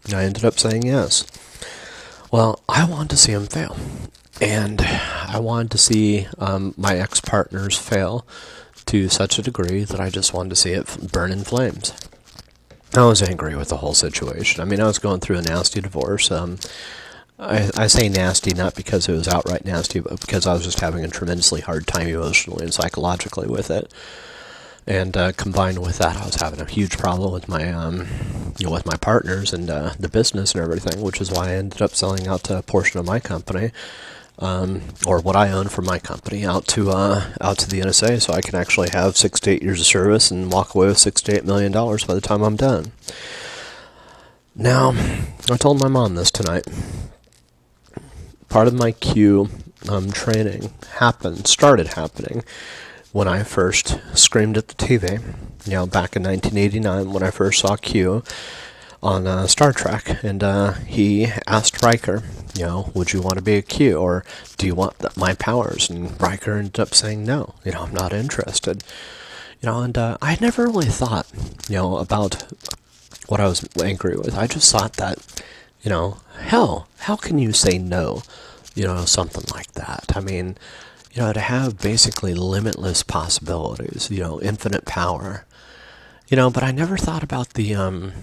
And 0.05 0.13
I 0.13 0.23
ended 0.23 0.45
up 0.45 0.57
saying 0.57 0.83
yes. 0.83 1.25
Well, 2.31 2.61
I 2.69 2.85
wanted 2.85 3.09
to 3.11 3.17
see 3.17 3.33
them 3.33 3.47
fail. 3.47 3.75
And 4.39 4.81
I 4.81 5.39
wanted 5.39 5.71
to 5.71 5.77
see 5.77 6.27
um, 6.39 6.73
my 6.77 6.95
ex 6.95 7.19
partners 7.19 7.77
fail 7.77 8.25
to 8.85 9.09
such 9.09 9.37
a 9.37 9.43
degree 9.43 9.83
that 9.83 9.99
I 9.99 10.09
just 10.09 10.33
wanted 10.33 10.49
to 10.49 10.55
see 10.55 10.71
it 10.71 11.11
burn 11.11 11.31
in 11.31 11.43
flames. 11.43 11.93
I 12.93 13.05
was 13.05 13.21
angry 13.21 13.55
with 13.55 13.69
the 13.69 13.77
whole 13.77 13.93
situation. 13.93 14.61
I 14.61 14.65
mean, 14.65 14.81
I 14.81 14.87
was 14.87 14.99
going 14.99 15.19
through 15.19 15.37
a 15.37 15.41
nasty 15.41 15.81
divorce. 15.81 16.31
Um, 16.31 16.57
I, 17.41 17.71
I, 17.75 17.87
say 17.87 18.07
nasty 18.07 18.53
not 18.53 18.75
because 18.75 19.09
it 19.09 19.13
was 19.13 19.27
outright 19.27 19.65
nasty, 19.65 19.99
but 19.99 20.21
because 20.21 20.45
I 20.45 20.53
was 20.53 20.63
just 20.63 20.79
having 20.79 21.03
a 21.03 21.07
tremendously 21.07 21.61
hard 21.61 21.87
time 21.87 22.07
emotionally 22.07 22.63
and 22.63 22.73
psychologically 22.73 23.47
with 23.47 23.71
it 23.71 23.91
and 24.87 25.15
uh, 25.15 25.31
combined 25.33 25.79
with 25.79 25.99
that, 25.99 26.17
I 26.17 26.25
was 26.25 26.35
having 26.35 26.59
a 26.59 26.65
huge 26.65 26.97
problem 26.97 27.31
with 27.31 27.47
my, 27.47 27.71
um, 27.71 28.07
you 28.57 28.65
know, 28.65 28.71
with 28.71 28.85
my 28.85 28.97
partners 28.97 29.53
and 29.53 29.69
uh, 29.69 29.93
the 29.99 30.09
business 30.09 30.53
and 30.53 30.63
everything, 30.63 31.01
which 31.01 31.21
is 31.21 31.31
why 31.31 31.49
I 31.49 31.55
ended 31.55 31.81
up 31.81 31.93
selling 31.93 32.27
out 32.27 32.49
a 32.49 32.63
portion 32.63 32.99
of 32.99 33.05
my 33.05 33.19
company, 33.19 33.71
um, 34.39 34.81
or 35.05 35.19
what 35.19 35.35
I 35.35 35.51
own 35.51 35.67
for 35.67 35.83
my 35.83 35.99
company, 35.99 36.45
out 36.45 36.65
to 36.69 36.89
uh, 36.89 37.31
out 37.39 37.59
to 37.59 37.69
the 37.69 37.81
NSA, 37.81 38.21
so 38.21 38.33
I 38.33 38.41
can 38.41 38.55
actually 38.55 38.89
have 38.89 39.17
six 39.17 39.39
to 39.41 39.51
eight 39.51 39.61
years 39.61 39.81
of 39.81 39.85
service 39.85 40.31
and 40.31 40.51
walk 40.51 40.73
away 40.73 40.87
with 40.87 40.97
six 40.97 41.21
to 41.23 41.35
eight 41.35 41.45
million 41.45 41.71
dollars 41.71 42.03
by 42.05 42.15
the 42.15 42.21
time 42.21 42.41
I'm 42.41 42.55
done. 42.55 42.91
Now, 44.55 44.93
I 45.49 45.57
told 45.57 45.79
my 45.79 45.87
mom 45.87 46.15
this 46.15 46.31
tonight. 46.31 46.65
Part 48.51 48.67
of 48.67 48.73
my 48.73 48.91
Q 48.91 49.49
um, 49.87 50.11
training 50.11 50.73
happened, 50.97 51.47
started 51.47 51.93
happening 51.93 52.43
when 53.13 53.25
I 53.25 53.43
first 53.43 53.97
screamed 54.13 54.57
at 54.57 54.67
the 54.67 54.75
TV, 54.75 55.21
you 55.65 55.71
know, 55.71 55.85
back 55.85 56.17
in 56.17 56.23
1989 56.23 57.13
when 57.13 57.23
I 57.23 57.31
first 57.31 57.61
saw 57.61 57.77
Q 57.77 58.23
on 59.01 59.25
uh, 59.25 59.47
Star 59.47 59.71
Trek, 59.71 60.21
and 60.21 60.43
uh, 60.43 60.73
he 60.73 61.27
asked 61.47 61.81
Riker, 61.81 62.23
you 62.53 62.65
know, 62.65 62.91
would 62.93 63.13
you 63.13 63.21
want 63.21 63.37
to 63.37 63.41
be 63.41 63.55
a 63.55 63.61
Q 63.61 63.95
or 63.95 64.25
do 64.57 64.67
you 64.67 64.75
want 64.75 65.15
my 65.15 65.33
powers? 65.33 65.89
And 65.89 66.19
Riker 66.21 66.57
ended 66.57 66.77
up 66.77 66.93
saying 66.93 67.23
no, 67.23 67.55
you 67.63 67.71
know, 67.71 67.83
I'm 67.83 67.93
not 67.93 68.11
interested. 68.11 68.83
You 69.61 69.67
know, 69.69 69.81
and 69.81 69.97
uh, 69.97 70.17
I 70.21 70.37
never 70.41 70.65
really 70.65 70.87
thought, 70.87 71.25
you 71.69 71.75
know, 71.75 71.97
about 71.99 72.51
what 73.27 73.39
I 73.39 73.47
was 73.47 73.65
angry 73.81 74.17
with. 74.17 74.37
I 74.37 74.47
just 74.47 74.69
thought 74.69 74.93
that, 74.93 75.19
you 75.81 75.89
know, 75.89 76.17
hell, 76.39 76.87
how 76.99 77.15
can 77.15 77.39
you 77.39 77.53
say 77.53 77.77
no? 77.77 78.23
You 78.75 78.85
know, 78.85 79.05
something 79.05 79.43
like 79.53 79.73
that. 79.73 80.13
I 80.15 80.21
mean, 80.21 80.57
you 81.13 81.21
know, 81.21 81.33
to 81.33 81.39
have 81.39 81.79
basically 81.79 82.33
limitless 82.33 83.03
possibilities, 83.03 84.09
you 84.09 84.19
know, 84.19 84.41
infinite 84.41 84.85
power. 84.85 85.45
You 86.29 86.37
know, 86.37 86.49
but 86.49 86.63
I 86.63 86.71
never 86.71 86.97
thought 86.97 87.23
about 87.23 87.55
the 87.55 87.75
um, 87.75 88.13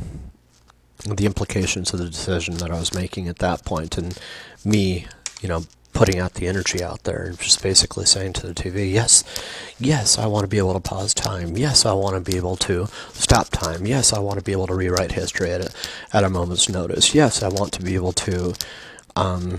the 1.04 1.26
implications 1.26 1.92
of 1.92 1.98
the 1.98 2.08
decision 2.08 2.56
that 2.58 2.70
I 2.70 2.78
was 2.78 2.94
making 2.94 3.28
at 3.28 3.38
that 3.38 3.64
point, 3.64 3.98
and 3.98 4.18
me 4.64 5.06
you 5.40 5.48
know, 5.48 5.64
putting 5.92 6.18
out 6.18 6.34
the 6.34 6.46
energy 6.46 6.82
out 6.82 7.02
there 7.04 7.24
and 7.24 7.38
just 7.38 7.62
basically 7.62 8.06
saying 8.06 8.32
to 8.34 8.46
the 8.46 8.54
TV, 8.54 8.92
yes, 8.92 9.24
yes, 9.78 10.18
I 10.18 10.26
want 10.26 10.44
to 10.44 10.48
be 10.48 10.58
able 10.58 10.74
to 10.74 10.80
pause 10.80 11.12
time. 11.14 11.56
Yes, 11.56 11.84
I 11.84 11.92
want 11.92 12.14
to 12.14 12.30
be 12.30 12.36
able 12.36 12.56
to 12.56 12.86
stop 13.12 13.48
time. 13.48 13.86
Yes, 13.86 14.12
I 14.12 14.18
want 14.20 14.38
to 14.38 14.44
be 14.44 14.52
able 14.52 14.66
to 14.68 14.74
rewrite 14.74 15.12
history 15.12 15.50
at 15.50 15.60
a, 15.60 15.72
at 16.16 16.24
a 16.24 16.30
moment's 16.30 16.68
notice. 16.68 17.14
Yes, 17.14 17.42
I 17.42 17.48
want 17.48 17.72
to 17.72 17.82
be 17.82 17.94
able 17.94 18.12
to 18.12 18.54
um, 19.16 19.58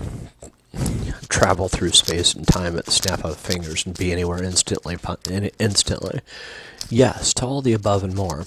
travel 1.28 1.68
through 1.68 1.90
space 1.90 2.34
and 2.34 2.46
time 2.46 2.78
at 2.78 2.86
the 2.86 2.90
snap 2.90 3.24
of 3.24 3.36
fingers 3.36 3.84
and 3.84 3.96
be 3.96 4.12
anywhere 4.12 4.42
instantly. 4.42 4.96
Instantly, 5.58 6.20
yes 6.88 7.34
to 7.34 7.46
all 7.46 7.62
the 7.62 7.72
above 7.72 8.02
and 8.02 8.14
more. 8.14 8.44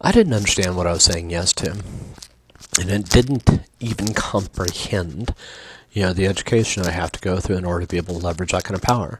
I 0.00 0.12
didn't 0.12 0.34
understand 0.34 0.76
what 0.76 0.86
I 0.86 0.92
was 0.92 1.04
saying 1.04 1.30
yes 1.30 1.52
to, 1.54 1.70
and 2.80 2.90
it 2.90 3.08
didn't 3.08 3.48
even 3.80 4.14
comprehend 4.14 5.34
you 5.96 6.02
know, 6.02 6.12
the 6.12 6.26
education 6.26 6.84
I 6.84 6.90
have 6.90 7.10
to 7.12 7.20
go 7.20 7.38
through 7.38 7.56
in 7.56 7.64
order 7.64 7.86
to 7.86 7.88
be 7.90 7.96
able 7.96 8.20
to 8.20 8.26
leverage 8.26 8.52
that 8.52 8.64
kind 8.64 8.76
of 8.76 8.82
power. 8.82 9.18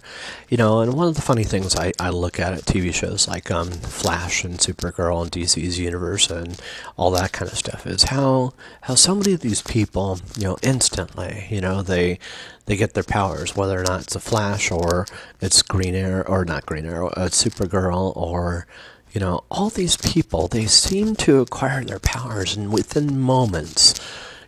You 0.51 0.59
know, 0.59 0.81
and 0.81 0.93
one 0.93 1.09
of 1.09 1.15
the 1.15 1.23
funny 1.23 1.43
things 1.43 1.74
I, 1.74 1.94
I 1.98 2.11
look 2.11 2.39
at 2.39 2.53
at 2.53 2.66
TV 2.66 2.93
shows 2.93 3.27
like 3.27 3.51
um, 3.51 3.70
Flash 3.70 4.44
and 4.44 4.59
Supergirl 4.59 5.23
and 5.23 5.32
DC's 5.32 5.78
universe 5.78 6.28
and 6.28 6.61
all 6.98 7.11
that 7.12 7.32
kind 7.32 7.51
of 7.51 7.57
stuff 7.57 7.86
is 7.86 8.03
how 8.03 8.53
how 8.82 8.94
so 8.94 9.15
many 9.15 9.32
of 9.32 9.40
these 9.40 9.62
people, 9.62 10.20
you 10.36 10.44
know, 10.44 10.59
instantly, 10.61 11.47
you 11.48 11.62
know, 11.62 11.81
they 11.81 12.19
they 12.66 12.77
get 12.77 12.93
their 12.93 13.03
powers, 13.03 13.57
whether 13.57 13.81
or 13.81 13.85
not 13.85 14.03
it's 14.03 14.15
a 14.15 14.20
Flash 14.20 14.70
or 14.70 15.07
it's 15.40 15.62
Green 15.62 15.94
Arrow 15.94 16.24
or 16.28 16.44
not 16.44 16.66
Green 16.66 16.85
Arrow, 16.85 17.11
it's 17.16 17.43
Supergirl 17.43 18.15
or 18.15 18.66
you 19.12 19.20
know, 19.20 19.44
all 19.51 19.70
these 19.70 19.97
people, 19.97 20.47
they 20.47 20.66
seem 20.66 21.16
to 21.16 21.40
acquire 21.40 21.82
their 21.82 21.98
powers 21.98 22.55
and 22.55 22.70
within 22.70 23.19
moments 23.19 23.94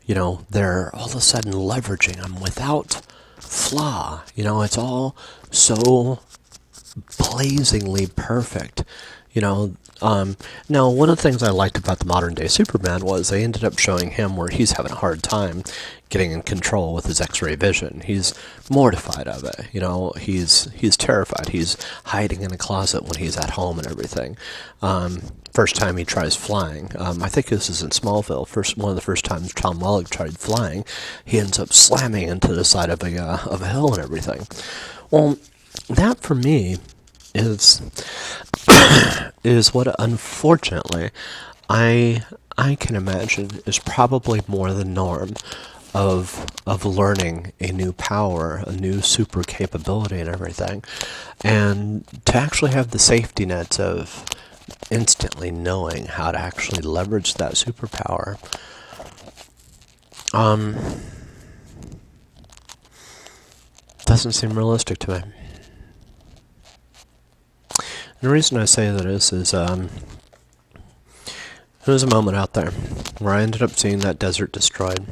you 0.08 0.14
know, 0.14 0.40
they're 0.50 0.90
all 0.96 1.04
of 1.04 1.14
a 1.14 1.20
sudden 1.20 1.52
leveraging 1.52 2.16
them 2.16 2.40
without 2.40 3.02
flaw. 3.36 4.22
You 4.34 4.42
know, 4.42 4.62
it's 4.62 4.78
all 4.78 5.14
so 5.50 6.20
blazingly 7.18 8.06
perfect. 8.06 8.84
You 9.32 9.42
know, 9.42 9.76
um, 10.00 10.36
now, 10.68 10.88
one 10.88 11.10
of 11.10 11.16
the 11.16 11.22
things 11.22 11.42
I 11.42 11.50
liked 11.50 11.76
about 11.76 11.98
the 11.98 12.06
modern 12.06 12.34
day 12.34 12.46
Superman 12.46 13.04
was 13.04 13.28
they 13.28 13.44
ended 13.44 13.64
up 13.64 13.78
showing 13.78 14.10
him 14.12 14.36
where 14.36 14.48
he's 14.48 14.72
having 14.72 14.92
a 14.92 14.96
hard 14.96 15.22
time 15.22 15.62
getting 16.08 16.32
in 16.32 16.42
control 16.42 16.94
with 16.94 17.06
his 17.06 17.20
X-ray 17.20 17.54
vision. 17.54 18.02
He's 18.04 18.34
mortified 18.70 19.28
of 19.28 19.44
it. 19.44 19.66
You 19.72 19.80
know, 19.80 20.12
he's 20.18 20.70
he's 20.72 20.96
terrified. 20.96 21.50
He's 21.50 21.76
hiding 22.04 22.42
in 22.42 22.52
a 22.52 22.56
closet 22.56 23.04
when 23.04 23.16
he's 23.18 23.36
at 23.36 23.50
home 23.50 23.78
and 23.78 23.86
everything. 23.86 24.36
Um, 24.80 25.20
first 25.52 25.76
time 25.76 25.96
he 25.96 26.04
tries 26.04 26.36
flying, 26.36 26.92
um, 26.98 27.22
I 27.22 27.28
think 27.28 27.46
this 27.46 27.68
is 27.68 27.82
in 27.82 27.90
Smallville. 27.90 28.46
First, 28.46 28.76
one 28.76 28.90
of 28.90 28.96
the 28.96 29.02
first 29.02 29.24
times 29.24 29.52
Tom 29.52 29.80
Welling 29.80 30.06
tried 30.06 30.38
flying, 30.38 30.84
he 31.24 31.38
ends 31.38 31.58
up 31.58 31.72
slamming 31.72 32.28
into 32.28 32.54
the 32.54 32.64
side 32.64 32.90
of 32.90 33.02
a 33.02 33.16
uh, 33.18 33.38
of 33.46 33.62
a 33.62 33.68
hill 33.68 33.92
and 33.92 34.02
everything. 34.02 34.46
Well, 35.10 35.38
that 35.88 36.20
for 36.20 36.34
me 36.34 36.78
is 37.34 37.82
is 39.44 39.74
what 39.74 39.94
unfortunately 39.98 41.10
I 41.68 42.24
I 42.56 42.74
can 42.74 42.96
imagine 42.96 43.50
is 43.66 43.78
probably 43.78 44.40
more 44.48 44.72
the 44.72 44.84
norm 44.84 45.34
of 45.94 46.46
of 46.66 46.84
learning 46.84 47.52
a 47.60 47.72
new 47.72 47.92
power, 47.92 48.62
a 48.66 48.72
new 48.72 49.00
super 49.00 49.42
capability 49.42 50.20
and 50.20 50.28
everything. 50.28 50.84
And 51.42 52.04
to 52.26 52.36
actually 52.36 52.72
have 52.72 52.90
the 52.90 52.98
safety 52.98 53.46
nets 53.46 53.80
of 53.80 54.24
instantly 54.90 55.50
knowing 55.50 56.06
how 56.06 56.32
to 56.32 56.38
actually 56.38 56.82
leverage 56.82 57.34
that 57.34 57.52
superpower. 57.52 58.38
Um 60.34 60.76
doesn't 64.08 64.32
seem 64.32 64.56
realistic 64.56 64.98
to 64.98 65.10
me. 65.10 65.22
And 68.20 68.22
the 68.22 68.30
reason 68.30 68.56
I 68.56 68.64
say 68.64 68.90
that 68.90 69.04
is, 69.04 69.32
is 69.34 69.52
um, 69.52 69.90
there 71.84 71.92
was 71.92 72.02
a 72.02 72.06
moment 72.06 72.36
out 72.36 72.54
there 72.54 72.70
where 73.18 73.34
I 73.34 73.42
ended 73.42 73.62
up 73.62 73.72
seeing 73.72 73.98
that 73.98 74.18
desert 74.18 74.50
destroyed 74.50 75.06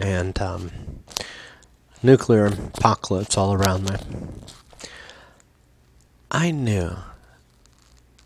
and 0.00 0.40
um, 0.40 0.70
nuclear 2.02 2.46
apocalypse 2.46 3.36
all 3.36 3.52
around 3.54 3.90
me. 3.90 3.96
I 6.30 6.50
knew 6.50 6.96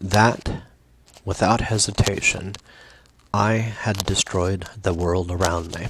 that 0.00 0.62
without 1.24 1.60
hesitation, 1.60 2.54
I 3.32 3.52
had 3.54 4.04
destroyed 4.04 4.66
the 4.80 4.92
world 4.92 5.30
around 5.30 5.74
me. 5.74 5.88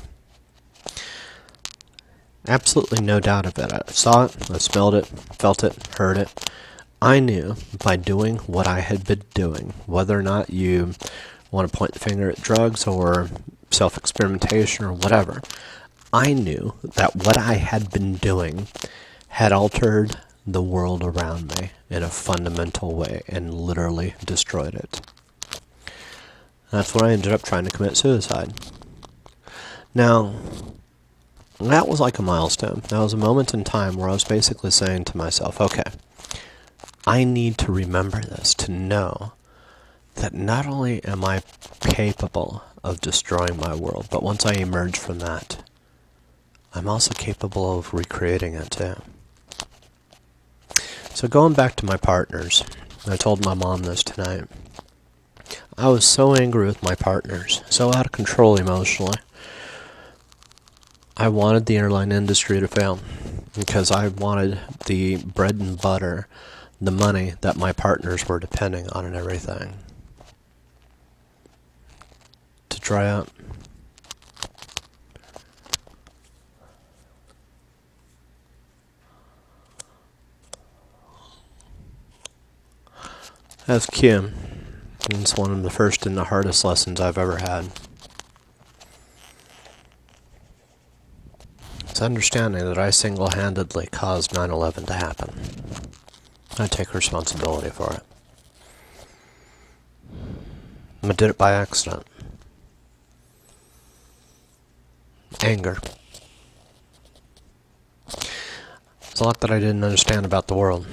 Absolutely 2.47 3.01
no 3.01 3.21
doubt 3.21 3.47
of 3.47 3.59
it. 3.59 3.73
I 3.73 3.83
saw 3.91 4.25
it, 4.25 4.51
I 4.51 4.59
smelled 4.59 4.95
it, 4.95 5.07
felt 5.07 5.65
it, 5.65 5.87
heard 5.97 6.19
it. 6.19 6.51
I 7.01 7.19
knew 7.19 7.57
by 7.83 7.97
doing 7.97 8.37
what 8.39 8.67
I 8.67 8.81
had 8.81 9.05
been 9.05 9.23
doing, 9.35 9.75
whether 9.87 10.19
or 10.19 10.23
not 10.23 10.51
you 10.51 10.95
want 11.53 11.71
to 11.71 11.77
point 11.77 11.93
the 11.93 12.01
finger 12.01 12.29
at 12.31 12.43
drugs 12.43 12.87
or 12.87 13.29
self 13.71 13.97
experimentation 13.97 14.85
or 14.85 14.93
whatever, 14.93 15.43
I 16.13 16.33
knew 16.33 16.75
that 16.83 17.15
what 17.15 17.39
I 17.39 17.55
had 17.55 17.91
been 17.91 18.15
doing 18.15 18.67
had 19.29 19.53
altered 19.53 20.17
the 20.47 20.63
world 20.63 21.05
around 21.05 21.57
me 21.61 21.71
in 21.89 22.03
a 22.03 22.09
fundamental 22.09 22.95
way 22.95 23.23
and 23.29 23.55
literally 23.55 24.15
destroyed 24.25 24.75
it. 24.75 25.01
That's 26.71 26.95
when 26.95 27.05
I 27.05 27.13
ended 27.13 27.33
up 27.33 27.43
trying 27.43 27.65
to 27.65 27.71
commit 27.71 27.97
suicide. 27.97 28.55
Now, 29.95 30.35
that 31.61 31.87
was 31.87 32.01
like 32.01 32.19
a 32.19 32.23
milestone. 32.23 32.83
That 32.89 32.99
was 32.99 33.13
a 33.13 33.19
moment 33.19 33.55
in 33.55 33.63
time 33.63 33.97
where 33.97 34.09
I 34.09 34.13
was 34.13 34.25
basically 34.25 34.71
saying 34.71 35.05
to 35.05 35.17
myself, 35.17 35.61
okay, 35.61 35.85
I 37.07 37.25
need 37.25 37.59
to 37.59 37.73
remember 37.73 38.21
this 38.21 38.55
to 38.55 38.73
know 38.73 39.33
that 40.17 40.35
not 40.35 40.67
only 40.67 41.03
am 41.05 41.25
I 41.25 41.43
capable 41.81 42.63
of 42.85 43.01
destroying 43.01 43.57
my 43.57 43.75
world, 43.75 44.09
but 44.11 44.23
once 44.23 44.45
I 44.45 44.55
emerge 44.55 44.99
from 44.99 45.19
that, 45.21 45.63
I'm 46.75 46.89
also 46.89 47.13
capable 47.15 47.79
of 47.79 47.93
recreating 47.93 48.55
it 48.55 48.71
too. 48.71 48.95
So 51.15 51.29
going 51.29 51.53
back 51.53 51.77
to 51.77 51.87
my 51.87 51.97
partners, 51.97 52.65
I 53.07 53.17
told 53.17 53.45
my 53.45 53.55
mom 53.55 53.83
this 53.83 54.03
tonight. 54.03 54.45
I 55.77 55.89
was 55.89 56.05
so 56.05 56.35
angry 56.35 56.67
with 56.67 56.83
my 56.83 56.95
partners, 56.95 57.63
so 57.69 57.89
out 57.89 58.07
of 58.07 58.13
control 58.13 58.57
emotionally. 58.57 59.19
I 61.17 61.29
wanted 61.29 61.67
the 61.67 61.77
airline 61.77 62.11
industry 62.11 62.61
to 62.61 62.69
fail 62.69 62.99
because 63.57 63.91
I 63.91 64.09
wanted 64.09 64.59
the 64.87 65.17
bread 65.17 65.57
and 65.57 65.81
butter 65.81 66.27
the 66.81 66.91
money 66.91 67.35
that 67.43 67.57
my 67.57 67.73
partners 67.73 68.27
were 68.27 68.41
depending 68.41 68.89
on 68.91 69.05
and 69.05 69.15
everything 69.15 69.75
dry 72.83 73.07
up. 73.07 73.29
That's 83.67 83.87
Kim. 83.87 84.35
It's 85.09 85.37
one 85.37 85.53
of 85.53 85.63
the 85.63 85.71
first 85.71 86.05
and 86.05 86.17
the 86.17 86.25
hardest 86.25 86.65
lessons 86.65 87.01
I've 87.01 87.17
ever 87.17 87.39
had. 87.39 87.69
It's 91.89 92.03
understanding 92.03 92.65
that 92.65 92.79
I 92.79 92.91
single 92.91 93.31
handedly 93.31 93.87
caused 93.87 94.35
9 94.35 94.51
11 94.51 94.87
to 94.87 94.93
happen. 94.93 95.31
I 96.59 96.67
take 96.67 96.93
responsibility 96.93 97.71
for 97.71 97.93
it. 97.95 98.03
I 101.05 101.13
did 101.13 101.31
it 101.31 101.39
by 101.39 101.53
accident. 101.53 102.07
Anger. 105.43 105.79
There's 108.07 109.21
a 109.21 109.25
lot 109.25 109.41
that 109.41 109.51
I 109.51 109.59
didn't 109.59 109.83
understand 109.83 110.25
about 110.25 110.47
the 110.47 110.55
world. 110.55 110.87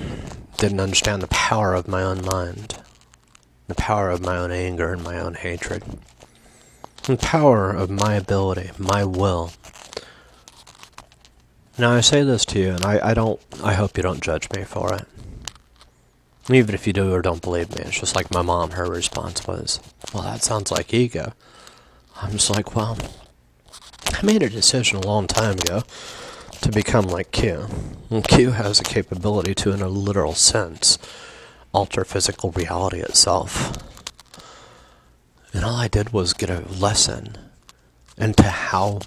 Didn't 0.57 0.79
understand 0.79 1.21
the 1.21 1.27
power 1.27 1.73
of 1.73 1.87
my 1.87 2.01
own 2.01 2.25
mind, 2.25 2.77
the 3.67 3.75
power 3.75 4.09
of 4.09 4.21
my 4.21 4.37
own 4.37 4.51
anger 4.51 4.91
and 4.91 5.03
my 5.03 5.19
own 5.19 5.35
hatred, 5.35 5.83
the 7.03 7.15
power 7.15 7.69
of 7.69 7.89
my 7.89 8.15
ability, 8.15 8.71
my 8.77 9.05
will. 9.05 9.53
Now 11.77 11.91
I 11.91 12.01
say 12.01 12.23
this 12.23 12.43
to 12.45 12.59
you, 12.59 12.71
and 12.71 12.83
I, 12.83 13.11
I 13.11 13.13
don't. 13.13 13.39
I 13.63 13.73
hope 13.73 13.95
you 13.95 14.03
don't 14.03 14.21
judge 14.21 14.49
me 14.51 14.63
for 14.63 14.93
it. 14.93 15.05
Even 16.49 16.73
if 16.73 16.87
you 16.87 16.93
do 16.93 17.13
or 17.13 17.21
don't 17.21 17.41
believe 17.41 17.69
me, 17.69 17.83
it's 17.85 17.99
just 17.99 18.15
like 18.15 18.33
my 18.33 18.41
mom, 18.41 18.71
her 18.71 18.85
response 18.85 19.45
was, 19.45 19.79
Well, 20.13 20.23
that 20.23 20.41
sounds 20.41 20.71
like 20.71 20.93
ego. 20.93 21.33
I'm 22.17 22.31
just 22.31 22.49
like, 22.49 22.75
Well, 22.75 22.97
I 24.19 24.25
made 24.25 24.43
a 24.43 24.49
decision 24.49 24.97
a 24.97 25.07
long 25.07 25.27
time 25.27 25.53
ago 25.59 25.83
to 26.59 26.71
become 26.73 27.05
like 27.05 27.31
Q. 27.31 27.67
And 28.09 28.27
Q 28.27 28.51
has 28.51 28.81
a 28.81 28.83
capability 28.83 29.55
to, 29.55 29.71
in 29.71 29.81
a 29.81 29.87
literal 29.87 30.33
sense, 30.35 30.97
alter 31.71 32.03
physical 32.03 32.51
reality 32.51 32.99
itself. 32.99 33.77
And 35.53 35.63
all 35.63 35.75
I 35.75 35.87
did 35.87 36.11
was 36.11 36.33
get 36.33 36.49
a 36.49 36.67
lesson 36.67 37.37
into 38.17 38.43
how 38.43 38.99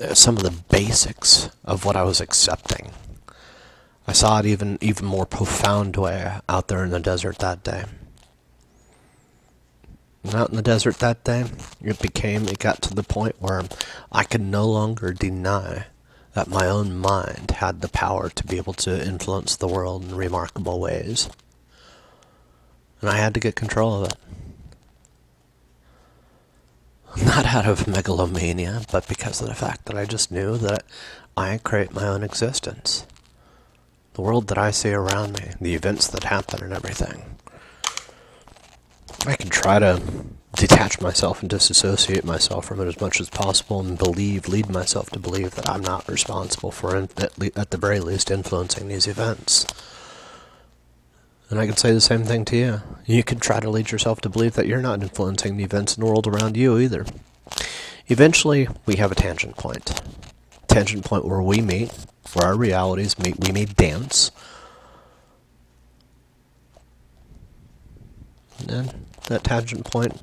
uh, 0.00 0.14
some 0.14 0.38
of 0.38 0.42
the 0.42 0.58
basics 0.70 1.50
of 1.62 1.84
what 1.84 1.94
I 1.94 2.02
was 2.04 2.22
accepting. 2.22 2.92
I 4.06 4.12
saw 4.12 4.38
it 4.38 4.46
even 4.46 4.78
even 4.80 5.04
more 5.04 5.26
profound 5.26 5.98
way 5.98 6.32
out 6.48 6.68
there 6.68 6.82
in 6.82 6.92
the 6.92 6.98
desert 6.98 7.40
that 7.40 7.62
day. 7.62 7.84
Out 10.34 10.50
in 10.50 10.56
the 10.56 10.62
desert 10.62 10.98
that 10.98 11.24
day, 11.24 11.44
it 11.82 11.98
became 12.00 12.46
it 12.48 12.58
got 12.58 12.82
to 12.82 12.94
the 12.94 13.02
point 13.02 13.36
where 13.38 13.62
I 14.12 14.24
could 14.24 14.40
no 14.40 14.66
longer 14.66 15.12
deny 15.12 15.86
that 16.34 16.48
my 16.48 16.66
own 16.66 16.96
mind 16.96 17.52
had 17.52 17.80
the 17.80 17.88
power 17.88 18.28
to 18.30 18.46
be 18.46 18.56
able 18.56 18.74
to 18.74 19.06
influence 19.06 19.56
the 19.56 19.68
world 19.68 20.04
in 20.04 20.14
remarkable 20.14 20.80
ways. 20.80 21.28
And 23.00 23.10
I 23.10 23.16
had 23.16 23.34
to 23.34 23.40
get 23.40 23.56
control 23.56 24.04
of 24.04 24.12
it. 24.12 24.16
Not 27.24 27.46
out 27.46 27.66
of 27.66 27.88
megalomania, 27.88 28.82
but 28.92 29.08
because 29.08 29.40
of 29.40 29.48
the 29.48 29.54
fact 29.54 29.86
that 29.86 29.96
I 29.96 30.04
just 30.04 30.30
knew 30.30 30.56
that 30.58 30.84
I 31.36 31.58
create 31.58 31.92
my 31.92 32.06
own 32.06 32.22
existence 32.22 33.06
the 34.18 34.22
world 34.22 34.48
that 34.48 34.58
I 34.58 34.72
see 34.72 34.90
around 34.90 35.38
me, 35.38 35.52
the 35.60 35.76
events 35.76 36.08
that 36.08 36.24
happen 36.24 36.60
and 36.64 36.72
everything. 36.72 37.37
I 39.26 39.36
can 39.36 39.50
try 39.50 39.78
to 39.78 40.00
detach 40.54 41.00
myself 41.00 41.40
and 41.40 41.50
disassociate 41.50 42.24
myself 42.24 42.64
from 42.64 42.80
it 42.80 42.86
as 42.86 43.00
much 43.00 43.20
as 43.20 43.28
possible 43.28 43.80
and 43.80 43.98
believe, 43.98 44.48
lead 44.48 44.70
myself 44.70 45.10
to 45.10 45.18
believe 45.18 45.54
that 45.56 45.68
I'm 45.68 45.82
not 45.82 46.08
responsible 46.08 46.70
for, 46.70 46.96
at, 46.96 47.38
le- 47.38 47.50
at 47.54 47.70
the 47.70 47.76
very 47.76 48.00
least, 48.00 48.30
influencing 48.30 48.88
these 48.88 49.06
events. 49.06 49.66
And 51.50 51.58
I 51.58 51.66
can 51.66 51.76
say 51.76 51.92
the 51.92 52.00
same 52.00 52.24
thing 52.24 52.44
to 52.46 52.56
you. 52.56 52.82
You 53.06 53.22
can 53.22 53.38
try 53.38 53.60
to 53.60 53.70
lead 53.70 53.90
yourself 53.90 54.20
to 54.22 54.28
believe 54.28 54.54
that 54.54 54.66
you're 54.66 54.82
not 54.82 55.02
influencing 55.02 55.56
the 55.56 55.64
events 55.64 55.96
in 55.96 56.00
the 56.00 56.06
world 56.06 56.26
around 56.26 56.56
you 56.56 56.78
either. 56.78 57.06
Eventually, 58.08 58.68
we 58.86 58.96
have 58.96 59.12
a 59.12 59.16
tangent 59.16 59.56
point. 59.56 60.00
Tangent 60.66 61.04
point 61.04 61.24
where 61.24 61.42
we 61.42 61.60
meet, 61.60 61.92
where 62.34 62.46
our 62.46 62.56
realities 62.56 63.18
meet, 63.18 63.38
we 63.38 63.52
may 63.52 63.64
dance. 63.64 64.30
And 68.58 68.68
then 68.68 69.07
that 69.28 69.44
tangent 69.44 69.84
point 69.84 70.20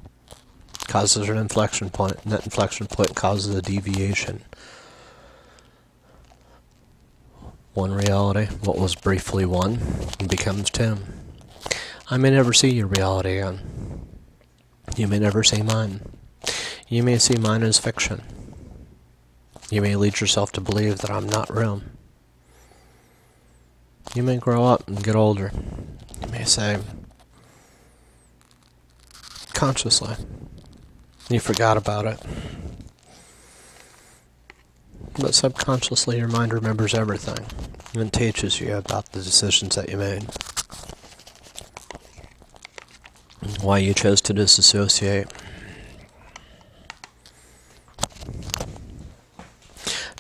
causes 0.88 1.30
an 1.30 1.38
inflection 1.38 1.90
point, 1.90 2.18
and 2.24 2.32
that 2.32 2.44
inflection 2.44 2.88
point 2.88 3.16
causes 3.16 3.56
a 3.56 3.62
deviation. 3.62 4.42
One 7.74 7.94
reality, 7.94 8.46
what 8.62 8.78
was 8.78 8.96
briefly 8.96 9.46
one, 9.46 9.80
becomes 10.28 10.70
two. 10.70 10.98
I 12.10 12.18
may 12.18 12.30
never 12.30 12.54
see 12.54 12.74
your 12.74 12.88
reality 12.88 13.40
again. 13.40 14.06
You 14.96 15.08
may 15.08 15.20
never 15.20 15.44
see 15.44 15.62
mine. 15.62 16.02
You 16.88 17.04
may 17.04 17.18
see 17.18 17.36
mine 17.36 17.64
as 17.64 17.80
fiction. 17.80 18.22
You 19.72 19.82
may 19.82 19.96
lead 19.96 20.20
yourself 20.22 20.52
to 20.54 20.62
believe 20.62 21.00
that 21.00 21.10
I'm 21.10 21.28
not 21.28 21.54
real. 21.54 21.82
You 24.14 24.24
may 24.24 24.38
grow 24.38 24.66
up 24.66 24.88
and 24.88 25.04
get 25.04 25.16
older. 25.16 25.52
You 26.22 26.28
may 26.32 26.46
say, 26.46 26.80
consciously, 29.56 30.16
you 31.30 31.40
forgot 31.40 31.78
about 31.78 32.06
it. 32.06 32.20
But 35.18 35.34
subconsciously, 35.34 36.18
your 36.18 36.28
mind 36.28 36.54
remembers 36.54 36.94
everything 36.94 37.46
and 37.96 38.12
teaches 38.12 38.60
you 38.60 38.76
about 38.76 39.14
the 39.14 39.22
decisions 39.22 39.76
that 39.76 39.90
you 39.90 39.98
made. 39.98 40.26
Why 43.62 43.78
you 43.78 43.94
chose 43.94 44.22
to 44.22 44.34
disassociate. 44.34 45.32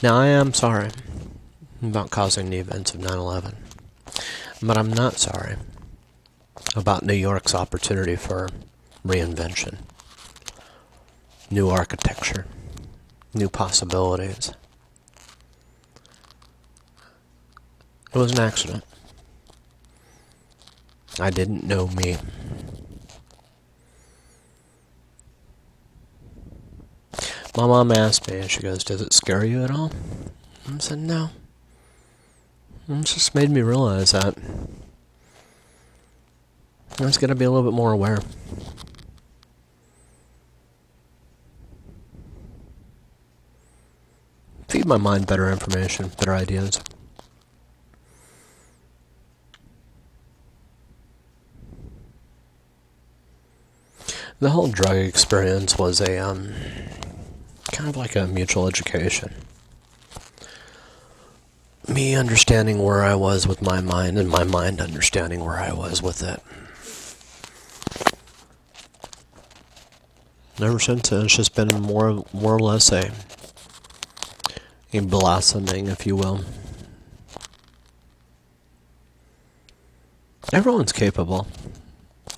Now, 0.01 0.15
I 0.15 0.27
am 0.27 0.53
sorry 0.53 0.91
about 1.83 2.09
causing 2.09 2.49
the 2.49 2.57
events 2.57 2.93
of 2.93 3.01
9 3.01 3.11
11. 3.11 3.57
But 4.61 4.77
I'm 4.77 4.93
not 4.93 5.17
sorry 5.17 5.57
about 6.75 7.03
New 7.03 7.13
York's 7.13 7.53
opportunity 7.53 8.15
for 8.15 8.49
reinvention, 9.05 9.77
new 11.51 11.69
architecture, 11.69 12.45
new 13.33 13.49
possibilities. 13.49 14.51
It 18.13 18.17
was 18.17 18.31
an 18.31 18.39
accident. 18.39 18.83
I 21.19 21.29
didn't 21.29 21.63
know 21.63 21.87
me. 21.87 22.17
My 27.57 27.67
mom 27.67 27.91
asked 27.91 28.29
me, 28.29 28.39
and 28.39 28.51
she 28.51 28.61
goes, 28.61 28.83
Does 28.83 29.01
it 29.01 29.13
scare 29.13 29.45
you 29.45 29.63
at 29.63 29.71
all? 29.71 29.91
I 30.67 30.77
said, 30.79 30.99
No. 30.99 31.29
It 32.89 33.05
just 33.05 33.33
made 33.33 33.49
me 33.49 33.61
realize 33.61 34.11
that 34.11 34.37
I 36.99 37.05
was 37.05 37.17
going 37.17 37.29
to 37.29 37.35
be 37.35 37.45
a 37.45 37.51
little 37.51 37.69
bit 37.69 37.75
more 37.75 37.91
aware. 37.91 38.19
Feed 44.75 44.85
my 44.85 44.97
mind 44.97 45.25
better 45.25 45.49
information, 45.49 46.11
better 46.19 46.33
ideas. 46.33 46.81
The 54.41 54.49
whole 54.49 54.67
drug 54.67 54.97
experience 54.97 55.77
was 55.77 56.01
a 56.01 56.17
um, 56.17 56.51
kind 57.71 57.89
of 57.89 57.95
like 57.95 58.17
a 58.17 58.27
mutual 58.27 58.67
education 58.67 59.31
me 61.87 62.13
understanding 62.13 62.83
where 62.83 63.01
I 63.01 63.15
was 63.15 63.47
with 63.47 63.61
my 63.61 63.79
mind 63.79 64.17
and 64.17 64.27
my 64.27 64.43
mind 64.43 64.81
understanding 64.81 65.45
where 65.45 65.55
I 65.55 65.71
was 65.71 66.03
with 66.03 66.21
it. 66.21 66.41
ever 70.61 70.79
since 70.79 71.07
then, 71.07 71.23
it's 71.23 71.37
just 71.37 71.55
been 71.55 71.69
more, 71.81 72.25
more 72.33 72.55
or 72.55 72.59
less 72.59 72.91
a, 72.91 73.11
a 74.97 75.01
blossoming, 75.01 75.87
if 75.87 76.05
you 76.05 76.15
will. 76.15 76.41
Everyone's 80.53 80.91
capable. 80.91 81.47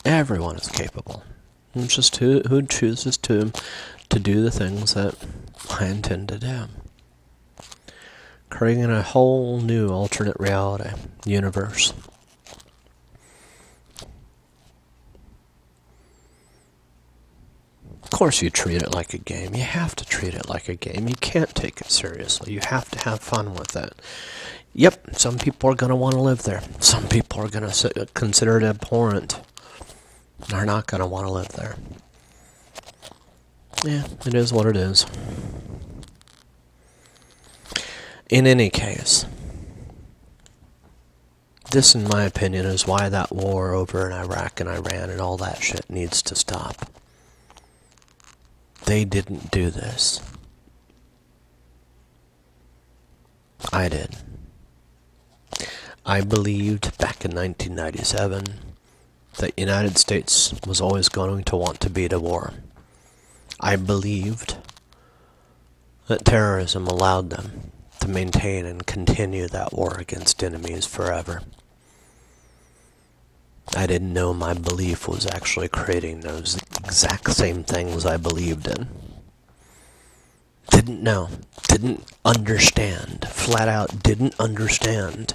Everyone 0.05 0.55
is 0.55 0.67
capable. 0.67 1.23
It's 1.75 1.95
just 1.95 2.15
who 2.17 2.41
who 2.47 2.61
chooses 2.63 3.17
to 3.17 3.51
to 4.09 4.19
do 4.19 4.41
the 4.41 4.51
things 4.51 4.93
that 4.93 5.15
I 5.69 5.87
intend 5.87 6.29
to 6.29 6.39
do 6.39 6.67
creating 8.49 8.85
a 8.85 9.01
whole 9.01 9.59
new 9.59 9.89
alternate 9.89 10.39
reality 10.39 10.89
universe. 11.25 11.93
Of 18.07 18.11
course, 18.11 18.41
you 18.41 18.49
treat 18.49 18.81
it 18.81 18.93
like 18.93 19.13
a 19.13 19.17
game. 19.17 19.53
You 19.53 19.63
have 19.63 19.93
to 19.97 20.05
treat 20.05 20.33
it 20.33 20.47
like 20.47 20.69
a 20.69 20.75
game. 20.75 21.09
You 21.09 21.15
can't 21.15 21.53
take 21.53 21.81
it 21.81 21.91
seriously. 21.91 22.53
You 22.53 22.61
have 22.69 22.89
to 22.91 22.99
have 22.99 23.19
fun 23.19 23.53
with 23.53 23.75
it. 23.75 24.01
Yep, 24.73 25.17
some 25.17 25.37
people 25.37 25.69
are 25.69 25.75
going 25.75 25.89
to 25.89 25.95
want 25.95 26.15
to 26.15 26.21
live 26.21 26.43
there. 26.43 26.63
Some 26.79 27.09
people 27.09 27.41
are 27.41 27.49
going 27.49 27.69
to 27.69 28.07
consider 28.13 28.57
it 28.57 28.63
abhorrent. 28.63 29.41
They're 30.47 30.65
not 30.65 30.87
going 30.87 31.01
to 31.01 31.05
want 31.05 31.27
to 31.27 31.33
live 31.33 31.49
there. 31.49 31.75
Yeah, 33.83 34.07
it 34.25 34.33
is 34.33 34.53
what 34.53 34.67
it 34.67 34.77
is. 34.77 35.05
In 38.29 38.47
any 38.47 38.69
case, 38.69 39.25
this, 41.71 41.93
in 41.93 42.07
my 42.07 42.23
opinion, 42.23 42.65
is 42.65 42.87
why 42.87 43.09
that 43.09 43.33
war 43.33 43.73
over 43.73 44.09
in 44.09 44.13
Iraq 44.13 44.61
and 44.61 44.69
Iran 44.69 45.09
and 45.09 45.19
all 45.19 45.35
that 45.37 45.61
shit 45.61 45.89
needs 45.89 46.21
to 46.21 46.35
stop. 46.35 46.89
They 48.87 49.03
didn't 49.03 49.51
do 49.51 49.69
this. 49.69 50.21
I 53.73 53.89
did. 53.89 54.15
I 56.05 56.21
believed 56.21 56.97
back 56.97 57.25
in 57.25 57.35
1997 57.35 58.45
that 59.39 59.53
the 59.57 59.61
United 59.61 59.97
States 59.97 60.53
was 60.65 60.79
always 60.79 61.09
going 61.09 61.43
to 61.43 61.57
want 61.57 61.81
to 61.81 61.89
beat 61.89 62.13
a 62.13 62.19
war. 62.19 62.53
I 63.59 63.75
believed 63.75 64.55
that 66.07 66.23
terrorism 66.23 66.87
allowed 66.87 67.29
them 67.29 67.73
to 67.99 68.07
maintain 68.07 68.65
and 68.65 68.87
continue 68.87 69.49
that 69.49 69.73
war 69.73 69.97
against 69.99 70.41
enemies 70.41 70.85
forever. 70.85 71.41
I 73.75 73.85
didn't 73.85 74.13
know 74.13 74.33
my 74.33 74.53
belief 74.53 75.07
was 75.07 75.25
actually 75.27 75.67
creating 75.67 76.21
those 76.21 76.57
exact 76.83 77.31
same 77.31 77.63
things 77.63 78.05
I 78.05 78.17
believed 78.17 78.67
in. 78.67 78.87
Didn't 80.69 81.01
know. 81.01 81.29
Didn't 81.67 82.03
understand. 82.23 83.27
Flat 83.29 83.67
out 83.67 84.01
didn't 84.03 84.39
understand 84.39 85.33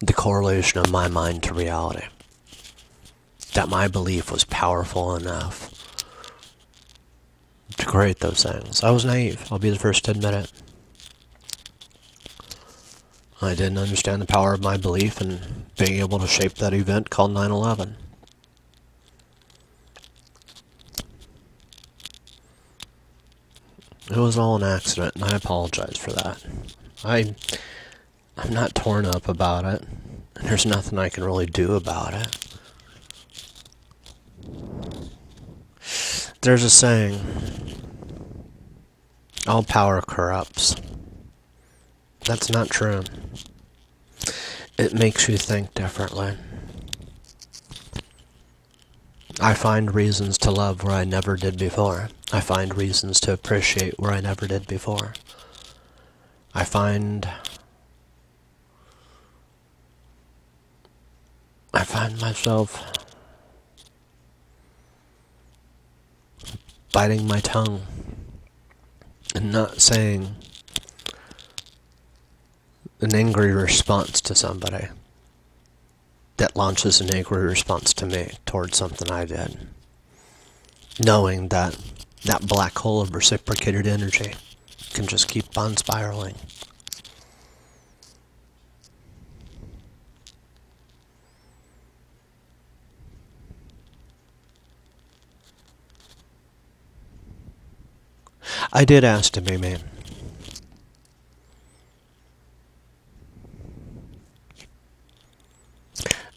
the 0.00 0.12
correlation 0.12 0.80
of 0.80 0.90
my 0.90 1.08
mind 1.08 1.42
to 1.44 1.54
reality. 1.54 2.06
That 3.54 3.68
my 3.68 3.88
belief 3.88 4.30
was 4.30 4.44
powerful 4.44 5.16
enough 5.16 5.70
to 7.76 7.86
create 7.86 8.20
those 8.20 8.42
things. 8.42 8.82
I 8.82 8.90
was 8.90 9.04
naive. 9.04 9.46
I'll 9.50 9.58
be 9.58 9.70
the 9.70 9.78
first 9.78 10.04
to 10.04 10.12
admit 10.12 10.34
it. 10.34 10.52
I 13.42 13.54
didn't 13.54 13.78
understand 13.78 14.20
the 14.20 14.26
power 14.26 14.52
of 14.52 14.62
my 14.62 14.76
belief 14.76 15.20
in 15.20 15.40
being 15.78 16.00
able 16.00 16.18
to 16.18 16.26
shape 16.26 16.54
that 16.54 16.74
event 16.74 17.08
called 17.08 17.32
9 17.32 17.50
11. 17.50 17.96
It 24.10 24.16
was 24.16 24.36
all 24.36 24.56
an 24.56 24.62
accident, 24.62 25.14
and 25.14 25.24
I 25.24 25.36
apologize 25.36 25.96
for 25.96 26.10
that. 26.12 26.44
I, 27.04 27.34
I'm 28.36 28.52
not 28.52 28.74
torn 28.74 29.06
up 29.06 29.28
about 29.28 29.64
it. 29.64 29.84
There's 30.34 30.66
nothing 30.66 30.98
I 30.98 31.08
can 31.08 31.24
really 31.24 31.46
do 31.46 31.76
about 31.76 32.14
it. 32.14 32.36
There's 36.42 36.64
a 36.64 36.70
saying 36.70 37.20
all 39.46 39.62
power 39.62 40.00
corrupts. 40.02 40.74
That's 42.30 42.48
not 42.48 42.70
true. 42.70 43.02
It 44.78 44.94
makes 44.94 45.28
you 45.28 45.36
think 45.36 45.74
differently. 45.74 46.36
I 49.40 49.54
find 49.54 49.92
reasons 49.92 50.38
to 50.38 50.52
love 50.52 50.84
where 50.84 50.94
I 50.94 51.02
never 51.02 51.36
did 51.36 51.58
before. 51.58 52.08
I 52.32 52.38
find 52.38 52.76
reasons 52.76 53.18
to 53.22 53.32
appreciate 53.32 53.98
where 53.98 54.12
I 54.12 54.20
never 54.20 54.46
did 54.46 54.68
before. 54.68 55.14
I 56.54 56.62
find 56.62 57.28
I 61.74 61.82
find 61.82 62.20
myself 62.20 62.92
biting 66.92 67.26
my 67.26 67.40
tongue 67.40 67.82
and 69.34 69.50
not 69.50 69.80
saying 69.80 70.36
an 73.00 73.14
angry 73.14 73.52
response 73.52 74.20
to 74.20 74.34
somebody 74.34 74.88
that 76.36 76.54
launches 76.54 77.00
an 77.00 77.14
angry 77.14 77.44
response 77.44 77.94
to 77.94 78.06
me 78.06 78.32
towards 78.44 78.76
something 78.76 79.10
I 79.10 79.24
did. 79.24 79.68
Knowing 80.98 81.48
that 81.48 81.78
that 82.24 82.46
black 82.46 82.78
hole 82.78 83.00
of 83.00 83.14
reciprocated 83.14 83.86
energy 83.86 84.34
can 84.92 85.06
just 85.06 85.28
keep 85.28 85.56
on 85.56 85.76
spiraling. 85.76 86.34
I 98.72 98.84
did 98.84 99.04
ask 99.04 99.32
to 99.32 99.40
be 99.40 99.56
me. 99.56 99.78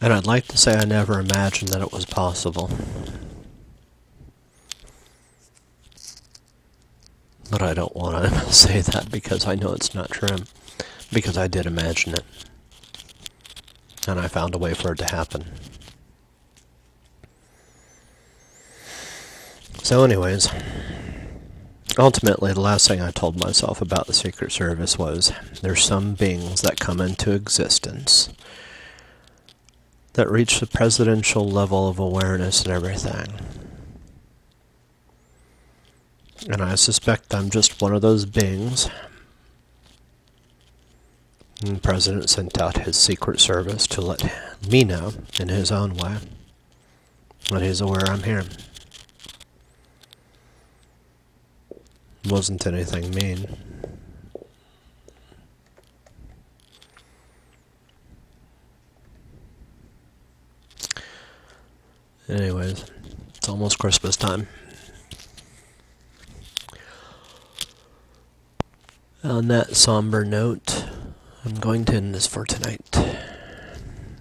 And 0.04 0.12
I'd 0.12 0.28
like 0.28 0.48
to 0.50 0.58
say 0.58 0.76
I 0.76 0.84
never 0.84 1.18
imagined 1.18 1.70
that 1.70 1.82
it 1.82 1.94
was 1.94 2.04
possible. 2.04 2.70
But 7.50 7.62
I 7.62 7.74
don't 7.74 7.96
want 7.96 8.26
to 8.26 8.54
say 8.54 8.82
that 8.82 9.10
because 9.10 9.48
I 9.48 9.56
know 9.56 9.72
it's 9.72 9.96
not 9.96 10.10
true. 10.10 10.40
Because 11.14 11.38
I 11.38 11.48
did 11.48 11.66
imagine 11.66 12.16
it. 12.16 12.26
And 14.06 14.20
I 14.20 14.28
found 14.28 14.54
a 14.54 14.58
way 14.58 14.74
for 14.74 14.92
it 14.92 14.98
to 14.98 15.06
happen. 15.06 15.46
So, 19.84 20.04
anyways. 20.04 20.50
Ultimately, 21.98 22.52
the 22.52 22.60
last 22.60 22.90
thing 22.90 23.00
I 23.00 23.12
told 23.12 23.40
myself 23.40 23.82
about 23.82 24.08
the 24.08 24.14
Secret 24.14 24.52
Service 24.52 25.00
was 25.00 25.32
there's 25.62 25.86
some 25.86 26.16
beings 26.16 26.62
that 26.62 26.78
come 26.82 27.00
into 27.00 27.32
existence 27.32 28.28
that 30.14 30.30
reach 30.30 30.60
the 30.60 30.68
presidential 30.68 31.48
level 31.50 31.88
of 31.88 32.00
awareness 32.00 32.64
and 32.64 32.74
everything. 32.74 33.28
And 36.50 36.62
I 36.62 36.76
suspect 36.76 37.34
I'm 37.34 37.50
just 37.50 37.82
one 37.82 37.96
of 37.96 38.02
those 38.02 38.26
beings. 38.26 38.90
And 41.62 41.78
the 41.78 41.82
president 41.82 42.30
sent 42.30 42.60
out 42.60 42.80
his 42.80 42.98
Secret 42.98 43.40
Service 43.40 43.88
to 43.88 44.02
let 44.02 44.24
me 44.70 44.84
know 44.84 45.14
in 45.40 45.50
his 45.50 45.72
own 45.72 45.96
way 45.96 46.18
that 47.50 47.62
he's 47.62 47.82
aware 47.82 48.06
I'm 48.06 48.24
here. 48.24 48.44
wasn't 52.26 52.66
anything 52.66 53.12
mean. 53.12 53.46
Anyways, 62.34 62.84
it's 63.36 63.48
almost 63.48 63.78
Christmas 63.78 64.16
time. 64.18 64.48
On 69.24 69.48
that 69.50 69.76
somber 69.76 70.26
note, 70.26 70.86
I'm 71.46 71.60
going 71.60 71.86
to 71.86 71.94
end 71.94 72.16
this 72.16 72.26
for 72.26 72.44
tonight. 72.44 73.13